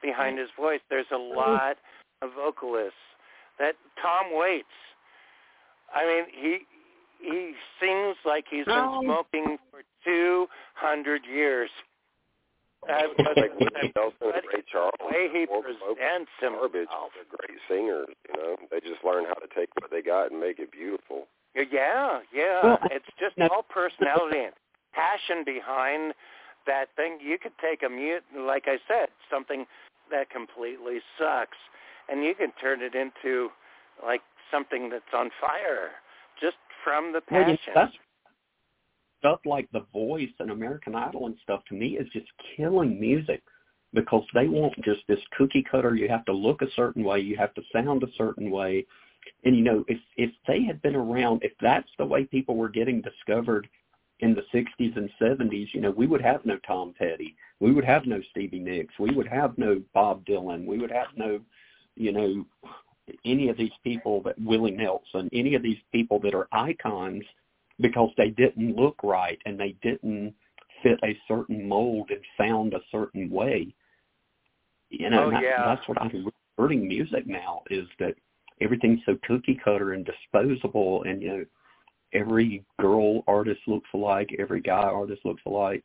behind 0.02 0.38
his 0.38 0.50
voice. 0.56 0.80
There's 0.90 1.12
a 1.12 1.18
lot 1.18 1.78
of 2.22 2.30
vocalists 2.34 2.98
that 3.60 3.76
Tom 4.02 4.36
Waits. 4.38 4.68
I 5.94 6.06
mean, 6.06 6.26
he 6.32 6.60
he 7.20 7.54
sings 7.80 8.16
like 8.26 8.46
he's 8.50 8.66
been 8.66 9.00
smoking 9.04 9.58
for 9.72 9.82
two 10.06 10.48
hundred 10.76 11.22
years. 11.26 11.70
Uh, 12.88 13.02
but, 13.18 13.36
like 13.36 13.52
Willie 13.60 13.92
Nelson 13.96 14.22
and 14.22 14.44
Ray 14.54 14.62
Charles. 14.72 14.94
the 15.00 15.06
way 15.08 15.28
he 15.34 15.46
Smoke- 15.48 15.66
smoke 15.66 15.98
presents 15.98 16.32
garbage. 16.40 16.72
himself. 16.88 17.12
They're 17.16 17.38
great 17.48 17.60
singers. 17.68 18.08
You 18.30 18.36
know, 18.42 18.56
they 18.70 18.80
just 18.80 19.04
learn 19.04 19.26
how 19.26 19.34
to 19.34 19.48
take 19.54 19.70
what 19.82 19.90
they 19.90 20.02
got 20.04 20.30
and 20.32 20.40
make 20.40 20.60
it 20.60 20.72
beautiful. 20.72 21.28
Yeah, 21.56 22.20
yeah. 22.32 22.60
Well, 22.64 22.78
it's 22.92 23.10
just 23.20 23.36
now- 23.38 23.48
all 23.52 23.64
personality 23.64 24.40
and 24.40 24.54
passion 24.94 25.44
behind 25.44 26.14
that 26.68 26.90
thing. 26.96 27.18
You 27.20 27.40
could 27.40 27.58
take 27.58 27.82
a 27.82 27.90
mute, 27.90 28.24
like 28.38 28.68
I 28.68 28.78
said, 28.88 29.10
something 29.30 29.66
that 30.12 30.30
completely 30.30 31.02
sucks, 31.18 31.58
and 32.10 32.24
you 32.24 32.34
can 32.36 32.52
turn 32.62 32.82
it 32.82 32.96
into 32.96 33.50
like 34.06 34.22
something 34.52 34.90
that's 34.90 35.14
on 35.14 35.30
fire 35.42 35.92
just 36.40 36.58
from 36.84 37.12
the 37.12 37.22
Well, 37.32 37.44
passion. 37.46 37.74
that's 37.76 37.94
stuff 39.20 39.40
like 39.46 39.68
The 39.72 39.86
Voice 39.92 40.30
and 40.40 40.52
American 40.52 40.96
Idol 40.96 41.26
and 41.26 41.36
stuff 41.44 41.62
to 41.70 41.76
me 41.76 41.98
is 41.98 42.08
just 42.14 42.28
killing 42.56 43.00
music 43.00 43.42
because 43.94 44.24
they 44.34 44.48
want 44.48 44.76
just 44.84 45.02
this 45.08 45.20
cookie 45.38 45.66
cutter. 45.70 45.96
You 45.96 46.08
have 46.10 46.26
to 46.26 46.34
look 46.34 46.62
a 46.62 46.72
certain 46.76 47.04
way, 47.04 47.20
you 47.20 47.36
have 47.38 47.54
to 47.56 47.62
sound 47.74 48.04
a 48.04 48.12
certain 48.18 48.52
way, 48.52 48.86
and 49.44 49.56
you 49.56 49.64
know 49.64 49.84
if 49.88 49.98
if 50.18 50.32
they 50.48 50.64
had 50.64 50.82
been 50.82 50.96
around, 50.96 51.44
if 51.44 51.54
that's 51.62 51.90
the 51.98 52.06
way 52.06 52.26
people 52.26 52.56
were 52.56 52.70
getting 52.70 53.02
discovered 53.02 53.68
in 54.20 54.34
the 54.34 54.44
60s 54.54 54.98
and 54.98 55.10
70s, 55.22 55.68
you 55.74 55.82
know, 55.82 55.92
we 55.92 56.08
would 56.08 56.22
have 56.22 56.44
no 56.46 56.58
Tom 56.66 56.94
Petty, 56.98 57.36
we 57.60 57.72
would 57.72 57.86
have 57.86 58.06
no 58.06 58.20
Stevie 58.32 58.60
Nicks, 58.60 58.94
we 59.00 59.12
would 59.12 59.28
have 59.28 59.58
no 59.58 59.82
Bob 59.94 60.26
Dylan, 60.26 60.66
we 60.66 60.80
would 60.80 60.92
have 60.92 61.08
no, 61.16 61.40
you 61.98 62.12
know, 62.12 62.46
any 63.26 63.50
of 63.50 63.58
these 63.58 63.72
people 63.84 64.22
that 64.24 64.40
Willie 64.40 64.72
Nelson, 64.72 65.30
any 65.34 65.56
of 65.56 65.64
these 65.64 65.78
people 65.92 66.20
that 66.20 66.34
are 66.34 66.48
icons 66.52 67.24
because 67.80 68.10
they 68.18 68.30
didn't 68.30 68.76
look 68.76 68.98
right 69.04 69.40
and 69.46 69.60
they 69.60 69.76
didn't 69.82 70.34
fit 70.84 71.00
a 71.04 71.18
certain 71.28 71.68
mold 71.68 72.10
and 72.10 72.22
sound 72.38 72.74
a 72.74 72.82
certain 72.92 73.30
way. 73.30 73.74
You 74.90 75.10
know, 75.10 75.28
Oh, 75.28 75.32
that, 75.32 75.42
that's 75.66 75.88
what 75.88 76.02
I'm 76.02 76.32
hurting 76.58 76.88
music 76.88 77.28
now 77.28 77.64
is 77.70 77.88
that 78.00 78.16
everything's 78.62 79.02
so 79.06 79.18
cookie 79.28 79.60
cutter 79.64 79.94
and 79.94 80.06
disposable 80.06 81.04
and 81.04 81.22
you 81.22 81.28
know 81.30 81.46
every 82.14 82.64
girl 82.80 83.24
artist 83.28 83.62
looks 83.68 83.90
alike, 83.94 84.30
every 84.40 84.62
guy 84.62 84.84
artist 84.84 85.22
looks 85.26 85.42
alike. 85.46 85.84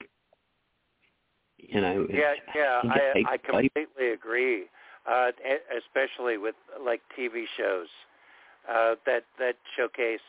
You 1.59 1.81
know, 1.81 2.07
Yeah, 2.11 2.35
yeah, 2.55 2.81
I 2.85 3.35
I 3.35 3.37
completely 3.37 4.11
agree. 4.13 4.65
Uh, 5.09 5.33
especially 5.77 6.39
with 6.39 6.55
like 6.85 7.01
TV 7.19 7.45
shows 7.57 7.89
uh, 8.71 8.95
that 9.05 9.25
that 9.39 9.57
showcase, 9.77 10.23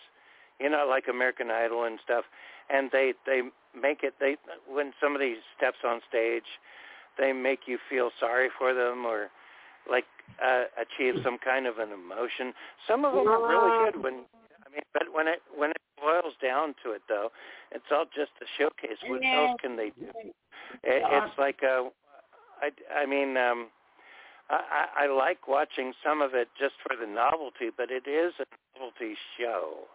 you 0.59 0.69
know, 0.69 0.87
like 0.89 1.05
American 1.07 1.51
Idol 1.51 1.83
and 1.83 1.99
stuff, 2.03 2.25
and 2.69 2.89
they 2.91 3.13
they 3.25 3.41
make 3.79 3.99
it 4.01 4.15
they 4.19 4.35
when 4.67 4.91
somebody 4.99 5.35
steps 5.55 5.77
on 5.85 6.01
stage, 6.09 6.47
they 7.19 7.33
make 7.33 7.61
you 7.67 7.77
feel 7.89 8.09
sorry 8.19 8.49
for 8.57 8.73
them 8.73 9.05
or 9.05 9.29
like 9.89 10.05
uh, 10.43 10.63
achieve 10.81 11.21
some 11.23 11.37
kind 11.37 11.67
of 11.67 11.77
an 11.77 11.89
emotion. 11.91 12.53
Some 12.87 13.05
of 13.05 13.13
them 13.13 13.27
are 13.27 13.47
really 13.47 13.91
good 13.91 14.03
when 14.03 14.13
I 14.65 14.69
mean, 14.73 14.81
but 14.93 15.03
when 15.13 15.27
it 15.27 15.41
when 15.55 15.69
it 15.69 15.77
boils 16.01 16.33
down 16.41 16.73
to 16.83 16.91
it 16.91 17.01
though, 17.07 17.29
it's 17.71 17.85
all 17.91 18.05
just 18.05 18.31
a 18.41 18.45
showcase. 18.57 18.97
What 19.07 19.21
else 19.23 19.57
can 19.61 19.75
they 19.75 19.91
do? 19.99 20.09
It, 20.83 21.03
it's 21.05 21.37
like 21.37 21.59
a, 21.63 21.89
I, 22.61 22.69
I 23.01 23.05
mean, 23.05 23.37
um, 23.37 23.67
I, 24.49 24.59
I 24.99 25.05
I 25.05 25.07
like 25.07 25.47
watching 25.47 25.93
some 26.03 26.21
of 26.21 26.33
it 26.33 26.47
just 26.59 26.75
for 26.85 26.95
the 26.95 27.07
novelty, 27.07 27.69
but 27.75 27.89
it 27.91 28.07
is 28.07 28.33
a 28.39 28.45
novelty 28.77 29.15
show, 29.37 29.87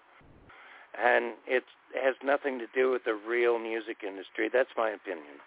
and 0.99 1.35
it 1.47 1.65
has 1.95 2.15
nothing 2.25 2.59
to 2.59 2.67
do 2.75 2.91
with 2.91 3.05
the 3.05 3.15
real 3.15 3.59
music 3.59 3.99
industry. 4.07 4.49
That's 4.53 4.71
my 4.77 4.91
opinion. 4.91 5.41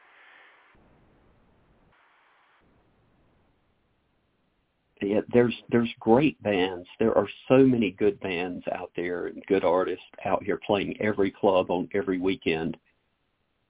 yeah, 5.02 5.22
there's 5.34 5.56
there's 5.70 5.90
great 6.00 6.42
bands. 6.44 6.88
There 7.00 7.18
are 7.18 7.28
so 7.48 7.58
many 7.58 7.92
good 7.92 8.20
bands 8.20 8.64
out 8.72 8.92
there 8.96 9.28
and 9.28 9.44
good 9.48 9.64
artists 9.64 10.06
out 10.26 10.44
here 10.44 10.60
playing 10.66 10.96
every 11.02 11.32
club 11.32 11.72
on 11.72 11.90
every 11.94 12.20
weekend 12.20 12.78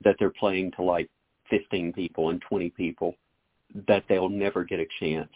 that 0.04 0.16
they're 0.20 0.34
playing 0.40 0.72
to 0.72 0.84
like 0.84 1.10
15 1.50 1.94
people 1.94 2.30
and 2.30 2.42
20 2.48 2.70
people 2.72 3.16
that 3.88 4.04
they'll 4.10 4.30
never 4.30 4.64
get 4.64 4.80
a 4.80 4.88
chance 5.00 5.32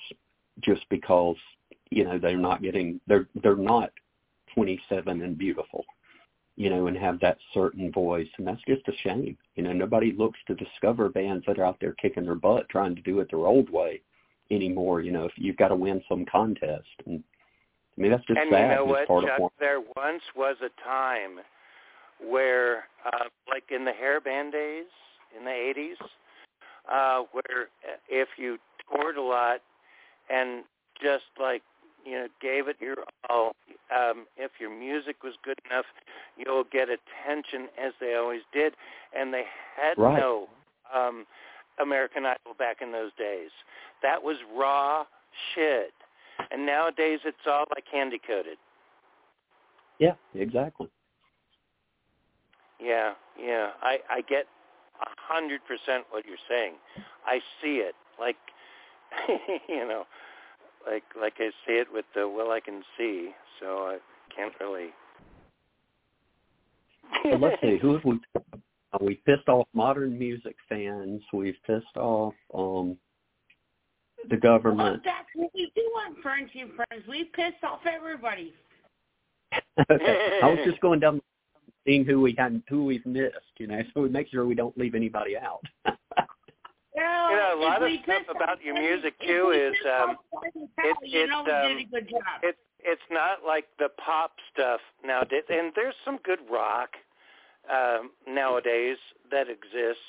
just 0.61 0.81
because 0.89 1.35
you 1.89 2.03
know 2.03 2.17
they're 2.17 2.37
not 2.37 2.61
getting 2.61 2.99
they're 3.07 3.27
they're 3.43 3.55
not 3.55 3.91
27 4.53 5.21
and 5.21 5.37
beautiful 5.37 5.85
you 6.55 6.69
know 6.69 6.87
and 6.87 6.97
have 6.97 7.19
that 7.19 7.37
certain 7.53 7.91
voice 7.91 8.27
and 8.37 8.47
that's 8.47 8.61
just 8.67 8.87
a 8.87 8.93
shame 9.03 9.37
you 9.55 9.63
know 9.63 9.73
nobody 9.73 10.13
looks 10.17 10.39
to 10.47 10.55
discover 10.55 11.09
bands 11.09 11.43
that 11.45 11.59
are 11.59 11.65
out 11.65 11.77
there 11.81 11.93
kicking 11.93 12.23
their 12.23 12.35
butt 12.35 12.67
trying 12.69 12.95
to 12.95 13.01
do 13.01 13.19
it 13.19 13.27
their 13.29 13.45
old 13.45 13.69
way 13.69 14.01
anymore. 14.51 15.01
You 15.01 15.11
know, 15.11 15.25
if 15.25 15.33
you've 15.35 15.57
got 15.57 15.69
to 15.69 15.75
win 15.75 16.01
some 16.07 16.25
contest, 16.25 16.87
and 17.05 17.23
I 17.97 18.01
mean 18.01 18.11
that's 18.11 18.25
just 18.25 18.39
and 18.39 18.49
sad. 18.51 18.69
you 18.69 18.75
know 18.75 18.85
what, 18.85 19.07
part 19.07 19.25
Chuck? 19.25 19.39
of 19.41 19.51
There 19.59 19.81
once 19.95 20.23
was 20.35 20.57
a 20.61 20.83
time 20.83 21.39
where, 22.29 22.85
uh, 23.05 23.25
like 23.49 23.65
in 23.71 23.85
the 23.85 23.91
hair 23.91 24.19
band 24.21 24.53
days 24.53 24.85
in 25.37 25.45
the 25.45 25.51
'80s, 25.51 25.95
uh, 26.91 27.23
where 27.31 27.69
if 28.09 28.29
you 28.37 28.57
toured 28.89 29.17
a 29.17 29.21
lot 29.21 29.59
and 30.29 30.63
just 31.01 31.25
like 31.39 31.61
you 32.05 32.13
know 32.13 32.27
gave 32.41 32.67
it 32.67 32.77
your 32.79 32.97
all, 33.29 33.53
um, 33.95 34.25
if 34.37 34.51
your 34.59 34.69
music 34.69 35.23
was 35.23 35.33
good 35.43 35.57
enough, 35.69 35.85
you'll 36.37 36.65
get 36.71 36.87
attention 36.89 37.67
as 37.83 37.93
they 37.99 38.15
always 38.15 38.41
did, 38.53 38.73
and 39.17 39.33
they 39.33 39.43
had 39.75 39.97
Right. 39.97 40.19
no 40.19 40.47
um, 40.93 41.25
American 41.79 42.25
Idol 42.25 42.53
back 42.57 42.81
in 42.81 42.91
those 42.91 43.11
days. 43.17 43.49
That 44.01 44.21
was 44.21 44.37
raw 44.55 45.05
shit. 45.53 45.93
And 46.51 46.65
nowadays 46.65 47.19
it's 47.25 47.37
all 47.47 47.65
like 47.73 47.85
candy 47.89 48.19
coated. 48.25 48.57
yeah, 49.99 50.13
exactly. 50.33 50.89
Yeah, 52.79 53.13
yeah. 53.41 53.69
I 53.81 53.99
I 54.09 54.21
get 54.21 54.45
a 55.01 55.09
hundred 55.17 55.61
percent 55.67 56.05
what 56.09 56.25
you're 56.25 56.37
saying. 56.49 56.73
I 57.25 57.39
see 57.61 57.77
it 57.77 57.95
like 58.19 58.37
you 59.69 59.87
know, 59.87 60.05
like 60.89 61.03
like 61.19 61.33
I 61.39 61.49
see 61.67 61.73
it 61.73 61.87
with 61.91 62.05
the 62.15 62.27
well 62.27 62.51
I 62.51 62.59
can 62.59 62.81
see, 62.97 63.31
so 63.59 63.87
I 63.87 63.97
can't 64.35 64.53
really. 64.59 64.89
So 67.23 67.37
let's 67.37 67.61
see, 67.61 67.77
who 67.77 67.93
have 67.93 68.05
we? 68.05 68.19
Uh, 68.35 68.97
we 69.01 69.15
pissed 69.25 69.47
off 69.49 69.67
modern 69.73 70.17
music 70.17 70.55
fans. 70.69 71.21
We've 71.33 71.57
pissed 71.65 71.97
off 71.97 72.33
um 72.53 72.97
the 74.29 74.37
Well, 74.41 74.57
government. 74.57 75.01
that's 75.03 75.27
what 75.35 75.51
we 75.53 75.71
do 75.75 75.81
on 75.81 76.15
and 76.15 76.71
Friends. 76.73 77.03
We 77.07 77.25
piss 77.25 77.53
off 77.63 77.81
everybody. 77.85 78.53
okay. 79.91 80.39
I 80.43 80.47
was 80.47 80.59
just 80.65 80.79
going 80.81 80.99
down 80.99 81.21
seeing 81.85 82.05
who 82.05 82.21
we 82.21 82.35
had 82.37 82.61
who 82.67 82.85
we've 82.85 83.05
missed, 83.05 83.35
you 83.57 83.67
know, 83.67 83.79
so 83.93 84.01
we 84.01 84.09
make 84.09 84.29
sure 84.29 84.45
we 84.45 84.55
don't 84.55 84.77
leave 84.77 84.95
anybody 84.95 85.37
out. 85.37 85.63
Well, 86.95 87.29
You 87.29 87.35
know, 87.35 87.59
a 87.59 87.61
lot 87.61 87.83
of 87.83 87.89
stuff 88.03 88.05
piss 88.05 88.35
about 88.35 88.63
your 88.63 88.73
music 88.79 89.19
too 89.19 89.51
is 89.51 89.75
um 89.85 90.17
off 90.31 90.43
any 90.55 90.65
it, 90.77 90.97
you 91.03 91.23
it's 91.23 91.29
know 91.29 91.39
um 91.39 91.77
did 91.77 91.87
a 91.87 91.89
good 91.91 92.09
job. 92.09 92.39
it's 92.41 92.57
it's 92.85 93.01
not 93.11 93.39
like 93.45 93.65
the 93.79 93.89
pop 94.03 94.31
stuff 94.53 94.79
nowadays, 95.03 95.43
and 95.49 95.73
there's 95.75 95.95
some 96.05 96.19
good 96.23 96.39
rock 96.49 96.91
um, 97.69 98.11
nowadays 98.27 98.97
that 99.31 99.49
exists, 99.49 100.03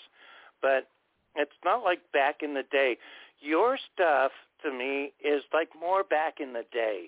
but 0.63 0.89
it's 1.35 1.57
not 1.65 1.83
like 1.83 2.01
back 2.13 2.43
in 2.43 2.55
the 2.55 2.65
day. 2.71 2.99
Your 3.41 3.79
stuff 3.95 4.31
to 4.63 4.71
me 4.71 5.13
is 5.25 5.43
like 5.53 5.71
more 5.79 6.05
back 6.05 6.35
in 6.41 6.53
the 6.53 6.65
day. 6.73 7.07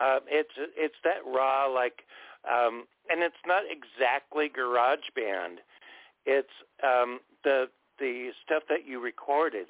Uh, 0.00 0.18
it's 0.28 0.50
it's 0.76 0.94
that 1.04 1.24
raw 1.24 1.66
like, 1.66 2.02
um, 2.50 2.84
and 3.10 3.22
it's 3.22 3.34
not 3.46 3.62
exactly 3.70 4.48
garage 4.48 5.08
band. 5.14 5.60
It's 6.24 6.48
um, 6.82 7.20
the 7.44 7.66
the 7.98 8.30
stuff 8.44 8.64
that 8.68 8.86
you 8.86 9.00
recorded 9.00 9.68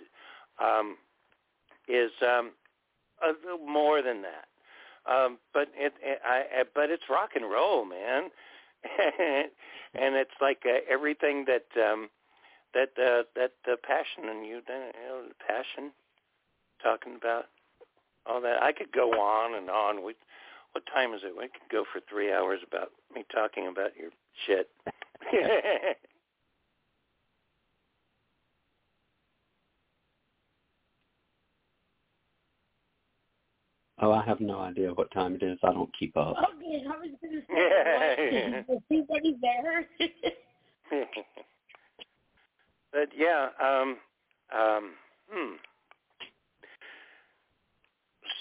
um, 0.62 0.96
is 1.88 2.10
um, 2.22 2.52
a 3.22 3.32
little 3.44 3.66
more 3.66 4.02
than 4.02 4.22
that. 4.22 4.46
Um, 5.10 5.38
but 5.54 5.68
it, 5.76 5.94
it 6.02 6.20
I, 6.24 6.64
but 6.74 6.90
it's 6.90 7.04
rock 7.08 7.30
and 7.36 7.48
roll, 7.48 7.84
man, 7.84 8.30
and 9.94 10.16
it's 10.16 10.34
like 10.40 10.62
uh, 10.66 10.78
everything 10.90 11.46
that 11.46 11.66
um, 11.80 12.08
that 12.74 12.90
uh, 12.98 13.22
that 13.36 13.52
the 13.64 13.76
passion 13.76 14.28
and 14.28 14.44
you, 14.46 14.56
you 14.56 15.08
know, 15.08 15.22
the 15.28 15.34
passion 15.46 15.92
talking 16.82 17.14
about 17.16 17.46
all 18.26 18.40
that. 18.40 18.62
I 18.62 18.72
could 18.72 18.92
go 18.92 19.12
on 19.12 19.54
and 19.54 19.70
on. 19.70 20.04
We, 20.04 20.14
what 20.76 20.84
time 20.92 21.14
is 21.14 21.22
it? 21.24 21.32
We 21.34 21.44
could 21.44 21.72
go 21.72 21.84
for 21.90 22.02
three 22.06 22.30
hours 22.30 22.60
about 22.66 22.90
me 23.14 23.24
talking 23.32 23.68
about 23.68 23.96
your 23.98 24.10
shit. 24.46 24.68
Oh, 33.98 34.12
I 34.12 34.22
have 34.26 34.40
no 34.40 34.60
idea 34.60 34.92
what 34.92 35.10
time 35.10 35.36
it 35.36 35.42
is. 35.42 35.58
I 35.64 35.72
don't 35.72 35.88
keep 35.98 36.14
up. 36.18 36.36
Okay, 36.36 36.84
I 36.84 36.98
was 36.98 37.08
going 37.22 37.32
to 37.32 37.40
say, 37.48 38.64
what? 38.68 38.76
is 38.76 38.82
anybody 38.90 39.38
there? 39.40 39.88
but 42.92 43.08
yeah, 43.16 43.48
um, 43.58 43.96
um, 44.54 44.90
hmm. 45.30 45.54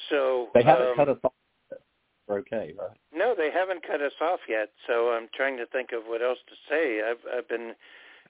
So 0.10 0.50
they 0.54 0.62
haven't 0.62 0.90
um, 0.90 0.96
cut 0.98 1.08
us 1.08 1.18
off. 1.24 1.32
Okay, 2.30 2.74
right? 2.78 2.98
No, 3.14 3.36
they 3.38 3.50
haven't 3.54 3.86
cut 3.86 4.02
us 4.02 4.18
off 4.20 4.40
yet. 4.50 4.70
So 4.88 5.10
I'm 5.12 5.28
trying 5.36 5.58
to 5.58 5.66
think 5.68 5.92
of 5.92 6.04
what 6.08 6.22
else 6.22 6.40
to 6.50 6.56
say. 6.70 7.02
I've 7.08 7.22
I've 7.38 7.48
been 7.48 7.74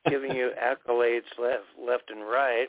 giving 0.09 0.35
you 0.35 0.51
accolades 0.61 1.31
left 1.39 1.63
left 1.79 2.09
and 2.09 2.21
right. 2.21 2.67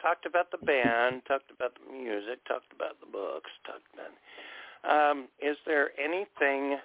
Talked 0.00 0.26
about 0.26 0.50
the 0.50 0.64
band, 0.64 1.22
talked 1.28 1.50
about 1.50 1.74
the 1.74 1.92
music, 1.92 2.44
talked 2.46 2.72
about 2.74 2.98
the 3.00 3.06
books, 3.06 3.50
talked 3.64 3.86
about. 3.94 4.10
Um, 4.84 5.28
is 5.40 5.56
there 5.64 5.90
anything 5.98 6.78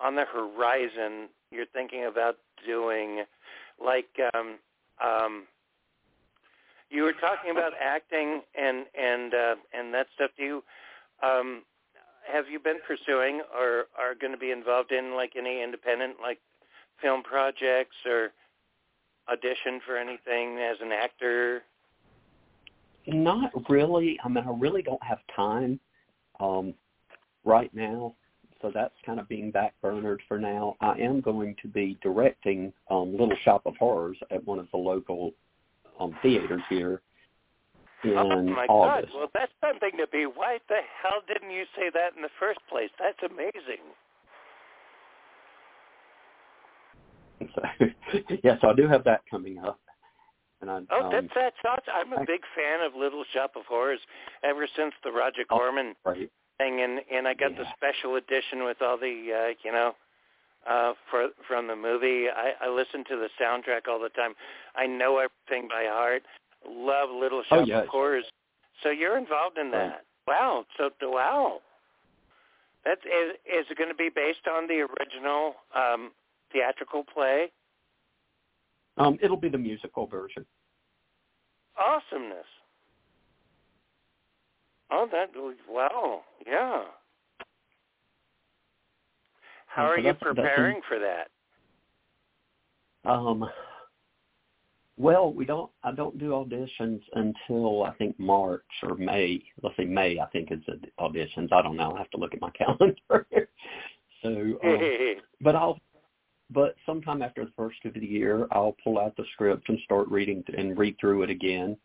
on 0.00 0.14
the 0.14 0.24
horizon 0.24 1.28
you're 1.50 1.66
thinking 1.66 2.06
about 2.06 2.36
doing, 2.64 3.24
like 3.84 4.08
um, 4.34 4.58
um, 5.04 5.44
you 6.90 7.02
were 7.02 7.14
talking 7.14 7.50
about 7.50 7.72
acting 7.80 8.42
and 8.54 8.86
and 8.98 9.34
uh, 9.34 9.54
and 9.72 9.94
that 9.94 10.06
stuff? 10.14 10.30
Do 10.36 10.44
you 10.44 10.64
um, 11.22 11.62
have 12.30 12.48
you 12.48 12.58
been 12.58 12.78
pursuing 12.86 13.42
or 13.56 13.86
are 13.98 14.14
going 14.20 14.32
to 14.32 14.38
be 14.38 14.50
involved 14.50 14.92
in 14.92 15.14
like 15.14 15.32
any 15.36 15.62
independent 15.62 16.16
like 16.20 16.38
film 17.00 17.22
projects 17.22 17.96
or 18.06 18.30
audition 19.30 19.80
for 19.86 19.96
anything 19.96 20.58
as 20.58 20.76
an 20.80 20.92
actor? 20.92 21.62
Not 23.06 23.50
really. 23.68 24.18
I 24.24 24.28
mean, 24.28 24.44
I 24.46 24.52
really 24.58 24.82
don't 24.82 25.02
have 25.02 25.18
time 25.34 25.80
um, 26.38 26.74
right 27.44 27.72
now, 27.74 28.14
so 28.60 28.70
that's 28.72 28.94
kind 29.04 29.18
of 29.18 29.28
being 29.28 29.52
backburnered 29.52 30.18
for 30.28 30.38
now. 30.38 30.76
I 30.80 30.98
am 31.00 31.20
going 31.20 31.56
to 31.62 31.68
be 31.68 31.98
directing 32.02 32.72
um, 32.90 33.12
Little 33.12 33.36
Shop 33.44 33.62
of 33.66 33.76
Horrors 33.76 34.18
at 34.30 34.44
one 34.46 34.60
of 34.60 34.68
the 34.70 34.78
local 34.78 35.32
um, 35.98 36.16
theaters 36.22 36.62
here 36.68 37.02
in 38.04 38.16
oh 38.16 38.42
my 38.42 38.66
August. 38.66 39.12
God! 39.12 39.18
Well, 39.18 39.30
that's 39.34 39.52
something 39.60 39.98
to 39.98 40.06
be. 40.06 40.26
Why 40.26 40.58
the 40.68 40.80
hell 41.02 41.22
didn't 41.26 41.50
you 41.50 41.64
say 41.76 41.90
that 41.94 42.16
in 42.16 42.22
the 42.22 42.32
first 42.38 42.60
place? 42.68 42.90
That's 42.98 43.18
amazing. 43.22 43.82
So, 47.54 47.62
yeah, 48.44 48.56
so 48.60 48.70
I 48.70 48.74
do 48.74 48.86
have 48.86 49.04
that 49.04 49.22
coming 49.30 49.58
up. 49.58 49.80
And 50.60 50.70
I, 50.70 50.80
Oh, 50.90 51.06
um, 51.06 51.10
that's 51.10 51.26
that's 51.34 51.56
awesome. 51.66 52.12
I'm 52.12 52.12
a 52.12 52.24
big 52.24 52.42
fan 52.54 52.80
of 52.86 52.94
Little 52.94 53.24
Shop 53.34 53.52
of 53.56 53.66
Horrors 53.66 54.00
ever 54.44 54.66
since 54.76 54.94
the 55.02 55.10
Roger 55.10 55.44
Corman 55.44 55.94
right. 56.04 56.30
thing, 56.58 56.80
and 56.80 57.00
and 57.12 57.26
I 57.26 57.34
got 57.34 57.56
the 57.56 57.64
special 57.76 58.16
edition 58.16 58.64
with 58.64 58.80
all 58.80 58.96
the 58.96 59.50
uh, 59.50 59.54
you 59.64 59.72
know 59.72 59.92
uh 60.68 60.92
for 61.10 61.28
from 61.48 61.66
the 61.66 61.74
movie. 61.74 62.26
I, 62.28 62.52
I 62.64 62.68
listen 62.68 63.02
to 63.08 63.16
the 63.16 63.28
soundtrack 63.42 63.88
all 63.88 63.98
the 63.98 64.10
time. 64.10 64.34
I 64.76 64.86
know 64.86 65.18
everything 65.18 65.68
by 65.68 65.86
heart. 65.90 66.22
Love 66.68 67.10
Little 67.10 67.40
Oh, 67.50 67.58
Shop 67.58 67.66
yes. 67.68 67.82
of 67.84 67.88
Horrors. 67.88 68.24
So 68.82 68.90
you're 68.90 69.18
involved 69.18 69.58
in 69.58 69.70
Right. 69.70 69.88
that. 69.90 70.04
Wow. 70.26 70.64
So 70.76 70.90
the 71.00 71.10
wow. 71.10 71.60
That's 72.84 73.00
is, 73.04 73.36
is 73.46 73.66
it 73.70 73.76
going 73.78 73.90
to 73.90 73.94
be 73.94 74.08
based 74.14 74.46
on 74.48 74.66
the 74.66 74.80
original 74.80 75.54
um 75.74 76.12
theatrical 76.52 77.04
play? 77.04 77.50
Um, 78.98 79.18
it'll 79.22 79.36
be 79.36 79.48
the 79.48 79.58
musical 79.58 80.06
version. 80.06 80.44
Awesomeness. 81.78 82.46
Oh, 84.90 85.06
that 85.10 85.30
wow, 85.68 86.22
yeah. 86.46 86.82
How 89.66 89.84
Um, 89.84 89.88
are 89.88 89.94
so 89.94 89.96
you 89.96 90.02
that's- 90.02 90.20
that's 90.20 90.28
in- 90.30 90.34
preparing 90.44 90.82
for 90.82 90.98
that? 90.98 91.30
Um, 93.04 93.50
well, 95.02 95.32
we 95.32 95.44
don't. 95.44 95.68
I 95.82 95.90
don't 95.90 96.16
do 96.16 96.30
auditions 96.30 97.00
until 97.14 97.82
I 97.82 97.90
think 97.94 98.18
March 98.20 98.62
or 98.84 98.94
May. 98.94 99.42
Let's 99.60 99.76
say 99.76 99.84
May. 99.84 100.20
I 100.20 100.26
think 100.26 100.52
is 100.52 100.60
the 100.68 100.78
auditions. 101.00 101.52
I 101.52 101.60
don't 101.60 101.76
know. 101.76 101.92
I 101.92 101.98
have 101.98 102.10
to 102.10 102.18
look 102.18 102.34
at 102.34 102.40
my 102.40 102.50
calendar. 102.56 103.26
so, 104.22 104.28
um, 104.64 105.14
but 105.40 105.56
I'll. 105.56 105.80
But 106.50 106.76
sometime 106.86 107.20
after 107.20 107.44
the 107.44 107.50
first 107.56 107.78
of 107.84 107.94
the 107.94 108.06
year, 108.06 108.46
I'll 108.52 108.76
pull 108.84 109.00
out 109.00 109.16
the 109.16 109.24
script 109.32 109.68
and 109.68 109.78
start 109.84 110.06
reading 110.08 110.44
and 110.56 110.78
read 110.78 110.96
through 111.00 111.22
it 111.22 111.30
again, 111.30 111.76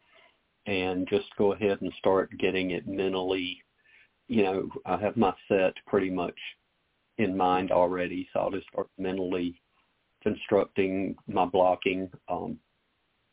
and 0.67 1.07
just 1.09 1.27
go 1.39 1.53
ahead 1.53 1.81
and 1.81 1.91
start 1.97 2.29
getting 2.37 2.71
it 2.71 2.87
mentally. 2.87 3.63
You 4.27 4.43
know, 4.43 4.69
I 4.85 4.97
have 4.97 5.17
my 5.17 5.33
set 5.47 5.73
pretty 5.87 6.11
much 6.11 6.37
in 7.17 7.35
mind 7.35 7.71
already, 7.71 8.29
so 8.31 8.41
I'll 8.41 8.51
just 8.51 8.67
start 8.67 8.89
mentally 8.99 9.59
constructing 10.21 11.15
my 11.27 11.45
blocking. 11.45 12.11
Um, 12.29 12.59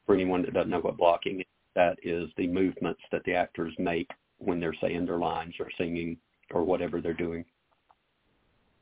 for 0.06 0.14
anyone 0.14 0.43
that 0.43 0.55
doesn't 0.55 0.70
know 0.70 0.81
what 0.81 0.97
blocking 0.97 1.40
is, 1.40 1.47
that 1.74 1.98
is 2.02 2.28
the 2.36 2.47
movements 2.47 3.01
that 3.10 3.24
the 3.24 3.35
actors 3.35 3.74
make 3.78 4.09
when 4.39 4.60
they're 4.60 4.74
saying 4.81 5.06
their 5.06 5.18
lines 5.18 5.55
or 5.59 5.68
singing 5.76 6.16
or 6.52 6.62
whatever 6.64 7.01
they're 7.01 7.14
doing. 7.14 7.44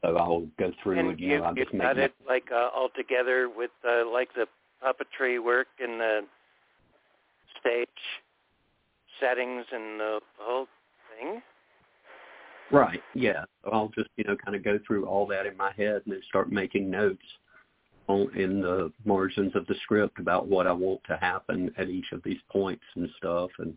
So 0.03 0.17
I'll 0.17 0.49
go 0.59 0.73
through 0.83 0.99
and 0.99 1.09
and, 1.11 1.21
you 1.21 1.29
you, 1.29 1.39
know, 1.39 1.45
I 1.45 1.49
you've 1.51 1.69
just 1.69 1.79
got 1.79 1.97
my- 1.97 2.03
it 2.03 2.15
like 2.27 2.51
uh, 2.53 2.71
all 2.75 2.89
together 2.97 3.49
with 3.49 3.71
uh, 3.89 4.09
like 4.11 4.29
the 4.35 4.47
puppetry 4.83 5.43
work 5.43 5.69
and 5.79 6.01
the 6.01 6.21
stage 7.61 7.89
settings 9.21 9.65
and 9.73 10.01
the 10.01 10.21
whole 10.39 10.67
thing. 11.17 11.41
Right. 12.73 13.03
Yeah. 13.15 13.45
So 13.65 13.71
I'll 13.71 13.93
just 13.95 14.11
you 14.17 14.25
know 14.25 14.37
kind 14.37 14.57
of 14.57 14.65
go 14.65 14.79
through 14.87 15.07
all 15.07 15.27
that 15.29 15.47
in 15.47 15.57
my 15.57 15.73
head 15.77 16.03
and 16.05 16.15
then 16.15 16.23
start 16.29 16.51
making 16.51 16.91
notes 16.91 17.25
in 18.09 18.61
the 18.61 18.93
margins 19.05 19.55
of 19.55 19.67
the 19.67 19.75
script 19.83 20.19
about 20.19 20.49
what 20.49 20.67
I 20.67 20.73
want 20.73 21.01
to 21.09 21.17
happen 21.17 21.73
at 21.79 21.89
each 21.89 22.13
of 22.13 22.23
these 22.25 22.41
points 22.51 22.85
and 22.95 23.09
stuff. 23.17 23.51
And 23.59 23.77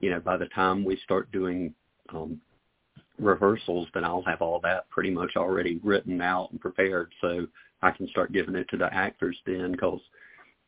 you 0.00 0.10
know, 0.10 0.20
by 0.20 0.36
the 0.36 0.46
time 0.46 0.84
we 0.84 0.96
start 1.04 1.30
doing 1.32 1.74
um, 2.12 2.40
rehearsals, 3.18 3.88
then 3.94 4.04
I'll 4.04 4.22
have 4.22 4.42
all 4.42 4.60
that 4.60 4.88
pretty 4.90 5.10
much 5.10 5.32
already 5.36 5.80
written 5.82 6.20
out 6.20 6.50
and 6.50 6.60
prepared, 6.60 7.12
so 7.20 7.46
I 7.82 7.90
can 7.90 8.08
start 8.08 8.32
giving 8.32 8.54
it 8.54 8.68
to 8.70 8.76
the 8.76 8.92
actors 8.92 9.36
then. 9.46 9.72
Because 9.72 10.00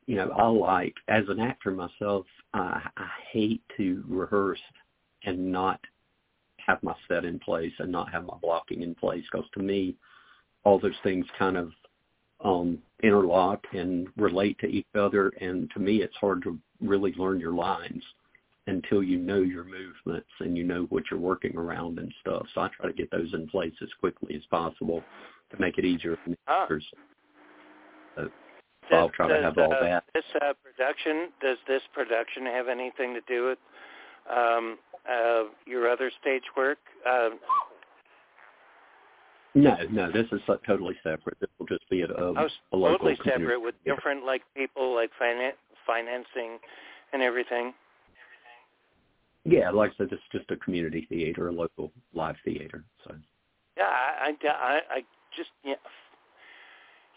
you 0.06 0.16
know, 0.16 0.30
I 0.30 0.46
like 0.46 0.94
as 1.08 1.24
an 1.28 1.40
actor 1.40 1.70
myself, 1.70 2.26
I, 2.52 2.82
I 2.96 3.08
hate 3.32 3.62
to 3.76 4.04
rehearse 4.06 4.60
and 5.24 5.50
not 5.50 5.80
have 6.66 6.82
my 6.82 6.94
set 7.08 7.24
in 7.24 7.38
place 7.38 7.72
and 7.78 7.90
not 7.90 8.12
have 8.12 8.24
my 8.24 8.36
blocking 8.40 8.82
in 8.82 8.94
place 8.94 9.24
because 9.30 9.46
to 9.54 9.60
me 9.60 9.96
all 10.64 10.78
those 10.78 10.92
things 11.02 11.26
kind 11.38 11.56
of 11.56 11.72
um 12.44 12.78
interlock 13.02 13.64
and 13.72 14.08
relate 14.16 14.58
to 14.58 14.66
each 14.66 14.86
other 14.94 15.30
and 15.40 15.70
to 15.70 15.80
me 15.80 16.02
it's 16.02 16.16
hard 16.16 16.42
to 16.42 16.58
really 16.80 17.12
learn 17.16 17.40
your 17.40 17.52
lines 17.52 18.02
until 18.66 19.02
you 19.02 19.18
know 19.18 19.40
your 19.40 19.64
movements 19.64 20.28
and 20.40 20.56
you 20.56 20.64
know 20.64 20.84
what 20.90 21.02
you're 21.10 21.20
working 21.20 21.56
around 21.56 21.98
and 21.98 22.12
stuff 22.20 22.46
so 22.54 22.60
i 22.60 22.68
try 22.76 22.86
to 22.86 22.92
get 22.92 23.10
those 23.10 23.32
in 23.34 23.48
place 23.48 23.74
as 23.82 23.88
quickly 24.00 24.34
as 24.34 24.42
possible 24.50 25.02
to 25.50 25.60
make 25.60 25.78
it 25.78 25.84
easier 25.84 26.16
for 26.22 26.30
the 26.30 26.36
Ah. 26.46 26.62
actors 26.62 26.84
so, 28.16 28.30
so 28.88 28.96
i'll 28.96 29.10
try 29.10 29.28
to 29.28 29.34
does, 29.34 29.44
have 29.44 29.58
all 29.58 29.72
uh, 29.72 29.80
that 29.80 30.04
This 30.14 30.24
uh, 30.40 30.52
production 30.62 31.28
does 31.40 31.58
this 31.66 31.82
production 31.92 32.46
have 32.46 32.68
anything 32.68 33.14
to 33.14 33.20
do 33.26 33.48
with 33.48 33.58
um, 34.30 34.78
uh, 35.10 35.44
your 35.66 35.88
other 35.90 36.10
stage 36.20 36.44
work? 36.56 36.78
Uh, 37.06 37.30
no 39.54 39.76
no 39.90 40.10
this 40.10 40.26
is 40.32 40.40
totally 40.66 40.96
separate 41.02 41.38
this 41.40 41.50
will 41.58 41.66
just 41.66 41.88
be 41.88 42.02
at 42.02 42.10
a, 42.10 42.18
um, 42.18 42.36
oh, 42.36 42.40
I 42.40 42.42
was 42.42 42.52
a 42.72 42.76
local 42.76 42.98
totally 42.98 43.16
community 43.16 43.44
separate 43.44 43.60
with 43.62 43.74
different 43.84 44.24
like 44.24 44.42
people 44.56 44.94
like 44.94 45.10
finan- 45.20 45.52
financing 45.86 46.58
and 47.12 47.22
everything. 47.22 47.72
Yeah, 49.44 49.70
like 49.70 49.92
I 49.92 49.96
said, 49.98 50.08
it's 50.10 50.22
just 50.32 50.50
a 50.50 50.56
community 50.56 51.06
theater, 51.08 51.48
a 51.48 51.52
local 51.52 51.92
live 52.14 52.36
theater. 52.44 52.82
So 53.06 53.14
Yeah, 53.76 53.84
I, 53.84 54.32
I, 54.42 54.48
I, 54.48 54.80
I 54.90 55.00
just, 55.36 55.50
yeah. 55.62 55.74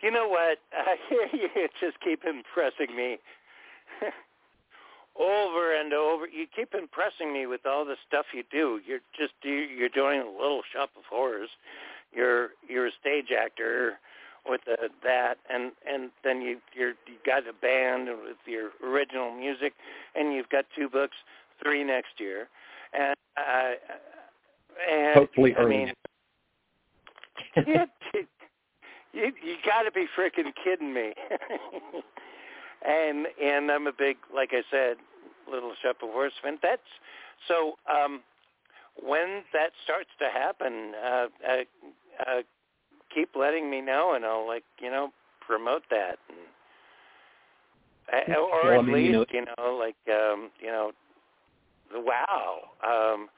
you 0.02 0.12
know 0.12 0.28
what? 0.28 0.58
you 1.34 1.68
just 1.80 2.00
keep 2.02 2.24
impressing 2.26 2.96
me 2.96 3.18
over 5.20 5.74
and 5.80 5.94
over. 5.94 6.28
You 6.28 6.46
keep 6.54 6.74
impressing 6.76 7.32
me 7.34 7.46
with 7.46 7.66
all 7.66 7.86
the 7.86 7.96
stuff 8.08 8.26
you 8.34 8.44
do. 8.52 8.82
You're 8.86 9.00
just 9.18 9.34
you- 9.44 9.54
you're 9.54 9.90
doing 9.90 10.20
a 10.20 10.30
little 10.30 10.62
shop 10.74 10.90
of 10.98 11.04
horrors. 11.10 11.50
You're 12.14 12.50
you're 12.68 12.88
a 12.88 12.92
stage 13.00 13.28
actor 13.38 14.00
with 14.48 14.62
the, 14.66 14.90
that, 15.04 15.38
and 15.50 15.72
and 15.92 16.10
then 16.24 16.42
you 16.42 16.60
you're 16.74 16.94
you 17.06 17.16
got 17.26 17.44
a 17.48 17.54
band 17.54 18.08
with 18.08 18.38
your 18.46 18.70
original 18.84 19.34
music, 19.34 19.74
and 20.16 20.34
you've 20.34 20.50
got 20.50 20.66
two 20.76 20.90
books, 20.90 21.16
three 21.62 21.84
next 21.84 22.20
year, 22.20 22.48
and 22.94 23.16
uh, 23.38 23.72
and 24.92 25.16
hopefully 25.16 25.56
I 25.56 25.66
mean 25.66 25.94
you, 27.56 27.86
you 29.14 29.32
you 29.44 29.56
got 29.66 29.84
to 29.84 29.92
be 29.92 30.06
freaking 30.18 30.52
kidding 30.64 30.94
me. 30.94 31.14
and 32.88 33.28
and 33.42 33.72
I'm 33.72 33.88
a 33.88 33.92
big, 33.92 34.18
like 34.34 34.52
I 34.54 34.62
said, 34.72 34.98
Little 35.52 35.74
Shop 35.82 35.98
of 36.02 36.10
Horse 36.10 36.34
fan. 36.42 36.58
That's 36.62 36.82
so. 37.48 37.74
um 37.92 38.22
when 39.04 39.44
that 39.54 39.72
starts 39.84 40.10
to 40.20 40.26
happen, 40.30 40.94
uh, 41.04 41.28
uh, 41.48 41.64
uh, 42.28 42.42
keep 43.14 43.30
letting 43.36 43.70
me 43.70 43.82
know, 43.82 44.14
and 44.16 44.26
I'll 44.26 44.48
like 44.48 44.64
you 44.80 44.90
know 44.90 45.12
promote 45.46 45.84
that, 45.90 46.18
and, 48.12 48.36
uh, 48.36 48.40
or 48.40 48.66
well, 48.66 48.74
at 48.74 48.80
I 48.80 48.82
mean, 48.82 48.96
least 48.96 49.06
you 49.06 49.12
know, 49.14 49.26
you 49.32 49.46
know 49.58 49.76
like 49.76 49.96
um, 50.10 50.52
you 50.60 50.68
know, 50.68 50.92
the 51.92 52.00
wow. 52.02 52.60
Um, 52.86 53.30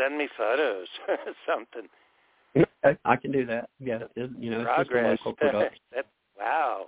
send 0.00 0.18
me 0.18 0.28
photos, 0.36 0.86
something. 1.46 1.88
I 3.04 3.16
can 3.16 3.32
do 3.32 3.46
that. 3.46 3.68
Yeah, 3.78 4.00
it, 4.16 4.30
you 4.38 4.50
know, 4.50 4.60
it's 4.60 4.64
Progress. 4.64 5.18
just 5.18 5.26
a 5.26 5.28
local 5.28 5.32
production, 5.34 5.80
That- 5.94 6.06
wow. 6.38 6.86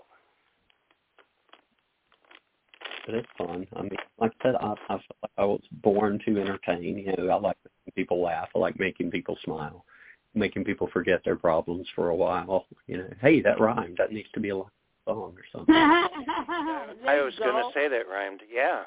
But 3.07 3.15
it's 3.15 3.29
fun. 3.39 3.67
I 3.77 3.83
mean, 3.83 3.91
like 4.19 4.33
I 4.41 4.45
said, 4.45 4.55
I, 4.57 4.75
I 4.89 4.97
feel 4.97 5.17
like 5.23 5.31
I 5.39 5.45
was 5.45 5.63
born 5.83 6.21
to 6.25 6.41
entertain. 6.41 6.99
You 6.99 7.15
know, 7.17 7.29
I 7.31 7.35
like 7.41 7.57
making 7.65 7.93
people 7.95 8.23
laugh. 8.23 8.49
I 8.55 8.59
like 8.59 8.79
making 8.79 9.11
people 9.11 9.37
smile, 9.45 9.85
making 10.35 10.65
people 10.65 10.89
forget 10.93 11.21
their 11.25 11.37
problems 11.37 11.87
for 11.95 12.09
a 12.09 12.15
while. 12.17 12.67
You 12.87 12.99
know, 12.99 13.09
hey, 13.21 13.41
that 13.43 13.61
rhymed. 13.61 13.97
That 13.99 14.13
needs 14.13 14.29
to 14.35 14.41
be 14.41 14.51
a 14.51 14.55
song 14.55 15.35
or 15.37 15.45
something. 15.53 15.75
I 15.75 17.21
was 17.23 17.35
going 17.39 17.55
to 17.55 17.71
say 17.75 17.89
that 17.89 18.09
rhymed. 18.09 18.41
Yeah. 18.53 18.83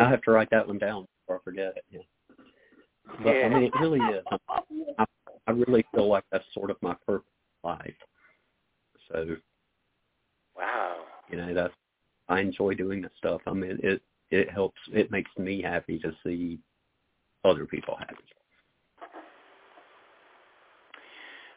I 0.00 0.08
have 0.08 0.22
to 0.22 0.30
write 0.30 0.50
that 0.50 0.66
one 0.66 0.78
down 0.78 1.06
before 1.20 1.36
I 1.36 1.44
forget 1.44 1.74
it. 1.76 1.84
Yeah. 1.90 2.00
But 3.22 3.36
I 3.36 3.48
mean, 3.48 3.64
it 3.64 3.72
really 3.80 4.00
is. 4.00 4.24
I, 4.98 5.04
I 5.46 5.50
really 5.50 5.84
feel 5.94 6.08
like 6.08 6.24
that's 6.30 6.44
sort 6.54 6.70
of 6.70 6.76
my 6.82 6.94
purpose 7.06 7.26
in 7.64 7.70
life. 7.70 7.94
So 9.10 9.36
Wow. 10.56 10.96
you 11.30 11.36
know 11.36 11.52
that's 11.54 11.74
I 12.28 12.40
enjoy 12.40 12.74
doing 12.74 13.02
that 13.02 13.12
stuff. 13.18 13.40
I 13.46 13.52
mean, 13.52 13.78
it 13.82 14.02
it 14.30 14.50
helps. 14.50 14.80
It 14.92 15.10
makes 15.10 15.30
me 15.38 15.60
happy 15.62 15.98
to 16.00 16.12
see 16.24 16.58
other 17.44 17.66
people 17.66 17.96
happy. 17.98 18.16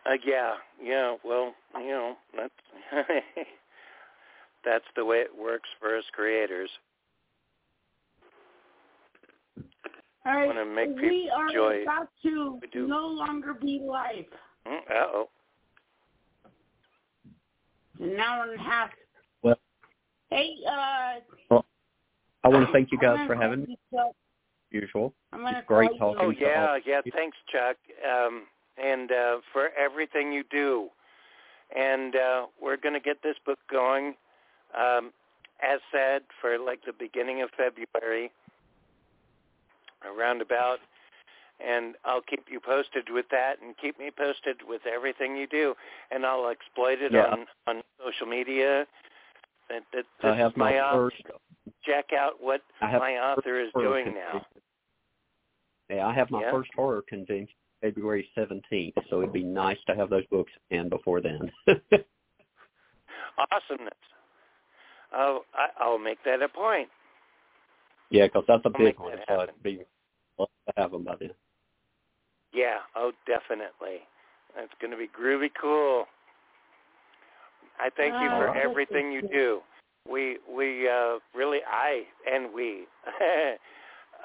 Uh, 0.05 0.17
yeah, 0.25 0.53
yeah. 0.83 1.15
Well, 1.23 1.53
you 1.75 1.87
know, 1.87 2.15
that's 2.35 2.53
that's 4.65 4.85
the 4.95 5.05
way 5.05 5.17
it 5.17 5.31
works 5.35 5.69
for 5.79 5.97
us 5.97 6.03
creators. 6.13 6.69
All 10.25 10.33
right, 10.33 10.47
wanna 10.47 10.65
make 10.65 10.89
we 10.95 11.31
are 11.35 11.47
enjoy 11.47 11.83
about 11.83 12.09
to 12.23 12.59
no 12.75 13.07
longer 13.07 13.53
be 13.53 13.79
live. 13.83 14.25
Uh 14.65 14.79
oh. 14.91 15.29
An 17.99 18.19
hour 18.19 18.51
and 18.51 18.59
a 18.59 18.63
half. 18.63 18.89
Well- 20.31 20.39
Hey, 20.39 20.55
uh, 20.65 21.61
I 22.43 22.47
want 22.47 22.65
to 22.67 22.71
thank 22.71 22.91
you 22.91 22.97
guys 22.99 23.25
for 23.27 23.35
having 23.35 23.61
me. 23.61 23.77
you, 23.91 23.97
Chuck. 23.97 24.15
Usual. 24.71 25.13
I'm 25.31 25.41
gonna 25.41 25.59
It's 25.59 25.67
great 25.67 25.89
call 25.97 26.11
you. 26.11 26.15
talking 26.15 26.45
Oh 26.45 26.47
yeah, 26.47 26.69
all. 26.71 26.77
yeah. 26.79 27.01
Thanks, 27.13 27.37
Chuck, 27.47 27.77
um, 28.07 28.47
and 28.77 29.11
uh, 29.11 29.39
for 29.53 29.69
everything 29.77 30.31
you 30.31 30.43
do. 30.51 30.89
And 31.75 32.15
uh, 32.15 32.47
we're 32.61 32.77
going 32.77 32.93
to 32.93 32.99
get 32.99 33.21
this 33.23 33.35
book 33.45 33.57
going, 33.71 34.15
um, 34.77 35.11
as 35.63 35.79
said, 35.91 36.23
for 36.39 36.59
like 36.59 36.83
the 36.85 36.93
beginning 36.93 37.41
of 37.41 37.49
February, 37.57 38.31
around 40.03 40.41
about. 40.41 40.79
And 41.65 41.95
I'll 42.03 42.21
keep 42.21 42.45
you 42.51 42.59
posted 42.59 43.09
with 43.09 43.25
that, 43.31 43.61
and 43.61 43.75
keep 43.77 43.97
me 43.97 44.11
posted 44.15 44.57
with 44.67 44.81
everything 44.85 45.35
you 45.37 45.47
do. 45.47 45.73
And 46.11 46.25
I'll 46.25 46.49
exploit 46.49 47.01
it 47.01 47.13
Yeah. 47.13 47.31
on 47.31 47.47
on 47.65 47.83
social 48.03 48.27
media. 48.27 48.85
That, 49.69 49.81
that 49.93 50.05
this 50.21 50.31
I 50.31 50.35
have 50.35 50.51
is 50.51 50.57
my 50.57 50.79
author. 50.79 51.11
first. 51.11 51.23
Check 51.85 52.13
out 52.17 52.33
what 52.39 52.61
my 52.81 53.13
author 53.17 53.59
is 53.61 53.71
doing 53.73 54.13
now. 54.13 54.45
Yeah, 55.89 56.07
I 56.07 56.13
have 56.13 56.31
my 56.31 56.41
Yeah? 56.41 56.51
first 56.51 56.71
horror 56.75 57.03
convention 57.07 57.55
February 57.81 58.27
seventeenth, 58.33 58.95
so 59.09 59.21
it'd 59.21 59.33
be 59.33 59.43
nice 59.43 59.77
to 59.87 59.95
have 59.95 60.09
those 60.09 60.25
books 60.27 60.51
in 60.71 60.89
before 60.89 61.21
then. 61.21 61.51
awesomeness. 63.37 63.93
Oh, 65.13 65.41
I, 65.53 65.67
I'll 65.79 65.99
make 65.99 66.17
that 66.25 66.41
a 66.41 66.49
point. 66.49 66.89
yeah, 68.09 68.25
because 68.25 68.43
that's 68.47 68.65
a 68.65 68.69
I'll 68.69 68.85
big 68.85 68.99
one. 68.99 69.17
So 69.27 69.41
it'd 69.43 69.63
be 69.63 69.81
love 70.37 70.49
to 70.67 70.73
have 70.81 70.91
them 70.91 71.03
by 71.03 71.15
then. 71.19 71.31
Yeah, 72.53 72.77
oh, 72.95 73.11
definitely. 73.27 74.01
That's 74.55 74.71
going 74.79 74.91
to 74.91 74.97
be 74.97 75.07
groovy 75.07 75.49
cool. 75.59 76.05
I 77.79 77.89
thank 77.89 78.13
you 78.13 78.29
Ah, 78.31 78.39
for 78.39 78.57
everything 78.57 79.11
you 79.11 79.21
do. 79.21 79.61
We 80.09 80.37
we 80.49 80.87
uh, 80.89 81.19
really 81.33 81.59
I 81.67 82.03
and 82.31 82.53
we 82.53 82.85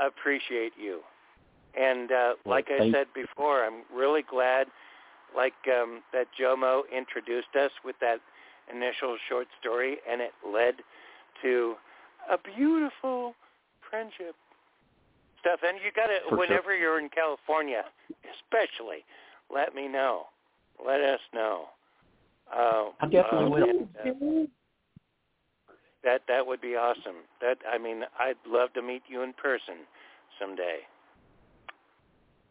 appreciate 0.01 0.72
you. 0.81 1.01
And 1.78 2.10
uh, 2.10 2.35
Well, 2.44 2.56
like 2.56 2.68
I 2.70 2.90
said 2.90 3.06
before, 3.14 3.64
I'm 3.64 3.82
really 3.94 4.22
glad 4.28 4.66
like 5.35 5.55
um, 5.68 6.02
that 6.12 6.27
Jomo 6.39 6.82
introduced 6.94 7.55
us 7.55 7.70
with 7.85 7.97
that 8.01 8.18
initial 8.72 9.16
short 9.28 9.47
story, 9.60 9.98
and 10.10 10.20
it 10.20 10.32
led 10.47 10.74
to 11.43 11.74
a 12.31 12.36
beautiful 12.39 13.35
friendship 13.89 14.35
stuff. 15.40 15.60
And 15.66 15.78
you 15.85 15.90
got 15.94 16.06
to, 16.06 16.18
For 16.24 16.31
sure. 16.31 16.39
whenever 16.39 16.77
you're 16.77 16.98
in 16.98 17.09
California, 17.09 17.85
especially, 18.35 19.05
let 19.52 19.74
me 19.74 19.89
know. 19.89 20.24
Let 20.85 21.01
us 21.01 21.20
know. 21.35 21.66
Uh, 22.55 22.90
I 23.01 23.06
definitely 23.06 23.47
uh, 23.47 23.48
will. 23.51 23.68
and, 23.68 24.47
uh, 24.47 24.47
that 26.02 26.22
that 26.28 26.47
would 26.47 26.60
be 26.60 26.77
awesome. 26.77 27.27
That 27.40 27.59
I 27.70 27.78
mean, 27.78 28.02
I'd 28.18 28.36
love 28.47 28.72
to 28.74 28.82
meet 28.82 29.02
you 29.09 29.22
in 29.22 29.32
person 29.35 29.86
someday, 30.40 30.78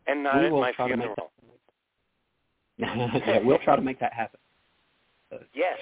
and 0.07 0.23
not 0.23 0.39
We 0.39 0.45
at 0.45 0.51
my 0.51 0.71
try 0.71 0.87
to 0.89 0.97
make 0.97 1.07
funeral. 1.07 1.31
yeah, 2.77 3.39
we'll 3.43 3.57
try 3.59 3.75
to 3.75 3.81
make 3.81 3.99
that 3.99 4.13
happen. 4.13 4.39
Yes. 5.53 5.77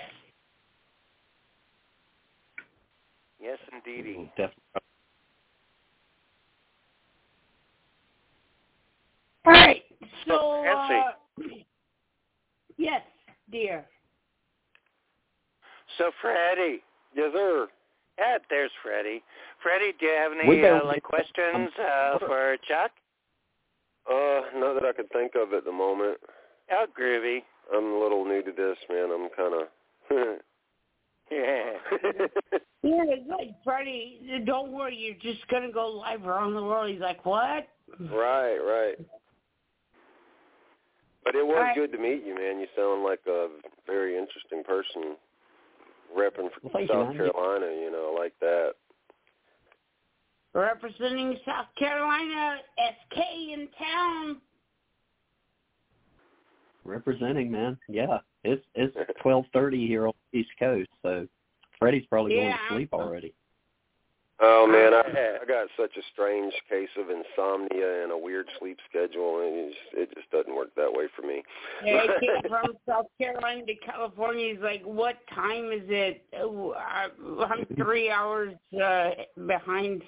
Yes, 3.40 3.58
indeedy. 3.72 4.32
Definitely. 4.36 4.62
All 9.46 9.54
right. 9.54 9.84
So, 10.28 10.34
So, 10.34 10.66
uh, 10.68 11.12
yes, 12.78 13.02
dear. 13.52 13.86
So, 15.98 16.12
Freddie. 16.22 16.84
Yes, 17.16 17.32
sir. 17.34 17.68
Yeah, 18.20 18.38
there's 18.50 18.72
Freddie. 18.84 19.24
Freddie, 19.62 19.94
do 20.00 20.06
you 20.06 20.14
have 20.14 20.32
any 20.32 20.66
uh, 20.66 20.86
like 20.86 21.04
questions 21.04 21.70
uh, 21.80 22.20
for 22.20 22.58
Chuck? 22.68 22.92
Uh, 24.10 24.42
not 24.56 24.74
that 24.76 24.86
I 24.86 24.94
can 24.94 25.08
think 25.10 25.34
of 25.36 25.54
at 25.54 25.66
the 25.66 25.72
moment. 25.72 26.18
Oh, 26.72 26.86
groovy. 27.00 27.40
I'm 27.74 27.94
a 27.94 28.00
little 28.00 28.26
new 28.26 28.42
to 28.42 28.52
this, 28.52 28.78
man. 28.90 29.10
I'm 29.12 29.30
kind 29.36 29.62
of. 29.62 30.38
Yeah. 31.30 31.74
Yeah, 32.84 33.04
it's 33.08 33.28
like 33.28 33.50
Freddie, 33.64 34.22
don't 34.46 34.72
worry, 34.72 34.96
you're 34.96 35.34
just 35.34 35.46
gonna 35.50 35.72
go 35.72 35.88
live 35.88 36.26
around 36.26 36.54
the 36.54 36.62
world. 36.62 36.90
He's 36.90 37.02
like, 37.02 37.26
what? 37.26 37.68
right, 38.00 38.58
right. 38.60 38.96
But 41.26 41.36
it 41.36 41.46
was 41.46 41.56
All 41.58 41.64
right. 41.64 41.76
good 41.76 41.92
to 41.92 41.98
meet 41.98 42.24
you, 42.24 42.36
man. 42.36 42.60
You 42.60 42.68
sound 42.78 43.04
like 43.04 43.20
a 43.28 43.48
very 43.86 44.16
interesting 44.16 44.64
person, 44.64 45.18
repping 46.16 46.52
for 46.52 46.60
Well, 46.64 46.72
thank 46.74 46.90
you, 46.90 46.96
South. 46.96 47.16
Carolina. 47.16 47.68
You 47.68 47.92
know, 47.92 48.16
like 48.18 48.34
that. 48.42 48.74
Representing 50.54 51.38
South 51.46 51.68
Carolina, 51.78 52.58
SK 52.78 53.18
in 53.54 53.68
town. 53.78 54.38
Representing, 56.84 57.52
man. 57.52 57.78
Yeah, 57.88 58.20
it's 58.44 58.64
it's 58.76 58.96
twelve 59.22 59.46
thirty 59.54 59.88
here 59.88 60.08
on 60.08 60.14
the 60.32 60.40
East 60.40 60.50
Coast, 60.58 60.90
so 61.02 61.28
Freddie's 61.80 62.06
probably 62.10 62.36
going 62.36 62.52
to 62.52 62.58
sleep 62.74 62.94
already. 62.94 63.34
Oh 64.40 64.68
man, 64.68 64.94
I, 64.94 65.40
I 65.42 65.46
got 65.48 65.68
such 65.76 65.98
a 65.98 66.02
strange 66.14 66.54
case 66.70 66.90
of 67.00 67.08
insomnia 67.10 68.04
and 68.04 68.12
a 68.12 68.18
weird 68.18 68.46
sleep 68.60 68.78
schedule, 68.88 69.42
and 69.42 69.56
it 69.56 69.70
just, 69.70 69.94
it 69.94 70.16
just 70.16 70.30
doesn't 70.30 70.56
work 70.56 70.70
that 70.76 70.92
way 70.92 71.06
for 71.16 71.24
me. 71.24 71.42
Yeah, 71.84 72.04
I 72.04 72.08
came 72.20 72.50
from 72.50 72.74
South 72.88 73.08
Carolina 73.20 73.66
to 73.66 73.76
California. 73.76 74.54
He's 74.54 74.62
like, 74.62 74.84
what 74.84 75.16
time 75.34 75.72
is 75.72 75.82
it? 75.88 76.24
Oh, 76.40 76.74
I- 76.74 77.08
I'm 77.46 77.66
three 77.76 78.12
hours 78.12 78.54
uh, 78.80 79.10
behind. 79.48 80.04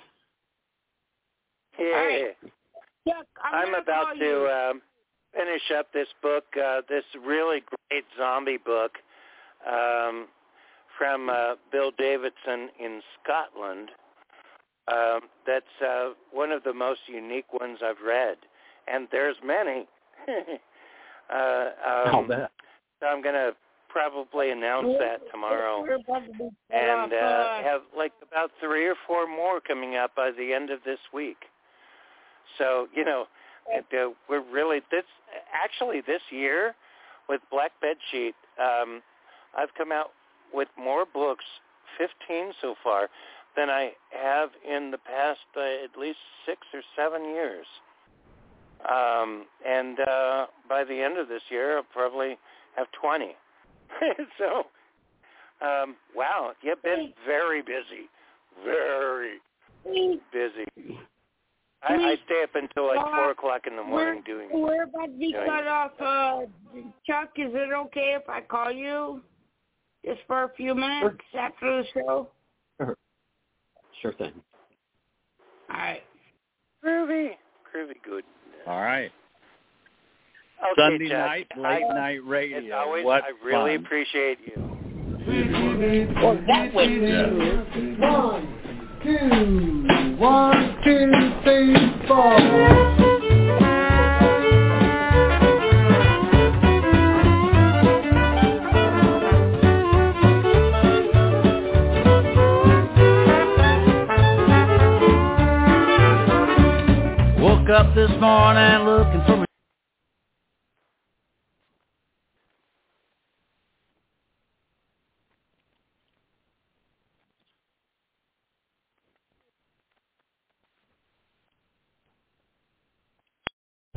Yeah. 1.79 1.85
right. 1.87 2.37
Chuck, 3.07 3.25
I'm, 3.43 3.69
I'm 3.69 3.81
about 3.81 4.13
to 4.19 4.25
you. 4.25 4.47
um, 4.47 4.81
finish 5.33 5.61
up 5.75 5.91
this 5.91 6.07
book, 6.21 6.45
uh, 6.55 6.81
this 6.87 7.03
really 7.25 7.63
great 7.89 8.03
zombie 8.15 8.57
book 8.63 8.91
um, 9.67 10.27
from 10.99 11.29
uh, 11.29 11.55
Bill 11.71 11.91
Davidson 11.97 12.69
in 12.79 13.01
Scotland. 13.23 13.89
Um, 14.91 15.21
that's 15.45 15.65
uh, 15.85 16.09
one 16.31 16.51
of 16.51 16.63
the 16.63 16.73
most 16.73 17.01
unique 17.07 17.53
ones 17.53 17.79
I've 17.83 18.03
read, 18.05 18.37
and 18.87 19.07
there's 19.11 19.35
many. 19.45 19.87
uh, 21.33 21.69
I'll 21.85 22.19
um, 22.19 22.27
bet. 22.27 22.51
so 22.99 23.07
I'm 23.07 23.21
going 23.21 23.35
to 23.35 23.51
probably 23.89 24.51
announce 24.51 24.87
that 24.99 25.21
tomorrow. 25.31 25.81
We're 25.81 25.95
about 25.95 26.23
to 26.25 26.49
and 26.69 27.13
uh, 27.13 27.61
have 27.63 27.81
like 27.97 28.13
about 28.27 28.51
three 28.59 28.87
or 28.87 28.95
four 29.07 29.27
more 29.27 29.59
coming 29.59 29.95
up 29.95 30.15
by 30.15 30.31
the 30.31 30.53
end 30.53 30.69
of 30.69 30.79
this 30.85 30.99
week. 31.13 31.37
So 32.57 32.87
you 32.95 33.03
know, 33.03 33.25
and, 33.73 33.85
uh, 33.93 34.11
we're 34.29 34.43
really 34.49 34.79
this 34.91 35.03
actually 35.53 36.01
this 36.07 36.21
year 36.31 36.73
with 37.27 37.41
Black 37.51 37.71
Bed 37.81 37.97
Sheet. 38.11 38.35
Um, 38.59 39.01
I've 39.57 39.73
come 39.77 39.91
out 39.91 40.11
with 40.53 40.67
more 40.77 41.05
books, 41.11 41.45
15 41.97 42.53
so 42.61 42.75
far, 42.83 43.09
than 43.55 43.69
I 43.69 43.91
have 44.11 44.49
in 44.67 44.91
the 44.91 44.97
past 44.97 45.39
uh, 45.57 45.83
at 45.83 45.99
least 45.99 46.19
six 46.45 46.59
or 46.73 46.81
seven 46.95 47.25
years. 47.25 47.65
Um, 48.89 49.45
and 49.67 49.99
uh, 49.99 50.45
by 50.67 50.83
the 50.83 51.01
end 51.01 51.17
of 51.17 51.27
this 51.27 51.41
year, 51.49 51.77
I'll 51.77 51.83
probably 51.83 52.37
have 52.75 52.87
20. 53.01 53.35
so, 54.37 54.67
um, 55.65 55.95
wow, 56.15 56.53
you've 56.61 56.81
been 56.81 57.13
very 57.25 57.61
busy, 57.61 58.07
very 58.63 59.39
busy. 60.31 60.97
I, 61.81 61.93
I 61.93 62.15
stay 62.25 62.43
up 62.43 62.55
until 62.55 62.87
like 62.87 62.99
four 62.99 63.31
o'clock 63.31 63.61
in 63.65 63.75
the 63.75 63.83
morning 63.83 64.21
we're, 64.27 64.33
doing. 64.33 64.49
We're 64.51 64.83
about 64.83 65.05
to 65.05 65.17
be 65.17 65.33
cut 65.33 65.67
off. 65.67 65.91
Uh, 65.99 66.45
Chuck, 67.07 67.29
is 67.37 67.51
it 67.53 67.73
okay 67.73 68.17
if 68.21 68.27
I 68.29 68.41
call 68.41 68.71
you 68.71 69.21
just 70.05 70.19
for 70.27 70.43
a 70.43 70.49
few 70.55 70.75
minutes 70.75 71.17
after 71.37 71.81
the 71.81 71.87
show? 71.93 72.29
Sure, 74.01 74.11
sure 74.11 74.13
thing. 74.13 74.33
All 75.69 75.75
right. 75.77 76.01
Groovy, 76.83 77.31
groovy, 77.73 77.93
good. 78.03 78.23
All 78.67 78.81
right. 78.81 79.11
Okay, 80.61 80.71
Sunday 80.77 81.09
Chuck, 81.09 81.17
night, 81.27 81.47
late 81.57 81.83
I, 81.89 81.93
night 81.95 82.19
radio. 82.25 82.57
As 82.57 82.63
always, 82.73 83.05
what 83.05 83.23
I 83.23 83.45
really 83.45 83.77
fun. 83.77 83.85
appreciate 83.85 84.39
you. 84.45 84.75
Well, 86.21 86.35
that 86.47 86.73
was 86.73 86.87
One, 87.99 88.43
two, 89.03 90.15
one, 90.17 90.77
two, 90.83 91.11
three, 91.43 92.07
four. 92.07 93.18
Woke 107.69 107.85
up 107.85 107.93
this 107.93 108.09
morning 108.19 108.87
looking 108.87 109.21
for 109.27 109.37
me. 109.37 109.45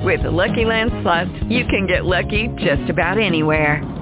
With 0.04 0.22
the 0.22 0.30
Lucky 0.30 0.66
Land 0.66 0.90
Slots, 1.02 1.30
you 1.48 1.64
can 1.64 1.86
get 1.86 2.04
lucky 2.04 2.48
just 2.58 2.90
about 2.90 3.18
anywhere. 3.18 4.01